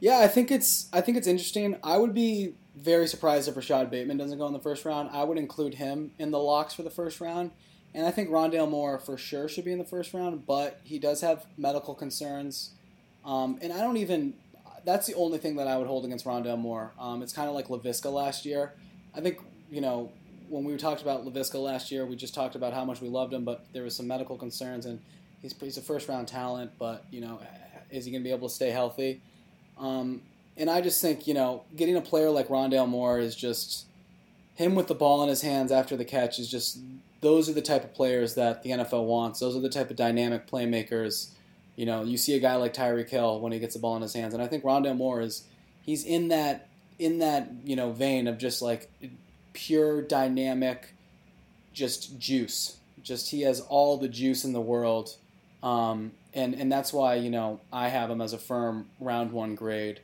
Yeah, 0.00 0.18
I 0.18 0.28
think 0.28 0.50
it's 0.50 0.88
I 0.92 1.02
think 1.02 1.18
it's 1.18 1.26
interesting. 1.26 1.76
I 1.84 1.98
would 1.98 2.14
be 2.14 2.54
very 2.74 3.06
surprised 3.06 3.48
if 3.48 3.56
Rashod 3.56 3.90
Bateman 3.90 4.16
doesn't 4.16 4.38
go 4.38 4.46
in 4.46 4.52
the 4.52 4.58
first 4.58 4.84
round. 4.84 5.10
I 5.12 5.24
would 5.24 5.38
include 5.38 5.74
him 5.74 6.12
in 6.18 6.30
the 6.30 6.38
locks 6.38 6.74
for 6.74 6.82
the 6.82 6.90
first 6.90 7.20
round. 7.20 7.50
And 7.94 8.04
I 8.04 8.10
think 8.10 8.28
Rondale 8.28 8.68
Moore 8.68 8.98
for 8.98 9.16
sure 9.16 9.48
should 9.48 9.64
be 9.64 9.70
in 9.70 9.78
the 9.78 9.84
first 9.84 10.12
round, 10.12 10.46
but 10.46 10.80
he 10.82 10.98
does 10.98 11.20
have 11.20 11.46
medical 11.56 11.94
concerns. 11.94 12.70
Um, 13.24 13.58
and 13.62 13.72
I 13.72 13.80
don't 13.80 13.96
even, 13.98 14.34
that's 14.84 15.06
the 15.06 15.14
only 15.14 15.38
thing 15.38 15.56
that 15.56 15.66
I 15.66 15.76
would 15.76 15.86
hold 15.86 16.04
against 16.04 16.24
Rondale 16.24 16.58
Moore. 16.58 16.92
Um, 16.98 17.22
it's 17.22 17.32
kind 17.32 17.48
of 17.48 17.54
like 17.54 17.68
Laviska 17.68 18.12
last 18.12 18.44
year. 18.44 18.72
I 19.14 19.20
think, 19.20 19.38
you 19.70 19.80
know, 19.80 20.12
when 20.48 20.64
we 20.64 20.76
talked 20.76 21.02
about 21.02 21.24
Laviska 21.24 21.62
last 21.62 21.90
year, 21.90 22.04
we 22.04 22.16
just 22.16 22.34
talked 22.34 22.54
about 22.54 22.72
how 22.72 22.84
much 22.84 23.00
we 23.00 23.08
loved 23.08 23.32
him, 23.32 23.44
but 23.44 23.64
there 23.72 23.82
was 23.82 23.96
some 23.96 24.06
medical 24.06 24.36
concerns, 24.36 24.86
and 24.86 25.00
he's, 25.40 25.54
he's 25.58 25.78
a 25.78 25.82
first 25.82 26.08
round 26.08 26.28
talent, 26.28 26.72
but, 26.78 27.04
you 27.10 27.20
know, 27.20 27.40
is 27.90 28.04
he 28.04 28.10
going 28.10 28.22
to 28.22 28.28
be 28.28 28.34
able 28.34 28.48
to 28.48 28.54
stay 28.54 28.70
healthy? 28.70 29.20
Um, 29.78 30.22
and 30.56 30.70
I 30.70 30.80
just 30.80 31.00
think, 31.00 31.26
you 31.26 31.34
know, 31.34 31.64
getting 31.74 31.96
a 31.96 32.00
player 32.00 32.30
like 32.30 32.48
Rondale 32.48 32.88
Moore 32.88 33.18
is 33.18 33.34
just 33.34 33.86
him 34.54 34.74
with 34.74 34.86
the 34.86 34.94
ball 34.94 35.22
in 35.22 35.28
his 35.28 35.42
hands 35.42 35.72
after 35.72 35.96
the 35.96 36.04
catch 36.04 36.38
is 36.38 36.48
just 36.48 36.78
those 37.20 37.48
are 37.48 37.54
the 37.54 37.62
type 37.62 37.84
of 37.84 37.94
players 37.94 38.34
that 38.34 38.62
the 38.62 38.70
NFL 38.70 39.06
wants. 39.06 39.40
Those 39.40 39.56
are 39.56 39.60
the 39.60 39.68
type 39.68 39.90
of 39.90 39.96
dynamic 39.96 40.46
playmakers. 40.46 41.30
You 41.76 41.86
know, 41.86 42.04
you 42.04 42.16
see 42.16 42.34
a 42.34 42.40
guy 42.40 42.56
like 42.56 42.72
Tyreek 42.72 43.08
Hill 43.08 43.40
when 43.40 43.52
he 43.52 43.58
gets 43.58 43.74
the 43.74 43.80
ball 43.80 43.96
in 43.96 44.02
his 44.02 44.14
hands, 44.14 44.34
and 44.34 44.42
I 44.42 44.46
think 44.46 44.64
Rondale 44.64 44.96
Moore 44.96 45.20
is 45.20 45.44
he's 45.82 46.04
in 46.04 46.28
that 46.28 46.68
in 46.98 47.18
that 47.18 47.50
you 47.64 47.76
know 47.76 47.92
vein 47.92 48.26
of 48.26 48.38
just 48.38 48.62
like 48.62 48.90
pure 49.52 50.02
dynamic, 50.02 50.94
just 51.72 52.18
juice. 52.18 52.78
Just 53.02 53.30
he 53.30 53.42
has 53.42 53.60
all 53.60 53.96
the 53.96 54.08
juice 54.08 54.44
in 54.44 54.52
the 54.52 54.60
world, 54.60 55.16
um, 55.62 56.12
and 56.32 56.54
and 56.54 56.70
that's 56.70 56.92
why 56.92 57.16
you 57.16 57.30
know 57.30 57.60
I 57.72 57.88
have 57.88 58.08
him 58.08 58.20
as 58.20 58.32
a 58.32 58.38
firm 58.38 58.88
round 59.00 59.32
one 59.32 59.54
grade. 59.54 60.00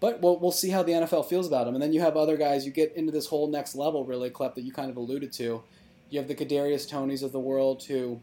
But 0.00 0.20
we'll, 0.20 0.38
we'll 0.38 0.52
see 0.52 0.70
how 0.70 0.84
the 0.84 0.92
NFL 0.92 1.28
feels 1.28 1.48
about 1.48 1.66
him. 1.66 1.74
And 1.74 1.82
then 1.82 1.92
you 1.92 2.00
have 2.00 2.16
other 2.16 2.36
guys. 2.36 2.64
You 2.64 2.70
get 2.70 2.94
into 2.94 3.10
this 3.10 3.26
whole 3.26 3.48
next 3.48 3.74
level, 3.74 4.04
really, 4.04 4.30
Klep, 4.30 4.54
that 4.54 4.62
you 4.62 4.72
kind 4.72 4.90
of 4.90 4.96
alluded 4.96 5.32
to. 5.34 5.62
You 6.10 6.18
have 6.20 6.28
the 6.28 6.36
Kadarius 6.36 6.88
Toneys 6.88 7.24
of 7.24 7.32
the 7.32 7.40
world, 7.40 7.82
who 7.82 8.20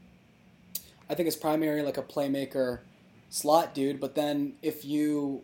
I 1.09 1.15
think 1.15 1.27
is 1.27 1.35
primarily 1.35 1.81
like 1.81 1.97
a 1.97 2.03
playmaker 2.03 2.79
slot 3.29 3.73
dude. 3.73 3.99
But 3.99 4.15
then 4.15 4.53
if 4.61 4.85
you, 4.85 5.41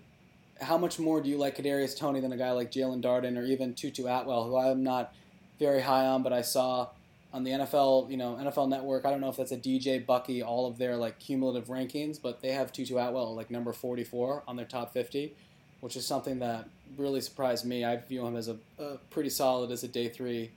how 0.61 0.77
much 0.77 0.99
more 0.99 1.21
do 1.21 1.29
you 1.29 1.37
like 1.37 1.57
Kadarius 1.57 1.97
Toney 1.97 2.19
than 2.19 2.31
a 2.31 2.37
guy 2.37 2.51
like 2.51 2.71
Jaelon 2.71 3.01
Darden 3.01 3.37
or 3.37 3.43
even 3.43 3.73
Tutu 3.73 4.05
Atwell, 4.07 4.45
who 4.45 4.57
I'm 4.57 4.83
not 4.83 5.13
very 5.59 5.81
high 5.81 6.05
on, 6.05 6.23
but 6.23 6.33
I 6.33 6.41
saw 6.41 6.89
on 7.33 7.43
the 7.43 7.51
NFL, 7.51 8.09
you 8.09 8.17
know, 8.17 8.37
NFL 8.41 8.69
Network. 8.69 9.05
I 9.05 9.09
don't 9.09 9.21
know 9.21 9.29
if 9.29 9.37
that's 9.37 9.51
a 9.51 9.57
DJ 9.57 10.05
Bucky, 10.05 10.41
all 10.41 10.67
of 10.67 10.77
their 10.77 10.97
like 10.97 11.19
cumulative 11.19 11.67
rankings, 11.67 12.21
but 12.21 12.41
they 12.41 12.51
have 12.51 12.71
Tutu 12.71 12.97
Atwell 12.97 13.35
like 13.35 13.49
number 13.49 13.71
44 13.71 14.43
on 14.47 14.55
their 14.55 14.65
top 14.65 14.91
50, 14.91 15.33
which 15.79 15.95
is 15.95 16.05
something 16.05 16.39
that 16.39 16.67
really 16.97 17.21
surprised 17.21 17.65
me. 17.65 17.85
I 17.85 17.97
view 17.97 18.25
him 18.25 18.35
as 18.35 18.49
a, 18.49 18.57
a 18.79 18.97
pretty 19.09 19.29
solid 19.29 19.71
as 19.71 19.83
a 19.83 19.87
day 19.87 20.09
three 20.09 20.51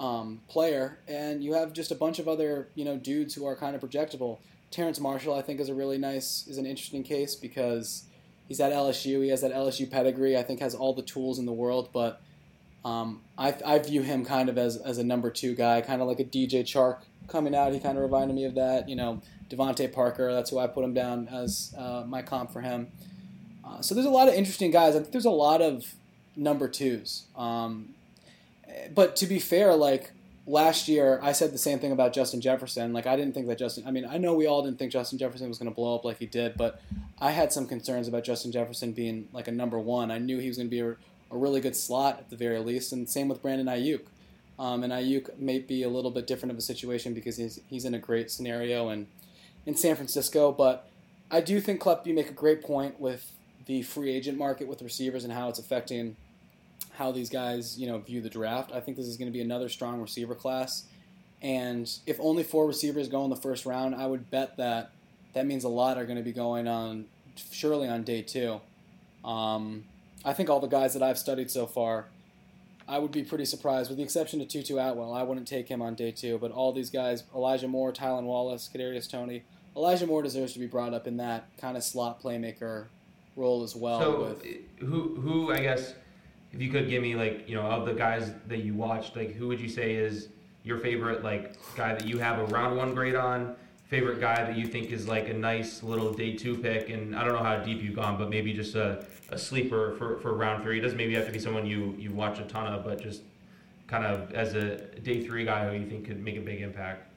um, 0.00 0.40
player, 0.48 0.98
and 1.06 1.44
you 1.44 1.52
have 1.52 1.72
just 1.72 1.92
a 1.92 1.94
bunch 1.94 2.18
of 2.18 2.26
other 2.26 2.68
you 2.74 2.84
know 2.84 2.96
dudes 2.96 3.34
who 3.34 3.46
are 3.46 3.54
kind 3.54 3.76
of 3.76 3.82
projectable. 3.82 4.38
Terrace 4.70 4.98
Marshall, 4.98 5.34
I 5.34 5.42
think, 5.42 5.60
is 5.60 5.68
a 5.68 5.74
really 5.74 5.98
nice, 5.98 6.46
is 6.48 6.56
an 6.56 6.66
interesting 6.66 7.02
case 7.02 7.34
because 7.34 8.04
he's 8.48 8.60
at 8.60 8.72
LSU. 8.72 9.22
He 9.22 9.28
has 9.28 9.42
that 9.42 9.52
LSU 9.52 9.88
pedigree. 9.88 10.36
I 10.36 10.42
think 10.42 10.60
has 10.60 10.74
all 10.74 10.94
the 10.94 11.02
tools 11.02 11.38
in 11.38 11.46
the 11.46 11.52
world, 11.52 11.90
but 11.92 12.20
um, 12.84 13.20
I, 13.36 13.54
I 13.64 13.78
view 13.78 14.02
him 14.02 14.24
kind 14.24 14.48
of 14.48 14.56
as, 14.56 14.76
as 14.76 14.98
a 14.98 15.04
number 15.04 15.30
two 15.30 15.54
guy, 15.54 15.82
kind 15.82 16.00
of 16.00 16.08
like 16.08 16.20
a 16.20 16.24
DJ 16.24 16.62
Chark 16.62 17.00
coming 17.28 17.54
out. 17.54 17.72
He 17.72 17.80
kind 17.80 17.98
of 17.98 18.02
reminded 18.02 18.34
me 18.34 18.44
of 18.44 18.54
that. 18.54 18.88
You 18.88 18.96
know, 18.96 19.20
DeVante 19.50 19.92
Parker. 19.92 20.32
That's 20.32 20.50
who 20.50 20.58
I 20.58 20.66
put 20.66 20.84
him 20.84 20.94
down 20.94 21.28
as 21.28 21.74
uh, 21.76 22.04
my 22.06 22.22
comp 22.22 22.52
for 22.52 22.62
him. 22.62 22.88
Uh, 23.64 23.82
so 23.82 23.94
there's 23.94 24.06
a 24.06 24.10
lot 24.10 24.28
of 24.28 24.34
interesting 24.34 24.70
guys. 24.70 24.96
I 24.96 25.00
think 25.00 25.12
there's 25.12 25.26
a 25.26 25.30
lot 25.30 25.60
of 25.60 25.94
number 26.36 26.68
twos. 26.68 27.24
Um, 27.36 27.90
but 28.94 29.16
to 29.16 29.26
be 29.26 29.38
fair, 29.38 29.74
like 29.74 30.12
last 30.46 30.88
year, 30.88 31.20
I 31.22 31.32
said 31.32 31.52
the 31.52 31.58
same 31.58 31.78
thing 31.78 31.92
about 31.92 32.12
Justin 32.12 32.40
Jefferson. 32.40 32.92
Like 32.92 33.06
I 33.06 33.16
didn't 33.16 33.34
think 33.34 33.46
that 33.48 33.58
Justin. 33.58 33.84
I 33.86 33.90
mean, 33.90 34.04
I 34.04 34.18
know 34.18 34.34
we 34.34 34.46
all 34.46 34.62
didn't 34.62 34.78
think 34.78 34.92
Justin 34.92 35.18
Jefferson 35.18 35.48
was 35.48 35.58
going 35.58 35.70
to 35.70 35.74
blow 35.74 35.94
up 35.94 36.04
like 36.04 36.18
he 36.18 36.26
did, 36.26 36.56
but 36.56 36.80
I 37.20 37.30
had 37.30 37.52
some 37.52 37.66
concerns 37.66 38.08
about 38.08 38.24
Justin 38.24 38.52
Jefferson 38.52 38.92
being 38.92 39.28
like 39.32 39.48
a 39.48 39.52
number 39.52 39.78
one. 39.78 40.10
I 40.10 40.18
knew 40.18 40.38
he 40.38 40.48
was 40.48 40.56
going 40.56 40.68
to 40.68 40.70
be 40.70 40.80
a, 40.80 40.90
a 40.90 41.38
really 41.38 41.60
good 41.60 41.76
slot 41.76 42.18
at 42.18 42.30
the 42.30 42.36
very 42.36 42.58
least, 42.58 42.92
and 42.92 43.08
same 43.08 43.28
with 43.28 43.42
Brandon 43.42 43.66
Aiyuk. 43.66 44.02
Um, 44.58 44.84
and 44.84 44.92
Aiyuk 44.92 45.38
may 45.38 45.58
be 45.58 45.82
a 45.84 45.88
little 45.88 46.10
bit 46.10 46.26
different 46.26 46.52
of 46.52 46.58
a 46.58 46.62
situation 46.62 47.14
because 47.14 47.36
he's 47.36 47.60
he's 47.68 47.84
in 47.84 47.94
a 47.94 47.98
great 47.98 48.30
scenario 48.30 48.88
and 48.88 49.06
in 49.66 49.76
San 49.76 49.96
Francisco. 49.96 50.52
But 50.52 50.88
I 51.30 51.40
do 51.40 51.60
think 51.60 51.80
Klepp, 51.80 52.06
you 52.06 52.14
make 52.14 52.28
a 52.28 52.34
great 52.34 52.62
point 52.62 53.00
with 53.00 53.32
the 53.66 53.82
free 53.82 54.10
agent 54.10 54.36
market 54.36 54.66
with 54.66 54.82
receivers 54.82 55.24
and 55.24 55.32
how 55.32 55.48
it's 55.48 55.58
affecting 55.58 56.16
how 57.00 57.10
these 57.10 57.30
guys 57.30 57.78
you 57.78 57.86
know 57.86 57.98
view 57.98 58.20
the 58.20 58.28
draft. 58.28 58.70
I 58.72 58.80
think 58.80 58.96
this 58.98 59.06
is 59.06 59.16
going 59.16 59.26
to 59.26 59.32
be 59.32 59.40
another 59.40 59.70
strong 59.70 60.00
receiver 60.00 60.34
class. 60.34 60.84
And 61.42 61.90
if 62.06 62.20
only 62.20 62.42
four 62.42 62.66
receivers 62.66 63.08
go 63.08 63.24
in 63.24 63.30
the 63.30 63.36
first 63.36 63.64
round, 63.64 63.94
I 63.94 64.06
would 64.06 64.30
bet 64.30 64.58
that 64.58 64.90
that 65.32 65.46
means 65.46 65.64
a 65.64 65.70
lot 65.70 65.96
are 65.96 66.04
going 66.04 66.18
to 66.18 66.22
be 66.22 66.32
going 66.32 66.68
on 66.68 67.06
surely 67.50 67.88
on 67.88 68.02
day 68.02 68.20
two. 68.20 68.60
Um, 69.24 69.84
I 70.26 70.34
think 70.34 70.50
all 70.50 70.60
the 70.60 70.66
guys 70.66 70.92
that 70.92 71.02
I've 71.02 71.18
studied 71.18 71.50
so 71.50 71.66
far, 71.66 72.08
I 72.86 72.98
would 72.98 73.12
be 73.12 73.22
pretty 73.22 73.46
surprised, 73.46 73.88
with 73.88 73.96
the 73.96 74.04
exception 74.04 74.42
of 74.42 74.48
Tutu 74.48 74.76
Atwell. 74.76 75.14
I 75.14 75.22
wouldn't 75.22 75.48
take 75.48 75.68
him 75.68 75.80
on 75.80 75.94
day 75.94 76.10
two, 76.10 76.36
but 76.36 76.50
all 76.50 76.74
these 76.74 76.90
guys, 76.90 77.24
Elijah 77.34 77.68
Moore, 77.68 77.92
Tylan 77.92 78.24
Wallace, 78.24 78.68
Kadarius 78.72 79.10
Toney. 79.10 79.44
Elijah 79.74 80.06
Moore 80.06 80.22
deserves 80.22 80.52
to 80.52 80.58
be 80.58 80.66
brought 80.66 80.92
up 80.92 81.06
in 81.06 81.16
that 81.16 81.46
kind 81.56 81.78
of 81.78 81.82
slot 81.82 82.22
playmaker 82.22 82.88
role 83.36 83.62
as 83.62 83.74
well. 83.74 84.00
So 84.00 84.20
with, 84.20 84.46
who 84.80 85.18
who 85.20 85.52
I 85.52 85.60
guess 85.60 85.94
if 86.52 86.60
you 86.60 86.70
could 86.70 86.88
give 86.88 87.02
me 87.02 87.14
like 87.14 87.48
you 87.48 87.54
know 87.54 87.62
of 87.62 87.86
the 87.86 87.94
guys 87.94 88.32
that 88.48 88.58
you 88.58 88.74
watched, 88.74 89.16
like 89.16 89.34
who 89.34 89.48
would 89.48 89.60
you 89.60 89.68
say 89.68 89.94
is 89.94 90.28
your 90.62 90.78
favorite 90.78 91.22
like 91.24 91.56
guy 91.76 91.94
that 91.94 92.06
you 92.06 92.18
have 92.18 92.38
a 92.38 92.44
round 92.46 92.76
one 92.76 92.94
grade 92.94 93.14
on? 93.14 93.56
Favorite 93.88 94.20
guy 94.20 94.44
that 94.44 94.56
you 94.56 94.66
think 94.66 94.92
is 94.92 95.08
like 95.08 95.28
a 95.28 95.34
nice 95.34 95.82
little 95.82 96.12
day 96.12 96.36
two 96.36 96.56
pick, 96.56 96.90
and 96.90 97.16
I 97.16 97.24
don't 97.24 97.32
know 97.32 97.42
how 97.42 97.56
deep 97.58 97.82
you've 97.82 97.96
gone, 97.96 98.16
but 98.16 98.30
maybe 98.30 98.52
just 98.52 98.76
a, 98.76 99.04
a 99.30 99.38
sleeper 99.38 99.96
for, 99.96 100.18
for 100.18 100.32
round 100.34 100.62
three. 100.62 100.78
It 100.78 100.82
doesn't 100.82 100.96
maybe 100.96 101.14
have 101.14 101.26
to 101.26 101.32
be 101.32 101.40
someone 101.40 101.66
you 101.66 101.96
you 101.98 102.12
watch 102.12 102.38
a 102.38 102.44
ton 102.44 102.72
of, 102.72 102.84
but 102.84 103.02
just 103.02 103.22
kind 103.86 104.04
of 104.04 104.32
as 104.32 104.54
a 104.54 104.76
day 105.00 105.26
three 105.26 105.44
guy 105.44 105.68
who 105.68 105.76
you 105.76 105.88
think 105.88 106.06
could 106.06 106.22
make 106.22 106.36
a 106.36 106.40
big 106.40 106.62
impact. 106.62 107.08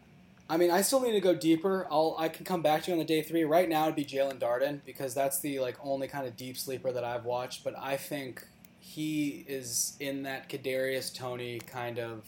I 0.49 0.57
mean, 0.57 0.71
I 0.71 0.81
still 0.81 0.99
need 0.99 1.13
to 1.13 1.21
go 1.21 1.33
deeper. 1.33 1.87
I'll 1.89 2.15
I 2.19 2.27
can 2.27 2.43
come 2.43 2.61
back 2.61 2.83
to 2.83 2.91
you 2.91 2.93
on 2.93 2.99
the 2.99 3.05
day 3.05 3.21
three. 3.21 3.43
Right 3.43 3.69
now, 3.69 3.83
it'd 3.83 3.95
be 3.95 4.05
Jaelon 4.05 4.39
Darden 4.39 4.81
because 4.85 5.13
that's 5.13 5.39
the 5.39 5.59
like 5.59 5.77
only 5.83 6.07
kind 6.07 6.27
of 6.27 6.35
deep 6.35 6.57
sleeper 6.57 6.91
that 6.91 7.03
I've 7.03 7.25
watched. 7.25 7.63
But 7.63 7.75
I 7.77 7.97
think 7.97 8.45
he 8.93 9.43
is 9.47 9.97
in 9.99 10.21
that 10.23 10.49
Kadarius 10.49 11.11
Toney 11.11 11.59
kind 11.59 11.97
of 11.97 12.21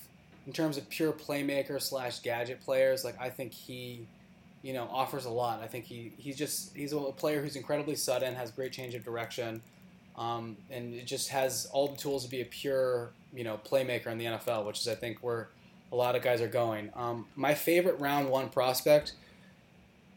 in 0.47 0.53
terms 0.53 0.77
of 0.77 0.89
pure 0.89 1.11
playmaker 1.11 1.79
slash 1.79 2.19
gadget 2.19 2.59
players. 2.61 3.03
Like 3.05 3.21
I 3.21 3.29
think 3.29 3.53
he, 3.53 4.07
you 4.63 4.73
know, 4.73 4.89
offers 4.91 5.25
a 5.25 5.29
lot. 5.29 5.61
I 5.61 5.67
think 5.67 5.85
he 5.85 6.11
he's 6.17 6.35
just 6.35 6.75
he's 6.75 6.91
a 6.91 6.97
player 6.97 7.39
who's 7.39 7.55
incredibly 7.55 7.95
sudden, 7.95 8.33
has 8.33 8.49
great 8.49 8.71
change 8.71 8.95
of 8.95 9.05
direction, 9.05 9.61
um, 10.17 10.57
and 10.71 10.95
it 10.95 11.05
just 11.05 11.29
has 11.29 11.67
all 11.71 11.89
the 11.89 11.97
tools 11.97 12.23
to 12.25 12.31
be 12.31 12.41
a 12.41 12.45
pure 12.45 13.11
you 13.31 13.43
know 13.43 13.59
playmaker 13.63 14.07
in 14.07 14.17
the 14.17 14.25
NFL, 14.25 14.65
which 14.65 14.79
is 14.79 14.87
I 14.87 14.95
think 14.95 15.19
where 15.19 15.49
a 15.91 15.95
lot 15.95 16.15
of 16.15 16.23
guys 16.23 16.41
are 16.41 16.47
going. 16.47 16.89
Um, 16.95 17.27
my 17.35 17.53
favorite 17.53 17.99
round 17.99 18.29
one 18.29 18.49
prospect. 18.49 19.13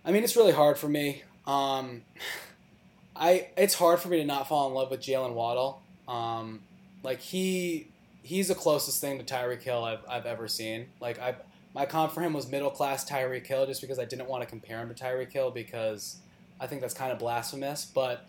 I 0.02 0.12
mean, 0.12 0.24
it's 0.24 0.34
really 0.34 0.52
hard 0.52 0.78
for 0.78 0.88
me. 0.88 1.24
Um, 1.46 2.04
I 3.14 3.48
it's 3.58 3.74
hard 3.74 4.00
for 4.00 4.08
me 4.08 4.16
to 4.16 4.24
not 4.24 4.48
fall 4.48 4.66
in 4.68 4.72
love 4.72 4.90
with 4.90 5.00
Jaylen 5.00 5.34
Waddle. 5.34 5.82
Um, 6.08 6.60
like 7.02 7.20
he 7.20 7.88
he's 8.22 8.48
the 8.48 8.54
closest 8.54 9.00
thing 9.00 9.18
to 9.18 9.24
Tyreek 9.24 9.62
Hill 9.62 9.84
I've, 9.84 10.04
I've 10.08 10.26
ever 10.26 10.48
seen. 10.48 10.86
Like 11.00 11.20
I 11.20 11.36
my 11.74 11.86
comp 11.86 12.12
for 12.12 12.22
him 12.22 12.32
was 12.32 12.48
middle 12.50 12.70
class 12.70 13.08
Tyreek 13.08 13.46
Hill 13.46 13.66
just 13.66 13.80
because 13.80 13.98
I 13.98 14.04
didn't 14.04 14.28
want 14.28 14.42
to 14.42 14.48
compare 14.48 14.80
him 14.80 14.92
to 14.92 14.94
Tyreek 14.94 15.32
Hill 15.32 15.50
because 15.50 16.16
I 16.58 16.66
think 16.66 16.80
that's 16.80 16.94
kind 16.94 17.12
of 17.12 17.18
blasphemous. 17.18 17.84
But 17.84 18.26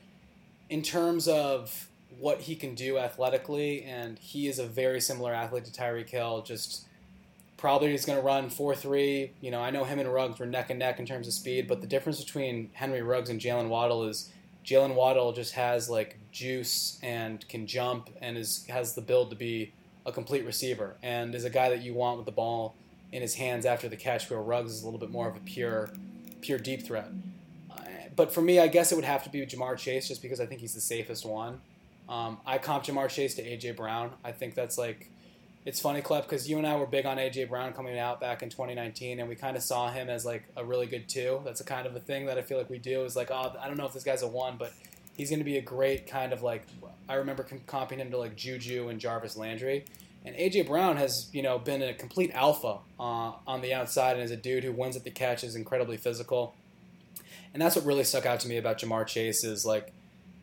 in 0.70 0.82
terms 0.84 1.28
of 1.28 1.88
what 2.20 2.42
he 2.42 2.56
can 2.56 2.76
do 2.76 2.98
athletically, 2.98 3.84
and 3.84 4.20
he 4.20 4.48
is 4.48 4.60
a 4.60 4.66
very 4.66 5.00
similar 5.00 5.34
athlete 5.34 5.66
to 5.66 5.72
Tyreek 5.72 6.10
Hill, 6.10 6.44
just 6.44 6.86
probably 7.58 7.92
he's 7.92 8.06
going 8.06 8.20
to 8.20 8.26
run 8.26 8.50
4 8.50 8.76
3. 8.76 9.32
You 9.42 9.52
know, 9.52 9.62
I 9.62 9.72
know 9.72 9.84
him 9.84 10.00
and 10.00 10.14
Ruggs 10.14 10.40
were 10.40 10.46
neck 10.46 10.70
and 10.70 10.80
neck 10.80 11.00
in 11.00 11.06
terms 11.06 11.28
of 11.28 11.34
speed, 11.34 11.68
but 11.68 11.82
the 11.82 11.88
difference 11.88 12.24
between 12.24 12.70
Henry 12.74 13.02
Ruggs 13.02 13.30
and 13.30 13.40
Jaylen 13.40 13.70
Waddle 13.70 14.06
is 14.06 14.32
Jaylen 14.66 14.96
Waddle 14.96 15.34
just 15.34 15.54
has 15.54 15.90
like 15.90 16.19
juice 16.32 17.00
and 17.02 17.48
can 17.48 17.68
jump 17.68 18.10
and 18.22 18.38
is 18.38 18.66
has 18.68 18.94
the 18.94 19.02
build 19.02 19.30
to 19.30 19.36
be 19.36 19.74
a 20.06 20.12
complete 20.12 20.46
receiver 20.46 20.96
and 21.04 21.36
is 21.36 21.44
a 21.44 21.50
guy 21.50 21.70
that 21.70 21.82
you 21.82 21.94
want 21.94 22.18
with 22.18 22.26
the 22.26 22.32
ball 22.32 22.76
in 23.12 23.22
his 23.22 23.36
hands 23.36 23.66
after 23.66 23.90
the 23.90 23.98
catch. 23.98 24.30
Where 24.30 24.42
Ruggs 24.42 24.72
is 24.72 24.82
a 24.82 24.86
little 24.86 25.00
bit 25.00 25.10
more 25.10 25.28
of 25.28 25.36
a 25.36 25.42
pure, 25.42 25.90
pure 26.42 26.60
deep 26.60 26.84
threat. 26.84 27.10
Uh, 27.72 27.82
but 28.16 28.32
for 28.32 28.42
me, 28.42 28.60
I 28.60 28.68
guess 28.68 28.92
it 28.92 28.96
would 28.96 29.06
have 29.06 29.24
to 29.24 29.30
be 29.30 29.46
Ja'Marr 29.46 29.78
Chase 29.78 30.08
just 30.08 30.22
because 30.22 30.40
I 30.40 30.46
think 30.46 30.62
he's 30.62 30.74
the 30.74 30.82
safest 30.82 31.26
one. 31.26 31.62
Um, 32.08 32.40
I 32.46 32.58
comp 32.58 32.86
Ja'Marr 32.86 33.10
Chase 33.10 33.36
to 33.36 33.44
AJ 33.44 33.76
Brown. 33.76 34.12
I 34.24 34.32
think 34.32 34.56
that's 34.56 34.78
like 34.78 35.12
it's 35.66 35.80
funny, 35.80 36.02
Klepp, 36.02 36.24
because 36.24 36.50
you 36.50 36.58
and 36.58 36.66
I 36.66 36.76
were 36.78 36.88
big 36.88 37.06
on 37.06 37.18
AJ 37.18 37.50
Brown 37.50 37.74
coming 37.74 38.00
out 38.00 38.22
back 38.22 38.42
in 38.42 38.50
2019, 38.50 39.20
and 39.20 39.28
we 39.28 39.36
kind 39.36 39.58
of 39.58 39.62
saw 39.62 39.92
him 39.92 40.10
as 40.10 40.26
like 40.26 40.44
a 40.56 40.64
really 40.64 40.88
good 40.88 41.10
two. 41.10 41.42
That's 41.44 41.60
a 41.60 41.66
kind 41.66 41.86
of 41.86 41.96
a 41.96 42.00
thing 42.00 42.26
that 42.28 42.38
I 42.38 42.42
feel 42.42 42.58
like 42.58 42.70
we 42.70 42.80
do 42.80 43.04
is 43.04 43.16
like, 43.16 43.30
oh, 43.30 43.56
I 43.62 43.68
don't 43.68 43.78
know 43.78 43.86
if 43.86 43.94
this 43.94 44.04
guy's 44.04 44.22
a 44.22 44.28
one, 44.28 44.56
but 44.58 44.74
he's 45.20 45.30
going 45.30 45.40
to 45.40 45.46
be 45.46 45.58
a 45.58 45.62
great 45.62 46.08
kind 46.08 46.32
of 46.32 46.42
like. 46.42 46.64
I 47.10 47.16
remember 47.16 47.44
comping 47.44 47.98
him 47.98 48.10
to 48.12 48.18
like 48.18 48.38
Juju 48.38 48.88
and 48.88 49.02
Jarvis 49.02 49.36
Landry, 49.36 49.84
and 50.24 50.34
AJ 50.34 50.66
Brown 50.68 50.96
has 50.96 51.30
you 51.34 51.44
know 51.44 51.60
been 51.60 51.82
a 51.82 51.94
complete 51.94 52.32
alpha 52.34 52.78
uh, 52.98 53.34
on 53.46 53.60
the 53.62 53.74
outside, 53.74 54.16
and 54.16 54.24
is 54.24 54.32
a 54.32 54.38
dude 54.38 54.64
who 54.64 54.72
wins 54.72 54.96
at 54.96 55.04
the 55.04 55.12
catch, 55.12 55.44
is 55.44 55.56
incredibly 55.56 55.98
physical, 55.98 56.56
and 57.54 57.62
that's 57.62 57.76
what 57.76 57.84
really 57.86 58.06
stuck 58.06 58.26
out 58.26 58.40
to 58.40 58.48
me 58.48 58.56
about 58.58 58.80
Ja'Marr 58.80 59.06
Chase 59.06 59.44
is 59.44 59.66
like. 59.66 59.92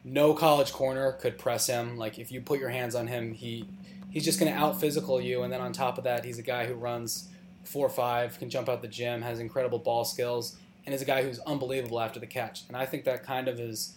No 0.09 0.35
college 0.35 0.73
corner 0.73 1.11
could 1.11 1.37
press 1.37 1.67
him. 1.67 1.97
Like 1.97 2.21
if 2.21 2.31
you 2.31 2.41
put 2.41 2.61
your 2.61 2.69
hands 2.69 2.95
on 2.95 3.09
him, 3.09 3.33
he 3.33 3.65
he's 4.13 4.25
just 4.25 4.39
going 4.39 4.53
to 4.53 4.57
out 4.57 4.79
physical 4.81 5.21
you. 5.21 5.43
And 5.43 5.53
then 5.53 5.61
on 5.61 5.73
top 5.73 5.99
of 5.99 6.05
that, 6.05 6.25
he's 6.25 6.39
a 6.39 6.43
guy 6.43 6.65
who 6.67 6.75
runs 6.75 7.29
four 7.65 7.89
five, 7.89 8.39
can 8.39 8.49
jump 8.49 8.69
out 8.69 8.83
the 8.83 8.89
gym, 8.89 9.23
has 9.23 9.41
incredible 9.41 9.81
ball 9.81 10.05
skills, 10.05 10.57
and 10.85 10.95
is 10.95 11.03
a 11.03 11.05
guy 11.05 11.25
who's 11.25 11.41
unbelievable 11.41 11.99
after 11.99 12.21
the 12.21 12.27
catch. 12.27 12.63
And 12.69 12.77
I 12.77 12.87
think 12.87 13.05
that 13.05 13.25
kind 13.25 13.49
of 13.49 13.59
is, 13.59 13.97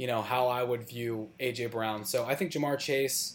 you 0.00 0.06
know, 0.06 0.22
how 0.22 0.48
I 0.48 0.62
would 0.62 0.88
view 0.88 1.28
AJ 1.38 1.72
Brown. 1.72 2.06
So 2.06 2.24
I 2.24 2.34
think 2.34 2.52
Ja'Marr 2.52 2.78
Chase 2.78 3.34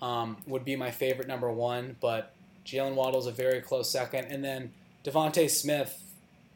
um, 0.00 0.38
would 0.46 0.64
be 0.64 0.74
my 0.74 0.90
favorite 0.90 1.28
number 1.28 1.52
one, 1.52 1.96
but 2.00 2.32
Jaylen 2.64 2.94
Waddle's 2.94 3.26
a 3.26 3.30
very 3.30 3.60
close 3.60 3.90
second, 3.90 4.32
and 4.32 4.42
then 4.42 4.72
DeVonta 5.04 5.50
Smith 5.50 6.02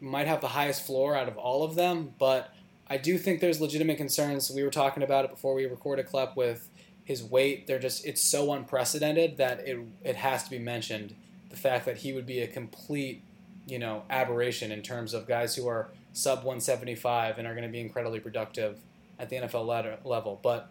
might 0.01 0.27
have 0.27 0.41
the 0.41 0.49
highest 0.49 0.87
floor 0.87 1.15
out 1.15 1.29
of 1.29 1.37
all 1.37 1.65
of 1.65 1.75
them, 1.75 2.15
but 2.19 2.51
I 2.89 2.97
do 2.97 3.19
think 3.19 3.43
there's 3.43 3.61
legitimate 3.61 3.99
concerns. 3.99 4.51
We 4.51 4.63
were 4.63 4.71
talking 4.71 5.03
about 5.03 5.27
it 5.27 5.33
before 5.33 5.53
we 5.53 5.67
recorded 5.67 6.07
Klepp 6.07 6.35
with 6.35 6.71
his 7.05 7.23
weight. 7.23 7.67
They're 7.67 7.79
just 7.79 8.07
it's 8.07 8.23
so 8.23 8.55
unprecedented 8.55 9.37
that 9.37 9.69
it 9.69 9.79
it 10.03 10.17
has 10.17 10.45
to 10.45 10.51
be 10.51 10.59
mentioned. 10.59 11.15
The 11.51 11.57
fact 11.57 11.85
that 11.85 11.99
he 11.99 12.15
would 12.15 12.25
be 12.25 12.41
a 12.41 12.47
complete, 12.47 13.21
you 13.67 13.79
know, 13.79 14.05
aberration 14.09 14.73
in 14.73 14.81
terms 14.81 15.13
of 15.13 15.29
guys 15.29 15.57
who 15.57 15.69
are 15.69 15.91
sub 16.15 16.39
175 16.39 17.37
and 17.37 17.47
are 17.47 17.53
going 17.53 17.67
to 17.67 17.71
be 17.71 17.81
incredibly 17.81 18.19
productive 18.19 18.79
at 19.19 19.29
the 19.31 19.37
NFL 19.37 20.05
level. 20.05 20.41
But 20.43 20.71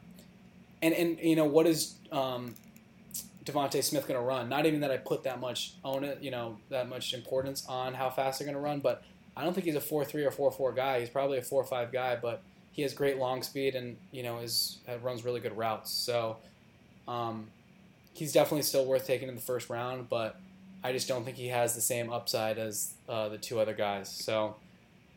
and 0.81 0.93
and 0.93 1.19
you 1.19 1.35
know 1.35 1.45
what 1.45 1.67
is 1.67 1.95
um, 2.11 2.55
DeVonta 3.43 3.83
Smith 3.83 4.07
going 4.07 4.19
to 4.19 4.25
run? 4.25 4.49
Not 4.49 4.65
even 4.65 4.81
that 4.81 4.91
I 4.91 4.97
put 4.97 5.23
that 5.23 5.39
much 5.39 5.73
on 5.83 6.03
it, 6.03 6.21
you 6.21 6.31
know, 6.31 6.57
that 6.69 6.89
much 6.89 7.13
importance 7.13 7.65
on 7.67 7.93
how 7.93 8.09
fast 8.09 8.39
they're 8.39 8.45
going 8.45 8.55
to 8.55 8.61
run, 8.61 8.79
but 8.79 9.03
I 9.37 9.43
don't 9.43 9.53
think 9.53 9.65
he's 9.65 9.75
a 9.75 9.81
four 9.81 10.05
three 10.05 10.23
or 10.23 10.31
four 10.31 10.51
four 10.51 10.71
guy. 10.71 10.99
He's 10.99 11.09
probably 11.09 11.37
a 11.37 11.41
four 11.41 11.63
five 11.63 11.91
guy, 11.91 12.17
but 12.21 12.41
he 12.71 12.81
has 12.81 12.93
great 12.93 13.17
long 13.17 13.43
speed 13.43 13.75
and 13.75 13.97
you 14.11 14.23
know 14.23 14.39
is 14.39 14.79
uh, 14.87 14.97
runs 14.99 15.23
really 15.25 15.39
good 15.39 15.55
routes. 15.57 15.91
So 15.91 16.37
um, 17.07 17.47
he's 18.13 18.33
definitely 18.33 18.63
still 18.63 18.85
worth 18.85 19.05
taking 19.05 19.27
in 19.27 19.35
the 19.35 19.41
first 19.41 19.69
round. 19.69 20.09
But 20.09 20.39
I 20.83 20.91
just 20.91 21.07
don't 21.07 21.25
think 21.25 21.37
he 21.37 21.47
has 21.47 21.75
the 21.75 21.81
same 21.81 22.11
upside 22.11 22.57
as 22.57 22.93
uh, 23.09 23.29
the 23.29 23.37
two 23.37 23.59
other 23.59 23.73
guys. 23.73 24.09
So 24.09 24.55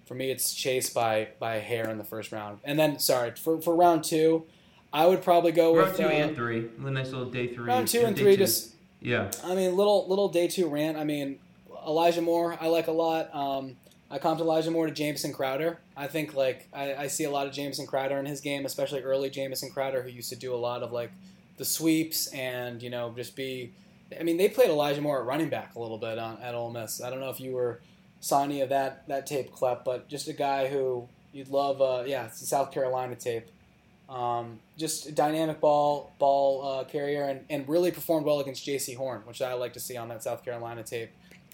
for 0.09 0.15
me, 0.15 0.31
it's 0.31 0.55
Chase 0.55 0.91
by 0.91 1.29
by 1.39 1.57
a 1.57 1.61
hair 1.61 1.89
in 1.91 1.99
the 1.99 2.05
first 2.05 2.33
round. 2.33 2.59
And 2.65 2.79
then, 2.79 2.99
sorry, 2.99 3.33
for, 3.33 3.61
for 3.61 3.77
round 3.77 4.05
two, 4.05 4.47
I 4.93 5.07
would 5.07 5.23
probably 5.23 5.53
go 5.53 5.75
with 5.75 5.85
round 5.85 5.97
two 5.97 6.05
uh, 6.05 6.09
and 6.09 6.35
three. 6.35 6.69
A 6.85 6.91
nice 6.91 7.11
little 7.11 7.31
day 7.31 7.55
three. 7.55 7.67
round 7.67 7.87
two 7.87 8.01
and 8.01 8.17
three. 8.17 8.33
two. 8.33 8.39
Just 8.39 8.75
yeah. 9.01 9.31
I 9.45 9.55
mean, 9.55 9.77
little 9.77 10.09
little 10.09 10.31
day 10.31 10.49
two 10.49 10.67
rant. 10.67 10.97
I 10.97 11.05
mean, 11.05 11.39
Elijah 11.87 12.23
Moore, 12.23 12.57
I 12.59 12.69
like 12.69 12.89
a 12.89 12.93
lot. 12.93 13.33
Um, 13.35 13.77
I 14.11 14.19
comped 14.19 14.41
Elijah 14.41 14.71
Moore 14.71 14.87
to 14.87 14.93
Jamison 14.93 15.35
Crowder. 15.35 15.79
I 15.95 16.07
think 16.07 16.35
like 16.35 16.67
I, 16.73 16.95
I 16.95 17.07
see 17.09 17.25
a 17.25 17.31
lot 17.31 17.47
of 17.47 17.53
Jamison 17.53 17.87
Crowder 17.87 18.19
in 18.19 18.25
his 18.25 18.41
game, 18.41 18.65
especially 18.65 19.03
early 19.03 19.29
Jamison 19.29 19.71
Crowder, 19.71 20.03
who 20.03 20.09
used 20.09 20.31
to 20.31 20.37
do 20.37 20.55
a 20.55 20.57
lot 20.57 20.83
of 20.83 20.91
like 20.91 21.13
the 21.59 21.65
sweeps 21.67 22.29
and 22.29 22.83
you 22.83 22.89
know 22.89 23.13
just 23.15 23.37
be. 23.37 23.73
I 24.19 24.23
mean, 24.23 24.39
they 24.39 24.49
played 24.49 24.71
Elijah 24.71 25.03
Moore 25.03 25.21
at 25.21 25.27
running 25.27 25.51
back 25.51 25.75
a 25.75 25.79
little 25.79 25.99
bit 25.99 26.19
on, 26.19 26.41
at 26.41 26.55
Ole 26.55 26.71
Miss. 26.71 27.03
I 27.03 27.11
don't 27.11 27.21
know 27.21 27.29
if 27.29 27.41
you 27.41 27.53
were 27.53 27.81
saw 28.21 28.45
of 28.45 28.69
that 28.69 29.07
that 29.09 29.27
tape 29.27 29.53
clip, 29.53 29.85
but 29.85 30.09
just 30.09 30.29
a 30.29 30.33
guy 30.33 30.69
who 30.69 31.09
you'd 31.33 31.49
love. 31.49 31.81
Uh, 31.81 32.05
yeah, 32.07 32.27
it's 32.27 32.41
the 32.41 32.47
South 32.47 32.73
Carolina 32.73 33.15
tape. 33.15 33.47
Um, 34.09 34.61
just 34.79 35.07
a 35.07 35.13
dynamic 35.13 35.61
ball 35.61 36.13
ball 36.19 36.67
uh, 36.67 36.85
carrier 36.85 37.25
and, 37.25 37.45
and 37.51 37.69
really 37.69 37.91
performed 37.91 38.27
well 38.27 38.41
against 38.41 38.67
Jaycee 38.67 38.97
Horn, 38.97 39.23
which 39.25 39.43
I 39.43 39.53
like 39.55 39.75
to 39.75 39.81
see 39.81 39.97
on 39.97 40.09
that 40.09 40.23
South 40.23 40.45
Carolina 40.45 40.83
tape. 40.83 41.11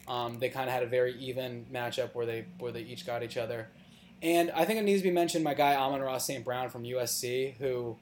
Um, 0.07 0.39
they 0.39 0.51
kind 0.51 0.69
of 0.69 0.75
had 0.75 0.83
a 0.83 0.87
very 0.87 1.15
even 1.19 1.67
matchup 1.73 2.15
where 2.15 2.27
they 2.27 2.45
where 2.59 2.73
they 2.73 2.83
each 2.83 3.07
got 3.07 3.23
each 3.23 3.37
other. 3.37 3.69
And 4.23 4.51
I 4.53 4.65
think 4.65 4.79
it 4.79 4.85
needs 4.85 5.03
to 5.03 5.09
be 5.09 5.15
mentioned 5.15 5.45
my 5.45 5.55
guy 5.55 5.75
Amon-Ra 5.75 6.17
St. 6.19 6.45
Brown 6.45 6.71
from 6.71 6.85
USC, 6.85 7.57
who 7.59 7.97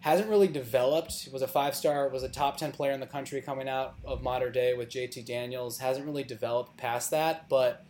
hasn't 0.00 0.28
really 0.28 0.48
developed. 0.48 1.28
Was 1.32 1.42
a 1.42 1.48
five 1.48 1.74
star, 1.74 2.08
was 2.08 2.22
a 2.22 2.28
top 2.28 2.56
ten 2.56 2.72
player 2.72 2.92
in 2.92 3.00
the 3.00 3.06
country 3.06 3.40
coming 3.40 3.68
out 3.68 3.94
of 4.04 4.22
Mater 4.22 4.50
Dei 4.50 4.74
with 4.74 4.88
JT 4.88 5.24
Daniels. 5.26 5.78
Hasn't 5.78 6.06
really 6.06 6.24
developed 6.24 6.76
past 6.76 7.10
that, 7.10 7.48
but 7.48 7.84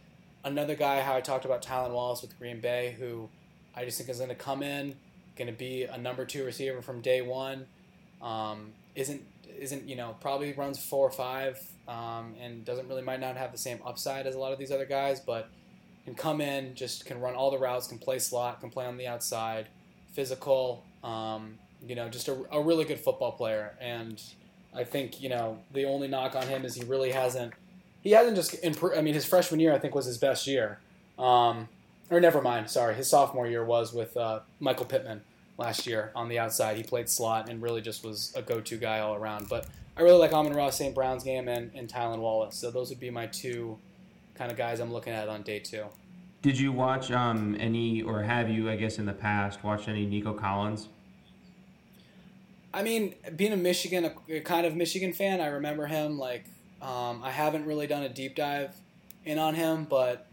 another 0.45 0.75
guy 0.75 1.01
how 1.01 1.17
I 1.17 1.21
talked 1.21 1.45
about 1.45 1.63
Tylan 1.63 1.93
Wallace 1.93 2.23
with 2.23 2.39
Green 2.39 2.61
Bay, 2.61 2.97
who 2.99 3.29
I 3.75 3.85
just 3.85 3.99
think 3.99 4.11
is 4.11 4.19
going 4.19 4.31
to 4.31 4.35
come 4.35 4.63
in, 4.63 4.97
going 5.37 5.47
to 5.47 5.57
be 5.57 5.85
a 5.85 5.99
number 5.99 6.25
two 6.25 6.45
receiver 6.45 6.83
from 6.83 7.01
day 7.01 7.23
one. 7.23 7.67
Um, 8.21 8.73
isn't 8.95 9.23
isn't 9.59 9.89
you 9.89 9.97
know 9.97 10.17
probably 10.21 10.53
runs 10.53 10.79
four 10.83 11.07
or 11.07 11.13
five 11.13 11.61
um, 11.87 12.35
and 12.41 12.65
doesn't 12.65 12.89
really 12.89 13.03
might 13.03 13.21
not 13.21 13.37
have 13.37 13.53
the 13.53 13.59
same 13.59 13.79
upside 13.85 14.27
as 14.27 14.35
a 14.35 14.39
lot 14.39 14.53
of 14.53 14.59
these 14.59 14.73
other 14.73 14.85
guys, 14.85 15.21
but 15.21 15.49
can 16.05 16.15
come 16.15 16.41
in, 16.41 16.75
just 16.75 17.05
can 17.05 17.21
run 17.21 17.35
all 17.35 17.51
the 17.51 17.59
routes, 17.59 17.87
can 17.87 17.99
play 17.99 18.19
slot, 18.19 18.61
can 18.61 18.71
play 18.71 18.87
on 18.87 18.97
the 18.97 19.07
outside, 19.07 19.69
physical. 20.13 20.85
Um, 21.05 21.59
you 21.87 21.95
know, 21.95 22.09
just 22.09 22.28
a, 22.28 22.37
a 22.53 22.61
really 22.61 22.85
good 22.85 23.01
football 23.01 23.33
player. 23.33 23.74
And 23.81 24.22
I 24.74 24.85
think 24.85 25.20
you 25.20 25.28
know 25.28 25.59
the 25.72 25.85
only 25.85 26.09
knock 26.09 26.35
on 26.35 26.47
him 26.47 26.64
is 26.64 26.74
he 26.74 26.85
really 26.85 27.12
hasn't. 27.12 27.53
He 28.03 28.12
hasn't 28.12 28.37
just 28.37 28.55
improved. 28.64 28.97
I 28.97 29.03
mean, 29.03 29.14
his 29.14 29.26
freshman 29.26 29.61
year 29.61 29.74
I 29.74 29.78
think 29.78 29.95
was 29.95 30.07
his 30.07 30.18
best 30.18 30.47
year. 30.47 30.78
Um, 31.18 31.68
or 32.11 32.20
never 32.20 32.43
mind, 32.43 32.70
sorry, 32.70 32.95
his 32.95 33.09
sophomore 33.09 33.47
year 33.47 33.64
was 33.64 33.93
with 33.93 34.16
uh, 34.16 34.41
Michael 34.59 34.87
Pittman 34.87 35.22
last 35.59 35.87
year 35.87 36.11
on 36.16 36.28
the 36.28 36.39
outside. 36.39 36.76
He 36.76 36.83
played 36.83 37.09
slot 37.09 37.49
and 37.49 37.62
really 37.62 37.81
just 37.81 38.05
was 38.05 38.33
a 38.35 38.43
go-to 38.43 38.76
guy 38.76 38.99
all 38.99 39.14
around. 39.14 39.49
But 39.49 39.66
I 39.97 40.03
really 40.03 40.18
like 40.18 40.33
Amon-Ra 40.33 40.70
St. 40.70 40.95
Brown's 40.95 41.22
game 41.22 41.47
and, 41.47 41.70
and 41.74 41.89
Tylan 41.89 42.18
Wallace. 42.18 42.57
So 42.57 42.70
those 42.70 42.89
would 42.89 42.99
be 42.99 43.11
my 43.11 43.26
two 43.26 43.78
kind 44.35 44.51
of 44.51 44.57
guys 44.57 44.81
I'm 44.81 44.93
looking 44.93 45.12
at 45.12 45.28
on 45.28 45.43
day 45.43 45.61
two. 45.61 45.85
Did 46.43 46.59
you 46.59 46.72
watch 46.72 47.11
um, 47.11 47.55
any, 47.61 48.01
or 48.03 48.22
have 48.22 48.49
you, 48.49 48.70
I 48.70 48.76
guess, 48.76 48.99
in 48.99 49.05
the 49.05 49.12
past, 49.12 49.62
watched 49.62 49.89
any 49.89 50.07
Nico 50.07 50.33
Collins? 50.33 50.89
I 52.73 52.83
mean, 52.83 53.14
being 53.37 53.53
a 53.53 53.57
Michigan, 53.57 54.12
a, 54.29 54.41
kind 54.41 54.66
of 54.66 54.77
Michigan 54.77 55.12
fan, 55.12 55.41
I 55.41 55.47
remember 55.47 55.87
him. 55.87 56.18
Like, 56.18 56.45
um, 56.81 57.23
I 57.23 57.31
haven't 57.31 57.66
really 57.66 57.87
done 57.87 58.03
a 58.03 58.09
deep 58.09 58.37
dive 58.37 58.75
in 59.25 59.39
on 59.39 59.55
him, 59.55 59.85
but 59.85 60.27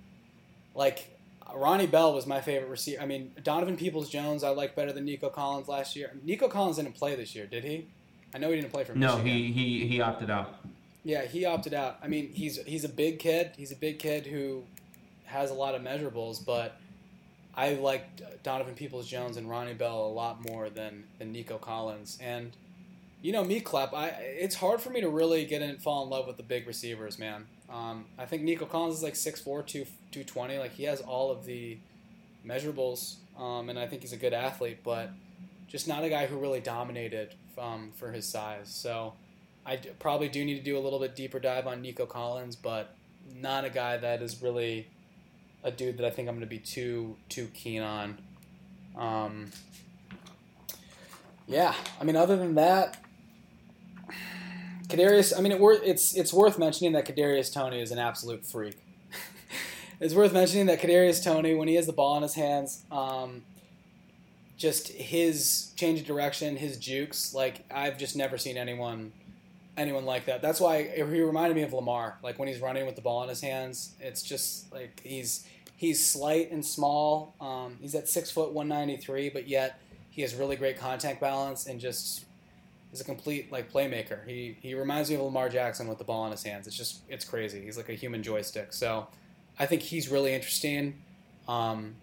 like 0.76 1.18
Ronnie 1.54 1.88
Bell 1.88 2.14
was 2.14 2.28
my 2.28 2.42
favorite 2.42 2.70
receiver. 2.70 3.02
I 3.02 3.06
mean, 3.06 3.32
Donovan 3.44 3.78
Peoples 3.78 4.10
Jones 4.10 4.44
I 4.44 4.50
like 4.50 4.76
better 4.76 4.94
than 4.94 5.06
Nico 5.06 5.30
Collins 5.30 5.68
last 5.68 5.96
year. 5.96 6.12
Nico 6.24 6.48
Collins 6.48 6.78
didn't 6.78 6.96
play 6.96 7.16
this 7.16 7.36
year, 7.36 7.48
did 7.48 7.64
he? 7.64 7.88
I 8.34 8.38
know 8.38 8.50
he 8.50 8.58
didn't 8.58 8.72
play 8.72 8.84
for 8.84 8.94
No, 8.94 9.18
Michigan. 9.18 9.26
No, 9.26 9.34
he, 9.34 9.52
he, 9.52 9.88
he 9.88 10.02
opted 10.02 10.30
out. 10.30 10.56
Yeah, 11.04 11.26
he 11.26 11.46
opted 11.46 11.74
out. 11.74 11.98
I 12.04 12.08
mean, 12.08 12.34
he's 12.34 12.62
he's 12.64 12.84
a 12.84 12.90
big 12.90 13.20
kid. 13.20 13.52
He's 13.58 13.72
a 13.72 13.76
big 13.76 13.98
kid 13.98 14.28
who 14.28 14.64
has 15.26 15.52
a 15.52 15.54
lot 15.54 15.74
of 15.74 15.82
measurables, 15.82 16.46
but 16.46 16.78
I 17.58 17.74
like 17.74 18.44
Donovan 18.44 18.76
Peoples 18.76 19.08
Jones 19.08 19.36
and 19.36 19.50
Ronnie 19.50 19.74
Bell 19.74 20.06
a 20.06 20.14
lot 20.14 20.48
more 20.48 20.70
than 20.70 21.06
than 21.18 21.32
Nico 21.32 21.58
Collins. 21.58 22.20
And 22.22 22.56
you 23.24 23.32
know 23.34 23.44
me, 23.44 23.60
Klepp. 23.62 23.96
I 23.96 24.10
it's 24.10 24.56
hard 24.56 24.80
for 24.80 24.92
me 24.92 25.02
to 25.02 25.10
really 25.10 25.44
get 25.46 25.64
in 25.64 25.78
fall 25.80 26.04
in 26.04 26.10
love 26.12 26.28
with 26.28 26.38
the 26.38 26.44
big 26.44 26.68
receivers, 26.68 27.18
man. 27.18 27.48
Um, 27.70 28.06
I 28.18 28.26
think 28.26 28.44
Nico 28.44 28.66
Collins 28.66 28.96
is 28.96 29.04
like 29.04 29.16
6'4", 29.16 29.66
2, 29.66 29.84
220. 30.12 30.60
Like 30.60 30.74
he 30.74 30.84
has 30.84 31.02
all 31.02 31.32
of 31.32 31.46
the 31.46 31.80
measurables, 32.46 33.16
um, 33.38 33.70
and 33.70 33.78
I 33.78 33.88
think 33.88 34.04
he's 34.04 34.14
a 34.14 34.18
good 34.18 34.34
athlete, 34.34 34.80
but 34.84 35.10
just 35.68 35.88
not 35.88 36.04
a 36.04 36.10
guy 36.10 36.28
who 36.28 36.38
really 36.38 36.62
dominated 36.62 37.34
um, 37.58 37.92
for 37.96 38.12
his 38.12 38.26
size. 38.26 38.70
So 38.70 39.14
I 39.66 39.78
d- 39.78 39.90
probably 40.00 40.30
do 40.30 40.46
need 40.46 40.56
to 40.60 40.64
do 40.64 40.78
a 40.78 40.80
little 40.80 41.00
bit 41.00 41.16
deeper 41.16 41.40
dive 41.40 41.68
on 41.68 41.82
Nico 41.82 42.06
Collins, 42.06 42.56
but 42.56 42.96
not 43.36 43.66
a 43.66 43.70
guy 43.70 43.98
that 43.98 44.22
is 44.22 44.42
really 44.42 44.88
a 45.64 45.72
dude 45.72 45.98
that 45.98 46.06
I 46.06 46.10
think 46.10 46.28
I'm 46.28 46.36
going 46.36 46.42
to 46.42 46.50
be 46.50 46.60
too 46.60 47.16
too 47.30 47.48
keen 47.54 47.82
on. 47.82 48.18
Um, 48.98 49.52
yeah, 51.48 51.74
I 52.00 52.04
mean, 52.04 52.16
other 52.16 52.36
than 52.36 52.56
that, 52.56 52.98
Kadarius. 54.88 55.38
I 55.38 55.42
mean, 55.42 55.52
it 55.52 55.62
it's 55.84 56.16
it's 56.16 56.34
worth 56.34 56.58
mentioning 56.58 56.94
that 56.94 57.06
Kadarius 57.06 57.54
Toney 57.54 57.82
is 57.82 57.92
an 57.92 58.00
absolute 58.00 58.46
freak. 58.46 58.78
it's 60.00 60.14
worth 60.14 60.34
mentioning 60.34 60.66
that 60.68 60.82
Kadarius 60.82 61.24
Toney, 61.24 61.56
when 61.56 61.68
he 61.68 61.76
has 61.76 61.86
the 61.86 61.94
ball 61.94 62.16
in 62.18 62.24
his 62.24 62.36
hands, 62.36 62.84
um, 62.92 63.44
just 64.58 64.90
his 64.90 65.72
change 65.76 66.00
of 66.02 66.06
direction, 66.06 66.56
his 66.56 66.78
jukes. 66.78 67.34
Like 67.34 67.66
I've 67.70 67.98
just 67.98 68.16
never 68.16 68.38
seen 68.38 68.58
anyone 68.58 69.12
anyone 69.78 70.06
like 70.06 70.26
that. 70.26 70.42
That's 70.42 70.60
why 70.60 70.84
he 70.84 71.02
reminded 71.04 71.56
me 71.56 71.62
of 71.62 71.72
Lamar. 71.72 72.18
Like 72.24 72.40
when 72.40 72.48
he's 72.48 72.60
running 72.60 72.86
with 72.86 72.96
the 72.96 73.02
ball 73.02 73.24
in 73.24 73.30
his 73.30 73.42
hands, 73.42 73.94
it's 74.00 74.24
just 74.24 74.72
like 74.74 75.02
he's 75.04 75.48
he's 75.76 76.06
slight 76.06 76.52
and 76.52 76.66
small. 76.66 77.36
Um, 77.40 77.78
he's 77.80 77.96
at 77.96 78.10
six 78.10 78.32
foot 78.32 78.52
one 78.52 78.68
ninety 78.68 78.98
three, 78.98 79.30
but 79.30 79.48
yet 79.48 79.80
he 80.10 80.24
has 80.24 80.36
really 80.36 80.56
great 80.56 80.78
contact 80.78 81.22
balance 81.22 81.68
and 81.68 81.80
just 81.80 82.26
is 82.92 83.02
a 83.02 83.04
complete 83.04 83.52
like 83.52 83.72
playmaker. 83.72 84.28
He 84.28 84.58
he 84.62 84.74
reminds 84.74 85.10
me 85.10 85.16
of 85.16 85.22
Lamar 85.22 85.50
Jackson 85.50 85.88
with 85.88 86.00
the 86.00 86.04
ball 86.04 86.26
in 86.26 86.32
his 86.32 86.44
hands. 86.44 86.68
It's 86.68 86.76
just 86.76 87.02
it's 87.08 87.24
crazy. 87.24 87.64
He's 87.64 87.78
like 87.78 87.90
a 87.90 87.94
human 87.94 88.24
joystick. 88.24 88.74
So 88.74 89.08
I 89.60 89.66
think 89.66 89.84
he's 89.84 90.10
really 90.10 90.34
interesting. 90.34 90.96
Um, 91.48 91.96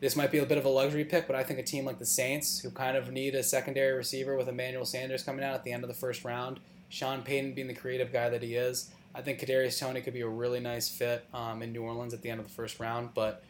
this 0.00 0.16
might 0.16 0.32
be 0.32 0.38
a 0.38 0.46
bit 0.46 0.58
of 0.58 0.64
a 0.64 0.68
luxury 0.68 1.04
pick, 1.04 1.28
but 1.28 1.36
I 1.36 1.44
think 1.44 1.60
a 1.60 1.62
team 1.62 1.84
like 1.84 2.00
the 2.00 2.06
Saints, 2.06 2.58
who 2.58 2.70
kind 2.70 2.96
of 2.96 3.12
need 3.12 3.36
a 3.36 3.42
secondary 3.44 3.92
receiver 3.92 4.36
with 4.36 4.48
Emmanuel 4.48 4.84
Sanders 4.84 5.22
coming 5.22 5.44
out 5.44 5.54
at 5.54 5.62
the 5.62 5.70
end 5.70 5.84
of 5.84 5.88
the 5.88 5.94
first 5.94 6.24
round, 6.24 6.58
Sean 6.92 7.22
Payton 7.22 7.54
being 7.54 7.68
the 7.68 7.74
creative 7.74 8.12
guy 8.12 8.28
that 8.28 8.42
he 8.42 8.54
is, 8.54 8.90
I 9.14 9.22
think 9.22 9.40
Kadarius 9.40 9.80
Toney 9.80 10.02
could 10.02 10.12
be 10.12 10.20
a 10.20 10.28
really 10.28 10.60
nice 10.60 10.90
fit 10.90 11.24
um, 11.32 11.62
in 11.62 11.72
New 11.72 11.82
Orleans 11.82 12.12
at 12.12 12.20
the 12.20 12.28
end 12.28 12.38
of 12.38 12.46
the 12.46 12.52
first 12.52 12.78
round. 12.78 13.10
But 13.14 13.42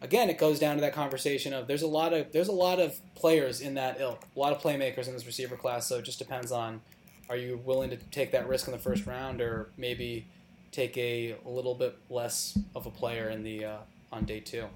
again, 0.00 0.30
it 0.30 0.38
goes 0.38 0.60
down 0.60 0.76
to 0.76 0.80
that 0.82 0.92
conversation 0.92 1.52
of 1.52 1.66
there's 1.66 1.82
a 1.82 1.88
lot 1.88 2.12
of 2.12 2.30
there's 2.30 2.46
a 2.46 2.52
lot 2.52 2.78
of 2.78 3.00
players 3.16 3.60
in 3.60 3.74
that 3.74 4.00
ilk, 4.00 4.24
a 4.34 4.38
lot 4.38 4.52
of 4.52 4.62
playmakers 4.62 5.08
in 5.08 5.12
this 5.12 5.26
receiver 5.26 5.56
class. 5.56 5.88
So 5.88 5.98
it 5.98 6.04
just 6.04 6.20
depends 6.20 6.52
on 6.52 6.80
are 7.28 7.36
you 7.36 7.60
willing 7.64 7.90
to 7.90 7.96
take 7.96 8.30
that 8.30 8.48
risk 8.48 8.68
in 8.68 8.72
the 8.72 8.78
first 8.78 9.06
round, 9.06 9.40
or 9.40 9.70
maybe 9.76 10.28
take 10.70 10.96
a, 10.96 11.34
a 11.44 11.48
little 11.48 11.74
bit 11.74 11.98
less 12.08 12.56
of 12.76 12.86
a 12.86 12.90
player 12.90 13.28
in 13.28 13.42
the 13.42 13.64
uh, 13.64 13.76
on 14.12 14.24
day 14.24 14.38
two. 14.38 14.66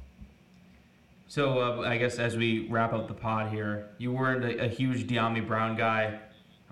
So 1.29 1.61
uh, 1.61 1.89
I 1.89 1.99
guess 1.99 2.19
as 2.19 2.37
we 2.37 2.67
wrap 2.69 2.93
up 2.93 3.07
the 3.07 3.15
pod 3.15 3.53
here, 3.53 3.91
you 3.99 4.11
weren't 4.11 4.45
a, 4.45 4.65
a 4.65 4.69
huge 4.69 5.07
Dyami 5.07 5.47
Brown 5.47 5.77
guy. 5.77 6.19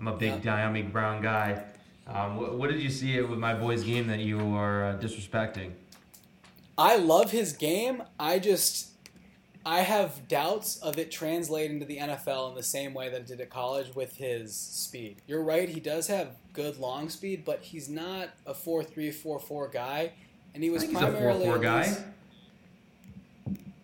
I'm 0.01 0.07
a 0.07 0.17
big 0.17 0.43
Yeah. 0.43 0.69
Dyami 0.69 0.91
Brown 0.91 1.21
guy. 1.21 1.63
Um, 2.07 2.35
what, 2.35 2.57
what 2.57 2.69
did 2.71 2.81
you 2.81 2.89
see 2.89 3.21
with 3.21 3.39
my 3.39 3.53
boy's 3.53 3.83
game 3.83 4.07
that 4.07 4.19
you 4.19 4.39
are 4.55 4.85
uh, 4.85 4.97
disrespecting? 4.97 5.71
I 6.77 6.97
love 6.97 7.31
his 7.31 7.53
game. 7.53 8.03
I 8.19 8.39
just 8.39 8.89
I 9.63 9.81
have 9.81 10.27
doubts 10.27 10.77
of 10.77 10.97
it 10.97 11.11
translating 11.11 11.79
to 11.79 11.85
the 11.85 11.97
NFL 11.97 12.49
in 12.49 12.55
the 12.55 12.63
same 12.63 12.95
way 12.95 13.09
that 13.09 13.21
it 13.21 13.27
did 13.27 13.41
at 13.41 13.51
college 13.51 13.93
with 13.93 14.15
his 14.15 14.55
speed. 14.55 15.17
You're 15.27 15.43
right, 15.43 15.69
he 15.69 15.79
does 15.79 16.07
have 16.07 16.29
good 16.53 16.79
long 16.79 17.09
speed, 17.09 17.45
but 17.45 17.61
he's 17.61 17.87
not 17.87 18.29
a 18.47 18.53
4-3 18.53 19.13
4-4 19.13 19.71
guy 19.71 20.13
and 20.53 20.63
he 20.63 20.69
was 20.69 20.83
think 20.83 20.93
he's 20.97 21.01
a 21.01 21.11
primarily 21.11 21.45
4-4 21.45 21.61
guy. 21.61 21.95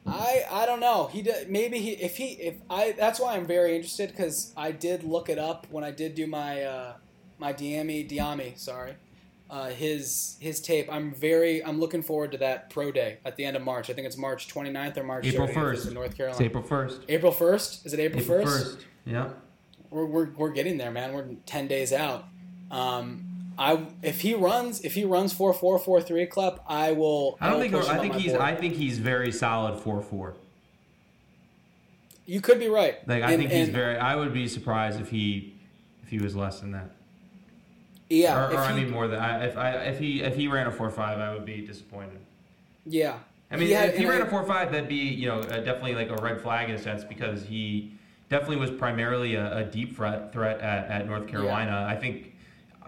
I 0.07 0.45
I 0.49 0.65
don't 0.65 0.79
know. 0.79 1.07
He 1.11 1.21
did, 1.21 1.49
maybe 1.49 1.79
he 1.79 1.91
if 1.91 2.17
he 2.17 2.27
if 2.33 2.55
I 2.69 2.93
that's 2.97 3.19
why 3.19 3.35
I'm 3.35 3.45
very 3.45 3.75
interested 3.75 4.15
cuz 4.15 4.53
I 4.55 4.71
did 4.71 5.03
look 5.03 5.29
it 5.29 5.37
up 5.39 5.67
when 5.69 5.83
I 5.83 5.91
did 5.91 6.15
do 6.15 6.27
my 6.27 6.63
uh 6.63 6.93
my 7.37 7.53
Dyami 7.53 8.09
Dyami, 8.09 8.57
sorry 8.57 8.95
uh, 9.49 9.69
his 9.69 10.37
his 10.39 10.59
tape. 10.59 10.87
I'm 10.91 11.13
very 11.13 11.63
I'm 11.63 11.79
looking 11.79 12.01
forward 12.01 12.31
to 12.33 12.37
that 12.39 12.69
pro 12.69 12.91
day 12.91 13.19
at 13.25 13.35
the 13.35 13.45
end 13.45 13.55
of 13.55 13.63
March. 13.63 13.89
I 13.89 13.93
think 13.93 14.07
it's 14.07 14.17
March 14.17 14.47
29th 14.53 14.97
or 14.97 15.03
March 15.03 15.25
April 15.25 15.47
30th 15.47 15.53
1st. 15.53 15.87
in 15.87 15.93
North 15.93 16.07
It's 16.07 16.15
Carolina. 16.17 16.45
April 16.45 16.63
1st. 16.63 16.99
April 17.07 17.31
1st? 17.31 17.85
Is 17.85 17.93
it 17.93 17.99
April, 17.99 18.21
April 18.23 18.45
1st? 18.45 18.47
1st. 18.47 18.77
Yeah. 19.05 19.29
We're, 19.89 20.05
we're, 20.05 20.29
we're 20.31 20.51
getting 20.51 20.77
there, 20.77 20.91
man. 20.91 21.13
We're 21.13 21.29
10 21.45 21.67
days 21.67 21.93
out. 21.93 22.25
Um, 22.69 23.26
I 23.57 23.85
if 24.03 24.21
he 24.21 24.33
runs 24.33 24.81
if 24.81 24.93
he 24.93 25.03
runs 25.03 25.33
four 25.33 25.53
four 25.53 25.79
four 25.79 26.01
three 26.01 26.25
club, 26.27 26.61
I 26.67 26.91
will. 26.91 27.37
I 27.41 27.49
don't 27.49 27.59
will 27.71 27.81
think. 27.81 27.89
I 27.89 27.97
think 27.99 28.15
he's. 28.15 28.31
board. 28.31 28.41
I 28.41 28.55
think 28.55 28.75
he's 28.75 28.97
very 28.99 29.31
solid 29.31 29.79
four 29.81 30.01
four. 30.01 30.35
you 32.25 32.41
could 32.41 32.59
be 32.59 32.67
right. 32.67 32.95
Like 33.07 33.23
I 33.23 33.31
And- 33.31 33.41
think 33.41 33.51
he's 33.51 33.69
very. 33.69 33.97
I 33.97 34.15
would 34.15 34.33
be 34.33 34.47
surprised 34.47 34.99
if 34.99 35.09
he, 35.09 35.53
if 36.03 36.09
he 36.09 36.19
was 36.19 36.35
less 36.35 36.59
than 36.59 36.71
that. 36.71 36.91
Yeah, 38.09 38.47
or, 38.47 38.51
if 38.51 38.57
or 38.57 38.61
I 38.61 38.73
he- 38.73 38.83
mean 38.83 38.91
more 38.91 39.07
than. 39.07 39.19
I, 39.19 39.45
if 39.45 39.57
I 39.57 39.71
if 39.85 39.99
he 39.99 40.21
if 40.21 40.35
he 40.35 40.47
ran 40.47 40.67
a 40.67 40.71
four 40.71 40.89
five, 40.89 41.19
I 41.19 41.33
would 41.33 41.45
be 41.45 41.65
disappointed. 41.65 42.19
yeah. 42.85 43.19
I 43.49 43.55
mean, 43.55 43.69
if 43.71 43.95
he 43.97 44.05
ran 44.05 44.21
I- 44.21 44.25
a 44.25 44.29
four 44.29 44.43
five, 44.43 44.71
that'd 44.71 44.89
be 44.89 44.95
you 44.95 45.27
know 45.27 45.41
definitely 45.41 45.95
like 45.95 46.09
a 46.09 46.21
red 46.21 46.41
flag 46.41 46.69
in 46.69 46.75
a 46.75 46.79
sense 46.79 47.03
because 47.05 47.43
he 47.43 47.93
definitely 48.29 48.57
was 48.57 48.71
primarily 48.71 49.35
a, 49.35 49.59
a 49.59 49.63
deep 49.63 49.95
threat 49.95 50.33
threat 50.33 50.59
at, 50.59 50.87
at 50.89 51.05
North 51.07 51.27
Carolina. 51.27 51.85
I 51.89 51.95
think 51.95 52.33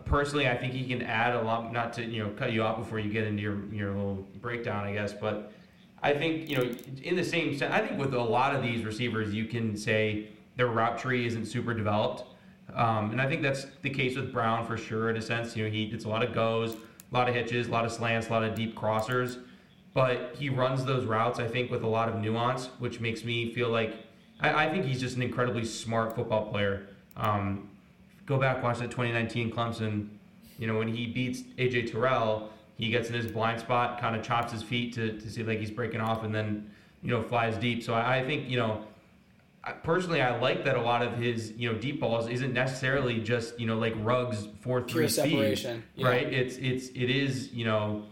personally, 0.10 0.48
I 0.48 0.58
think 0.58 0.74
he 0.74 0.86
can 0.86 1.02
add 1.02 1.36
a 1.36 1.42
lot. 1.42 1.72
Not 1.72 1.94
to 1.94 2.04
you 2.04 2.24
know 2.24 2.30
cut 2.32 2.52
you 2.52 2.64
off 2.64 2.78
before 2.78 3.00
you 3.00 3.12
get 3.12 3.26
into 3.26 3.42
your 3.42 3.64
your 3.74 3.90
little 3.94 4.28
breakdown, 4.42 4.86
I 4.86 4.94
guess, 4.94 5.14
but 5.14 5.54
I 6.04 6.14
think 6.14 6.50
you 6.50 6.58
know 6.58 6.76
in 7.04 7.16
the 7.16 7.24
same 7.24 7.58
sense, 7.58 7.74
I 7.74 7.86
think 7.86 8.00
with 8.00 8.14
a 8.14 8.22
lot 8.22 8.56
of 8.56 8.62
these 8.62 8.84
receivers, 8.84 9.34
you 9.34 9.46
can 9.46 9.78
say 9.78 10.30
their 10.58 10.68
route 10.68 10.98
tree 10.98 11.26
isn't 11.26 11.46
super 11.46 11.74
developed. 11.74 12.24
Um, 12.74 13.12
and 13.12 13.22
I 13.22 13.28
think 13.28 13.42
that's 13.42 13.66
the 13.82 13.90
case 13.90 14.16
with 14.16 14.32
Brown 14.32 14.66
for 14.66 14.78
sure, 14.78 15.10
in 15.10 15.18
a 15.18 15.22
sense. 15.22 15.56
You 15.56 15.64
know, 15.64 15.70
he 15.70 15.86
it's 15.86 16.06
a 16.06 16.10
lot 16.10 16.24
of 16.24 16.34
goes, 16.34 16.74
a 16.74 16.78
lot 17.16 17.30
of 17.30 17.36
hitches, 17.36 17.68
a 17.68 17.72
lot 17.72 17.86
of 17.86 17.92
slants, 17.92 18.28
a 18.28 18.32
lot 18.32 18.44
of 18.44 18.56
deep 18.56 18.76
crossers 18.76 19.38
but 19.94 20.36
he 20.38 20.50
runs 20.50 20.86
those 20.86 21.06
routes, 21.06 21.40
I 21.40 21.48
think, 21.48 21.72
with 21.72 21.84
a 21.84 21.88
lot 21.88 22.10
of 22.10 22.16
nuance, 22.22 22.68
which 22.80 23.00
makes 23.00 23.24
me 23.24 23.54
feel 23.54 23.70
like 23.70 23.96
I, 24.40 24.66
I 24.66 24.70
think 24.70 24.86
he's 24.86 25.00
just 25.00 25.16
an 25.16 25.22
incredibly 25.22 25.66
smart 25.66 26.16
football 26.16 26.50
player. 26.50 26.88
Um, 27.18 27.70
go 28.30 28.38
back, 28.38 28.64
watch 28.64 28.78
that 28.78 28.92
2019 28.92 29.52
Clemson. 29.52 30.08
You 30.60 30.68
know, 30.68 30.78
when 30.78 30.88
he 30.88 31.08
beats 31.08 31.42
AJ 31.58 31.92
Terrell, 31.92 32.52
he 32.78 32.90
gets 32.90 33.10
in 33.10 33.16
his 33.16 33.30
blind 33.30 33.60
spot, 33.60 34.00
kind 34.00 34.16
of 34.16 34.24
chops 34.24 34.54
his 34.54 34.62
feet 34.62 34.94
to, 34.94 35.20
to 35.20 35.30
see 35.30 35.44
like 35.44 35.60
he's 35.60 35.72
breaking 35.72 36.00
off, 36.00 36.24
and 36.24 36.34
then 36.34 36.70
you 37.02 37.10
know 37.10 37.24
flies 37.24 37.58
deep. 37.58 37.84
So 37.84 37.94
I, 37.94 38.20
I 38.20 38.26
think 38.26 38.48
you 38.50 38.58
know. 38.58 38.86
I- 39.62 39.74
Personally, 39.74 40.22
I 40.22 40.40
like 40.40 40.64
that 40.64 40.78
a 40.78 40.82
lot 40.82 41.02
of 41.02 41.18
his, 41.18 41.52
you 41.58 41.70
know, 41.70 41.78
deep 41.78 42.00
balls 42.00 42.30
isn't 42.30 42.54
necessarily 42.54 43.20
just, 43.20 43.60
you 43.60 43.68
know, 43.68 43.78
like 43.78 43.94
rugs 43.98 44.48
four 44.62 44.80
three 44.80 45.02
Pure 45.02 45.10
speed, 45.10 45.32
separation, 45.32 45.84
yeah. 45.96 46.08
right? 46.08 46.32
It's 46.32 46.56
it's 46.56 46.88
it 46.96 47.10
is, 47.10 47.52
you 47.52 47.66
know, 47.66 48.06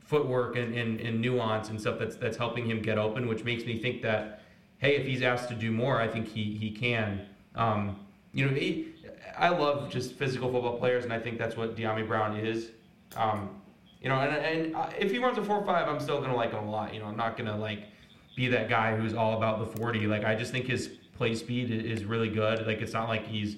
footwork 0.00 0.56
and, 0.56 0.74
and, 0.74 1.00
and 1.00 1.20
nuance 1.20 1.68
and 1.68 1.80
stuff 1.80 2.00
that's 2.00 2.16
that's 2.16 2.36
helping 2.36 2.68
him 2.68 2.82
get 2.82 2.98
open, 2.98 3.28
which 3.28 3.44
makes 3.44 3.64
me 3.64 3.78
think 3.78 4.02
that 4.02 4.42
hey, 4.78 4.96
if 4.96 5.06
he's 5.06 5.22
asked 5.22 5.48
to 5.50 5.54
do 5.54 5.70
more, 5.70 6.00
I 6.00 6.08
think 6.08 6.26
he 6.26 6.56
he 6.56 6.72
can. 6.72 7.26
Um, 7.54 8.00
you 8.32 8.46
know, 8.46 8.52
he, 8.54 8.88
I 9.38 9.48
love 9.50 9.90
just 9.90 10.14
physical 10.14 10.50
football 10.50 10.78
players, 10.78 11.04
and 11.04 11.12
I 11.12 11.18
think 11.18 11.38
that's 11.38 11.56
what 11.56 11.76
Dyami 11.76 12.06
Brown 12.06 12.36
is. 12.36 12.70
Um, 13.16 13.50
you 14.00 14.08
know, 14.08 14.16
and, 14.16 14.36
and 14.36 14.76
uh, 14.76 14.90
if 14.98 15.10
he 15.10 15.18
runs 15.18 15.38
a 15.38 15.42
four 15.44 15.64
five, 15.64 15.88
I'm 15.88 16.00
still 16.00 16.20
gonna 16.20 16.36
like 16.36 16.52
him 16.52 16.64
a 16.64 16.70
lot. 16.70 16.94
You 16.94 17.00
know, 17.00 17.06
I'm 17.06 17.16
not 17.16 17.36
gonna 17.36 17.56
like 17.56 17.84
be 18.36 18.48
that 18.48 18.68
guy 18.68 18.96
who's 18.96 19.14
all 19.14 19.36
about 19.36 19.58
the 19.58 19.78
40. 19.78 20.06
Like 20.06 20.24
I 20.24 20.34
just 20.34 20.52
think 20.52 20.66
his 20.66 20.88
play 21.16 21.34
speed 21.34 21.70
is 21.70 22.04
really 22.04 22.28
good. 22.28 22.66
Like 22.66 22.80
it's 22.80 22.92
not 22.92 23.08
like 23.08 23.26
he's 23.26 23.56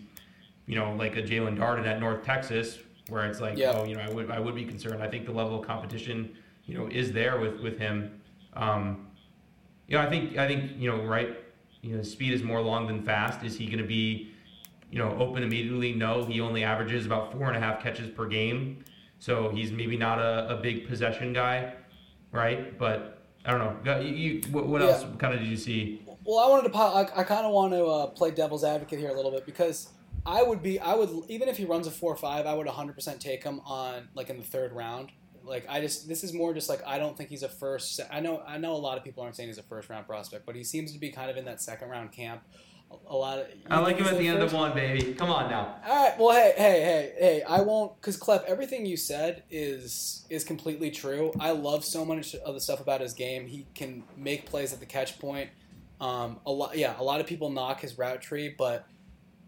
you 0.67 0.77
know 0.77 0.95
like 0.95 1.17
a 1.17 1.23
Jaelon 1.23 1.59
Darden 1.59 1.87
at 1.87 2.01
North 2.01 2.25
Texas 2.25 2.79
where 3.09 3.27
it's 3.27 3.41
like 3.41 3.59
Yeah. 3.59 3.73
oh 3.77 3.85
you 3.85 3.97
know 3.97 4.03
I 4.03 4.11
would 4.11 4.31
I 4.31 4.41
would 4.41 4.55
be 4.55 4.65
concerned. 4.65 5.03
I 5.03 5.09
think 5.09 5.27
the 5.27 5.33
level 5.33 5.61
of 5.61 5.67
competition 5.67 6.35
you 6.65 6.79
know 6.79 6.87
is 6.87 7.13
there 7.13 7.39
with 7.39 7.61
with 7.61 7.79
him. 7.79 8.21
Um, 8.55 9.09
you 9.89 9.97
know 9.97 10.03
I 10.03 10.09
think 10.09 10.39
I 10.39 10.47
think 10.49 10.73
you 10.79 10.91
know 10.91 11.03
right 11.05 11.37
you 11.83 11.97
know 11.97 12.03
speed 12.03 12.33
is 12.33 12.43
more 12.43 12.61
long 12.63 12.87
than 12.87 13.03
fast. 13.03 13.45
Is 13.45 13.57
he 13.57 13.67
going 13.67 13.79
to 13.79 13.85
be 13.85 14.30
you 14.91 14.99
know 14.99 15.17
open 15.19 15.43
immediately? 15.43 15.93
No, 15.93 16.25
he 16.25 16.41
only 16.41 16.65
averages 16.65 17.07
about 17.07 17.33
four 17.33 17.49
and 17.49 17.57
a 17.57 17.61
half 17.61 17.83
catches 17.83 18.09
per 18.11 18.27
game, 18.27 18.85
so 19.19 19.51
he's 19.51 19.73
maybe 19.73 19.97
not 19.97 20.19
a, 20.19 20.57
a 20.59 20.61
big 20.61 20.89
possession 20.89 21.33
guy, 21.33 21.73
right? 22.33 22.79
But 22.79 23.23
I 23.45 23.53
don't 23.57 23.85
know. 23.85 24.01
You, 24.01 24.09
you, 24.15 24.43
what, 24.51 24.67
what 24.67 24.81
Yeah. 24.83 24.89
else 24.89 25.05
kind 25.19 25.33
of 25.35 25.41
did 25.41 25.49
you 25.49 25.57
see? 25.57 26.03
Well, 26.25 26.39
I 26.39 26.49
wanted 26.49 26.71
to. 26.73 26.79
I, 26.79 27.21
I 27.21 27.25
kind 27.25 27.47
of 27.47 27.53
want 27.53 27.73
to 27.73 27.85
uh, 27.87 28.07
play 28.09 28.31
devil's 28.31 28.65
advocate 28.65 28.99
here 28.99 29.09
a 29.11 29.15
little 29.15 29.31
bit 29.31 29.47
because 29.47 29.89
I 30.27 30.43
would 30.43 30.63
be. 30.63 30.79
I 30.79 30.95
would 30.95 31.09
even 31.29 31.49
if 31.49 31.57
he 31.57 31.65
runs 31.65 31.87
a 31.87 31.91
four 31.91 32.13
or 32.13 32.17
five, 32.17 32.47
I 32.47 32.55
would 32.55 32.67
100 32.67 32.93
percent 32.95 33.21
take 33.21 33.43
him 33.43 33.61
on 33.65 34.09
like 34.15 34.29
in 34.29 34.37
the 34.37 34.45
third 34.45 34.73
round. 34.73 35.11
Like 35.43 35.65
I 35.69 35.81
just 35.81 36.07
this 36.07 36.23
is 36.23 36.35
more 36.35 36.53
just 36.53 36.69
like 36.69 36.87
I 36.87 36.99
don't 36.99 37.17
think 37.17 37.31
he's 37.31 37.43
a 37.43 37.49
first. 37.49 37.99
I 38.11 38.21
know 38.21 38.43
I 38.47 38.59
know 38.59 38.73
a 38.73 38.77
lot 38.77 38.99
of 38.99 39.05
people 39.05 39.23
aren't 39.23 39.35
saying 39.37 39.49
he's 39.49 39.57
a 39.59 39.63
first 39.63 39.89
round 39.89 40.07
prospect, 40.07 40.45
but 40.45 40.55
he 40.55 40.63
seems 40.63 40.93
to 40.93 40.99
be 40.99 41.11
kind 41.11 41.31
of 41.31 41.39
in 41.39 41.47
that 41.47 41.63
second 41.63 41.89
round 41.89 42.13
camp. 42.13 42.43
A, 42.91 43.15
a 43.15 43.17
lot 43.17 43.39
of. 43.39 43.47
I 43.69 43.79
like 43.81 43.97
him 43.97 44.07
at 44.07 44.19
the 44.19 44.27
end 44.27 44.43
of 44.43 44.51
the 44.51 44.57
one, 44.57 44.75
baby. 44.75 45.15
Come 45.15 45.31
on 45.31 45.51
now. 45.51 45.77
All 45.87 46.05
right. 46.05 46.19
Well, 46.19 46.33
hey, 46.33 46.55
hey, 46.57 46.81
hey, 46.81 47.13
hey. 47.19 47.43
I 47.43 47.61
won't, 47.61 48.01
because 48.01 48.17
Clef, 48.17 48.43
everything 48.47 48.87
you 48.87 48.97
said 48.97 49.45
is 49.51 50.27
is 50.29 50.45
completely 50.45 50.91
true. 50.91 51.33
I 51.39 51.53
love 51.53 51.85
so 51.85 52.05
much 52.05 52.35
of 52.35 52.55
the 52.55 52.61
stuff 52.61 52.81
about 52.81 53.01
his 53.01 53.13
game. 53.13 53.47
He 53.47 53.67
can 53.75 54.03
make 54.17 54.47
plays 54.47 54.73
at 54.73 54.81
the 54.81 54.87
catch 54.87 55.19
point. 55.19 55.51
Um, 56.01 56.41
a 56.47 56.51
lot, 56.51 56.77
yeah. 56.77 56.95
A 56.99 57.05
lot 57.05 57.21
of 57.21 57.27
people 57.27 57.51
knock 57.51 57.81
his 57.81 57.97
route 57.99 58.23
tree, 58.23 58.55
but 58.57 58.87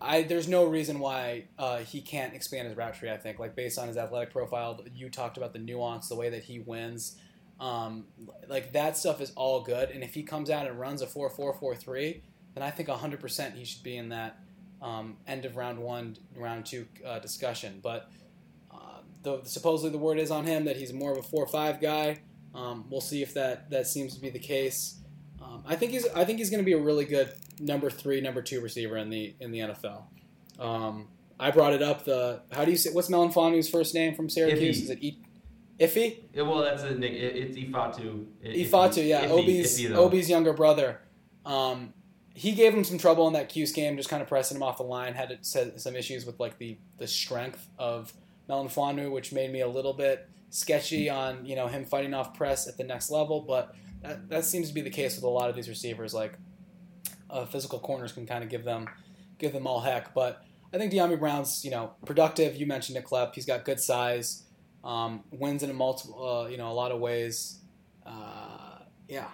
I 0.01 0.23
there's 0.23 0.49
no 0.49 0.67
reason 0.67 0.99
why 0.99 1.45
uh, 1.59 1.79
he 1.79 2.01
can't 2.01 2.35
expand 2.35 2.69
his 2.69 2.77
route 2.77 2.95
tree. 2.95 3.11
I 3.11 3.17
think, 3.17 3.39
like 3.39 3.57
based 3.57 3.79
on 3.79 3.89
his 3.89 3.97
athletic 3.97 4.33
profile, 4.33 4.81
you 4.95 5.09
talked 5.09 5.37
about 5.37 5.53
the 5.53 5.59
nuance, 5.59 6.09
the 6.09 6.17
way 6.17 6.31
that 6.31 6.45
he 6.45 6.59
wins. 6.59 7.17
Um, 7.61 8.07
like 8.49 8.73
that 8.73 8.97
stuff 8.97 9.21
is 9.21 9.33
all 9.37 9.63
good, 9.63 9.91
and 9.91 10.03
if 10.03 10.15
he 10.15 10.25
comes 10.25 10.51
out 10.51 10.67
and 10.67 10.79
runs 10.81 11.01
a 11.01 11.07
four 11.07 11.31
four 11.31 11.55
four 11.55 11.77
three, 11.77 12.23
then 12.55 12.63
I 12.63 12.71
think 12.71 12.89
100% 12.89 13.55
he 13.55 13.65
should 13.65 13.83
be 13.83 13.97
in 13.97 14.11
that 14.11 14.39
um, 14.81 15.17
end 15.27 15.45
of 15.45 15.57
round 15.57 15.79
one, 15.79 16.17
round 16.37 16.67
two 16.67 16.87
uh, 17.07 17.19
discussion. 17.19 17.81
But 17.83 18.11
uh, 18.73 19.01
the, 19.23 19.41
supposedly 19.45 19.91
the 19.91 19.99
word 19.99 20.19
is 20.19 20.31
on 20.31 20.45
him 20.45 20.65
that 20.65 20.77
he's 20.77 20.93
more 20.93 21.13
of 21.13 21.19
a 21.19 21.23
four 21.23 21.43
or 21.45 21.49
five 21.49 21.81
guy. 21.81 22.21
Um, 22.55 22.85
we'll 22.91 23.01
see 23.01 23.23
if 23.23 23.35
that, 23.35 23.71
that 23.71 23.87
seems 23.87 24.15
to 24.15 24.21
be 24.21 24.29
the 24.31 24.39
case. 24.39 24.99
Um, 25.43 25.63
I 25.67 25.77
think 25.77 25.93
he's 25.93 26.07
I 26.15 26.25
think 26.25 26.39
he's 26.39 26.51
going 26.51 26.63
to 26.63 26.65
be 26.65 26.73
a 26.73 26.81
really 26.81 27.05
good 27.05 27.33
number 27.59 27.91
three, 27.91 28.21
number 28.21 28.43
two 28.43 28.61
receiver 28.61 28.97
in 28.97 29.11
the 29.11 29.35
in 29.41 29.51
the 29.51 29.59
NFL. 29.61 30.03
Um, 30.59 31.09
I 31.41 31.51
brought 31.51 31.73
it 31.73 31.83
up. 31.83 32.05
The 32.05 32.43
how 32.53 32.65
do 32.65 32.71
you 32.71 32.77
say 32.77 32.91
what's 32.93 33.09
Melifonwu's 33.09 33.69
first 33.69 33.95
name 33.95 34.15
from 34.15 34.29
Syracuse? 34.29 34.79
Iffy. 34.79 34.83
Is 34.83 34.91
it 34.91 34.99
e, 35.03 35.19
Iffy? 35.81 36.19
Yeah, 36.33 36.43
well, 36.43 36.61
that's 36.63 36.83
a 36.85 36.95
nick. 36.95 37.13
It, 37.13 37.37
it's 37.37 37.57
Ifeatu. 37.57 38.27
I- 38.45 38.47
Ifeatu, 38.47 39.07
yeah, 39.07 39.27
Iffy- 39.27 39.31
Obi's 39.31 39.81
Iffy. 39.81 39.91
Obi's 39.91 40.31
younger 40.31 40.53
brother. 40.53 41.01
Um, 41.45 41.93
he 42.35 42.53
gave 42.53 42.73
him 42.73 42.85
some 42.85 42.99
trouble 42.99 43.27
in 43.27 43.35
that 43.35 43.49
Cuse 43.49 43.73
game, 43.73 43.97
just 43.97 44.09
kind 44.09 44.23
of 44.23 44.29
pressing 44.29 44.57
him 44.57 44.63
off 44.63 44.79
the 44.79 44.85
line. 44.85 45.15
Had 45.15 45.39
some 45.43 45.97
issues 45.97 46.25
with 46.25 46.41
like 46.41 46.59
the 46.59 46.79
the 46.99 47.07
strength 47.07 47.69
of 47.79 48.13
Melifonwu, 48.49 49.11
which 49.11 49.33
made 49.33 49.53
me 49.53 49.61
a 49.61 49.69
little 49.69 49.93
bit 49.93 50.29
sketchy 50.51 51.09
on 51.09 51.45
you 51.45 51.57
know 51.57 51.67
him 51.67 51.85
fighting 51.85 52.15
off 52.15 52.35
press 52.35 52.67
at 52.67 52.77
the 52.77 52.85
next 52.85 53.11
level. 53.11 53.41
But 53.41 53.75
that, 54.03 54.29
that 54.31 54.45
seems 54.45 54.69
to 54.69 54.75
be 54.75 54.81
the 54.81 54.91
case 54.91 55.17
with 55.17 55.25
a 55.25 55.29
lot 55.29 55.51
of 55.51 55.57
these 55.57 55.69
receivers. 55.69 56.15
Like 56.15 56.39
uh, 57.29 57.47
physical 57.47 57.79
corners 57.79 58.13
can 58.13 58.27
kind 58.27 58.43
of 58.43 58.51
give 58.51 58.65
them 58.65 58.89
give 59.39 59.53
them 59.53 59.67
all 59.67 59.81
heck. 59.81 60.15
But 60.15 60.43
I 60.73 60.79
think 60.79 60.93
Dyami 60.93 61.19
Brown's 61.19 61.65
you 61.65 61.71
know 61.71 61.93
productive. 62.07 62.57
You 62.57 62.67
mentioned 62.67 62.97
it, 62.97 63.05
Klep. 63.05 63.35
He's 63.35 63.47
got 63.47 63.65
good 63.65 63.81
size. 63.81 64.45
Um, 64.85 65.23
wins 65.31 65.63
in 65.63 65.71
a 65.71 65.75
multiple 65.75 66.45
uh, 66.45 66.49
you 66.49 66.57
know 66.57 66.71
a 66.71 66.75
lot 66.75 66.93
of 66.93 67.01
ways. 67.01 67.59
Uh, 68.07 68.79
yeah. 69.09 69.29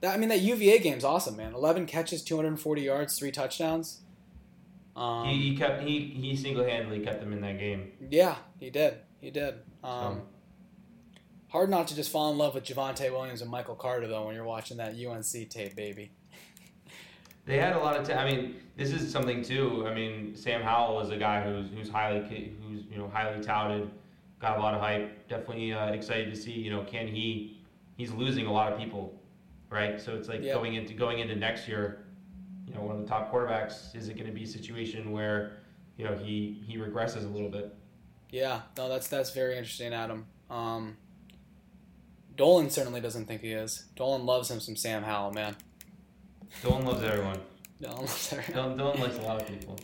That, 0.00 0.14
I 0.14 0.16
mean, 0.18 0.28
that 0.28 0.40
UVA 0.40 0.78
game's 0.78 1.04
awesome, 1.04 1.36
man. 1.36 1.54
11 1.54 1.86
catches, 1.86 2.22
240 2.22 2.82
yards, 2.82 3.18
three 3.18 3.32
touchdowns. 3.32 4.00
Um, 4.94 5.28
He, 5.28 5.50
he 5.50 5.56
kept 5.56 5.82
he 5.82 6.00
he 6.00 6.36
single 6.36 6.64
handedly 6.64 7.00
kept 7.00 7.20
them 7.20 7.32
in 7.32 7.40
that 7.42 7.58
game. 7.58 7.92
yeah, 8.10 8.36
he 8.58 8.70
did. 8.70 8.94
He 9.20 9.30
did. 9.30 9.54
Um, 9.82 10.16
So. 10.16 10.22
Hard 11.50 11.70
not 11.70 11.88
to 11.88 11.96
just 11.96 12.10
fall 12.10 12.30
in 12.30 12.36
love 12.36 12.54
with 12.54 12.64
Javonte 12.64 13.10
Williams 13.10 13.40
and 13.40 13.50
Michael 13.50 13.74
Carter, 13.74 14.06
though, 14.06 14.26
when 14.26 14.34
you're 14.34 14.44
watching 14.44 14.76
that 14.76 14.94
UNC 14.94 15.48
tape, 15.48 15.74
baby. 15.74 16.10
They 17.46 17.56
had 17.56 17.74
a 17.74 17.78
lot 17.78 17.96
of. 17.98 18.06
ta- 18.06 18.16
I 18.18 18.30
mean, 18.30 18.56
this 18.76 18.90
is 18.92 19.10
something 19.10 19.42
too. 19.42 19.86
I 19.88 19.94
mean, 19.94 20.36
Sam 20.36 20.60
Howell 20.62 21.00
is 21.00 21.08
a 21.10 21.16
guy 21.16 21.42
who's 21.42 21.70
who's 21.74 21.88
highly 21.88 22.20
who's 22.20 22.84
you 22.90 22.98
know 22.98 23.08
highly 23.08 23.42
touted, 23.42 23.90
got 24.38 24.58
a 24.58 24.60
lot 24.60 24.74
of 24.74 24.80
hype. 24.82 25.26
Definitely 25.28 25.72
uh, 25.72 25.86
excited 25.92 26.28
to 26.34 26.36
see. 26.38 26.52
You 26.52 26.70
know, 26.70 26.84
can 26.84 27.08
he? 27.08 27.58
He's 27.96 28.12
losing 28.12 28.44
a 28.46 28.52
lot 28.52 28.70
of 28.70 28.78
people, 28.78 29.18
right? 29.70 30.00
So 30.00 30.14
it's 30.16 30.28
like 30.28 30.42
Yeah. 30.42 30.54
going 30.54 30.74
into 30.74 30.94
going 30.94 31.18
into 31.20 31.36
next 31.36 31.68
year. 31.68 32.04
You 32.66 32.74
know, 32.74 32.82
one 32.82 32.96
of 32.96 33.02
the 33.02 33.08
top 33.08 33.32
quarterbacks. 33.32 33.94
Is 33.96 34.08
it 34.08 34.14
going 34.14 34.26
to 34.26 34.32
be 34.32 34.44
a 34.44 34.46
situation 34.46 35.10
where 35.10 35.52
you 35.96 36.04
know 36.04 36.14
he 36.16 36.62
he 36.66 36.76
regresses 36.76 37.24
a 37.24 37.28
little 37.28 37.48
bit? 37.48 37.74
Yeah, 38.30 38.60
no, 38.76 38.88
that's 38.88 39.08
that's 39.08 39.30
very 39.30 39.56
interesting, 39.56 39.94
Adam. 39.94 40.26
Um, 40.50 40.96
Dolan 42.36 42.70
certainly 42.70 43.00
doesn't 43.00 43.26
think 43.26 43.40
he 43.42 43.52
is. 43.52 43.86
Dolan 43.96 44.24
loves 44.26 44.50
him 44.50 44.60
some 44.60 44.76
Sam 44.76 45.02
Howell, 45.02 45.32
man. 45.32 45.56
Dolan 46.62 46.84
loves 46.84 47.02
everyone. 47.02 47.40
Dolan 47.80 47.96
loves 48.00 48.32
everyone. 48.32 48.78
Dylan 48.78 48.98
likes 49.00 49.18
a 49.18 49.22
lot 49.22 49.40
of 49.42 49.48
people. 49.48 49.78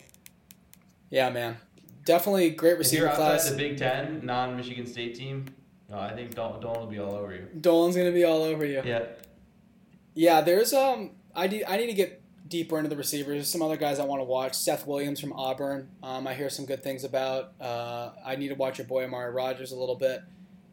Yeah, 1.10 1.30
man. 1.30 1.56
Definitely 2.04 2.50
great 2.50 2.76
receiver 2.78 3.06
If 3.06 3.12
you're 3.18 3.26
outside 3.26 3.40
class. 3.40 3.50
the 3.50 3.56
Big 3.56 3.78
Ten, 3.78 4.20
non-Michigan 4.24 4.86
State 4.86 5.14
team, 5.14 5.46
no, 5.88 5.98
I 5.98 6.12
think 6.14 6.34
Dylan 6.34 6.62
will 6.80 6.86
be 6.86 6.98
all 6.98 7.14
over 7.14 7.34
you. 7.34 7.48
Dolan's 7.60 7.96
gonna 7.96 8.12
be 8.12 8.24
all 8.24 8.42
over 8.42 8.64
you. 8.66 8.82
Yeah. 8.84 9.04
Yeah, 10.14 10.40
there's 10.40 10.72
um, 10.72 11.10
I 11.34 11.48
need 11.48 11.64
I 11.66 11.76
need 11.76 11.86
to 11.86 11.94
get 11.94 12.22
deeper 12.48 12.78
into 12.78 12.88
the 12.88 12.96
receivers. 12.96 13.34
There's 13.34 13.48
Some 13.48 13.62
other 13.62 13.76
guys 13.76 13.98
I 13.98 14.04
want 14.04 14.20
to 14.20 14.24
watch. 14.24 14.54
Seth 14.54 14.86
Williams 14.86 15.20
from 15.20 15.32
Auburn. 15.32 15.88
Um, 16.02 16.26
I 16.26 16.34
hear 16.34 16.48
some 16.48 16.66
good 16.66 16.82
things 16.82 17.04
about. 17.04 17.52
Uh, 17.60 18.10
I 18.24 18.36
need 18.36 18.48
to 18.48 18.54
watch 18.54 18.78
your 18.78 18.86
boy 18.86 19.04
Amari 19.04 19.32
Rogers 19.32 19.72
a 19.72 19.76
little 19.76 19.96
bit. 19.96 20.22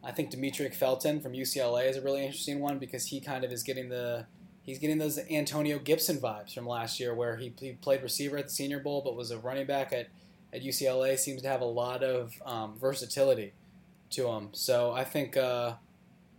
I 0.04 0.12
think 0.12 0.30
Demetric 0.30 0.74
Felton 0.74 1.20
from 1.20 1.32
UCLA 1.32 1.88
is 1.88 1.96
a 1.96 2.02
really 2.02 2.24
interesting 2.24 2.60
one 2.60 2.78
because 2.78 3.06
he 3.06 3.20
kind 3.20 3.44
of 3.44 3.52
is 3.52 3.62
getting 3.62 3.88
the 3.88 4.26
he's 4.62 4.78
getting 4.78 4.98
those 4.98 5.18
Antonio 5.30 5.78
Gibson 5.78 6.18
vibes 6.18 6.54
from 6.54 6.66
last 6.66 7.00
year, 7.00 7.14
where 7.14 7.36
he, 7.36 7.52
he 7.58 7.72
played 7.72 8.02
receiver 8.02 8.36
at 8.36 8.44
the 8.44 8.50
Senior 8.50 8.80
Bowl 8.80 9.02
but 9.04 9.16
was 9.16 9.30
a 9.30 9.38
running 9.38 9.66
back 9.66 9.92
at, 9.92 10.08
at 10.52 10.62
UCLA. 10.62 11.18
Seems 11.18 11.42
to 11.42 11.48
have 11.48 11.60
a 11.60 11.66
lot 11.66 12.02
of 12.02 12.32
um, 12.44 12.76
versatility 12.78 13.52
to 14.10 14.28
him. 14.28 14.48
So 14.52 14.92
I 14.92 15.04
think 15.04 15.36
uh, 15.36 15.74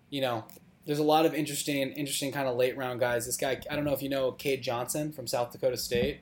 you 0.09 0.21
know 0.21 0.45
there's 0.85 0.99
a 0.99 1.03
lot 1.03 1.26
of 1.26 1.34
interesting 1.34 1.77
interesting 1.93 2.31
kind 2.31 2.47
of 2.47 2.55
late 2.55 2.77
round 2.77 2.99
guys. 2.99 3.26
This 3.26 3.38
guy 3.38 3.61
I 3.69 3.76
don't 3.76 3.85
know 3.85 3.93
if 3.93 4.01
you 4.01 4.10
know 4.10 4.31
Cade 4.31 4.61
Johnson 4.61 5.11
from 5.11 5.27
South 5.27 5.51
Dakota 5.51 5.77
State, 5.77 6.19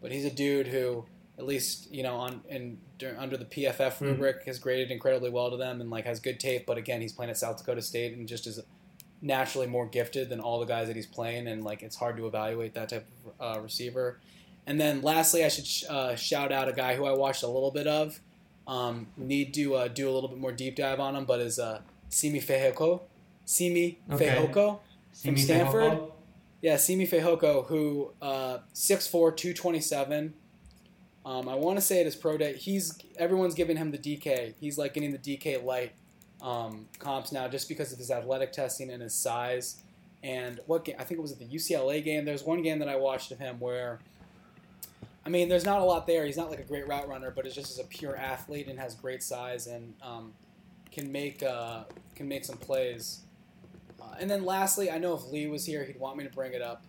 but 0.00 0.12
he's 0.12 0.24
a 0.24 0.30
dude 0.30 0.68
who 0.68 1.04
at 1.38 1.46
least 1.46 1.92
you 1.92 2.02
know 2.02 2.16
on 2.16 2.42
in 2.48 2.78
under 3.18 3.36
the 3.36 3.44
PFF 3.44 3.94
hmm. 3.94 4.04
rubric 4.04 4.44
has 4.44 4.58
graded 4.58 4.90
incredibly 4.90 5.30
well 5.30 5.50
to 5.50 5.56
them 5.56 5.80
and 5.80 5.90
like 5.90 6.04
has 6.04 6.20
good 6.20 6.40
tape. 6.40 6.66
But 6.66 6.78
again, 6.78 7.00
he's 7.00 7.12
playing 7.12 7.30
at 7.30 7.38
South 7.38 7.58
Dakota 7.58 7.82
State 7.82 8.16
and 8.16 8.26
just 8.28 8.46
is 8.46 8.60
naturally 9.22 9.66
more 9.66 9.86
gifted 9.86 10.28
than 10.28 10.40
all 10.40 10.60
the 10.60 10.66
guys 10.66 10.86
that 10.88 10.96
he's 10.96 11.06
playing, 11.06 11.46
and 11.46 11.64
like 11.64 11.82
it's 11.82 11.96
hard 11.96 12.16
to 12.16 12.26
evaluate 12.26 12.74
that 12.74 12.88
type 12.88 13.06
of 13.38 13.56
uh, 13.56 13.60
receiver. 13.60 14.18
And 14.66 14.80
then 14.80 15.02
lastly, 15.02 15.44
I 15.44 15.48
should 15.48 15.66
sh- 15.66 15.84
uh, 15.88 16.14
shout 16.16 16.52
out 16.52 16.68
a 16.68 16.72
guy 16.72 16.94
who 16.94 17.04
I 17.04 17.12
watched 17.12 17.42
a 17.42 17.48
little 17.48 17.70
bit 17.70 17.86
of. 17.86 18.20
Um, 18.66 19.08
need 19.16 19.52
to 19.54 19.74
uh, 19.74 19.88
do 19.88 20.08
a 20.08 20.12
little 20.12 20.28
bit 20.28 20.38
more 20.38 20.52
deep 20.52 20.76
dive 20.76 21.00
on 21.00 21.16
him, 21.16 21.24
but 21.24 21.40
is 21.40 21.58
uh, 21.58 21.80
Simi 22.08 22.40
Fehoko, 22.40 23.00
Simi 23.50 23.98
okay. 24.08 24.28
Fehoko 24.28 24.78
from 25.12 25.36
Stanford. 25.36 25.82
Fehoko? 25.82 26.12
Yeah, 26.62 26.76
Simi 26.76 27.04
Fehoko, 27.04 27.66
who 27.66 28.12
uh, 28.22 28.58
6'4", 28.74 29.36
227, 29.36 30.34
um, 31.26 31.48
I 31.48 31.56
want 31.56 31.76
to 31.76 31.80
say 31.80 31.98
at 31.98 32.06
his 32.06 32.14
pro 32.14 32.36
day, 32.36 32.54
he's 32.54 32.96
everyone's 33.18 33.56
giving 33.56 33.76
him 33.76 33.90
the 33.90 33.98
DK. 33.98 34.54
He's 34.60 34.78
like 34.78 34.94
getting 34.94 35.10
the 35.10 35.18
DK 35.18 35.64
light 35.64 35.92
um, 36.40 36.86
comps 37.00 37.32
now 37.32 37.48
just 37.48 37.68
because 37.68 37.92
of 37.92 37.98
his 37.98 38.10
athletic 38.12 38.52
testing 38.52 38.88
and 38.88 39.02
his 39.02 39.14
size. 39.14 39.82
And 40.22 40.60
what 40.66 40.84
game? 40.84 40.94
I 41.00 41.04
think 41.04 41.18
it 41.18 41.22
was 41.22 41.32
at 41.32 41.40
the 41.40 41.46
UCLA 41.46 42.04
game. 42.04 42.24
There's 42.24 42.44
one 42.44 42.62
game 42.62 42.78
that 42.78 42.88
I 42.88 42.96
watched 42.96 43.32
of 43.32 43.40
him 43.40 43.58
where, 43.58 43.98
I 45.26 45.28
mean, 45.28 45.48
there's 45.48 45.64
not 45.64 45.80
a 45.80 45.84
lot 45.84 46.06
there. 46.06 46.24
He's 46.24 46.36
not 46.36 46.50
like 46.50 46.60
a 46.60 46.64
great 46.64 46.86
route 46.86 47.08
runner, 47.08 47.32
but 47.34 47.46
it's 47.46 47.54
just 47.56 47.72
as 47.72 47.84
a 47.84 47.88
pure 47.88 48.16
athlete 48.16 48.68
and 48.68 48.78
has 48.78 48.94
great 48.94 49.24
size 49.24 49.66
and 49.66 49.94
um, 50.02 50.34
can 50.92 51.10
make 51.10 51.42
uh, 51.42 51.82
can 52.14 52.28
make 52.28 52.44
some 52.44 52.56
plays. 52.56 53.22
And 54.20 54.30
then 54.30 54.44
lastly, 54.44 54.90
I 54.90 54.98
know 54.98 55.14
if 55.14 55.26
Lee 55.32 55.46
was 55.48 55.64
here, 55.64 55.82
he'd 55.84 55.98
want 55.98 56.18
me 56.18 56.24
to 56.24 56.30
bring 56.30 56.52
it 56.52 56.60
up. 56.60 56.84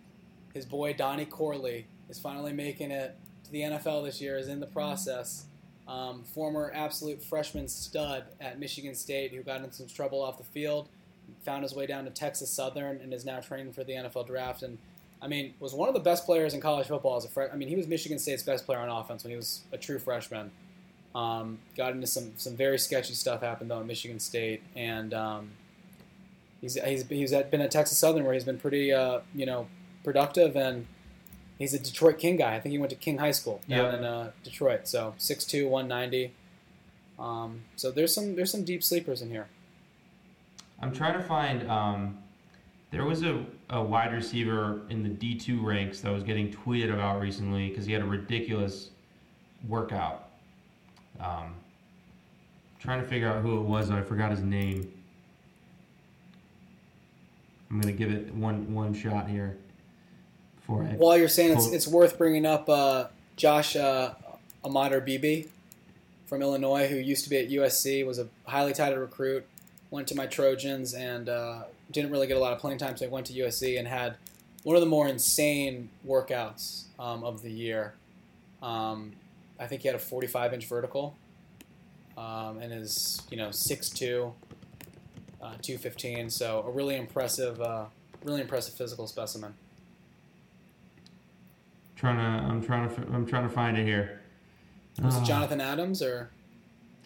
His 0.52 0.66
boy 0.66 0.92
Donnie 0.92 1.24
Corley 1.24 1.86
is 2.10 2.18
finally 2.18 2.52
making 2.52 2.90
it 2.90 3.16
to 3.44 3.50
the 3.50 3.62
NFL 3.62 4.04
this 4.04 4.20
year 4.20 4.36
is 4.36 4.48
in 4.48 4.60
the 4.60 4.66
process. 4.66 5.46
Um, 5.88 6.22
former 6.22 6.70
absolute 6.74 7.22
freshman 7.22 7.68
stud 7.68 8.24
at 8.38 8.60
Michigan 8.60 8.94
State 8.94 9.32
who 9.32 9.42
got 9.42 9.62
into 9.62 9.74
some 9.74 9.86
trouble 9.86 10.22
off 10.22 10.36
the 10.36 10.44
field, 10.44 10.88
found 11.42 11.62
his 11.62 11.74
way 11.74 11.86
down 11.86 12.04
to 12.04 12.10
Texas 12.10 12.50
Southern, 12.50 13.00
and 13.00 13.14
is 13.14 13.24
now 13.24 13.40
training 13.40 13.72
for 13.72 13.82
the 13.82 13.94
NFL 13.94 14.26
draft. 14.26 14.62
And 14.62 14.76
I 15.22 15.26
mean, 15.26 15.54
was 15.58 15.72
one 15.72 15.88
of 15.88 15.94
the 15.94 16.00
best 16.00 16.26
players 16.26 16.52
in 16.52 16.60
college 16.60 16.86
football 16.86 17.16
as 17.16 17.24
a 17.24 17.28
freshman. 17.28 17.56
I 17.56 17.58
mean, 17.58 17.68
he 17.68 17.76
was 17.76 17.86
Michigan 17.86 18.18
State's 18.18 18.42
best 18.42 18.66
player 18.66 18.78
on 18.78 18.90
offense 18.90 19.24
when 19.24 19.30
he 19.30 19.36
was 19.36 19.62
a 19.72 19.78
true 19.78 19.98
freshman. 19.98 20.50
Um, 21.14 21.58
got 21.76 21.92
into 21.92 22.06
some 22.06 22.32
some 22.36 22.56
very 22.56 22.78
sketchy 22.78 23.14
stuff 23.14 23.40
happened 23.40 23.70
though 23.70 23.80
at 23.80 23.86
Michigan 23.86 24.20
State, 24.20 24.62
and 24.76 25.14
um, 25.14 25.50
he's 26.62 26.74
he's 26.82 27.06
he's 27.06 27.32
been 27.32 27.60
at 27.60 27.70
Texas 27.70 27.98
Southern 27.98 28.24
where 28.24 28.32
he's 28.32 28.44
been 28.44 28.58
pretty 28.58 28.90
uh, 28.90 29.20
you 29.34 29.44
know 29.44 29.68
productive 30.02 30.56
and 30.56 30.86
He's 31.62 31.74
a 31.74 31.78
Detroit 31.78 32.18
King 32.18 32.36
guy. 32.38 32.56
I 32.56 32.60
think 32.60 32.72
he 32.72 32.78
went 32.78 32.90
to 32.90 32.96
King 32.96 33.18
High 33.18 33.30
School 33.30 33.60
down 33.68 33.94
in 33.94 34.04
uh, 34.04 34.32
Detroit. 34.42 34.88
So 34.88 35.14
6'2", 35.20 35.68
190. 35.68 36.34
Um, 37.20 37.60
so 37.76 37.92
there's 37.92 38.12
some 38.12 38.34
there's 38.34 38.50
some 38.50 38.64
deep 38.64 38.82
sleepers 38.82 39.22
in 39.22 39.30
here. 39.30 39.46
I'm 40.80 40.92
trying 40.92 41.12
to 41.12 41.22
find. 41.22 41.70
Um, 41.70 42.18
there 42.90 43.04
was 43.04 43.22
a, 43.22 43.44
a 43.70 43.80
wide 43.80 44.12
receiver 44.12 44.80
in 44.90 45.04
the 45.04 45.08
D2 45.08 45.62
ranks 45.62 46.00
that 46.00 46.12
was 46.12 46.24
getting 46.24 46.50
tweeted 46.50 46.92
about 46.92 47.20
recently 47.20 47.68
because 47.68 47.86
he 47.86 47.92
had 47.92 48.02
a 48.02 48.06
ridiculous 48.06 48.90
workout. 49.68 50.30
Um, 51.20 51.54
trying 52.80 53.00
to 53.00 53.06
figure 53.06 53.28
out 53.28 53.40
who 53.40 53.60
it 53.60 53.62
was. 53.62 53.88
I 53.88 54.02
forgot 54.02 54.32
his 54.32 54.40
name. 54.40 54.92
I'm 57.72 57.80
gonna 57.80 57.92
give 57.92 58.12
it 58.12 58.34
one 58.34 58.74
one 58.74 58.92
shot 58.92 59.28
here 59.28 59.56
for 60.60 60.82
it. 60.84 60.98
While 60.98 61.16
you're 61.16 61.28
saying 61.28 61.56
it's, 61.56 61.66
it's 61.72 61.88
worth 61.88 62.18
bringing 62.18 62.44
up 62.44 62.68
uh, 62.68 63.06
Josh 63.36 63.76
uh, 63.76 64.12
Imatorbhebhe 64.62 65.48
from 66.26 66.42
Illinois, 66.42 66.86
who 66.86 66.96
used 66.96 67.24
to 67.24 67.30
be 67.30 67.38
at 67.38 67.48
USC, 67.48 68.06
was 68.06 68.18
a 68.18 68.28
highly 68.44 68.74
touted 68.74 68.98
recruit, 68.98 69.46
went 69.90 70.06
to 70.08 70.14
my 70.14 70.26
Trojans, 70.26 70.92
and 70.92 71.30
uh, 71.30 71.62
didn't 71.90 72.10
really 72.10 72.26
get 72.26 72.36
a 72.36 72.40
lot 72.40 72.52
of 72.52 72.58
playing 72.58 72.76
time, 72.76 72.94
so 72.96 73.06
he 73.06 73.10
went 73.10 73.26
to 73.26 73.32
USC 73.32 73.78
and 73.78 73.88
had 73.88 74.16
one 74.64 74.76
of 74.76 74.80
the 74.80 74.88
more 74.88 75.08
insane 75.08 75.88
workouts 76.06 76.84
um, 76.98 77.24
of 77.24 77.40
the 77.42 77.50
year. 77.50 77.94
Um, 78.62 79.12
I 79.58 79.66
think 79.66 79.80
he 79.80 79.88
had 79.88 79.94
a 79.94 80.00
45 80.00 80.52
inch 80.52 80.66
vertical, 80.66 81.16
um, 82.18 82.58
and 82.60 82.70
is 82.70 83.22
you 83.30 83.38
know 83.38 83.48
6'2", 83.48 84.32
uh, 85.42 85.54
215. 85.60 86.30
So 86.30 86.64
a 86.66 86.70
really 86.70 86.96
impressive, 86.96 87.60
uh, 87.60 87.86
really 88.24 88.40
impressive 88.40 88.74
physical 88.74 89.06
specimen. 89.06 89.54
Trying 91.96 92.16
to, 92.16 92.46
I'm 92.46 92.64
trying 92.64 92.88
to, 92.88 93.00
I'm 93.12 93.26
trying 93.26 93.48
to 93.48 93.54
find 93.54 93.76
it 93.76 93.84
here. 93.84 94.20
Was 95.02 95.16
uh, 95.16 95.20
it 95.20 95.24
Jonathan 95.24 95.60
Adams 95.60 96.02
or? 96.02 96.30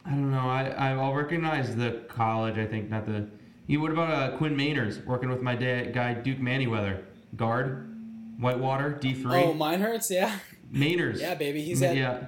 I 0.04 0.10
don't 0.10 0.30
know. 0.30 0.38
I 0.38 0.92
I'll 0.92 1.14
recognize 1.14 1.74
the 1.74 2.04
college. 2.08 2.58
I 2.58 2.66
think 2.66 2.88
not 2.88 3.06
the. 3.06 3.26
You 3.66 3.80
what 3.80 3.90
about 3.90 4.10
uh, 4.10 4.36
Quinn 4.36 4.56
Meinerz 4.56 5.04
working 5.04 5.28
with 5.28 5.42
my 5.42 5.56
dad, 5.56 5.92
guy 5.92 6.14
Duke 6.14 6.38
Manyweather, 6.38 7.02
guard, 7.36 7.92
Whitewater 8.38 8.90
D 8.92 9.14
three. 9.14 9.42
Oh, 9.42 9.52
mine 9.52 9.80
hurts. 9.80 10.10
Yeah. 10.10 10.38
Meinerz. 10.72 11.20
yeah, 11.20 11.34
baby. 11.34 11.62
He's 11.62 11.80
had. 11.80 11.96
Yeah. 11.96 12.26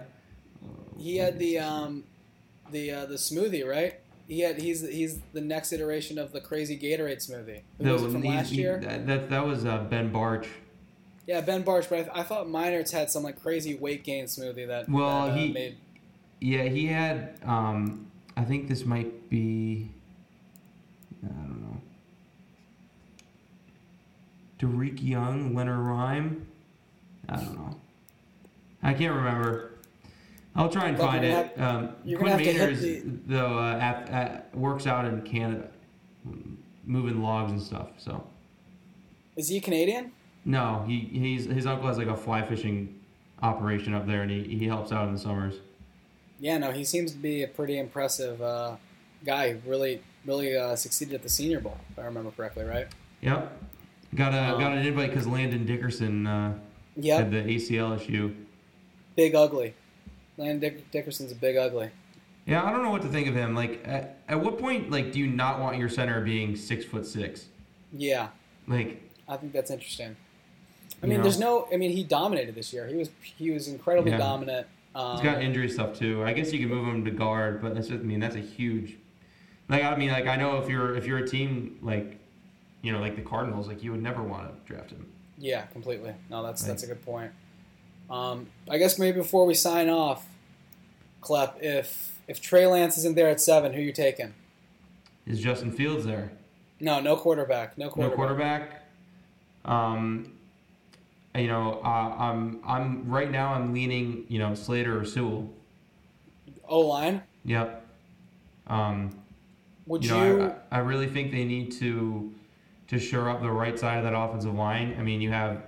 He 0.99 1.19
had 1.19 1.39
the 1.39 1.61
um, 1.61 2.05
the 2.73 2.91
uh, 2.91 3.07
the 3.07 3.15
smoothie, 3.15 3.65
right? 3.65 4.01
He 4.29 4.41
had 4.41 4.61
he's 4.61 4.87
he's 4.87 5.21
the 5.33 5.41
next 5.41 5.73
iteration 5.73 6.19
of 6.19 6.33
the 6.33 6.41
crazy 6.41 6.79
Gatorade 6.79 7.17
smoothie. 7.17 7.63
The, 7.79 7.93
was 7.93 8.03
it 8.03 8.13
from 8.13 8.23
he, 8.23 8.29
last 8.29 8.53
year? 8.53 8.79
That, 8.79 9.07
that 9.07 9.31
that 9.31 9.47
was 9.47 9.65
uh, 9.65 9.79
Ben 9.85 10.13
Bartch. 10.13 10.47
Yeah, 11.27 11.41
Ben 11.41 11.65
Bartch, 11.65 11.89
but 11.89 12.15
I, 12.15 12.21
I 12.21 12.23
thought 12.23 12.47
Meinerz 12.47 12.93
had 12.93 13.11
some 13.11 13.23
like 13.23 13.41
crazy 13.41 13.75
weight 13.75 14.05
gain 14.05 14.27
smoothie 14.27 14.67
that. 14.67 14.89
Well, 14.89 15.27
that, 15.27 15.33
uh, 15.33 15.35
he. 15.35 15.53
Made... 15.53 15.77
Yeah, 16.41 16.65
he 16.65 16.87
had. 16.87 17.39
Um, 17.43 18.11
I 18.37 18.45
think 18.45 18.69
this 18.69 18.85
might 18.85 19.31
be. 19.31 19.91
I 21.25 21.29
don't 21.29 21.63
know. 21.63 21.81
Dareke 24.61 25.03
Young, 25.03 25.55
Lenoir-Rhyne. 25.55 26.47
I 27.29 27.37
don't 27.37 27.55
know. 27.55 27.81
I 28.83 28.93
can't 28.93 29.15
remember. 29.15 29.68
I'll 30.59 30.69
try 30.69 30.89
and 30.89 30.99
Look, 30.99 31.07
find 31.07 31.25
it. 31.25 31.57
Have, 31.57 31.61
um, 31.61 31.89
Quinn 32.03 32.37
Meinerz, 32.37 32.81
the... 32.81 33.03
though, 33.27 33.61
uh, 33.61 33.79
at, 33.81 34.09
at, 34.11 34.57
works 34.57 34.89
out 34.89 35.05
in 35.05 35.23
Canada, 35.23 35.69
moving 36.85 37.23
logs 37.23 37.53
and 37.53 37.63
stuff. 37.63 37.91
So. 37.97 38.27
Is 39.37 39.49
he 39.49 39.61
Canadian? 39.61 40.11
No, 40.45 40.85
he 40.85 40.99
he's 40.99 41.45
his 41.45 41.65
uncle 41.65 41.87
has 41.87 41.97
like 41.97 42.09
a 42.09 42.17
fly 42.17 42.45
fishing 42.45 42.99
operation 43.41 43.95
up 43.95 44.07
there, 44.07 44.23
and 44.23 44.31
he, 44.33 44.43
he 44.43 44.67
helps 44.67 44.91
out 44.91 45.07
in 45.07 45.15
the 45.15 45.21
summers. 45.21 45.55
Yeah, 46.41 46.59
no, 46.59 46.73
he 46.73 46.85
seems 46.85 47.13
to 47.13 47.19
be 47.19 47.45
a 47.45 47.49
pretty 47.49 47.79
impressive 47.79 48.43
uh, 48.43 48.77
guy. 49.25 49.59
Really, 49.65 50.03
really 50.27 50.57
uh, 50.57 50.75
succeeded 50.75 51.15
at 51.15 51.23
the 51.23 51.29
Senior 51.29 51.61
Bowl, 51.61 51.79
if 51.91 51.99
I 52.01 52.03
remember 52.03 52.33
correctly, 52.33 52.65
right? 52.65 52.89
Yep. 53.21 53.63
Got 54.17 54.35
a 54.35 54.55
um, 54.55 54.61
got 54.61 54.73
an 54.73 54.85
invite 54.85 55.11
because 55.11 55.29
Landon 55.29 55.67
Dickerson 55.67 56.27
uh, 56.27 56.55
yep. 56.97 57.19
had 57.21 57.31
the 57.31 57.43
ACL 57.43 57.95
issue. 57.95 58.35
Big 59.15 59.37
ugly. 59.37 59.75
Landon 60.39 60.61
Dick- 60.61 60.91
Dickerson's 60.91 61.33
a 61.33 61.35
big 61.35 61.57
ugly. 61.57 61.91
Yeah, 62.47 62.65
I 62.65 62.71
don't 62.73 62.83
know 62.83 62.91
what 62.91 63.03
to 63.03 63.09
think 63.09 63.29
of 63.29 63.35
him. 63.35 63.55
Like, 63.55 63.83
at, 63.85 64.23
at 64.27 64.41
what 64.41 64.59
point, 64.59 64.91
like, 64.91 65.13
do 65.13 65.19
you 65.19 65.27
not 65.27 65.61
want 65.61 65.77
your 65.77 65.91
center 65.91 66.23
being 66.23 66.57
six 66.57 66.85
foot 66.85 67.07
six? 67.07 67.47
Yeah. 67.93 68.29
Like, 68.67 69.03
I 69.29 69.37
think 69.37 69.53
that's 69.53 69.71
interesting. 69.71 70.17
I 71.03 71.07
mean, 71.07 71.19
know? 71.19 71.23
there's 71.23 71.39
no. 71.39 71.69
I 71.73 71.77
mean, 71.77 71.91
he 71.91 72.03
dominated 72.03 72.55
this 72.55 72.73
year. 72.73 72.87
He 72.87 72.97
was 72.97 73.11
he 73.21 73.51
was 73.51 73.69
incredibly 73.69 74.13
yeah. 74.13 74.19
dominant. 74.19 74.67
Um, 74.95 75.13
He's 75.13 75.23
got 75.25 75.43
injury 75.43 75.69
stuff 75.69 75.97
too. 75.97 76.25
I 76.25 76.33
guess 76.33 76.53
you 76.53 76.59
can 76.59 76.69
move 76.69 76.87
him 76.87 77.05
to 77.05 77.11
guard, 77.11 77.63
but 77.63 77.75
that's 77.75 77.89
just, 77.89 78.01
I 78.01 78.05
mean 78.05 78.21
that's 78.21 78.37
a 78.37 78.41
huge. 78.41 78.97
Like 79.69 79.85
I 79.85 79.95
mean, 79.97 80.11
like 80.11 80.27
I 80.27 80.37
know 80.37 80.57
if 80.59 80.69
you're 80.69 80.97
if 80.97 81.07
you're 81.07 81.19
a 81.19 81.29
team 81.29 81.79
like, 81.83 82.19
you 82.83 82.91
know, 82.93 82.99
like 82.99 83.15
the 83.15 83.23
Cardinals, 83.23 83.69
like 83.69 83.83
you 83.83 83.93
would 83.93 84.03
never 84.03 84.23
want 84.23 84.49
to 84.49 84.73
draft 84.73 84.91
him. 84.91 85.07
Yeah, 85.39 85.63
completely. 85.67 86.15
No, 86.31 86.43
that's 86.43 86.63
that's 86.63 86.83
a 86.83 86.87
good 86.87 87.05
point. 87.05 87.31
Um, 88.11 88.49
I 88.69 88.79
guess 88.79 88.99
maybe 88.99 89.19
before 89.19 89.45
we 89.45 89.55
sign 89.55 89.89
off, 89.89 90.27
Klep, 91.21 91.57
if 91.61 92.19
if 92.27 92.41
Trey 92.41 92.67
Lance 92.67 92.99
isn't 92.99 93.17
there 93.17 93.29
at 93.29 93.41
seven, 93.41 93.73
who 93.73 93.81
are 93.81 93.83
you 93.83 93.93
taking? 93.93 94.35
Is 95.27 95.41
Justin 95.41 95.73
Fields 95.73 96.05
there? 96.05 96.31
No, 96.81 97.01
no 97.01 97.17
quarterback. 97.17 97.77
No 97.77 97.89
quarterback. 97.89 98.11
No 98.11 98.17
quarterback. 98.17 98.83
Um, 99.65 100.33
you 101.35 101.49
know, 101.49 101.81
uh, 101.85 102.15
I'm 102.19 102.61
I'm 102.67 103.09
right 103.09 103.31
now 103.31 103.53
I'm 103.55 103.73
leaning 103.73 104.25
you 104.29 104.39
know 104.39 104.55
Slater 104.55 104.99
or 104.99 105.05
Sewell. 105.05 105.49
O 106.69 106.81
line. 106.81 107.23
Yep. 107.45 107.87
Um, 108.67 109.11
Would 109.87 110.05
you 110.05 110.17
you? 110.17 110.39
know, 110.39 110.57
I, 110.71 110.77
I 110.77 110.79
really 110.81 111.07
think 111.07 111.33
they 111.33 111.45
need 111.45 111.73
to 111.73 112.33
to 112.89 112.99
shore 112.99 113.29
up 113.29 113.43
the 113.43 113.51
right 113.51 113.79
side 113.79 113.99
of 113.99 114.05
that 114.05 114.15
offensive 114.19 114.55
line. 114.55 114.97
I 114.99 115.03
mean, 115.03 115.21
you 115.21 115.31
have 115.31 115.63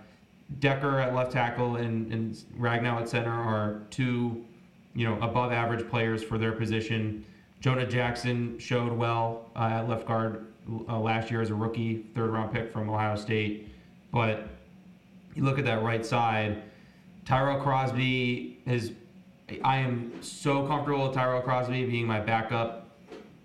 Decker 0.59 0.99
at 1.01 1.15
left 1.15 1.33
tackle 1.33 1.77
and, 1.77 2.11
and 2.13 2.35
Ragnow 2.59 3.01
at 3.01 3.09
center 3.09 3.33
are 3.33 3.83
two, 3.91 4.45
you 4.95 5.07
know, 5.07 5.19
above 5.21 5.53
average 5.53 5.89
players 5.89 6.23
for 6.23 6.39
their 6.39 6.53
position. 6.53 7.25
Jonah 7.61 7.87
Jackson 7.87 8.59
showed 8.59 8.93
well 8.93 9.51
uh, 9.55 9.69
at 9.73 9.89
left 9.89 10.07
guard 10.07 10.47
uh, 10.89 10.99
last 10.99 11.31
year 11.31 11.41
as 11.43 11.51
a 11.51 11.55
rookie, 11.55 12.07
third 12.15 12.31
round 12.31 12.53
pick 12.53 12.73
from 12.73 12.89
Ohio 12.89 13.17
State. 13.17 13.69
But 14.13 14.49
you 15.35 15.45
look 15.45 15.59
at 15.59 15.65
that 15.67 15.83
right 15.83 16.05
side, 16.05 16.63
Tyrell 17.25 17.61
Crosby 17.61 18.59
is. 18.67 18.93
I 19.65 19.79
am 19.79 20.13
so 20.23 20.65
comfortable 20.67 21.07
with 21.07 21.15
Tyrell 21.15 21.41
Crosby 21.43 21.85
being 21.85 22.07
my 22.07 22.21
backup, 22.21 22.89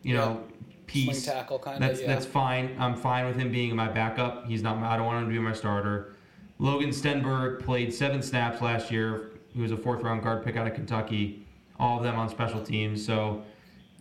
you 0.04 0.14
know, 0.14 0.44
piece. 0.86 1.24
Swing 1.24 1.36
tackle 1.36 1.58
kind 1.60 1.76
of. 1.84 1.90
That's 1.90 2.02
Yeah. 2.02 2.08
that's 2.08 2.26
fine. 2.26 2.76
I'm 2.80 2.96
fine 2.96 3.26
with 3.26 3.36
him 3.38 3.52
being 3.52 3.76
my 3.76 3.88
backup. 3.88 4.46
He's 4.48 4.62
not. 4.62 4.78
I 4.84 4.98
don't 4.98 5.06
want 5.08 5.24
him 5.24 5.30
to 5.30 5.34
be 5.34 5.40
my 5.40 5.54
starter. 5.54 6.16
Logan 6.60 6.90
Stenberg 6.92 7.64
played 7.66 7.94
seven 7.94 8.22
snaps 8.22 8.62
last 8.62 8.92
year. 8.92 9.32
He 9.56 9.62
was 9.62 9.72
a 9.72 9.78
fourth 9.78 10.04
round 10.04 10.22
guard 10.22 10.44
pick 10.44 10.58
out 10.58 10.68
of 10.68 10.74
Kentucky. 10.74 11.46
All 11.80 11.98
of 11.98 12.04
them 12.04 12.16
on 12.16 12.30
special 12.30 12.62
teams. 12.62 13.06
So, 13.06 13.44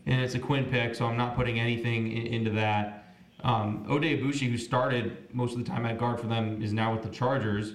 and 0.06 0.20
it's 0.20 0.34
a 0.34 0.38
Quinn 0.38 0.64
pick. 0.64 0.94
So 0.94 1.06
I'm 1.06 1.16
not 1.16 1.36
putting 1.36 1.60
anything 1.60 2.12
in, 2.12 2.26
into 2.26 2.50
that. 2.52 3.04
Um, 3.42 3.84
Oday 3.88 4.20
Aboushi, 4.20 4.50
who 4.50 4.58
started 4.58 5.28
most 5.32 5.52
of 5.52 5.58
the 5.58 5.64
time 5.64 5.86
at 5.86 5.98
guard 5.98 6.18
for 6.18 6.26
them, 6.26 6.62
is 6.62 6.72
now 6.72 6.92
with 6.92 7.02
the 7.02 7.08
Chargers. 7.10 7.74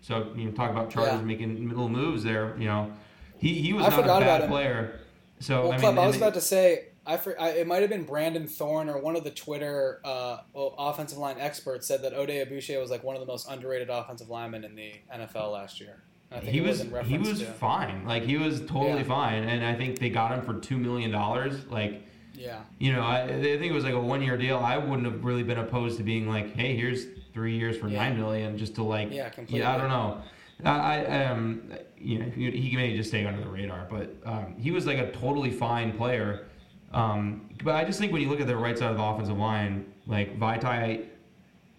So 0.00 0.32
you 0.34 0.46
know, 0.46 0.50
talk 0.50 0.70
about 0.70 0.90
Chargers 0.90 1.20
Yeah. 1.20 1.24
making 1.24 1.68
little 1.68 1.88
moves 1.88 2.24
there. 2.24 2.56
You 2.58 2.66
know, 2.66 2.92
he 3.38 3.54
he 3.54 3.72
was 3.72 3.84
I 3.86 3.90
not 3.90 4.22
a 4.22 4.24
bad 4.24 4.48
player. 4.48 5.00
So 5.38 5.68
Well, 5.68 5.72
I 5.72 5.78
mean, 5.78 5.98
I 5.98 6.06
was 6.06 6.16
about 6.16 6.34
to 6.34 6.40
say, 6.40 6.88
I, 7.06 7.16
for, 7.16 7.38
I 7.40 7.50
it 7.50 7.66
might 7.66 7.80
have 7.80 7.90
been 7.90 8.04
Brandon 8.04 8.46
Thorn 8.46 8.88
or 8.88 8.98
one 8.98 9.16
of 9.16 9.24
the 9.24 9.30
Twitter 9.30 10.00
uh, 10.04 10.38
offensive 10.54 11.18
line 11.18 11.36
experts 11.38 11.86
said 11.86 12.02
that 12.02 12.12
Oday 12.12 12.46
Aboushi 12.46 12.78
was 12.80 12.90
like 12.90 13.04
one 13.04 13.14
of 13.14 13.20
the 13.20 13.26
most 13.26 13.48
underrated 13.48 13.88
offensive 13.88 14.28
linemen 14.28 14.64
in 14.64 14.74
the 14.74 14.92
NFL 15.12 15.52
last 15.52 15.80
year. 15.80 16.02
And 16.30 16.38
I 16.38 16.40
think 16.42 16.52
he 16.54 16.60
was 16.60 16.86
he 17.06 17.18
was 17.18 17.40
to, 17.40 17.46
fine. 17.46 18.04
Like 18.06 18.22
he 18.22 18.36
was 18.36 18.60
totally 18.60 18.98
Yeah. 18.98 19.02
fine, 19.04 19.44
and 19.44 19.64
I 19.64 19.74
think 19.74 19.98
they 19.98 20.10
got 20.10 20.32
him 20.32 20.42
for 20.42 20.54
two 20.60 20.78
million 20.78 21.10
dollars. 21.10 21.66
Like 21.66 22.02
yeah, 22.34 22.60
you 22.78 22.92
know, 22.92 23.02
I, 23.02 23.22
I 23.24 23.28
think 23.40 23.62
it 23.64 23.72
was 23.72 23.84
like 23.84 23.94
a 23.94 24.00
one 24.00 24.22
year 24.22 24.36
deal. 24.36 24.58
I 24.58 24.76
wouldn't 24.78 25.04
have 25.06 25.24
really 25.24 25.42
been 25.42 25.58
opposed 25.58 25.96
to 25.98 26.02
being 26.04 26.28
like, 26.28 26.54
hey, 26.54 26.76
here's 26.76 27.06
three 27.34 27.56
years 27.56 27.76
for 27.76 27.88
Yeah. 27.88 28.02
nine 28.02 28.18
million, 28.18 28.56
just 28.56 28.74
to 28.76 28.82
like, 28.84 29.10
Yeah, 29.12 29.28
completely. 29.28 29.64
I 29.66 29.76
don't 29.76 29.88
know. 29.88 30.22
I, 30.64 31.04
I 31.04 31.24
um, 31.26 31.62
you 31.98 32.18
know, 32.20 32.26
he, 32.30 32.50
he 32.50 32.76
may 32.76 32.96
just 32.96 33.08
stay 33.10 33.24
under 33.26 33.40
the 33.40 33.48
radar, 33.48 33.86
but 33.90 34.14
um, 34.24 34.54
he 34.58 34.70
was 34.70 34.86
like 34.86 34.98
a 34.98 35.10
totally 35.10 35.50
fine 35.50 35.96
player. 35.96 36.46
Um, 36.92 37.48
but 37.64 37.74
I 37.74 37.84
just 37.84 37.98
think 37.98 38.12
when 38.12 38.20
you 38.22 38.28
look 38.28 38.40
at 38.40 38.46
the 38.46 38.56
right 38.56 38.76
side 38.78 38.90
of 38.90 38.96
the 38.96 39.02
offensive 39.02 39.38
line, 39.38 39.86
like 40.06 40.38
Vaitai, 40.38 41.06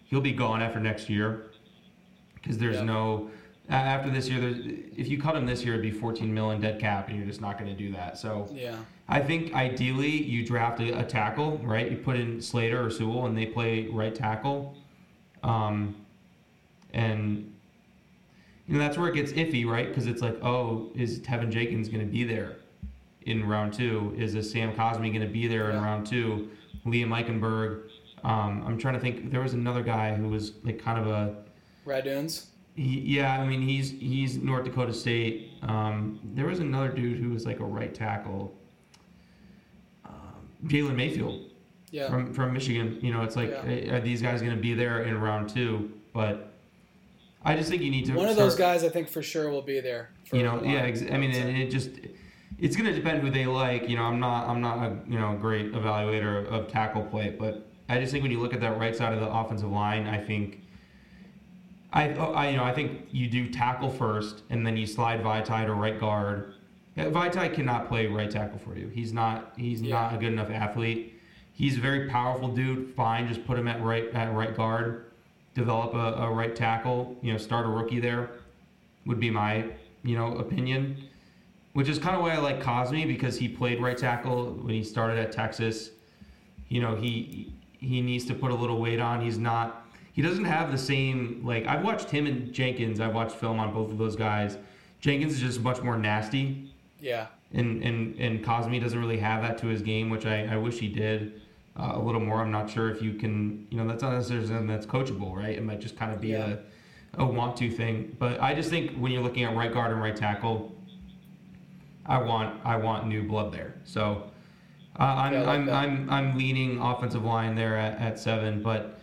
he'll 0.06 0.22
be 0.22 0.32
gone 0.32 0.62
after 0.62 0.80
next 0.80 1.10
year 1.10 1.52
because 2.36 2.58
there's 2.58 2.78
Yeah. 2.78 2.84
no 2.84 3.30
after 3.72 4.10
this 4.10 4.28
year. 4.28 4.42
If 4.96 5.08
you 5.08 5.20
cut 5.20 5.36
him 5.36 5.46
this 5.46 5.64
year, 5.64 5.74
it'd 5.74 5.84
be 5.84 5.92
14 5.92 6.34
million 6.34 6.62
dead 6.62 6.80
cap, 6.80 7.08
and 7.08 7.18
you're 7.18 7.26
just 7.26 7.42
not 7.42 7.58
going 7.58 7.70
to 7.70 7.78
do 7.78 7.92
that. 7.94 8.18
So 8.18 8.48
yeah, 8.52 8.76
I 9.08 9.20
think 9.22 9.54
ideally 9.54 10.10
you 10.10 10.46
draft 10.46 10.80
a, 10.80 11.00
a 11.00 11.04
tackle, 11.04 11.58
right? 11.60 11.90
You 11.90 11.98
put 11.98 12.18
in 12.18 12.42
Slater 12.42 12.86
or 12.86 12.90
Sewell, 12.90 13.26
and 13.26 13.38
they 13.38 13.46
play 13.46 13.88
right 13.88 14.14
tackle, 14.14 14.76
um, 15.44 15.96
and 16.94 17.54
you 18.68 18.78
know 18.78 18.80
that's 18.80 18.98
where 18.98 19.10
it 19.10 19.16
gets 19.16 19.32
iffy, 19.32 19.66
right? 19.66 19.88
Because 19.88 20.08
it's 20.08 20.22
like, 20.22 20.38
oh, 20.44 20.92
is 20.96 21.20
Teven 21.20 21.50
Jenkins 21.50 21.88
going 21.88 22.06
to 22.06 22.12
be 22.12 22.24
there 22.24 22.58
in 23.24 23.48
round 23.48 23.74
two? 23.74 24.14
Is 24.18 24.36
a 24.36 24.44
Sam 24.44 24.74
Cosmi 24.74 25.10
going 25.10 25.22
to 25.22 25.28
be 25.28 25.48
there 25.48 25.72
in 25.72 25.82
round 25.82 26.06
two? 26.06 26.50
Liam 26.86 27.10
Eichenberg. 27.10 27.90
Um, 28.24 28.64
I'm 28.66 28.78
trying 28.78 28.96
to 28.96 29.00
think. 29.00 29.32
There 29.32 29.42
was 29.42 29.54
another 29.54 29.82
guy 29.82 30.14
who 30.14 30.28
was 30.28 30.54
like 30.64 30.84
kind 30.84 31.00
of 31.00 31.08
a 31.08 31.36
Radunz. 31.86 32.48
He, 32.82 33.00
yeah, 33.18 33.40
I 33.40 33.46
mean 33.48 33.62
he's 33.62 33.92
he's 33.92 34.38
North 34.38 34.64
Dakota 34.66 34.94
State. 34.94 35.52
Um, 35.62 36.20
there 36.34 36.48
was 36.48 36.60
another 36.60 36.90
dude 36.90 37.18
who 37.20 37.30
was 37.30 37.46
like 37.46 37.60
a 37.60 37.64
right 37.66 37.94
tackle, 37.94 38.54
um, 40.06 40.12
Jalen 40.66 40.96
Mayfield 40.96 41.50
Yeah, 41.92 42.10
from 42.10 42.34
from 42.34 42.54
Michigan. 42.54 43.00
You 43.02 43.14
know, 43.14 43.24
it's 43.24 43.36
like 43.36 43.50
Yeah. 43.50 43.96
are 43.96 44.00
these 44.02 44.22
guys 44.22 44.42
going 44.42 44.56
to 44.56 44.62
be 44.62 44.74
there 44.74 45.04
in 45.04 45.20
round 45.20 45.50
two? 45.50 45.92
But 46.14 46.54
I 47.44 47.56
just 47.56 47.70
think 47.70 47.82
you 47.82 47.92
need 47.92 48.06
to 48.06 48.14
one 48.14 48.28
of 48.30 48.36
those 48.36 48.56
guys 48.56 48.84
I 48.84 48.90
think 48.90 49.10
for 49.10 49.22
sure 49.22 49.50
will 49.50 49.62
be 49.62 49.80
there. 49.80 50.10
You 50.32 50.44
know, 50.44 50.62
yeah. 50.64 50.82
Ex- 50.82 51.04
I 51.04 51.18
mean, 51.18 51.32
and 51.32 51.58
it 51.58 51.70
just 51.72 51.90
it's 52.60 52.76
going 52.76 52.88
to 52.90 52.94
depend 52.96 53.22
who 53.22 53.30
they 53.32 53.46
like. 53.46 53.88
You 53.90 53.96
know, 53.98 54.04
I'm 54.04 54.20
not 54.20 54.48
I'm 54.50 54.62
not 54.62 54.78
a 54.86 54.98
you 55.08 55.18
know 55.20 55.38
great 55.40 55.72
evaluator 55.74 56.46
of, 56.48 56.54
of 56.54 56.68
tackle 56.68 57.04
play, 57.04 57.36
but 57.38 57.68
I 57.90 58.00
just 58.00 58.12
think 58.12 58.24
when 58.24 58.32
you 58.32 58.40
look 58.40 58.54
at 58.54 58.62
that 58.62 58.78
right 58.80 58.96
side 58.96 59.14
of 59.14 59.20
the 59.20 59.30
offensive 59.32 59.72
line, 59.72 60.08
I 60.08 60.18
think. 60.18 60.60
I, 61.94 62.10
oh, 62.14 62.34
I 62.34 62.50
you 62.50 62.58
know 62.58 62.64
I 62.64 62.74
think 62.74 63.08
you 63.12 63.28
do 63.28 63.50
tackle 63.50 63.90
first 63.90 64.44
and 64.50 64.66
then 64.66 64.78
you 64.78 64.88
slide 64.88 65.22
Vaitai 65.24 65.66
to 65.66 65.74
right 65.74 66.00
guard. 66.00 66.54
Vaitai 66.98 67.54
cannot 67.54 67.88
play 67.88 68.08
right 68.08 68.30
tackle 68.30 68.60
for 68.60 68.78
you. 68.78 68.88
He's 68.88 69.12
not 69.14 69.54
he's 69.58 69.82
Yeah. 69.82 69.96
not 69.96 70.16
a 70.16 70.18
good 70.18 70.32
enough 70.32 70.50
athlete. 70.50 71.20
He's 71.54 71.78
a 71.78 71.82
very 71.82 72.10
powerful 72.10 72.48
dude. 72.50 72.94
Fine, 72.96 73.28
just 73.28 73.46
put 73.46 73.58
him 73.58 73.68
at 73.68 73.82
right 73.84 74.10
at 74.14 74.34
right 74.34 74.56
guard. 74.56 75.06
Develop 75.54 75.94
a, 75.94 76.22
a 76.24 76.32
right 76.32 76.56
tackle. 76.56 77.18
You 77.22 77.34
know, 77.34 77.38
start 77.38 77.66
a 77.66 77.70
rookie 77.70 78.00
there. 78.00 78.30
Would 79.06 79.20
be 79.20 79.30
my 79.30 79.66
you 80.04 80.16
know 80.16 80.38
opinion. 80.38 80.98
Which 81.74 81.88
is 81.88 82.00
kind 82.00 82.16
of 82.16 82.22
why 82.22 82.34
I 82.34 82.38
like 82.38 82.62
Cosmi 82.62 83.08
because 83.08 83.38
he 83.38 83.48
played 83.48 83.82
right 83.82 83.98
tackle 83.98 84.54
when 84.54 84.74
he 84.74 84.84
started 84.84 85.18
at 85.20 85.32
Texas. 85.32 85.92
You 86.70 86.82
know 86.82 86.96
he 86.96 87.54
he 87.80 88.02
needs 88.02 88.26
to 88.26 88.34
put 88.34 88.52
a 88.52 88.56
little 88.56 88.80
weight 88.80 89.00
on. 89.00 89.22
He's 89.22 89.38
not 89.38 89.81
he 90.14 90.22
doesn't 90.22 90.46
have 90.46 90.72
the 90.72 90.78
same 90.78 91.42
like 91.46 91.66
I've 91.68 91.84
watched 91.84 92.10
him 92.10 92.26
and 92.28 92.52
Jenkins. 92.54 93.00
I've 93.00 93.14
watched 93.16 93.36
film 93.36 93.60
on 93.60 93.74
both 93.74 93.92
of 93.92 93.98
those 93.98 94.16
guys. 94.16 94.58
Jenkins 95.00 95.34
is 95.34 95.40
just 95.40 95.62
much 95.62 95.82
more 95.82 95.98
nasty, 95.98 96.72
yeah, 97.00 97.28
and 97.54 97.82
and 97.84 98.16
and 98.20 98.44
Cosmi 98.46 98.80
doesn't 98.82 99.00
really 99.00 99.18
have 99.18 99.42
that 99.42 99.58
to 99.60 99.68
his 99.68 99.82
game, 99.82 100.10
which 100.10 100.26
I, 100.26 100.46
I 100.46 100.58
wish 100.58 100.80
he 100.80 100.88
did 100.88 101.42
uh, 101.80 101.94
a 101.96 102.00
little 102.00 102.22
more. 102.22 102.42
I'm 102.42 102.52
not 102.52 102.70
sure 102.70 102.90
if 102.92 103.02
you 103.02 103.14
can, 103.14 103.66
you 103.72 103.78
know, 103.78 103.88
that's 103.88 104.04
not 104.04 104.14
necessarily 104.14 104.48
something 104.48 104.68
that's 104.68 104.86
coachable, 104.86 105.36
right? 105.36 105.58
It 105.58 105.64
might 105.64 105.80
just 105.80 105.98
kind 105.98 106.12
of 106.14 106.22
be 106.22 106.30
Yeah. 106.30 106.56
a 107.18 107.22
a 107.24 107.26
want 107.26 107.58
to 107.58 107.70
thing. 107.70 108.16
But 108.20 108.42
I 108.42 108.54
just 108.54 108.70
think 108.70 108.96
when 108.98 109.12
you're 109.12 109.24
looking 109.24 109.44
at 109.44 109.56
right 109.56 109.74
guard 109.74 109.92
and 109.92 110.02
right 110.02 110.16
tackle, 110.16 110.74
I 112.06 112.18
want 112.22 112.60
I 112.66 112.76
want 112.78 113.08
new 113.08 113.24
blood 113.24 113.52
there. 113.52 113.76
So. 113.84 114.28
Uh, 115.00 115.04
I'm, 115.04 115.34
Yeah, 115.34 115.40
like 115.42 115.48
I'm, 115.60 115.66
that. 115.68 115.74
I'm, 115.74 116.10
I'm 116.10 116.38
leaning 116.38 116.78
offensive 116.80 117.24
line 117.24 117.56
there 117.56 117.78
at, 117.78 117.98
at 118.00 118.20
seven, 118.20 118.62
but 118.62 119.00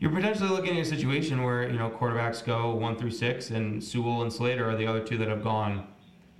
you're 0.00 0.10
potentially 0.12 0.48
looking 0.48 0.76
at 0.78 0.82
a 0.82 0.84
situation 0.88 1.42
where 1.42 1.68
you 1.68 1.78
know 1.78 1.90
quarterbacks 1.90 2.44
go 2.44 2.74
one 2.74 2.96
through 2.96 3.10
six, 3.10 3.50
and 3.50 3.82
Sewell 3.82 4.22
and 4.22 4.32
Slater 4.32 4.68
are 4.68 4.76
the 4.76 4.86
other 4.86 5.00
two 5.00 5.16
that 5.18 5.28
have 5.28 5.42
gone, 5.42 5.86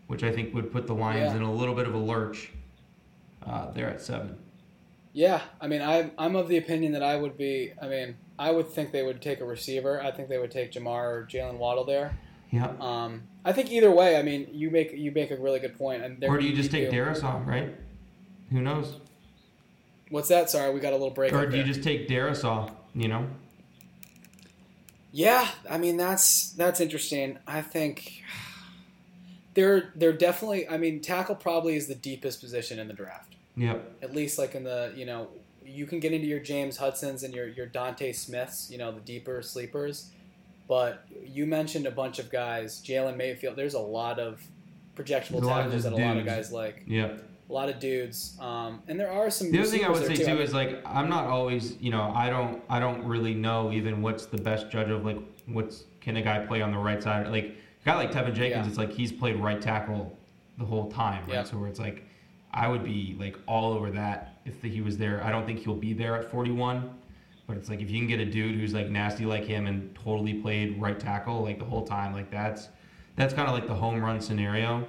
which 0.07 0.23
I 0.23 0.31
think 0.33 0.55
would 0.55 0.71
put 0.73 0.87
the 0.87 0.95
Lions 0.95 1.33
Yeah. 1.33 1.37
in 1.39 1.43
a 1.43 1.53
little 1.53 1.75
bit 1.75 1.87
of 1.87 1.95
a 1.95 1.99
lurch. 1.99 2.53
Uh, 3.47 3.71
there 3.71 3.89
at 3.89 4.01
seven. 4.01 4.37
yeah. 5.15 5.41
I 5.61 5.69
mean, 5.69 5.81
I'm 5.81 6.11
I'm 6.19 6.37
of 6.37 6.49
the 6.49 6.59
opinion 6.59 6.93
that 6.93 7.03
I 7.03 7.17
would 7.17 7.39
be. 7.39 7.73
I 7.81 7.89
mean, 7.89 8.17
I 8.39 8.51
would 8.51 8.69
think 8.69 8.93
they 8.93 9.03
would 9.03 9.23
take 9.23 9.41
a 9.41 9.45
receiver. 9.45 10.03
I 10.03 10.11
think 10.11 10.29
they 10.29 10.37
would 10.39 10.51
take 10.51 10.73
Ja'Marr 10.73 11.05
or 11.05 11.27
Jaylen 11.31 11.57
Waddle 11.57 11.85
there. 11.85 12.19
Yeah. 12.51 12.73
Um, 12.81 13.23
I 13.45 13.53
think 13.53 13.71
either 13.71 13.91
way. 13.91 14.19
I 14.19 14.23
mean, 14.23 14.49
you 14.53 14.71
make 14.71 14.93
you 14.93 15.13
make 15.13 15.31
a 15.31 15.37
really 15.37 15.61
good 15.61 15.79
point. 15.79 16.03
And 16.03 16.23
Or 16.25 16.37
do 16.37 16.47
you 16.47 16.55
just 16.55 16.71
take 16.71 16.91
Darius 16.91 17.23
off, 17.23 17.47
right? 17.47 17.75
Who 18.51 18.61
knows? 18.61 18.97
What's 20.11 20.29
that? 20.29 20.51
Sorry, 20.51 20.73
we 20.75 20.81
got 20.81 20.93
a 20.93 20.97
little 20.97 21.11
break. 21.11 21.33
Or 21.33 21.47
do 21.47 21.57
you 21.57 21.65
just 21.65 21.83
take 21.83 22.07
Darius 22.09 22.45
off? 22.45 22.71
You 22.95 23.09
know. 23.09 23.27
Yeah, 25.19 25.49
I 25.69 25.78
mean 25.78 25.97
that's 25.97 26.53
that's 26.53 26.81
interesting. 26.81 27.39
I 27.45 27.61
think 27.61 28.23
they're 29.55 29.93
they're 29.97 30.12
definitely. 30.12 30.69
I 30.69 30.78
mean, 30.78 31.01
tackle 31.01 31.35
probably 31.35 31.74
is 31.74 31.89
the 31.89 31.97
deepest 31.97 32.40
position 32.40 32.78
in 32.78 32.86
the 32.86 32.95
draft. 32.95 33.35
Yep. 33.57 33.99
At 34.01 34.15
least 34.15 34.39
like 34.39 34.55
in 34.55 34.62
the 34.62 34.93
you 34.95 35.07
know 35.07 35.27
you 35.65 35.86
can 35.86 35.99
get 35.99 36.12
into 36.12 36.28
your 36.28 36.39
James 36.39 36.77
Hudsons 36.77 37.24
and 37.24 37.35
your 37.35 37.49
your 37.49 37.66
Dante 37.66 38.12
Smiths. 38.12 38.70
You 38.70 38.78
know 38.78 38.93
the 38.93 39.01
deeper 39.01 39.43
sleepers. 39.43 40.12
But 40.69 41.05
you 41.24 41.47
mentioned 41.47 41.86
a 41.86 41.90
bunch 41.90 42.20
of 42.20 42.31
guys. 42.31 42.81
Jalen 42.81 43.16
Mayfield. 43.16 43.57
There's 43.57 43.74
a 43.74 43.81
lot 43.81 44.20
of 44.20 44.40
projectable 44.95 45.40
There's 45.40 45.43
a 45.43 45.47
lot 45.47 45.66
of 45.66 45.73
tackles 45.73 45.82
that 45.82 45.93
a 45.95 45.97
lot 45.97 46.16
of 46.16 46.27
guys 46.27 46.53
like. 46.53 46.85
Yep. 46.86 47.24
A 47.49 47.53
lot 47.53 47.69
of 47.70 47.79
dudes. 47.81 48.37
Um, 48.41 48.83
and 48.89 49.01
there 49.01 49.11
are 49.11 49.31
some. 49.31 49.51
The 49.51 49.61
other 49.61 49.69
thing 49.69 49.85
I 49.85 49.89
would 49.89 50.05
say 50.07 50.16
there, 50.16 50.37
too 50.37 50.43
is 50.43 50.53
like 50.53 50.81
I'm 50.85 51.09
not 51.09 51.25
always, 51.27 51.77
you 51.81 51.91
know, 51.91 52.12
I 52.15 52.29
don't 52.29 52.62
I 52.69 52.79
don't 52.79 53.03
really 53.05 53.35
know 53.35 53.73
even 53.73 54.03
what's 54.03 54.27
the 54.27 54.37
best 54.39 54.70
judge 54.70 54.91
of 54.91 55.05
like 55.05 55.19
what's 55.47 55.85
can 56.01 56.16
a 56.16 56.23
guy 56.23 56.45
play 56.47 56.61
on 56.61 56.73
the 56.73 56.79
right 56.79 57.03
side. 57.03 57.27
Like 57.29 57.45
a 57.47 57.85
guy 57.85 57.95
like 57.97 58.12
Teven 58.12 58.35
Jenkins, 58.35 58.66
Yeah. 58.66 58.69
it's 58.69 58.77
like 58.79 58.93
he's 58.93 59.12
played 59.12 59.37
right 59.37 59.61
tackle 59.62 60.16
the 60.59 60.65
whole 60.65 60.91
time, 60.91 61.23
right? 61.25 61.35
Yeah. 61.35 61.43
So 61.45 61.57
where 61.57 61.69
it's 61.69 61.81
like 61.81 62.05
I 62.53 62.69
would 62.69 62.85
be 62.85 63.16
like 63.19 63.37
all 63.47 63.73
over 63.73 63.91
that 63.93 64.41
if 64.45 64.62
he 64.62 64.81
was 64.83 64.99
there. 64.99 65.23
I 65.25 65.31
don't 65.31 65.47
think 65.47 65.61
he'll 65.61 65.75
be 65.75 65.93
there 65.95 66.16
at 66.16 66.31
41, 66.31 66.91
But 67.47 67.57
it's 67.57 67.69
like 67.70 67.81
if 67.81 67.91
you 67.91 67.99
can 67.99 68.09
get 68.09 68.20
a 68.20 68.27
dude 68.27 68.57
who's 68.57 68.75
like 68.75 68.89
nasty 68.91 69.25
like 69.25 69.45
him 69.45 69.66
and 69.66 69.95
totally 69.95 70.35
played 70.35 70.79
right 70.81 70.99
tackle 71.01 71.43
like 71.43 71.59
the 71.59 71.65
whole 71.65 71.87
time, 71.87 72.12
like 72.12 72.31
that's 72.31 72.69
that's 73.16 73.33
kind 73.33 73.49
of 73.49 73.55
like 73.55 73.66
the 73.66 73.75
home 73.75 74.01
run 74.03 74.20
scenario. 74.20 74.87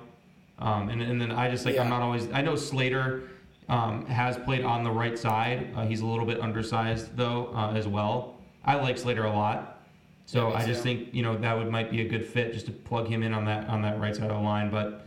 Um, 0.59 0.89
and, 0.89 1.01
and 1.01 1.19
then 1.19 1.31
I 1.31 1.49
just 1.49 1.65
like 1.65 1.75
Yeah. 1.75 1.83
I'm 1.83 1.89
not 1.89 2.01
always. 2.01 2.29
I 2.31 2.41
know 2.41 2.55
Slater 2.55 3.23
um, 3.69 4.05
has 4.07 4.37
played 4.37 4.63
on 4.65 4.83
the 4.83 4.91
right 4.91 5.17
side. 5.17 5.73
Uh, 5.75 5.85
he's 5.85 6.01
a 6.01 6.05
little 6.05 6.25
bit 6.25 6.39
undersized 6.41 7.15
though 7.15 7.51
uh, 7.55 7.71
as 7.73 7.87
well. 7.87 8.35
I 8.65 8.75
like 8.75 8.97
Slater 8.97 9.23
a 9.25 9.31
lot, 9.31 9.81
so 10.25 10.49
Yeah, 10.49 10.57
I 10.57 10.65
just 10.65 10.83
too. 10.83 10.89
think 10.89 11.13
you 11.13 11.23
know 11.23 11.37
that 11.37 11.57
would 11.57 11.69
might 11.71 11.89
be 11.89 12.01
a 12.01 12.07
good 12.09 12.25
fit 12.25 12.51
just 12.53 12.65
to 12.65 12.71
plug 12.71 13.07
him 13.07 13.23
in 13.23 13.33
on 13.33 13.45
that 13.45 13.69
on 13.69 13.81
that 13.83 13.99
right 13.99 14.15
side 14.15 14.29
of 14.29 14.35
the 14.35 14.43
line. 14.43 14.69
But 14.69 15.05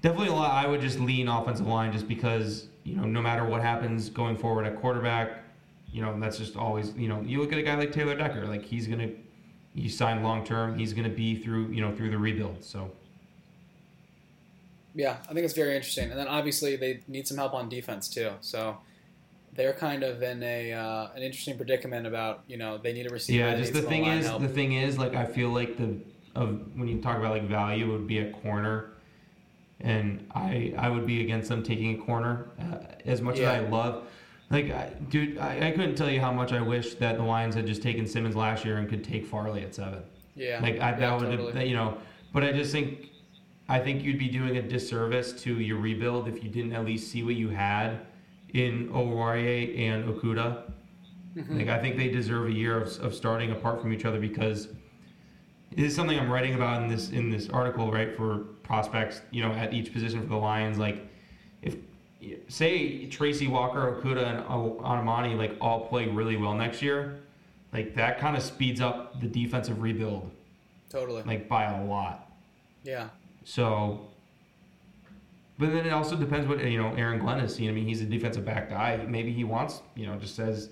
definitely 0.00 0.28
a 0.28 0.32
lot. 0.34 0.52
I 0.52 0.68
would 0.68 0.80
just 0.80 1.00
lean 1.00 1.26
offensive 1.28 1.66
line 1.66 1.92
just 1.92 2.06
because 2.06 2.68
you 2.84 2.94
know 2.96 3.04
no 3.04 3.20
matter 3.20 3.44
what 3.44 3.62
happens 3.62 4.08
going 4.10 4.36
forward 4.36 4.64
at 4.64 4.76
quarterback, 4.80 5.42
you 5.90 6.02
know 6.02 6.18
that's 6.20 6.38
just 6.38 6.56
always 6.56 6.94
you 6.94 7.08
know 7.08 7.20
you 7.22 7.40
look 7.40 7.52
at 7.52 7.58
a 7.58 7.62
guy 7.62 7.74
like 7.74 7.90
Taylor 7.90 8.14
Decker, 8.14 8.46
like 8.46 8.62
he's 8.62 8.86
gonna 8.86 9.10
he 9.74 9.88
signed 9.88 10.22
long 10.22 10.44
term. 10.44 10.78
He's 10.78 10.92
gonna 10.92 11.08
be 11.08 11.34
through 11.34 11.68
you 11.72 11.80
know 11.80 11.92
through 11.96 12.10
the 12.10 12.18
rebuild. 12.18 12.62
So. 12.62 12.92
Yeah, 14.94 15.16
I 15.28 15.32
think 15.34 15.44
it's 15.44 15.54
very 15.54 15.74
interesting. 15.74 16.10
And 16.10 16.18
then 16.18 16.28
obviously 16.28 16.76
they 16.76 17.00
need 17.08 17.26
some 17.26 17.36
help 17.36 17.52
on 17.54 17.68
defense 17.68 18.08
too. 18.08 18.30
So 18.40 18.76
they're 19.54 19.72
kind 19.72 20.02
of 20.02 20.22
in 20.22 20.42
a 20.42 20.72
uh, 20.72 21.08
an 21.14 21.22
interesting 21.22 21.56
predicament 21.56 22.06
about 22.06 22.44
you 22.46 22.56
know 22.56 22.78
they 22.78 22.92
need 22.92 23.06
a 23.06 23.10
receiver. 23.10 23.48
Yeah, 23.48 23.56
just 23.56 23.72
the 23.72 23.82
thing 23.82 24.06
is, 24.06 24.26
help. 24.26 24.42
the 24.42 24.48
thing 24.48 24.72
is, 24.74 24.96
like 24.98 25.14
I 25.14 25.26
feel 25.26 25.50
like 25.50 25.76
the 25.76 25.96
of 26.34 26.60
when 26.76 26.88
you 26.88 27.00
talk 27.00 27.18
about 27.18 27.30
like 27.32 27.48
value 27.48 27.90
would 27.92 28.06
be 28.06 28.18
a 28.18 28.30
corner, 28.32 28.90
and 29.80 30.26
I 30.34 30.74
I 30.76 30.88
would 30.88 31.06
be 31.06 31.20
against 31.22 31.48
them 31.48 31.62
taking 31.62 32.00
a 32.00 32.04
corner 32.04 32.48
uh, 32.60 32.78
as 33.04 33.20
much 33.20 33.38
Yeah. 33.38 33.52
as 33.52 33.64
I 33.64 33.68
love. 33.68 34.04
Like, 34.50 34.70
I, 34.70 34.92
dude, 35.08 35.38
I, 35.38 35.68
I 35.68 35.70
couldn't 35.70 35.94
tell 35.96 36.10
you 36.10 36.20
how 36.20 36.30
much 36.30 36.52
I 36.52 36.60
wish 36.60 36.94
that 36.96 37.16
the 37.16 37.22
Lions 37.24 37.54
had 37.54 37.66
just 37.66 37.82
taken 37.82 38.06
Simmons 38.06 38.36
last 38.36 38.62
year 38.64 38.76
and 38.76 38.88
could 38.88 39.02
take 39.02 39.24
Farley 39.26 39.62
at 39.64 39.74
seven. 39.74 40.02
yeah, 40.36 40.60
Like, 40.60 40.74
I, 40.74 40.90
yeah, 40.90 40.96
that 40.96 41.18
would, 41.18 41.30
totally. 41.30 41.52
have, 41.54 41.66
you 41.66 41.74
know, 41.74 41.96
but 42.32 42.44
I 42.44 42.52
just 42.52 42.70
think, 42.70 43.08
I 43.68 43.78
think 43.78 44.02
you'd 44.02 44.18
be 44.18 44.28
doing 44.28 44.56
a 44.58 44.62
disservice 44.62 45.32
to 45.42 45.58
your 45.58 45.78
rebuild 45.78 46.28
if 46.28 46.42
you 46.44 46.50
didn't 46.50 46.72
at 46.74 46.84
least 46.84 47.10
see 47.10 47.22
what 47.22 47.34
you 47.34 47.48
had 47.48 48.00
in 48.52 48.88
Oruwariye 48.90 49.78
and 49.78 50.04
Okudah. 50.04 50.70
Mhm. 51.36 51.58
Like 51.58 51.68
I 51.68 51.80
think 51.80 51.96
they 51.96 52.08
deserve 52.08 52.46
a 52.46 52.52
year 52.52 52.76
of, 52.80 52.88
of 53.00 53.14
starting 53.14 53.50
apart 53.50 53.80
from 53.80 53.92
each 53.92 54.04
other 54.04 54.20
because 54.20 54.68
this 55.74 55.86
is 55.88 55.94
something 55.96 56.18
I'm 56.18 56.30
writing 56.30 56.54
about 56.54 56.82
in 56.82 56.88
this 56.88 57.10
in 57.10 57.30
this 57.30 57.48
article, 57.48 57.90
right? 57.90 58.14
For 58.16 58.38
prospects, 58.62 59.22
you 59.30 59.42
know, 59.42 59.52
at 59.52 59.72
each 59.74 59.92
position 59.92 60.20
for 60.20 60.28
the 60.28 60.36
Lions, 60.36 60.78
like 60.78 61.08
if 61.62 61.76
say 62.48 63.06
Tracy 63.06 63.48
Walker, 63.48 64.00
Okudah, 64.00 64.26
and 64.26 64.44
Anamani 64.44 65.36
like 65.36 65.56
all 65.60 65.86
play 65.88 66.06
really 66.06 66.36
well 66.36 66.54
next 66.54 66.82
year, 66.82 67.20
like 67.72 67.94
that 67.96 68.18
kind 68.20 68.36
of 68.36 68.42
speeds 68.42 68.80
up 68.80 69.20
the 69.20 69.26
defensive 69.26 69.82
rebuild 69.82 70.30
totally. 70.90 71.22
like 71.24 71.48
by 71.48 71.64
a 71.64 71.84
lot. 71.84 72.30
Yeah, 72.84 73.08
So, 73.44 74.08
but 75.58 75.72
then 75.72 75.86
it 75.86 75.92
also 75.92 76.16
depends 76.16 76.48
what 76.48 76.64
you 76.64 76.82
know 76.82 76.94
Aaron 76.94 77.18
Glenn 77.18 77.38
has 77.40 77.54
seen. 77.54 77.68
I 77.68 77.72
mean, 77.72 77.86
he's 77.86 78.00
a 78.00 78.06
defensive 78.06 78.44
back 78.44 78.70
guy. 78.70 79.04
Maybe 79.06 79.32
he 79.32 79.44
wants 79.44 79.82
you 79.94 80.06
know 80.06 80.16
just 80.16 80.34
says, 80.34 80.70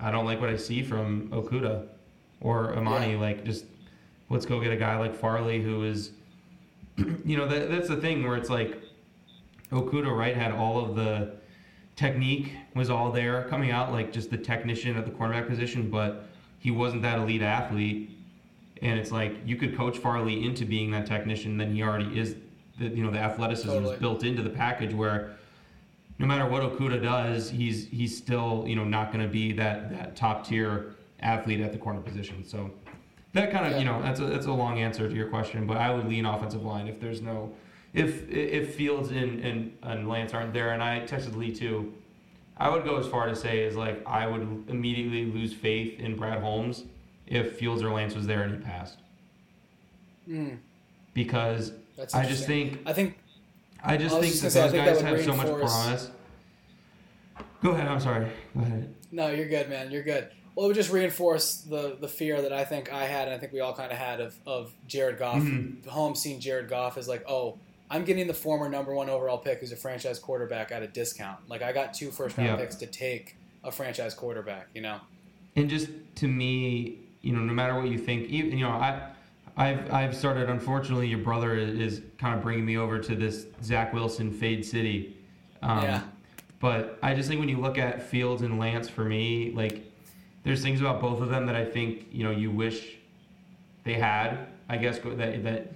I 0.00 0.10
don't 0.10 0.26
like 0.26 0.40
what 0.40 0.50
I 0.50 0.56
see 0.56 0.82
from 0.82 1.28
Okudah 1.28 1.86
or 2.40 2.76
Amani. 2.76 3.12
Yeah. 3.12 3.20
Like 3.20 3.44
just 3.44 3.64
let's 4.28 4.44
go 4.44 4.60
get 4.60 4.72
a 4.72 4.76
guy 4.76 4.98
like 4.98 5.14
Farley 5.14 5.62
who 5.62 5.84
is, 5.84 6.10
you 7.24 7.36
know, 7.36 7.46
that 7.46 7.70
that's 7.70 7.88
the 7.88 7.96
thing 7.96 8.26
where 8.26 8.36
it's 8.36 8.50
like 8.50 8.82
Okudah 9.70 10.16
right 10.16 10.36
had 10.36 10.52
all 10.52 10.84
of 10.84 10.96
the 10.96 11.36
technique 11.96 12.52
was 12.74 12.90
all 12.90 13.12
there 13.12 13.44
coming 13.44 13.70
out 13.70 13.92
like 13.92 14.12
just 14.12 14.30
the 14.30 14.36
technician 14.36 14.96
at 14.96 15.04
the 15.04 15.10
cornerback 15.10 15.48
position, 15.48 15.90
but 15.90 16.26
he 16.58 16.70
wasn't 16.70 17.02
that 17.02 17.18
elite 17.18 17.42
athlete. 17.42 18.13
And 18.84 18.98
it's 19.00 19.10
like 19.10 19.34
you 19.46 19.56
could 19.56 19.76
coach 19.76 19.98
Farley 19.98 20.44
into 20.44 20.64
being 20.64 20.90
that 20.92 21.06
technician, 21.06 21.56
then 21.56 21.74
he 21.74 21.82
already 21.82 22.18
is. 22.18 22.36
The, 22.78 22.88
you 22.88 23.04
know 23.04 23.10
the 23.12 23.20
athleticism 23.20 23.68
Totally. 23.68 23.94
is 23.94 24.00
built 24.00 24.24
into 24.24 24.42
the 24.42 24.50
package 24.50 24.92
where 24.92 25.36
no 26.18 26.26
matter 26.26 26.44
what 26.48 26.62
Okudah 26.62 27.00
does, 27.00 27.48
he's 27.48 27.86
he's 27.88 28.16
still 28.16 28.64
you 28.66 28.74
know 28.76 28.84
not 28.84 29.12
going 29.12 29.24
to 29.24 29.30
be 29.30 29.52
that 29.52 29.90
that 29.90 30.16
top 30.16 30.44
tier 30.46 30.94
athlete 31.20 31.60
at 31.60 31.70
the 31.72 31.78
corner 31.78 32.00
position. 32.00 32.44
So 32.44 32.70
that 33.32 33.52
kind 33.52 33.64
of 33.66 33.72
Yeah. 33.72 33.78
you 33.78 33.84
know 33.84 34.02
that's 34.02 34.18
a 34.20 34.24
that's 34.26 34.46
a 34.46 34.52
long 34.52 34.80
answer 34.80 35.08
to 35.08 35.14
your 35.14 35.28
question, 35.28 35.66
but 35.68 35.76
I 35.76 35.94
would 35.94 36.06
lean 36.08 36.26
offensive 36.26 36.64
line 36.64 36.88
if 36.88 37.00
there's 37.00 37.22
no 37.22 37.52
if 37.92 38.28
if 38.28 38.74
Fields 38.74 39.10
and 39.12 39.38
and, 39.44 39.72
and 39.84 40.08
Lance 40.08 40.34
aren't 40.34 40.52
there, 40.52 40.72
and 40.72 40.82
I 40.82 41.00
texted 41.06 41.36
Lee 41.36 41.54
too. 41.54 41.92
I 42.58 42.68
would 42.68 42.84
go 42.84 42.96
as 42.98 43.06
far 43.06 43.26
to 43.26 43.36
say 43.36 43.60
is 43.62 43.76
like 43.76 44.02
I 44.04 44.26
would 44.26 44.64
immediately 44.68 45.26
lose 45.26 45.52
faith 45.54 46.00
in 46.00 46.16
Brad 46.16 46.40
Holmes 46.40 46.84
if 47.26 47.58
Fields 47.58 47.82
or 47.82 47.90
Lance 47.90 48.14
was 48.14 48.26
there 48.26 48.42
and 48.42 48.56
he 48.56 48.60
passed 48.60 48.98
mm, 50.28 50.56
because. 51.14 51.72
I 52.12 52.26
just 52.26 52.46
think 52.46 52.80
I 52.86 52.92
think 52.92 53.16
I 53.82 53.96
just 53.96 54.16
I 54.16 54.20
think 54.20 54.34
that 54.34 54.42
those 54.52 54.72
guys 54.72 55.00
that 55.00 55.04
have 55.04 55.24
so 55.24 55.34
much 55.36 55.46
promise. 55.46 56.10
Go 57.62 57.70
ahead. 57.70 57.86
I'm 57.86 58.00
sorry. 58.00 58.26
Go 58.54 58.62
ahead. 58.62 58.94
no, 59.12 59.28
you're 59.30 59.48
good, 59.48 59.68
man. 59.68 59.90
You're 59.90 60.02
good. 60.02 60.28
Well, 60.54 60.66
it 60.66 60.68
would 60.68 60.76
just 60.76 60.90
reinforce 60.92 61.58
the 61.58 61.96
the 62.00 62.08
fear 62.08 62.42
that 62.42 62.52
I 62.52 62.64
think 62.64 62.92
I 62.92 63.04
had, 63.04 63.28
and 63.28 63.34
I 63.34 63.38
think 63.38 63.52
we 63.52 63.60
all 63.60 63.74
kind 63.74 63.92
of 63.92 63.98
had 63.98 64.20
of 64.20 64.34
of 64.46 64.72
Jared 64.88 65.18
Goff. 65.18 65.42
Mhm. 65.42 65.86
Holmes 65.86 66.20
seeing 66.20 66.40
Jared 66.40 66.68
Goff 66.68 66.98
is 66.98 67.06
like, 67.08 67.24
oh, 67.28 67.58
I'm 67.90 68.04
getting 68.04 68.26
the 68.26 68.34
former 68.34 68.68
number 68.68 68.92
one 68.94 69.08
overall 69.08 69.38
pick 69.38 69.60
who's 69.60 69.70
a 69.72 69.76
franchise 69.76 70.18
quarterback 70.18 70.72
at 70.72 70.82
a 70.82 70.88
discount. 70.88 71.48
Like 71.48 71.62
I 71.62 71.72
got 71.72 71.94
two 71.94 72.10
first 72.10 72.36
round 72.36 72.50
Yeah. 72.50 72.56
picks 72.56 72.74
to 72.76 72.86
take 72.86 73.36
a 73.62 73.70
franchise 73.70 74.14
quarterback. 74.14 74.66
You 74.74 74.82
know. 74.82 75.00
And 75.56 75.70
just 75.70 75.88
to 76.16 76.26
me, 76.26 76.98
you 77.24 77.32
know, 77.32 77.40
no 77.40 77.52
matter 77.52 77.74
what 77.74 77.88
you 77.88 77.98
think, 77.98 78.28
even 78.28 78.58
you 78.58 78.64
know, 78.64 78.70
I, 78.70 79.08
I've 79.56 79.92
I've 79.92 80.16
started. 80.16 80.50
Unfortunately, 80.50 81.08
your 81.08 81.18
brother 81.18 81.56
is, 81.56 82.02
kind 82.18 82.34
of 82.36 82.42
bringing 82.42 82.64
me 82.64 82.76
over 82.76 82.98
to 82.98 83.14
this 83.14 83.46
Zach 83.62 83.92
Wilson 83.92 84.30
fade 84.32 84.64
city. 84.64 85.16
Um, 85.62 85.82
Yeah. 85.82 86.02
But 86.60 86.98
I 87.02 87.14
just 87.14 87.28
think 87.28 87.40
when 87.40 87.48
you 87.50 87.58
look 87.60 87.76
at 87.76 88.02
Fields 88.02 88.40
and 88.40 88.58
Lance, 88.58 88.88
for 88.88 89.04
me, 89.04 89.52
like, 89.54 89.92
there's 90.44 90.62
things 90.62 90.80
about 90.80 90.98
both 90.98 91.20
of 91.20 91.28
them 91.28 91.44
that 91.46 91.56
I 91.56 91.64
think 91.64 92.06
you 92.10 92.24
know 92.24 92.30
you 92.30 92.50
wish 92.50 92.96
they 93.84 93.94
had. 93.94 94.46
I 94.68 94.76
guess 94.76 94.98
that 94.98 95.44
that 95.44 95.72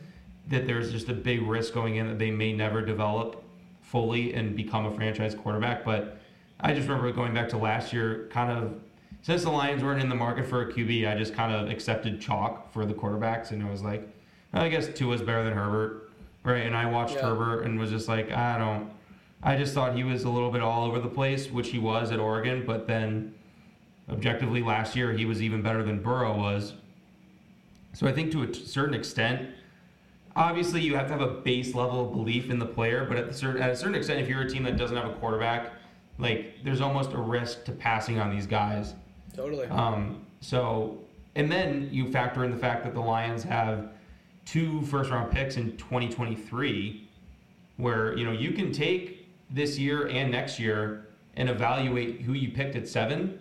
that 0.49 0.67
there's 0.67 0.93
just 0.93 1.09
a 1.09 1.15
big 1.15 1.43
risk 1.43 1.75
going 1.75 1.97
in 1.97 2.07
that 2.09 2.19
they 2.19 2.31
may 2.31 2.53
never 2.53 2.83
develop 2.83 3.45
fully 3.83 4.35
and 4.35 4.57
become 4.57 4.87
a 4.87 4.91
franchise 4.95 5.35
quarterback. 5.35 5.85
But 5.85 6.21
I 6.61 6.75
just 6.75 6.89
remember 6.89 7.13
going 7.13 7.35
back 7.35 7.49
to 7.51 7.59
last 7.59 7.93
year, 7.93 8.29
kind 8.31 8.51
of 8.51 8.81
since 9.29 9.43
the 9.43 9.51
Lions 9.51 9.85
weren't 9.85 10.01
in 10.01 10.09
the 10.09 10.15
market 10.15 10.47
for 10.47 10.63
a 10.63 10.73
QB, 10.73 11.07
I 11.07 11.15
just 11.15 11.35
kind 11.35 11.53
of 11.53 11.69
accepted 11.69 12.19
chalk 12.19 12.73
for 12.73 12.87
the 12.87 12.95
quarterbacks, 12.95 13.51
and 13.51 13.63
I 13.63 13.71
was 13.71 13.83
like, 13.83 14.09
I 14.55 14.71
guess 14.71 14.89
Tua's 14.89 15.21
better 15.21 15.45
than 15.45 15.53
Herbert, 15.53 16.11
right? 16.45 16.65
And 16.65 16.75
I 16.75 16.87
watched 16.87 17.17
Yeah. 17.17 17.27
Herbert 17.29 17.65
and 17.67 17.79
was 17.79 17.91
just 17.91 18.09
like, 18.09 18.33
I 18.33 18.57
don't. 18.57 18.91
I 19.43 19.55
just 19.59 19.75
thought 19.75 19.95
he 19.95 20.03
was 20.03 20.25
a 20.25 20.31
little 20.31 20.51
bit 20.51 20.63
all 20.63 20.87
over 20.87 20.99
the 20.99 21.11
place, 21.11 21.51
which 21.51 21.69
he 21.69 21.79
was 21.79 22.11
at 22.11 22.19
Oregon, 22.19 22.65
but 22.67 22.87
then 22.87 23.35
objectively 24.09 24.63
last 24.63 24.97
year 24.97 25.13
he 25.13 25.27
was 25.27 25.43
even 25.43 25.61
better 25.61 25.83
than 25.83 26.01
Burrow 26.01 26.35
was. 26.35 26.73
So 27.93 28.07
I 28.07 28.13
think 28.13 28.33
to 28.33 28.45
a 28.45 28.55
certain 28.55 28.95
extent, 28.95 29.51
obviously 30.37 30.81
you 30.81 30.97
have 30.97 31.07
to 31.09 31.13
have 31.13 31.21
a 31.21 31.35
base 31.43 31.75
level 31.75 32.07
of 32.07 32.13
belief 32.13 32.49
in 32.49 32.59
the 32.59 32.65
player, 32.67 33.05
but 33.05 33.19
at 33.19 33.29
a 33.29 33.35
certain 33.35 33.61
at 33.61 33.69
a 33.73 33.77
certain 33.77 33.95
extent, 33.95 34.21
if 34.21 34.27
you're 34.27 34.41
a 34.41 34.49
team 34.49 34.63
that 34.63 34.79
doesn't 34.79 34.97
have 34.97 35.11
a 35.11 35.15
quarterback, 35.17 35.73
like 36.17 36.55
there's 36.65 36.81
almost 36.81 37.13
a 37.13 37.19
risk 37.19 37.67
to 37.67 37.73
passing 37.73 38.19
on 38.19 38.35
these 38.35 38.47
guys. 38.47 38.95
Totally. 39.39 39.69
Um, 39.69 40.27
so, 40.41 40.99
and 41.37 41.51
then 41.51 41.89
you 41.93 42.11
factor 42.11 42.45
in 42.45 42.51
the 42.51 42.57
fact 42.57 42.83
that 42.83 42.93
the 42.93 43.01
Lions 43.01 43.45
have 43.45 43.93
two 44.45 44.83
first 44.83 45.13
round 45.13 45.31
picks 45.31 45.57
in 45.57 45.77
2023, 45.77 47.09
where 47.77 48.19
you 48.19 48.25
know 48.25 48.33
you 48.33 48.51
can 48.51 48.73
take 48.73 49.29
this 49.49 49.79
year 49.79 50.09
and 50.09 50.33
next 50.33 50.59
year 50.59 51.07
and 51.37 51.49
evaluate 51.49 52.23
who 52.23 52.33
you 52.33 52.51
picked 52.51 52.75
at 52.75 52.89
seven. 52.89 53.39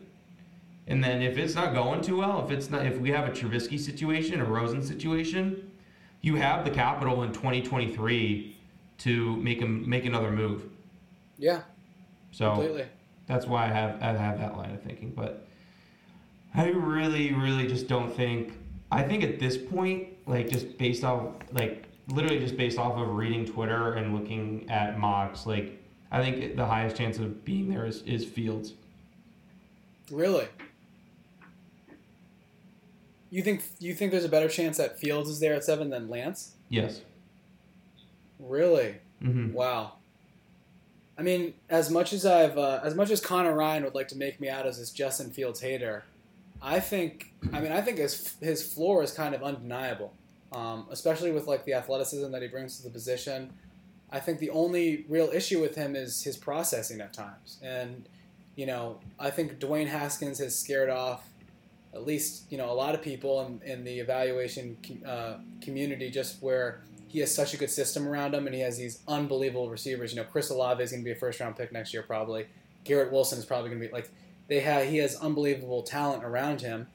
And 0.86 1.04
then 1.04 1.24
if 1.24 1.36
it's 1.40 1.56
not 1.56 1.74
going 1.74 2.02
too 2.02 2.18
well, 2.18 2.46
if 2.46 2.52
it's 2.52 2.70
not, 2.70 2.86
if 2.86 3.00
we 3.00 3.10
have 3.10 3.28
a 3.28 3.32
Trubisky 3.32 3.80
situation, 3.80 4.40
a 4.40 4.46
Rosen 4.46 4.84
situation, 4.84 5.72
you 6.22 6.36
have 6.36 6.64
the 6.64 6.72
capital 6.72 7.24
in 7.24 7.34
2023 7.34 8.56
to 9.00 9.36
make 9.38 9.60
him 9.60 9.90
make 9.90 10.06
another 10.06 10.32
move. 10.32 10.70
yeah. 11.40 11.62
So 12.32 12.52
Completely. 12.52 12.86
that's 13.26 13.48
why 13.48 13.66
I 13.66 13.70
have 13.70 14.00
I 14.00 14.12
have 14.14 14.38
that 14.38 14.56
line 14.56 14.76
of 14.76 14.84
thinking. 14.84 15.12
But 15.16 15.47
I 16.58 16.70
really, 16.70 17.34
really 17.34 17.68
just 17.68 17.88
don't 17.88 18.14
think. 18.14 18.54
I 18.92 19.04
think 19.04 19.24
at 19.24 19.40
this 19.40 19.58
point, 19.58 20.10
like 20.26 20.50
just 20.50 20.78
based 20.78 21.04
off, 21.04 21.34
like 21.52 21.86
literally 22.08 22.40
just 22.40 22.58
based 22.58 22.78
off 22.78 22.98
of 22.98 23.16
reading 23.16 23.46
Twitter 23.46 23.94
and 23.94 24.16
looking 24.16 24.70
at 24.70 24.98
mocks, 24.98 25.46
like 25.46 25.82
I 26.12 26.22
think 26.24 26.56
the 26.56 26.66
highest 26.66 26.96
chance 26.96 27.20
of 27.20 27.46
being 27.46 27.70
there 27.70 27.86
is, 27.86 28.02
is 28.04 28.26
Fields. 28.26 28.74
Really. 30.10 30.48
You 33.30 33.44
think 33.44 33.62
you 33.80 33.94
think 33.94 34.12
there's 34.12 34.26
a 34.26 34.30
better 34.30 34.48
chance 34.48 34.78
that 34.78 35.00
Fields 35.00 35.30
is 35.30 35.40
there 35.40 35.54
at 35.54 35.64
seven 35.64 35.90
than 35.90 36.10
Lance? 36.10 36.56
Yes. 36.70 37.02
Really? 38.40 38.96
hmm 39.22 39.52
Wow. 39.54 39.94
I 41.18 41.24
mean, 41.24 41.56
as 41.70 41.90
much 41.90 42.14
as 42.14 42.26
I've, 42.26 42.58
uh, 42.58 42.80
as 42.84 42.94
much 42.94 43.10
as 43.10 43.20
Connor 43.20 43.56
Ryan 43.56 43.84
would 43.84 43.96
like 43.96 44.08
to 44.10 44.16
make 44.16 44.40
me 44.40 44.50
out 44.50 44.68
as 44.68 44.78
this 44.78 44.92
Justin 44.92 45.32
Fields 45.32 45.62
hater, 45.62 46.04
I 46.62 46.80
think. 46.80 47.34
I 47.54 47.60
mean, 47.60 47.72
I 47.72 47.82
think 47.82 47.98
his 47.98 48.36
his 48.42 48.74
floor 48.74 49.04
is 49.04 49.12
kind 49.12 49.36
of 49.36 49.44
undeniable, 49.44 50.14
um, 50.52 50.88
especially 50.92 51.32
with 51.32 51.48
like 51.48 51.66
the 51.66 51.74
athleticism 51.74 52.32
that 52.32 52.42
he 52.42 52.48
brings 52.48 52.78
to 52.78 52.84
the 52.84 52.90
position. 52.90 53.54
I 54.12 54.20
think 54.20 54.40
the 54.40 54.50
only 54.52 55.06
real 55.10 55.30
issue 55.34 55.60
with 55.60 55.76
him 55.76 55.96
is 55.96 56.24
his 56.24 56.38
processing 56.38 57.02
at 57.02 57.14
times, 57.14 57.60
and 57.62 58.08
you 58.56 58.66
know, 58.66 59.00
I 59.20 59.30
think 59.30 59.60
Dwayne 59.60 59.88
Haskins 59.88 60.40
has 60.40 60.58
scared 60.58 60.90
off 60.90 61.28
at 61.94 62.06
least 62.06 62.52
you 62.52 62.58
know 62.58 62.72
a 62.72 62.74
lot 62.74 62.96
of 62.96 63.02
people 63.02 63.42
in, 63.42 63.62
in 63.70 63.84
the 63.84 64.00
evaluation 64.00 64.78
uh, 65.06 65.36
community 65.62 66.10
just 66.10 66.42
where 66.42 66.82
he 67.08 67.20
has 67.20 67.34
such 67.34 67.54
a 67.54 67.58
good 67.58 67.70
system 67.70 68.08
around 68.08 68.34
him 68.36 68.46
and 68.46 68.56
he 68.56 68.62
has 68.62 68.78
these 68.78 69.00
unbelievable 69.08 69.70
receivers. 69.70 70.14
You 70.14 70.22
know, 70.22 70.28
Chris 70.28 70.50
Olave 70.50 70.84
is 70.84 70.92
going 70.92 71.02
to 71.02 71.06
be 71.06 71.12
a 71.12 71.16
first 71.16 71.40
round 71.40 71.56
pick 71.56 71.72
next 71.72 71.94
year 71.94 72.04
probably. 72.04 72.48
Garrett 72.84 73.12
Wilson 73.12 73.40
is 73.40 73.46
probably 73.46 73.70
going 73.70 73.82
to 73.82 73.88
be 73.88 73.94
like 73.94 74.10
they 74.48 74.62
have. 74.62 74.88
He 74.88 74.98
has 74.98 75.16
unbelievable 75.16 75.84
talent 75.84 76.24
around 76.24 76.62
him, 76.62 76.88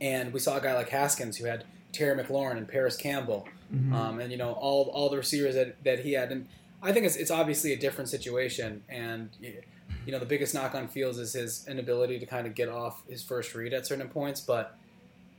and 0.00 0.32
we 0.32 0.40
saw 0.40 0.56
a 0.56 0.60
guy 0.60 0.74
like 0.74 0.88
Haskins 0.88 1.36
who 1.36 1.46
had 1.46 1.64
Terry 1.92 2.22
McLaurin 2.22 2.56
and 2.56 2.68
Parris 2.68 2.96
Campbell, 2.96 3.46
mm-hmm. 3.72 3.94
um, 3.94 4.20
and 4.20 4.30
you 4.30 4.38
know 4.38 4.52
all 4.52 4.90
all 4.94 5.08
the 5.08 5.16
receivers 5.16 5.54
that, 5.54 5.82
that 5.84 6.00
he 6.00 6.12
had. 6.12 6.30
And 6.32 6.46
I 6.82 6.92
think 6.92 7.06
it's 7.06 7.16
it's 7.16 7.30
obviously 7.30 7.72
a 7.72 7.76
different 7.76 8.08
situation, 8.08 8.82
and 8.88 9.30
you 9.40 10.12
know 10.12 10.18
the 10.18 10.26
biggest 10.26 10.54
knock 10.54 10.74
on 10.74 10.88
Fields 10.88 11.18
is 11.18 11.32
his 11.32 11.66
inability 11.68 12.18
to 12.18 12.26
kind 12.26 12.46
of 12.46 12.54
get 12.54 12.68
off 12.68 13.02
his 13.08 13.22
first 13.22 13.54
read 13.54 13.72
at 13.72 13.86
certain 13.86 14.08
points, 14.08 14.40
but 14.40 14.76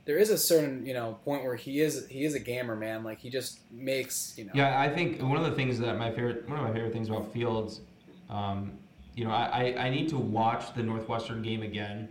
there 0.04 0.18
is 0.18 0.30
a 0.30 0.38
certain 0.38 0.84
you 0.84 0.94
know 0.94 1.18
point 1.24 1.44
where 1.44 1.56
he 1.56 1.80
is 1.80 2.06
he 2.08 2.24
is 2.24 2.34
a 2.34 2.40
gamer 2.40 2.74
man 2.74 3.04
like 3.04 3.20
he 3.20 3.30
just 3.30 3.60
makes 3.70 4.34
you 4.36 4.44
know 4.44 4.50
yeah 4.54 4.80
i 4.80 4.88
think 4.88 5.22
one 5.22 5.36
of 5.36 5.44
the 5.44 5.52
things 5.52 5.78
that 5.78 5.96
my 5.96 6.10
favorite 6.10 6.48
one 6.48 6.58
of 6.58 6.64
my 6.64 6.72
favorite 6.72 6.92
things 6.92 7.08
about 7.08 7.32
fields 7.32 7.80
um, 8.28 8.72
you 9.14 9.24
know 9.24 9.30
I, 9.30 9.74
I 9.78 9.90
need 9.90 10.08
to 10.10 10.18
watch 10.18 10.74
the 10.74 10.82
northwestern 10.82 11.42
game 11.42 11.62
again 11.62 12.08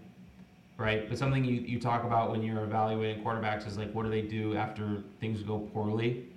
right 0.77 1.07
but 1.07 1.17
something 1.17 1.43
you, 1.43 1.61
you 1.61 1.79
talk 1.79 2.03
about 2.03 2.31
when 2.31 2.43
you're 2.43 2.63
evaluating 2.63 3.23
quarterbacks 3.23 3.67
is 3.67 3.77
like 3.77 3.91
what 3.93 4.03
do 4.03 4.09
they 4.09 4.21
do 4.21 4.55
after 4.55 5.03
things 5.19 5.43
go 5.43 5.59
poorly 5.59 6.27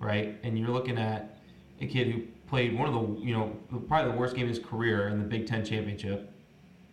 right 0.00 0.38
and 0.42 0.58
you're 0.58 0.70
looking 0.70 0.98
at 0.98 1.38
a 1.80 1.86
kid 1.86 2.10
who 2.10 2.22
played 2.46 2.78
one 2.78 2.88
of 2.88 2.94
the 2.94 3.24
you 3.24 3.34
know 3.34 3.56
probably 3.88 4.12
the 4.12 4.18
worst 4.18 4.34
game 4.34 4.44
of 4.44 4.48
his 4.48 4.58
career 4.58 5.08
in 5.08 5.18
the 5.18 5.24
Big 5.24 5.46
Ten 5.46 5.64
championship, 5.64 6.32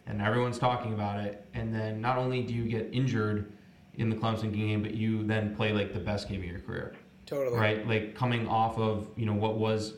and 0.08 0.22
everyone's 0.22 0.60
talking 0.60 0.94
about 0.94 1.20
it. 1.20 1.46
And 1.54 1.74
then 1.74 2.02
not 2.02 2.18
only 2.18 2.42
do 2.42 2.54
you 2.54 2.66
get 2.66 2.90
injured 2.92 3.52
in 3.96 4.10
the 4.10 4.16
Clemson 4.16 4.54
game, 4.54 4.82
but 4.82 4.94
you 4.94 5.24
then 5.24 5.56
play 5.56 5.72
like 5.72 5.94
the 5.94 6.00
best 6.00 6.28
game 6.28 6.42
of 6.42 6.48
your 6.48 6.60
career. 6.60 6.96
Totally. 7.26 7.58
Right, 7.58 7.88
like 7.88 8.16
coming 8.16 8.48
off 8.48 8.78
of 8.78 9.08
you 9.16 9.26
know 9.26 9.34
what 9.34 9.58
was, 9.58 9.94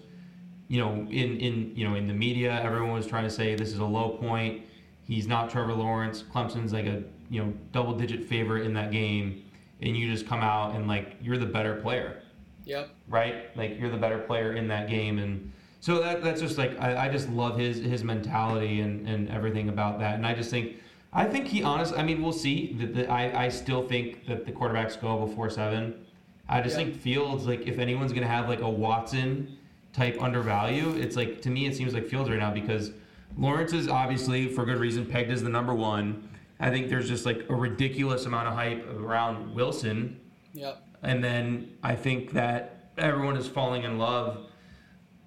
you 0.67 0.79
know 0.79 0.91
in 1.09 1.37
in 1.39 1.73
you 1.75 1.87
know 1.87 1.95
in 1.95 2.07
the 2.07 2.13
media, 2.13 2.61
everyone 2.61 2.93
was 2.93 3.07
trying 3.07 3.23
to 3.23 3.29
say 3.29 3.55
this 3.55 3.71
is 3.71 3.79
a 3.79 3.85
low 3.85 4.09
point. 4.09 4.63
He's 5.03 5.27
not 5.27 5.49
Trevor 5.49 5.73
Lawrence. 5.73 6.23
Clemson's 6.23 6.73
like 6.73 6.85
a 6.85 7.03
you 7.29 7.43
know 7.43 7.53
double 7.71 7.93
digit 7.93 8.25
favorite 8.25 8.65
in 8.65 8.73
that 8.73 8.91
game, 8.91 9.43
and 9.81 9.95
you 9.95 10.11
just 10.11 10.27
come 10.27 10.41
out 10.41 10.75
and 10.75 10.87
like 10.87 11.15
you're 11.21 11.37
the 11.37 11.45
better 11.45 11.75
player 11.75 12.21
Yep. 12.65 12.89
Right? 13.07 13.55
Like 13.55 13.79
you're 13.79 13.91
the 13.91 13.97
better 13.97 14.19
player 14.19 14.53
in 14.53 14.67
that 14.67 14.89
game 14.89 15.19
and 15.19 15.51
so 15.79 16.01
that 16.01 16.23
that's 16.23 16.41
just 16.41 16.57
like 16.57 16.79
I, 16.81 17.05
I 17.05 17.09
just 17.09 17.29
love 17.29 17.59
his 17.59 17.77
his 17.77 18.03
mentality 18.03 18.81
and, 18.81 19.07
and 19.07 19.29
everything 19.29 19.69
about 19.69 19.99
that. 19.99 20.15
And 20.15 20.25
I 20.25 20.33
just 20.33 20.49
think 20.49 20.77
I 21.13 21.25
think 21.25 21.47
he 21.47 21.61
honestly 21.63 21.97
I 21.97 22.03
mean 22.03 22.23
we'll 22.23 22.33
see. 22.33 22.73
That 22.73 23.09
I, 23.09 23.45
I 23.45 23.49
still 23.49 23.87
think 23.87 24.25
that 24.25 24.45
the 24.45 24.51
quarterbacks 24.51 24.99
go 24.99 25.25
before 25.25 25.49
seven. 25.49 26.05
I 26.49 26.61
just 26.61 26.77
yep. 26.77 26.87
think 26.87 26.99
Fields, 26.99 27.45
like 27.45 27.67
if 27.67 27.77
anyone's 27.77 28.13
gonna 28.13 28.27
have 28.27 28.49
like 28.49 28.61
a 28.61 28.69
Watson 28.69 29.57
type 29.95 30.21
undervalue, 30.21 30.93
it's 30.95 31.15
like 31.15 31.41
to 31.41 31.49
me 31.49 31.65
it 31.67 31.75
seems 31.75 31.93
like 31.93 32.07
Fields 32.07 32.29
right 32.29 32.39
now 32.39 32.51
because 32.51 32.91
Lawrence 33.37 33.71
is 33.71 33.87
obviously 33.87 34.49
for 34.49 34.65
good 34.65 34.77
reason 34.77 35.05
pegged 35.05 35.31
as 35.31 35.41
the 35.41 35.49
number 35.49 35.73
one. 35.73 36.29
I 36.59 36.69
think 36.69 36.89
there's 36.89 37.07
just 37.07 37.25
like 37.25 37.45
a 37.49 37.55
ridiculous 37.55 38.25
amount 38.25 38.49
of 38.49 38.53
hype 38.53 38.85
around 38.97 39.55
Wilson. 39.55 40.19
Yep. 40.53 40.85
And 41.03 41.23
then 41.23 41.77
I 41.81 41.95
think 41.95 42.33
that 42.33 42.91
everyone 42.97 43.37
is 43.37 43.47
falling 43.47 43.83
in 43.83 43.97
love 43.97 44.47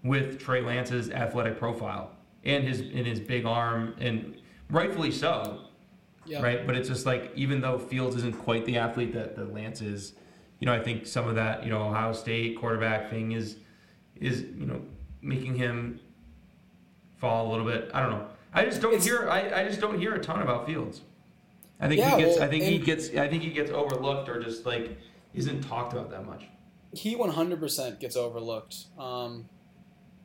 with 0.05 0.39
Trey 0.39 0.61
Lance's 0.61 1.11
athletic 1.11 1.59
profile 1.59 2.11
and 2.45 2.65
his 2.65 2.81
in 2.81 3.05
his 3.05 3.20
big 3.20 3.47
arm, 3.47 3.95
and 3.99 4.36
rightfully 4.70 5.11
so. 5.11 5.65
Yep. 6.27 6.43
Right, 6.43 6.66
but 6.66 6.77
it's 6.77 6.90
just 6.90 7.07
like 7.07 7.32
even 7.36 7.62
though 7.62 7.78
Fields 7.78 8.15
isn't 8.16 8.39
quite 8.39 8.66
the 8.66 8.77
athlete 8.77 9.15
that, 9.15 9.35
that 9.36 9.55
Lance 9.55 9.81
is, 9.81 10.12
you 10.61 10.66
know, 10.66 10.74
I 10.74 10.78
think 10.78 11.07
some 11.07 11.27
of 11.27 11.36
that, 11.36 11.65
you 11.65 11.70
know, 11.70 11.85
Ohio 11.85 12.12
State 12.12 12.59
quarterback 12.59 13.09
thing 13.09 13.32
is 13.32 13.57
is 14.20 14.43
you 14.43 14.66
know 14.66 14.81
making 15.23 15.55
him 15.55 16.01
fall 17.16 17.49
a 17.49 17.51
little 17.51 17.66
bit. 17.66 17.90
I 17.93 18.01
don't 18.01 18.11
know. 18.11 18.27
I 18.53 18.65
just 18.65 18.81
don't 18.81 18.95
it's, 18.95 19.05
hear. 19.05 19.28
I, 19.28 19.62
I 19.62 19.69
just 19.69 19.81
don't 19.81 19.99
hear 19.99 20.15
a 20.15 20.20
ton 20.20 20.40
about 20.43 20.66
Fields. 20.66 21.03
I 21.81 21.89
think 21.89 22.01
yeah, 22.01 22.16
he 22.16 22.23
gets. 22.23 22.36
Well, 22.36 22.45
I 22.45 22.49
think 22.49 22.65
he 22.65 22.78
gets. 22.78 23.15
I 23.15 23.28
think 23.28 23.43
he 23.43 23.51
gets 23.51 23.70
overlooked 23.70 24.28
or 24.28 24.40
just 24.40 24.66
like 24.66 24.99
isn't 25.35 25.62
talked 25.62 25.93
about 25.93 26.11
that 26.11 26.27
much. 26.27 26.45
He 26.93 27.16
100% 27.16 28.01
gets 28.01 28.16
overlooked. 28.16 28.86
Um, 28.99 29.49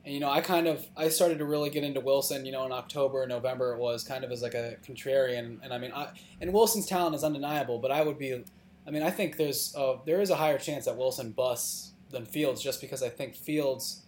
and 0.04 0.14
you 0.14 0.20
know, 0.20 0.30
I 0.30 0.40
kind 0.40 0.66
of 0.66 0.86
I 0.96 1.08
started 1.08 1.38
to 1.38 1.44
really 1.44 1.70
get 1.70 1.84
into 1.84 2.00
Wilson. 2.00 2.44
You 2.44 2.52
know, 2.52 2.64
in 2.66 2.72
October, 2.72 3.26
November, 3.26 3.74
it 3.74 3.78
was 3.78 4.04
kind 4.04 4.24
of 4.24 4.32
as 4.32 4.42
like 4.42 4.54
a 4.54 4.76
contrarian. 4.86 5.58
And 5.62 5.72
I 5.72 5.78
mean, 5.78 5.92
I, 5.92 6.08
and 6.40 6.52
Wilson's 6.52 6.86
talent 6.86 7.14
is 7.14 7.24
undeniable. 7.24 7.78
But 7.78 7.90
I 7.90 8.02
would 8.02 8.18
be, 8.18 8.44
I 8.86 8.90
mean, 8.90 9.02
I 9.02 9.10
think 9.10 9.36
there's 9.36 9.74
a, 9.76 9.96
there 10.04 10.20
is 10.20 10.30
a 10.30 10.36
higher 10.36 10.58
chance 10.58 10.86
that 10.86 10.96
Wilson 10.96 11.30
busts 11.32 11.93
than 12.14 12.24
Fields, 12.24 12.62
just 12.62 12.80
because 12.80 13.02
I 13.02 13.10
think 13.10 13.34
Fields, 13.34 14.06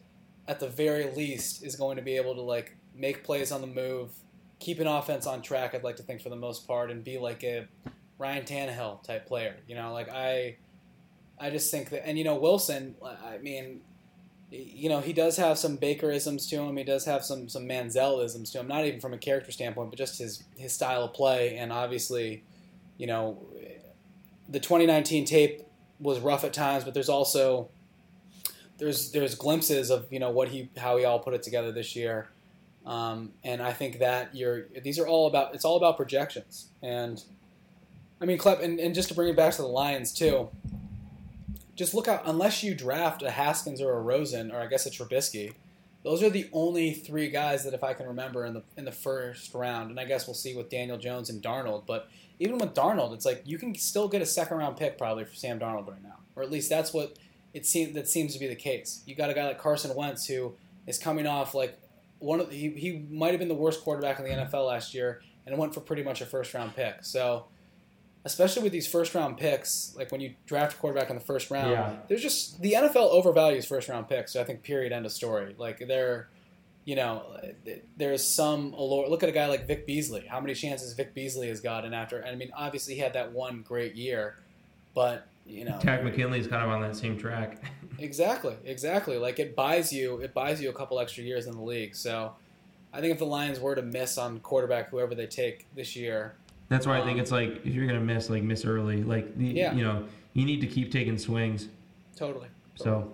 at 0.49 0.61
the 0.61 0.69
very 0.69 1.13
least, 1.15 1.63
is 1.63 1.77
going 1.77 1.97
to 1.97 2.03
be 2.03 2.17
able 2.17 2.35
to 2.35 2.43
like 2.43 2.77
make 2.95 3.25
plays 3.25 3.53
on 3.53 3.61
the 3.61 3.67
move, 3.67 4.11
keep 4.59 4.81
an 4.81 4.87
offense 4.87 5.27
on 5.27 5.43
track. 5.43 5.75
I'd 5.75 5.85
like 5.85 5.97
to 5.97 6.03
think 6.03 6.23
for 6.23 6.31
the 6.31 6.37
most 6.37 6.67
part, 6.67 6.91
and 6.91 7.05
be 7.05 7.19
like 7.19 7.45
a 7.45 7.67
Ryan 8.19 8.45
Tannehill 8.45 9.03
type 9.03 9.27
player. 9.27 9.57
You 9.69 9.75
know, 9.75 9.93
like 9.93 10.09
I 10.09 10.57
I 11.39 11.51
just 11.51 11.71
think 11.71 11.91
that, 11.91 12.07
and 12.07 12.17
you 12.17 12.25
know, 12.25 12.37
Wilson. 12.37 12.95
I 13.03 13.39
mean, 13.39 13.81
you 14.51 14.89
know, 14.89 15.01
he 15.01 15.13
does 15.13 15.37
have 15.37 15.59
some 15.59 15.77
Bakerisms 15.77 16.49
to 16.51 16.57
him. 16.57 16.77
He 16.77 16.85
does 16.85 17.05
have 17.05 17.25
some 17.25 17.49
some 17.49 17.69
Manziel-isms 17.69 18.51
to 18.53 18.61
him. 18.61 18.69
Not 18.69 18.85
even 18.85 19.01
from 19.01 19.13
a 19.13 19.19
character 19.19 19.53
standpoint, 19.53 19.91
but 19.91 19.99
just 19.99 20.19
his 20.19 20.45
his 20.57 20.73
style 20.73 21.05
of 21.05 21.13
play. 21.13 21.57
And 21.57 21.73
obviously, 21.73 22.45
you 22.97 23.07
know, 23.07 23.39
the 24.49 24.61
2019 24.61 25.25
tape 25.25 25.63
was 26.01 26.21
rough 26.21 26.45
at 26.45 26.53
times, 26.53 26.85
but 26.85 26.95
there's 26.95 27.09
also 27.09 27.69
there's 28.79 29.13
there's 29.13 29.35
glimpses 29.35 29.91
of 29.91 30.07
you 30.11 30.19
know 30.19 30.31
what 30.31 30.49
he 30.49 30.69
how 30.77 30.97
he 30.97 31.05
all 31.05 31.19
put 31.19 31.35
it 31.35 31.43
together 31.43 31.73
this 31.73 31.97
year. 31.97 32.29
Um, 32.85 33.33
and 33.43 33.61
I 33.61 33.73
think 33.73 33.99
that 33.99 34.35
you're 34.35 34.67
these 34.83 34.99
are 34.99 35.07
all 35.07 35.27
about 35.27 35.55
it's 35.55 35.65
all 35.65 35.77
about 35.77 35.97
projections. 35.97 36.69
And 36.83 37.23
I 38.21 38.25
mean, 38.25 38.39
Klep, 38.39 38.63
and, 38.63 38.79
and 38.79 38.95
just 38.95 39.09
to 39.09 39.15
bring 39.15 39.29
it 39.29 39.37
back 39.37 39.55
to 39.55 39.63
the 39.63 39.69
Lions 39.69 40.13
too 40.13 40.49
just 41.77 41.95
look 41.95 42.09
out. 42.09 42.23
Unless 42.25 42.65
you 42.65 42.75
draft 42.75 43.23
a 43.23 43.31
Haskins 43.31 43.81
or 43.81 43.93
a 43.93 44.01
Rosen, 44.01 44.51
or 44.51 44.59
I 44.59 44.67
guess 44.67 44.87
a 44.87 44.91
Trubisky, 44.91 45.53
those 46.03 46.23
are 46.23 46.31
the 46.31 46.49
only 46.53 46.93
three 46.93 47.29
guys 47.29 47.65
that, 47.65 47.75
if 47.75 47.85
I 47.85 47.93
can 47.93 48.07
remember, 48.07 48.45
in 48.47 48.55
the 48.55 48.63
in 48.77 48.85
the 48.85 48.93
first 48.93 49.55
round. 49.55 49.91
And 49.91 50.01
I 50.01 50.05
guess 50.07 50.27
we'll 50.27 50.35
see 50.35 50.57
with 50.57 50.71
Daniel 50.71 50.99
Jones 50.99 51.31
and 51.31 51.43
Darnold. 51.43 51.85
But 51.87 52.09
even 52.41 52.59
with 52.59 52.75
Darnold, 52.75 53.15
it's 53.15 53.27
like 53.27 53.43
you 53.45 53.59
can 53.59 53.75
still 53.75 54.09
get 54.09 54.23
a 54.23 54.27
second 54.27 54.57
round 54.57 54.77
pick 54.77 54.99
probably 54.99 55.25
for 55.25 55.35
Sam 55.35 55.61
Darnold 55.61 55.89
right 55.89 56.03
now, 56.03 56.17
or 56.35 56.43
at 56.43 56.51
least 56.51 56.71
that's 56.71 56.93
what 56.93 57.19
it 57.57 57.65
seems 57.65 57.95
that 57.95 58.07
seems 58.07 58.35
to 58.35 58.39
be 58.39 58.47
the 58.47 58.55
case. 58.55 59.03
You 59.07 59.15
got 59.15 59.31
a 59.31 59.35
guy 59.35 59.47
like 59.47 59.59
Carson 59.59 59.95
Wentz 59.97 60.27
who 60.27 60.53
is 60.87 60.99
coming 60.99 61.27
off 61.27 61.55
like 61.55 61.79
one 62.19 62.41
of 62.41 62.51
he 62.51 62.69
he 62.71 63.07
might 63.11 63.31
have 63.31 63.39
been 63.39 63.49
the 63.49 63.55
worst 63.55 63.83
quarterback 63.83 64.19
in 64.19 64.27
the 64.27 64.31
NFL 64.31 64.67
last 64.67 64.93
year, 64.93 65.23
and 65.47 65.57
went 65.57 65.73
for 65.73 65.81
pretty 65.81 66.03
much 66.03 66.21
a 66.21 66.27
first 66.27 66.53
round 66.53 66.77
pick. 66.77 66.97
So 67.01 67.47
especially 68.27 68.63
with 68.63 68.73
these 68.73 68.87
first 68.87 69.15
round 69.15 69.39
picks, 69.39 69.95
like 69.97 70.13
when 70.13 70.21
you 70.21 70.35
draft 70.47 70.75
a 70.75 70.77
quarterback 70.77 71.09
in 71.09 71.17
the 71.17 71.25
first 71.25 71.51
round, 71.51 71.71
yeah. 71.71 71.97
there's 72.09 72.23
just 72.23 72.61
the 72.61 72.73
NFL 72.73 73.11
overvalues 73.15 73.67
first 73.67 73.89
round 73.89 74.07
picks. 74.09 74.35
So 74.35 74.41
I 74.41 74.45
think 74.45 74.63
period 74.63 74.93
end 74.93 75.07
of 75.07 75.13
story. 75.13 75.55
Like 75.57 75.83
they're, 75.87 76.29
you 76.85 76.97
know, 76.97 77.23
there's 77.97 78.23
some 78.23 78.75
allure. 78.75 79.09
Look 79.09 79.23
at 79.23 79.31
a 79.31 79.33
guy 79.33 79.47
like 79.47 79.67
Vic 79.67 79.87
Beasley. 79.87 80.27
How 80.27 80.41
many 80.41 80.55
chances 80.55 80.93
Vic 80.93 81.15
Beasley 81.15 81.49
has 81.49 81.61
gotten 81.61 81.95
after? 81.95 82.23
I 82.23 82.35
mean, 82.35 82.51
obviously 82.55 82.95
he 82.95 83.01
had 83.01 83.15
that 83.15 83.33
one 83.33 83.63
great 83.67 83.95
year, 83.95 84.37
but 84.95 85.27
you 85.47 85.65
know, 85.65 85.79
Takk 85.81 86.03
McKinley's 86.03 86.47
kind 86.47 86.65
of 86.65 86.71
on 86.71 86.81
that 86.83 86.97
same 86.97 87.17
track. 87.19 87.63
exactly, 87.99 88.57
exactly. 88.65 89.19
Like 89.19 89.39
it 89.39 89.55
buys 89.55 89.93
you, 89.93 90.19
it 90.19 90.35
buys 90.35 90.61
you 90.61 90.71
a 90.71 90.73
couple 90.73 90.99
extra 90.99 91.25
years 91.25 91.47
in 91.47 91.55
the 91.55 91.63
league. 91.63 91.95
So 91.95 92.35
I 92.93 93.01
think 93.01 93.13
if 93.13 93.19
the 93.19 93.27
Lions 93.27 93.61
were 93.61 93.75
to 93.75 93.83
miss 93.83 94.19
on 94.19 94.41
quarterback, 94.41 94.91
whoever 94.91 95.15
they 95.15 95.27
take 95.27 95.67
this 95.75 95.97
year 95.97 96.37
that's 96.69 96.87
why 96.87 96.97
um, 96.97 97.03
I 97.03 97.05
think 97.05 97.17
um, 97.17 97.21
it's 97.21 97.31
like 97.31 97.65
if 97.65 97.75
you're 97.75 97.87
gonna 97.87 98.01
miss, 98.01 98.29
like 98.29 98.43
miss 98.43 98.65
early. 98.65 99.03
Like 99.03 99.29
yeah. 99.39 99.73
you 99.73 99.85
know, 99.85 100.05
you 100.33 100.45
need 100.45 100.61
to 100.61 100.67
keep 100.67 100.91
taking 100.91 101.17
swings. 101.19 101.69
Totally. 102.17 102.49
So 102.75 103.13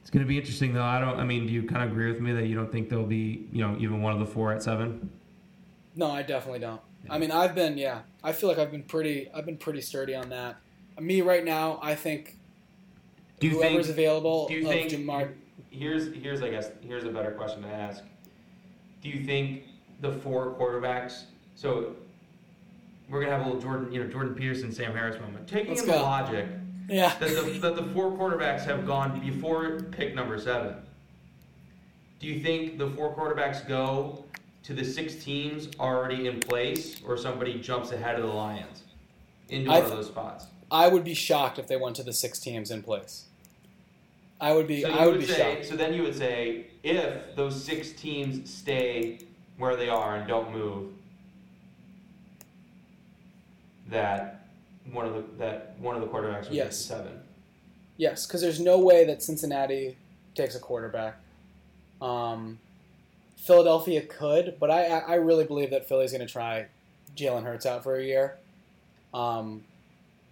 it's 0.00 0.10
gonna 0.10 0.26
be 0.26 0.38
interesting 0.38 0.74
though. 0.74 0.84
I 0.84 1.00
don't. 1.00 1.18
I 1.18 1.24
mean, 1.24 1.46
do 1.46 1.52
you 1.52 1.64
kind 1.64 1.82
of 1.82 1.90
agree 1.90 2.10
with 2.10 2.20
me 2.20 2.32
that 2.32 2.46
you 2.46 2.54
don't 2.54 2.70
think 2.70 2.88
there'll 2.88 3.06
be 3.06 3.48
you 3.52 3.66
know 3.66 3.76
even 3.78 4.00
one 4.00 4.12
of 4.12 4.20
the 4.20 4.26
four 4.26 4.52
at 4.52 4.62
seven? 4.62 5.10
No, 5.96 6.10
I 6.10 6.22
definitely 6.22 6.60
don't. 6.60 6.80
I 7.10 7.18
mean, 7.18 7.30
I've 7.30 7.54
been 7.54 7.76
yeah. 7.76 8.00
I 8.22 8.32
feel 8.32 8.48
like 8.48 8.58
I've 8.58 8.70
been 8.70 8.84
pretty. 8.84 9.28
I've 9.34 9.46
been 9.46 9.58
pretty 9.58 9.80
sturdy 9.80 10.14
on 10.14 10.28
that. 10.30 10.56
Me 11.00 11.20
right 11.22 11.44
now, 11.44 11.78
I 11.82 11.94
think. 11.94 12.36
Do 13.40 13.48
you 13.48 13.54
whoever's 13.56 13.86
think, 13.86 13.98
available. 13.98 14.48
Do 14.48 14.54
you 14.54 14.64
think? 14.64 14.90
Jamar, 14.90 15.32
here's 15.70 16.14
here's 16.14 16.42
I 16.42 16.50
guess 16.50 16.70
here's 16.82 17.04
a 17.04 17.10
better 17.10 17.32
question 17.32 17.62
to 17.62 17.68
ask. 17.68 18.02
Do 19.02 19.08
you 19.08 19.24
think 19.24 19.64
the 20.00 20.12
four 20.12 20.54
quarterbacks? 20.54 21.24
So 21.56 21.96
we're 23.08 23.20
gonna 23.20 23.36
have 23.36 23.42
a 23.42 23.44
little 23.44 23.60
Jordan, 23.60 23.92
you 23.92 24.02
know, 24.02 24.08
Jordan 24.08 24.34
Peterson, 24.34 24.72
Sam 24.72 24.92
Harris 24.92 25.20
moment. 25.20 25.48
Taking 25.48 25.74
the 25.74 25.96
logic 25.96 26.46
Yeah. 26.88 27.14
that 27.18 27.28
the, 27.28 27.58
that 27.58 27.76
the 27.76 27.84
four 27.92 28.12
quarterbacks 28.12 28.64
have 28.64 28.86
gone 28.86 29.20
before 29.20 29.80
pick 29.90 30.14
number 30.14 30.38
seven. 30.38 30.76
Do 32.20 32.26
you 32.28 32.40
think 32.40 32.78
the 32.78 32.88
four 32.90 33.14
quarterbacks 33.14 33.66
go 33.66 34.24
to 34.62 34.72
the 34.72 34.84
six 34.84 35.16
teams 35.22 35.68
already 35.78 36.26
in 36.26 36.40
place, 36.40 37.02
or 37.06 37.18
somebody 37.18 37.60
jumps 37.60 37.92
ahead 37.92 38.14
of 38.14 38.22
the 38.22 38.32
Lions 38.32 38.84
into 39.50 39.70
I 39.70 39.80
one 39.80 39.90
of 39.90 39.90
those 39.90 40.06
spots? 40.06 40.46
I 40.74 40.88
would 40.88 41.04
be 41.04 41.14
shocked 41.14 41.60
if 41.60 41.68
they 41.68 41.76
went 41.76 41.94
to 41.96 42.02
the 42.02 42.12
six 42.12 42.40
teams 42.40 42.72
in 42.72 42.82
place. 42.82 43.26
I 44.40 44.52
would 44.52 44.66
be. 44.66 44.82
So 44.82 44.90
I 44.90 45.06
would 45.06 45.12
would 45.18 45.20
be 45.20 45.26
say, 45.26 45.54
shocked. 45.54 45.66
so 45.66 45.76
then 45.76 45.94
you 45.94 46.02
would 46.02 46.16
say, 46.16 46.66
if 46.82 47.36
those 47.36 47.62
six 47.62 47.92
teams 47.92 48.52
stay 48.52 49.20
where 49.56 49.76
they 49.76 49.88
are 49.88 50.16
and 50.16 50.26
don't 50.26 50.52
move, 50.52 50.90
that 53.88 54.46
one 54.90 55.06
of 55.06 55.14
the 55.14 55.22
that 55.38 55.76
one 55.78 55.94
of 55.94 56.00
the 56.02 56.08
quarterbacks 56.08 56.40
would 56.48 56.54
get 56.54 56.66
Yes. 56.66 56.76
seven. 56.76 57.20
Yes, 57.96 58.26
because 58.26 58.40
there's 58.40 58.58
no 58.58 58.80
way 58.80 59.04
that 59.04 59.22
Cincinnati 59.22 59.96
takes 60.34 60.56
a 60.56 60.60
quarterback. 60.60 61.16
Um, 62.02 62.58
Philadelphia 63.36 64.02
could, 64.02 64.56
but 64.58 64.72
I, 64.72 64.86
I 64.86 64.98
I 64.98 65.14
really 65.14 65.44
believe 65.44 65.70
that 65.70 65.88
Philly's 65.88 66.10
going 66.10 66.26
to 66.26 66.32
try 66.32 66.66
Jalen 67.16 67.44
Hurts 67.44 67.64
out 67.64 67.84
for 67.84 67.94
a 67.96 68.02
year. 68.04 68.38
Um, 69.14 69.62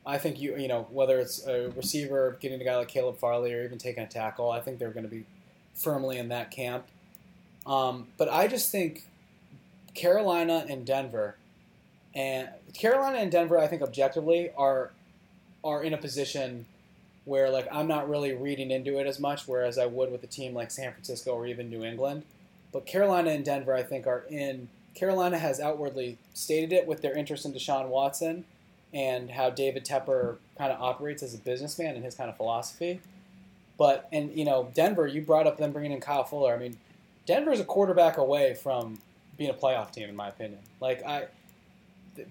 I 0.04 0.18
think 0.18 0.40
you 0.40 0.56
you 0.56 0.68
know 0.68 0.86
whether 0.90 1.18
it's 1.20 1.46
a 1.46 1.70
receiver 1.76 2.36
getting 2.40 2.60
a 2.60 2.64
guy 2.64 2.76
like 2.76 2.88
Caleb 2.88 3.18
Farley 3.18 3.52
or 3.52 3.64
even 3.64 3.78
taking 3.78 4.02
a 4.02 4.08
tackle, 4.08 4.50
I 4.50 4.60
think 4.60 4.78
they're 4.78 4.90
going 4.90 5.04
to 5.04 5.10
be 5.10 5.24
firmly 5.74 6.18
in 6.18 6.28
that 6.28 6.50
camp. 6.50 6.86
Um, 7.66 8.08
but 8.18 8.28
I 8.28 8.48
just 8.48 8.72
think 8.72 9.06
Carolina 9.94 10.66
and 10.68 10.84
Denver, 10.84 11.36
and 12.14 12.48
Carolina 12.74 13.18
and 13.18 13.30
Denver, 13.30 13.58
I 13.58 13.68
think 13.68 13.82
objectively 13.82 14.50
are 14.56 14.90
are 15.62 15.84
in 15.84 15.94
a 15.94 15.98
position 15.98 16.66
where 17.24 17.50
like 17.50 17.68
I'm 17.70 17.86
not 17.86 18.08
really 18.08 18.32
reading 18.32 18.72
into 18.72 18.98
it 18.98 19.06
as 19.06 19.20
much, 19.20 19.46
whereas 19.46 19.78
I 19.78 19.86
would 19.86 20.10
with 20.10 20.24
a 20.24 20.28
team 20.28 20.54
like 20.54 20.72
San 20.72 20.92
Francisco 20.92 21.32
or 21.32 21.46
even 21.46 21.70
New 21.70 21.84
England. 21.84 22.24
But 22.72 22.86
Carolina 22.86 23.30
and 23.30 23.44
Denver, 23.44 23.74
I 23.74 23.82
think, 23.82 24.06
are 24.06 24.24
in. 24.28 24.68
Carolina 24.94 25.38
has 25.38 25.58
outwardly 25.58 26.18
stated 26.34 26.70
it 26.72 26.86
with 26.86 27.00
their 27.00 27.16
interest 27.16 27.46
in 27.46 27.52
Deshaun 27.54 27.88
Watson 27.88 28.44
and 28.92 29.30
how 29.30 29.50
David 29.50 29.84
Tepper 29.84 30.36
kind 30.58 30.72
of 30.72 30.80
operates 30.80 31.22
as 31.22 31.34
a 31.34 31.38
businessman 31.38 31.94
and 31.94 32.04
his 32.04 32.14
kind 32.14 32.28
of 32.28 32.36
philosophy. 32.36 33.00
But 33.78 34.08
and 34.12 34.36
you 34.36 34.44
know 34.44 34.70
Denver, 34.74 35.06
you 35.06 35.22
brought 35.22 35.46
up 35.46 35.58
them 35.58 35.72
bringing 35.72 35.92
in 35.92 36.00
Kyle 36.00 36.24
Fuller. 36.24 36.54
I 36.54 36.58
mean, 36.58 36.76
Denver's 37.26 37.60
a 37.60 37.64
quarterback 37.64 38.16
away 38.16 38.54
from 38.54 38.98
being 39.38 39.50
a 39.50 39.54
playoff 39.54 39.92
team, 39.92 40.08
in 40.08 40.16
my 40.16 40.28
opinion. 40.28 40.60
Like 40.80 41.04
I, 41.04 41.26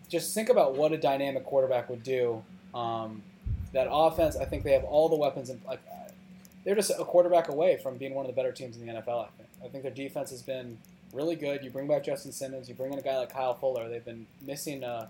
just 0.10 0.34
think 0.34 0.50
about 0.50 0.76
what 0.76 0.92
a 0.92 0.98
dynamic 0.98 1.44
quarterback 1.44 1.90
would 1.90 2.04
do. 2.04 2.44
Um, 2.74 3.24
that 3.74 3.88
offense, 3.90 4.36
I 4.36 4.46
think 4.46 4.64
they 4.64 4.74
have 4.74 4.84
all 4.84 5.10
the 5.10 5.16
weapons. 5.16 5.50
And 5.50 5.62
like, 5.66 5.82
uh, 5.92 6.12
they're 6.64 6.76
just 6.76 6.92
a 6.92 7.06
quarterback 7.06 7.50
away 7.50 7.78
from 7.78 7.98
being 7.98 8.14
one 8.14 8.26
of 8.26 8.32
the 8.34 8.36
better 8.36 8.52
teams 8.52 8.78
in 8.78 8.86
the 8.86 8.94
NFL. 8.94 9.26
I 9.26 9.30
think. 9.38 9.50
I 9.64 9.68
think 9.68 9.84
their 9.84 9.94
defense 9.94 10.32
has 10.32 10.42
been 10.42 10.78
really 11.14 11.36
good. 11.36 11.64
You 11.64 11.70
bring 11.70 11.88
back 11.88 12.04
Justin 12.04 12.32
Simmons. 12.32 12.68
You 12.68 12.76
bring 12.76 12.94
in 12.94 13.00
a 13.00 13.02
guy 13.02 13.18
like 13.18 13.32
Kyle 13.32 13.54
Fuller. 13.54 13.90
They've 13.90 14.04
been 14.04 14.26
missing 14.42 14.84
a, 14.84 15.10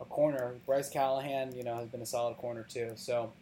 a 0.00 0.04
corner. 0.04 0.54
Bryce 0.66 0.90
Callahan, 0.90 1.54
you 1.54 1.62
know, 1.62 1.76
has 1.76 1.88
been 1.88 2.02
a 2.02 2.06
solid 2.06 2.36
corner 2.36 2.64
too. 2.68 2.92
So 2.96 3.32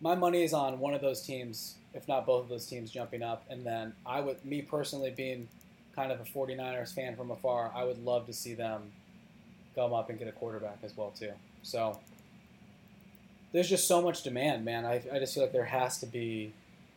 my 0.00 0.14
money 0.14 0.42
is 0.42 0.52
on 0.52 0.78
one 0.78 0.94
of 0.94 1.00
those 1.00 1.22
teams, 1.22 1.74
if 1.94 2.06
not 2.08 2.26
both 2.26 2.44
of 2.44 2.48
those 2.48 2.66
teams, 2.66 2.90
jumping 2.90 3.22
up. 3.22 3.44
And 3.50 3.64
then 3.64 3.92
I 4.06 4.20
would, 4.20 4.44
me 4.44 4.62
personally, 4.62 5.10
being 5.10 5.48
kind 5.94 6.12
of 6.12 6.20
a 6.20 6.24
49ers 6.24 6.94
fan 6.94 7.16
from 7.16 7.30
afar, 7.30 7.72
I 7.74 7.84
would 7.84 8.04
love 8.04 8.26
to 8.26 8.32
see 8.32 8.54
them 8.54 8.92
come 9.74 9.92
up 9.92 10.10
and 10.10 10.18
get 10.18 10.28
a 10.28 10.32
quarterback 10.32 10.78
as 10.82 10.96
well 10.96 11.12
too. 11.18 11.32
So 11.62 11.98
there's 13.52 13.68
just 13.68 13.88
so 13.88 14.02
much 14.02 14.22
demand, 14.22 14.64
man. 14.64 14.84
I, 14.84 15.02
I 15.12 15.18
just 15.18 15.34
feel 15.34 15.42
like 15.42 15.52
there 15.52 15.64
has 15.64 15.98
to 15.98 16.06
be 16.06 16.52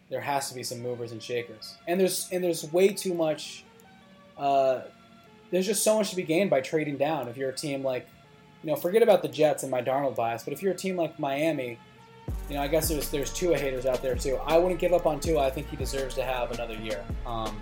there 0.09 0.21
has 0.21 0.49
to 0.49 0.55
be 0.55 0.61
some 0.61 0.81
movers 0.81 1.13
and 1.13 1.23
shakers, 1.23 1.75
and 1.87 1.99
there's 1.99 2.27
and 2.31 2.43
there's 2.43 2.71
way 2.71 2.89
too 2.89 3.13
much. 3.13 3.63
Uh, 4.37 4.81
there's 5.51 5.65
just 5.65 5.83
so 5.83 5.97
much 5.97 6.09
to 6.09 6.15
be 6.15 6.23
gained 6.23 6.49
by 6.49 6.59
trading 6.61 6.97
down. 6.97 7.27
If 7.27 7.37
you're 7.37 7.49
a 7.49 7.55
team 7.55 7.83
like, 7.83 8.07
you 8.63 8.69
know, 8.69 8.75
forget 8.75 9.01
about 9.01 9.21
the 9.21 9.27
Jets 9.27 9.63
and 9.63 9.71
my 9.71 9.81
Darnold 9.81 10.15
bias, 10.15 10.43
but 10.43 10.53
if 10.53 10.61
you're 10.61 10.73
a 10.73 10.77
team 10.77 10.95
like 10.95 11.17
Miami, 11.19 11.79
you 12.49 12.55
know, 12.55 12.61
I 12.61 12.67
guess 12.67 12.89
there's 12.89 13.09
there's 13.09 13.33
Tua 13.33 13.57
haters 13.57 13.85
out 13.85 14.01
there 14.01 14.15
too. 14.15 14.37
I 14.45 14.57
wouldn't 14.57 14.79
give 14.79 14.93
up 14.93 15.05
on 15.05 15.19
Tua. 15.19 15.45
I 15.45 15.49
think 15.49 15.69
he 15.69 15.75
deserves 15.75 16.15
to 16.15 16.23
have 16.23 16.51
another 16.51 16.75
year. 16.75 17.03
Um, 17.25 17.59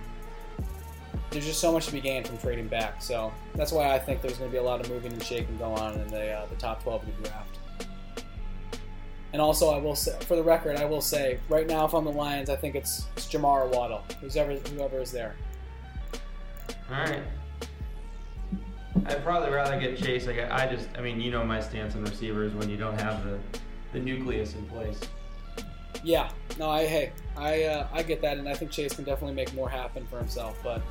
there's 1.30 1.46
just 1.46 1.60
so 1.60 1.72
much 1.72 1.86
to 1.86 1.92
be 1.92 2.02
gained 2.02 2.28
from 2.28 2.38
trading 2.40 2.68
back. 2.68 3.02
So 3.02 3.32
that's 3.56 3.72
why 3.72 3.94
I 3.94 4.00
think 4.00 4.22
there's 4.22 4.38
going 4.38 4.50
to 4.50 4.52
be 4.52 4.58
a 4.58 4.64
lot 4.64 4.82
of 4.82 4.90
moving 4.90 5.14
and 5.14 5.24
shaking 5.24 5.58
going 5.58 5.80
on 5.80 5.94
in 6.00 6.08
the 6.08 6.32
uh, 6.32 6.46
the 6.48 6.56
top 6.56 6.84
12 6.84 7.08
of 7.08 7.18
the 7.18 7.30
draft. 7.30 7.60
And 9.32 9.42
also, 9.42 9.70
I 9.70 9.78
will 9.78 9.96
say, 9.96 10.18
for 10.22 10.36
the 10.36 10.44
record, 10.44 10.76
I 10.78 10.86
will 10.86 11.02
say, 11.02 11.40
right 11.50 11.68
now, 11.68 11.86
if 11.86 11.94
I'm 11.94 12.04
the 12.04 12.12
Lions, 12.12 12.50
I 12.50 12.56
think 12.56 12.74
it's, 12.76 13.06
it's 13.16 13.28
Jamar 13.28 13.72
Waddle, 13.72 14.04
who's 14.20 14.36
ever, 14.36 14.56
whoever 14.56 15.00
is 15.00 15.12
there. 15.12 15.36
All 16.90 16.98
right. 16.98 17.22
I'd 19.06 19.24
probably 19.24 19.52
rather 19.52 19.80
get 19.80 19.98
Chase. 19.98 20.28
Like 20.28 20.40
I, 20.52 20.68
just, 20.68 20.88
I 20.98 21.02
mean, 21.02 21.20
you 21.20 21.32
know 21.32 21.44
my 21.44 21.60
stance 21.60 21.96
on 21.96 22.04
receivers 22.04 22.54
when 22.54 22.70
you 22.70 22.78
don't 22.78 23.00
have 23.00 23.24
the 23.24 23.40
the 23.94 24.00
nucleus 24.00 24.56
in 24.56 24.66
place. 24.68 25.00
Yeah, 26.04 26.30
no, 26.58 26.70
I 26.70 26.86
hey, 26.86 27.12
I 27.36 27.64
uh, 27.64 27.88
I 27.92 28.04
get 28.04 28.22
that, 28.22 28.38
and 28.38 28.48
I 28.48 28.54
think 28.54 28.72
Chase 28.72 28.94
can 28.94 29.04
definitely 29.04 29.36
make 29.36 29.54
more 29.54 29.70
happen 29.70 30.06
for 30.08 30.18
himself. 30.18 30.58
But 30.64 30.82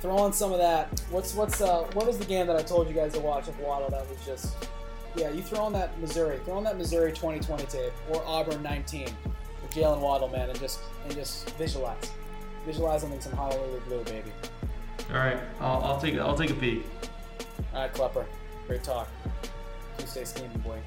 throw 0.00 0.16
on 0.18 0.32
some 0.32 0.52
of 0.52 0.58
that. 0.58 1.00
What's 1.10 1.34
what's 1.34 1.60
uh, 1.60 1.84
what 1.94 2.06
was 2.06 2.18
the 2.18 2.24
game 2.24 2.46
that 2.46 2.56
I 2.56 2.62
told 2.62 2.88
you 2.88 2.94
guys 2.94 3.14
to 3.14 3.20
watch 3.20 3.48
of 3.48 3.58
Waddle? 3.58 3.90
That 3.90 4.08
was 4.08 4.18
just 4.24 4.54
yeah. 5.16 5.30
You 5.30 5.42
throw 5.42 5.60
on 5.60 5.72
that 5.72 5.98
Missouri, 6.00 6.38
throw 6.44 6.58
on 6.58 6.64
that 6.64 6.76
Missouri 6.78 7.10
2020 7.10 7.64
tape 7.66 7.92
or 8.10 8.22
Auburn 8.26 8.62
19 8.62 9.04
with 9.04 9.70
Jaylen 9.70 10.00
Waddle, 10.00 10.28
man, 10.28 10.50
and 10.50 10.60
just 10.60 10.80
and 11.04 11.14
just 11.14 11.50
visualize, 11.56 12.10
visualize 12.66 13.02
them 13.02 13.12
in 13.12 13.20
some 13.20 13.32
Honolulu 13.32 13.80
blue, 13.80 14.04
baby. 14.04 14.30
All 15.10 15.16
right, 15.16 15.38
I'll, 15.60 15.82
I'll 15.84 16.00
take 16.00 16.18
I'll 16.18 16.36
take 16.36 16.50
a 16.50 16.54
peek. 16.54 16.84
All 17.72 17.82
right, 17.82 17.92
Klepper. 17.92 18.26
Great 18.66 18.82
talk. 18.82 19.08
Tuesday 19.98 20.24
scheming 20.24 20.58
boy. 20.58 20.80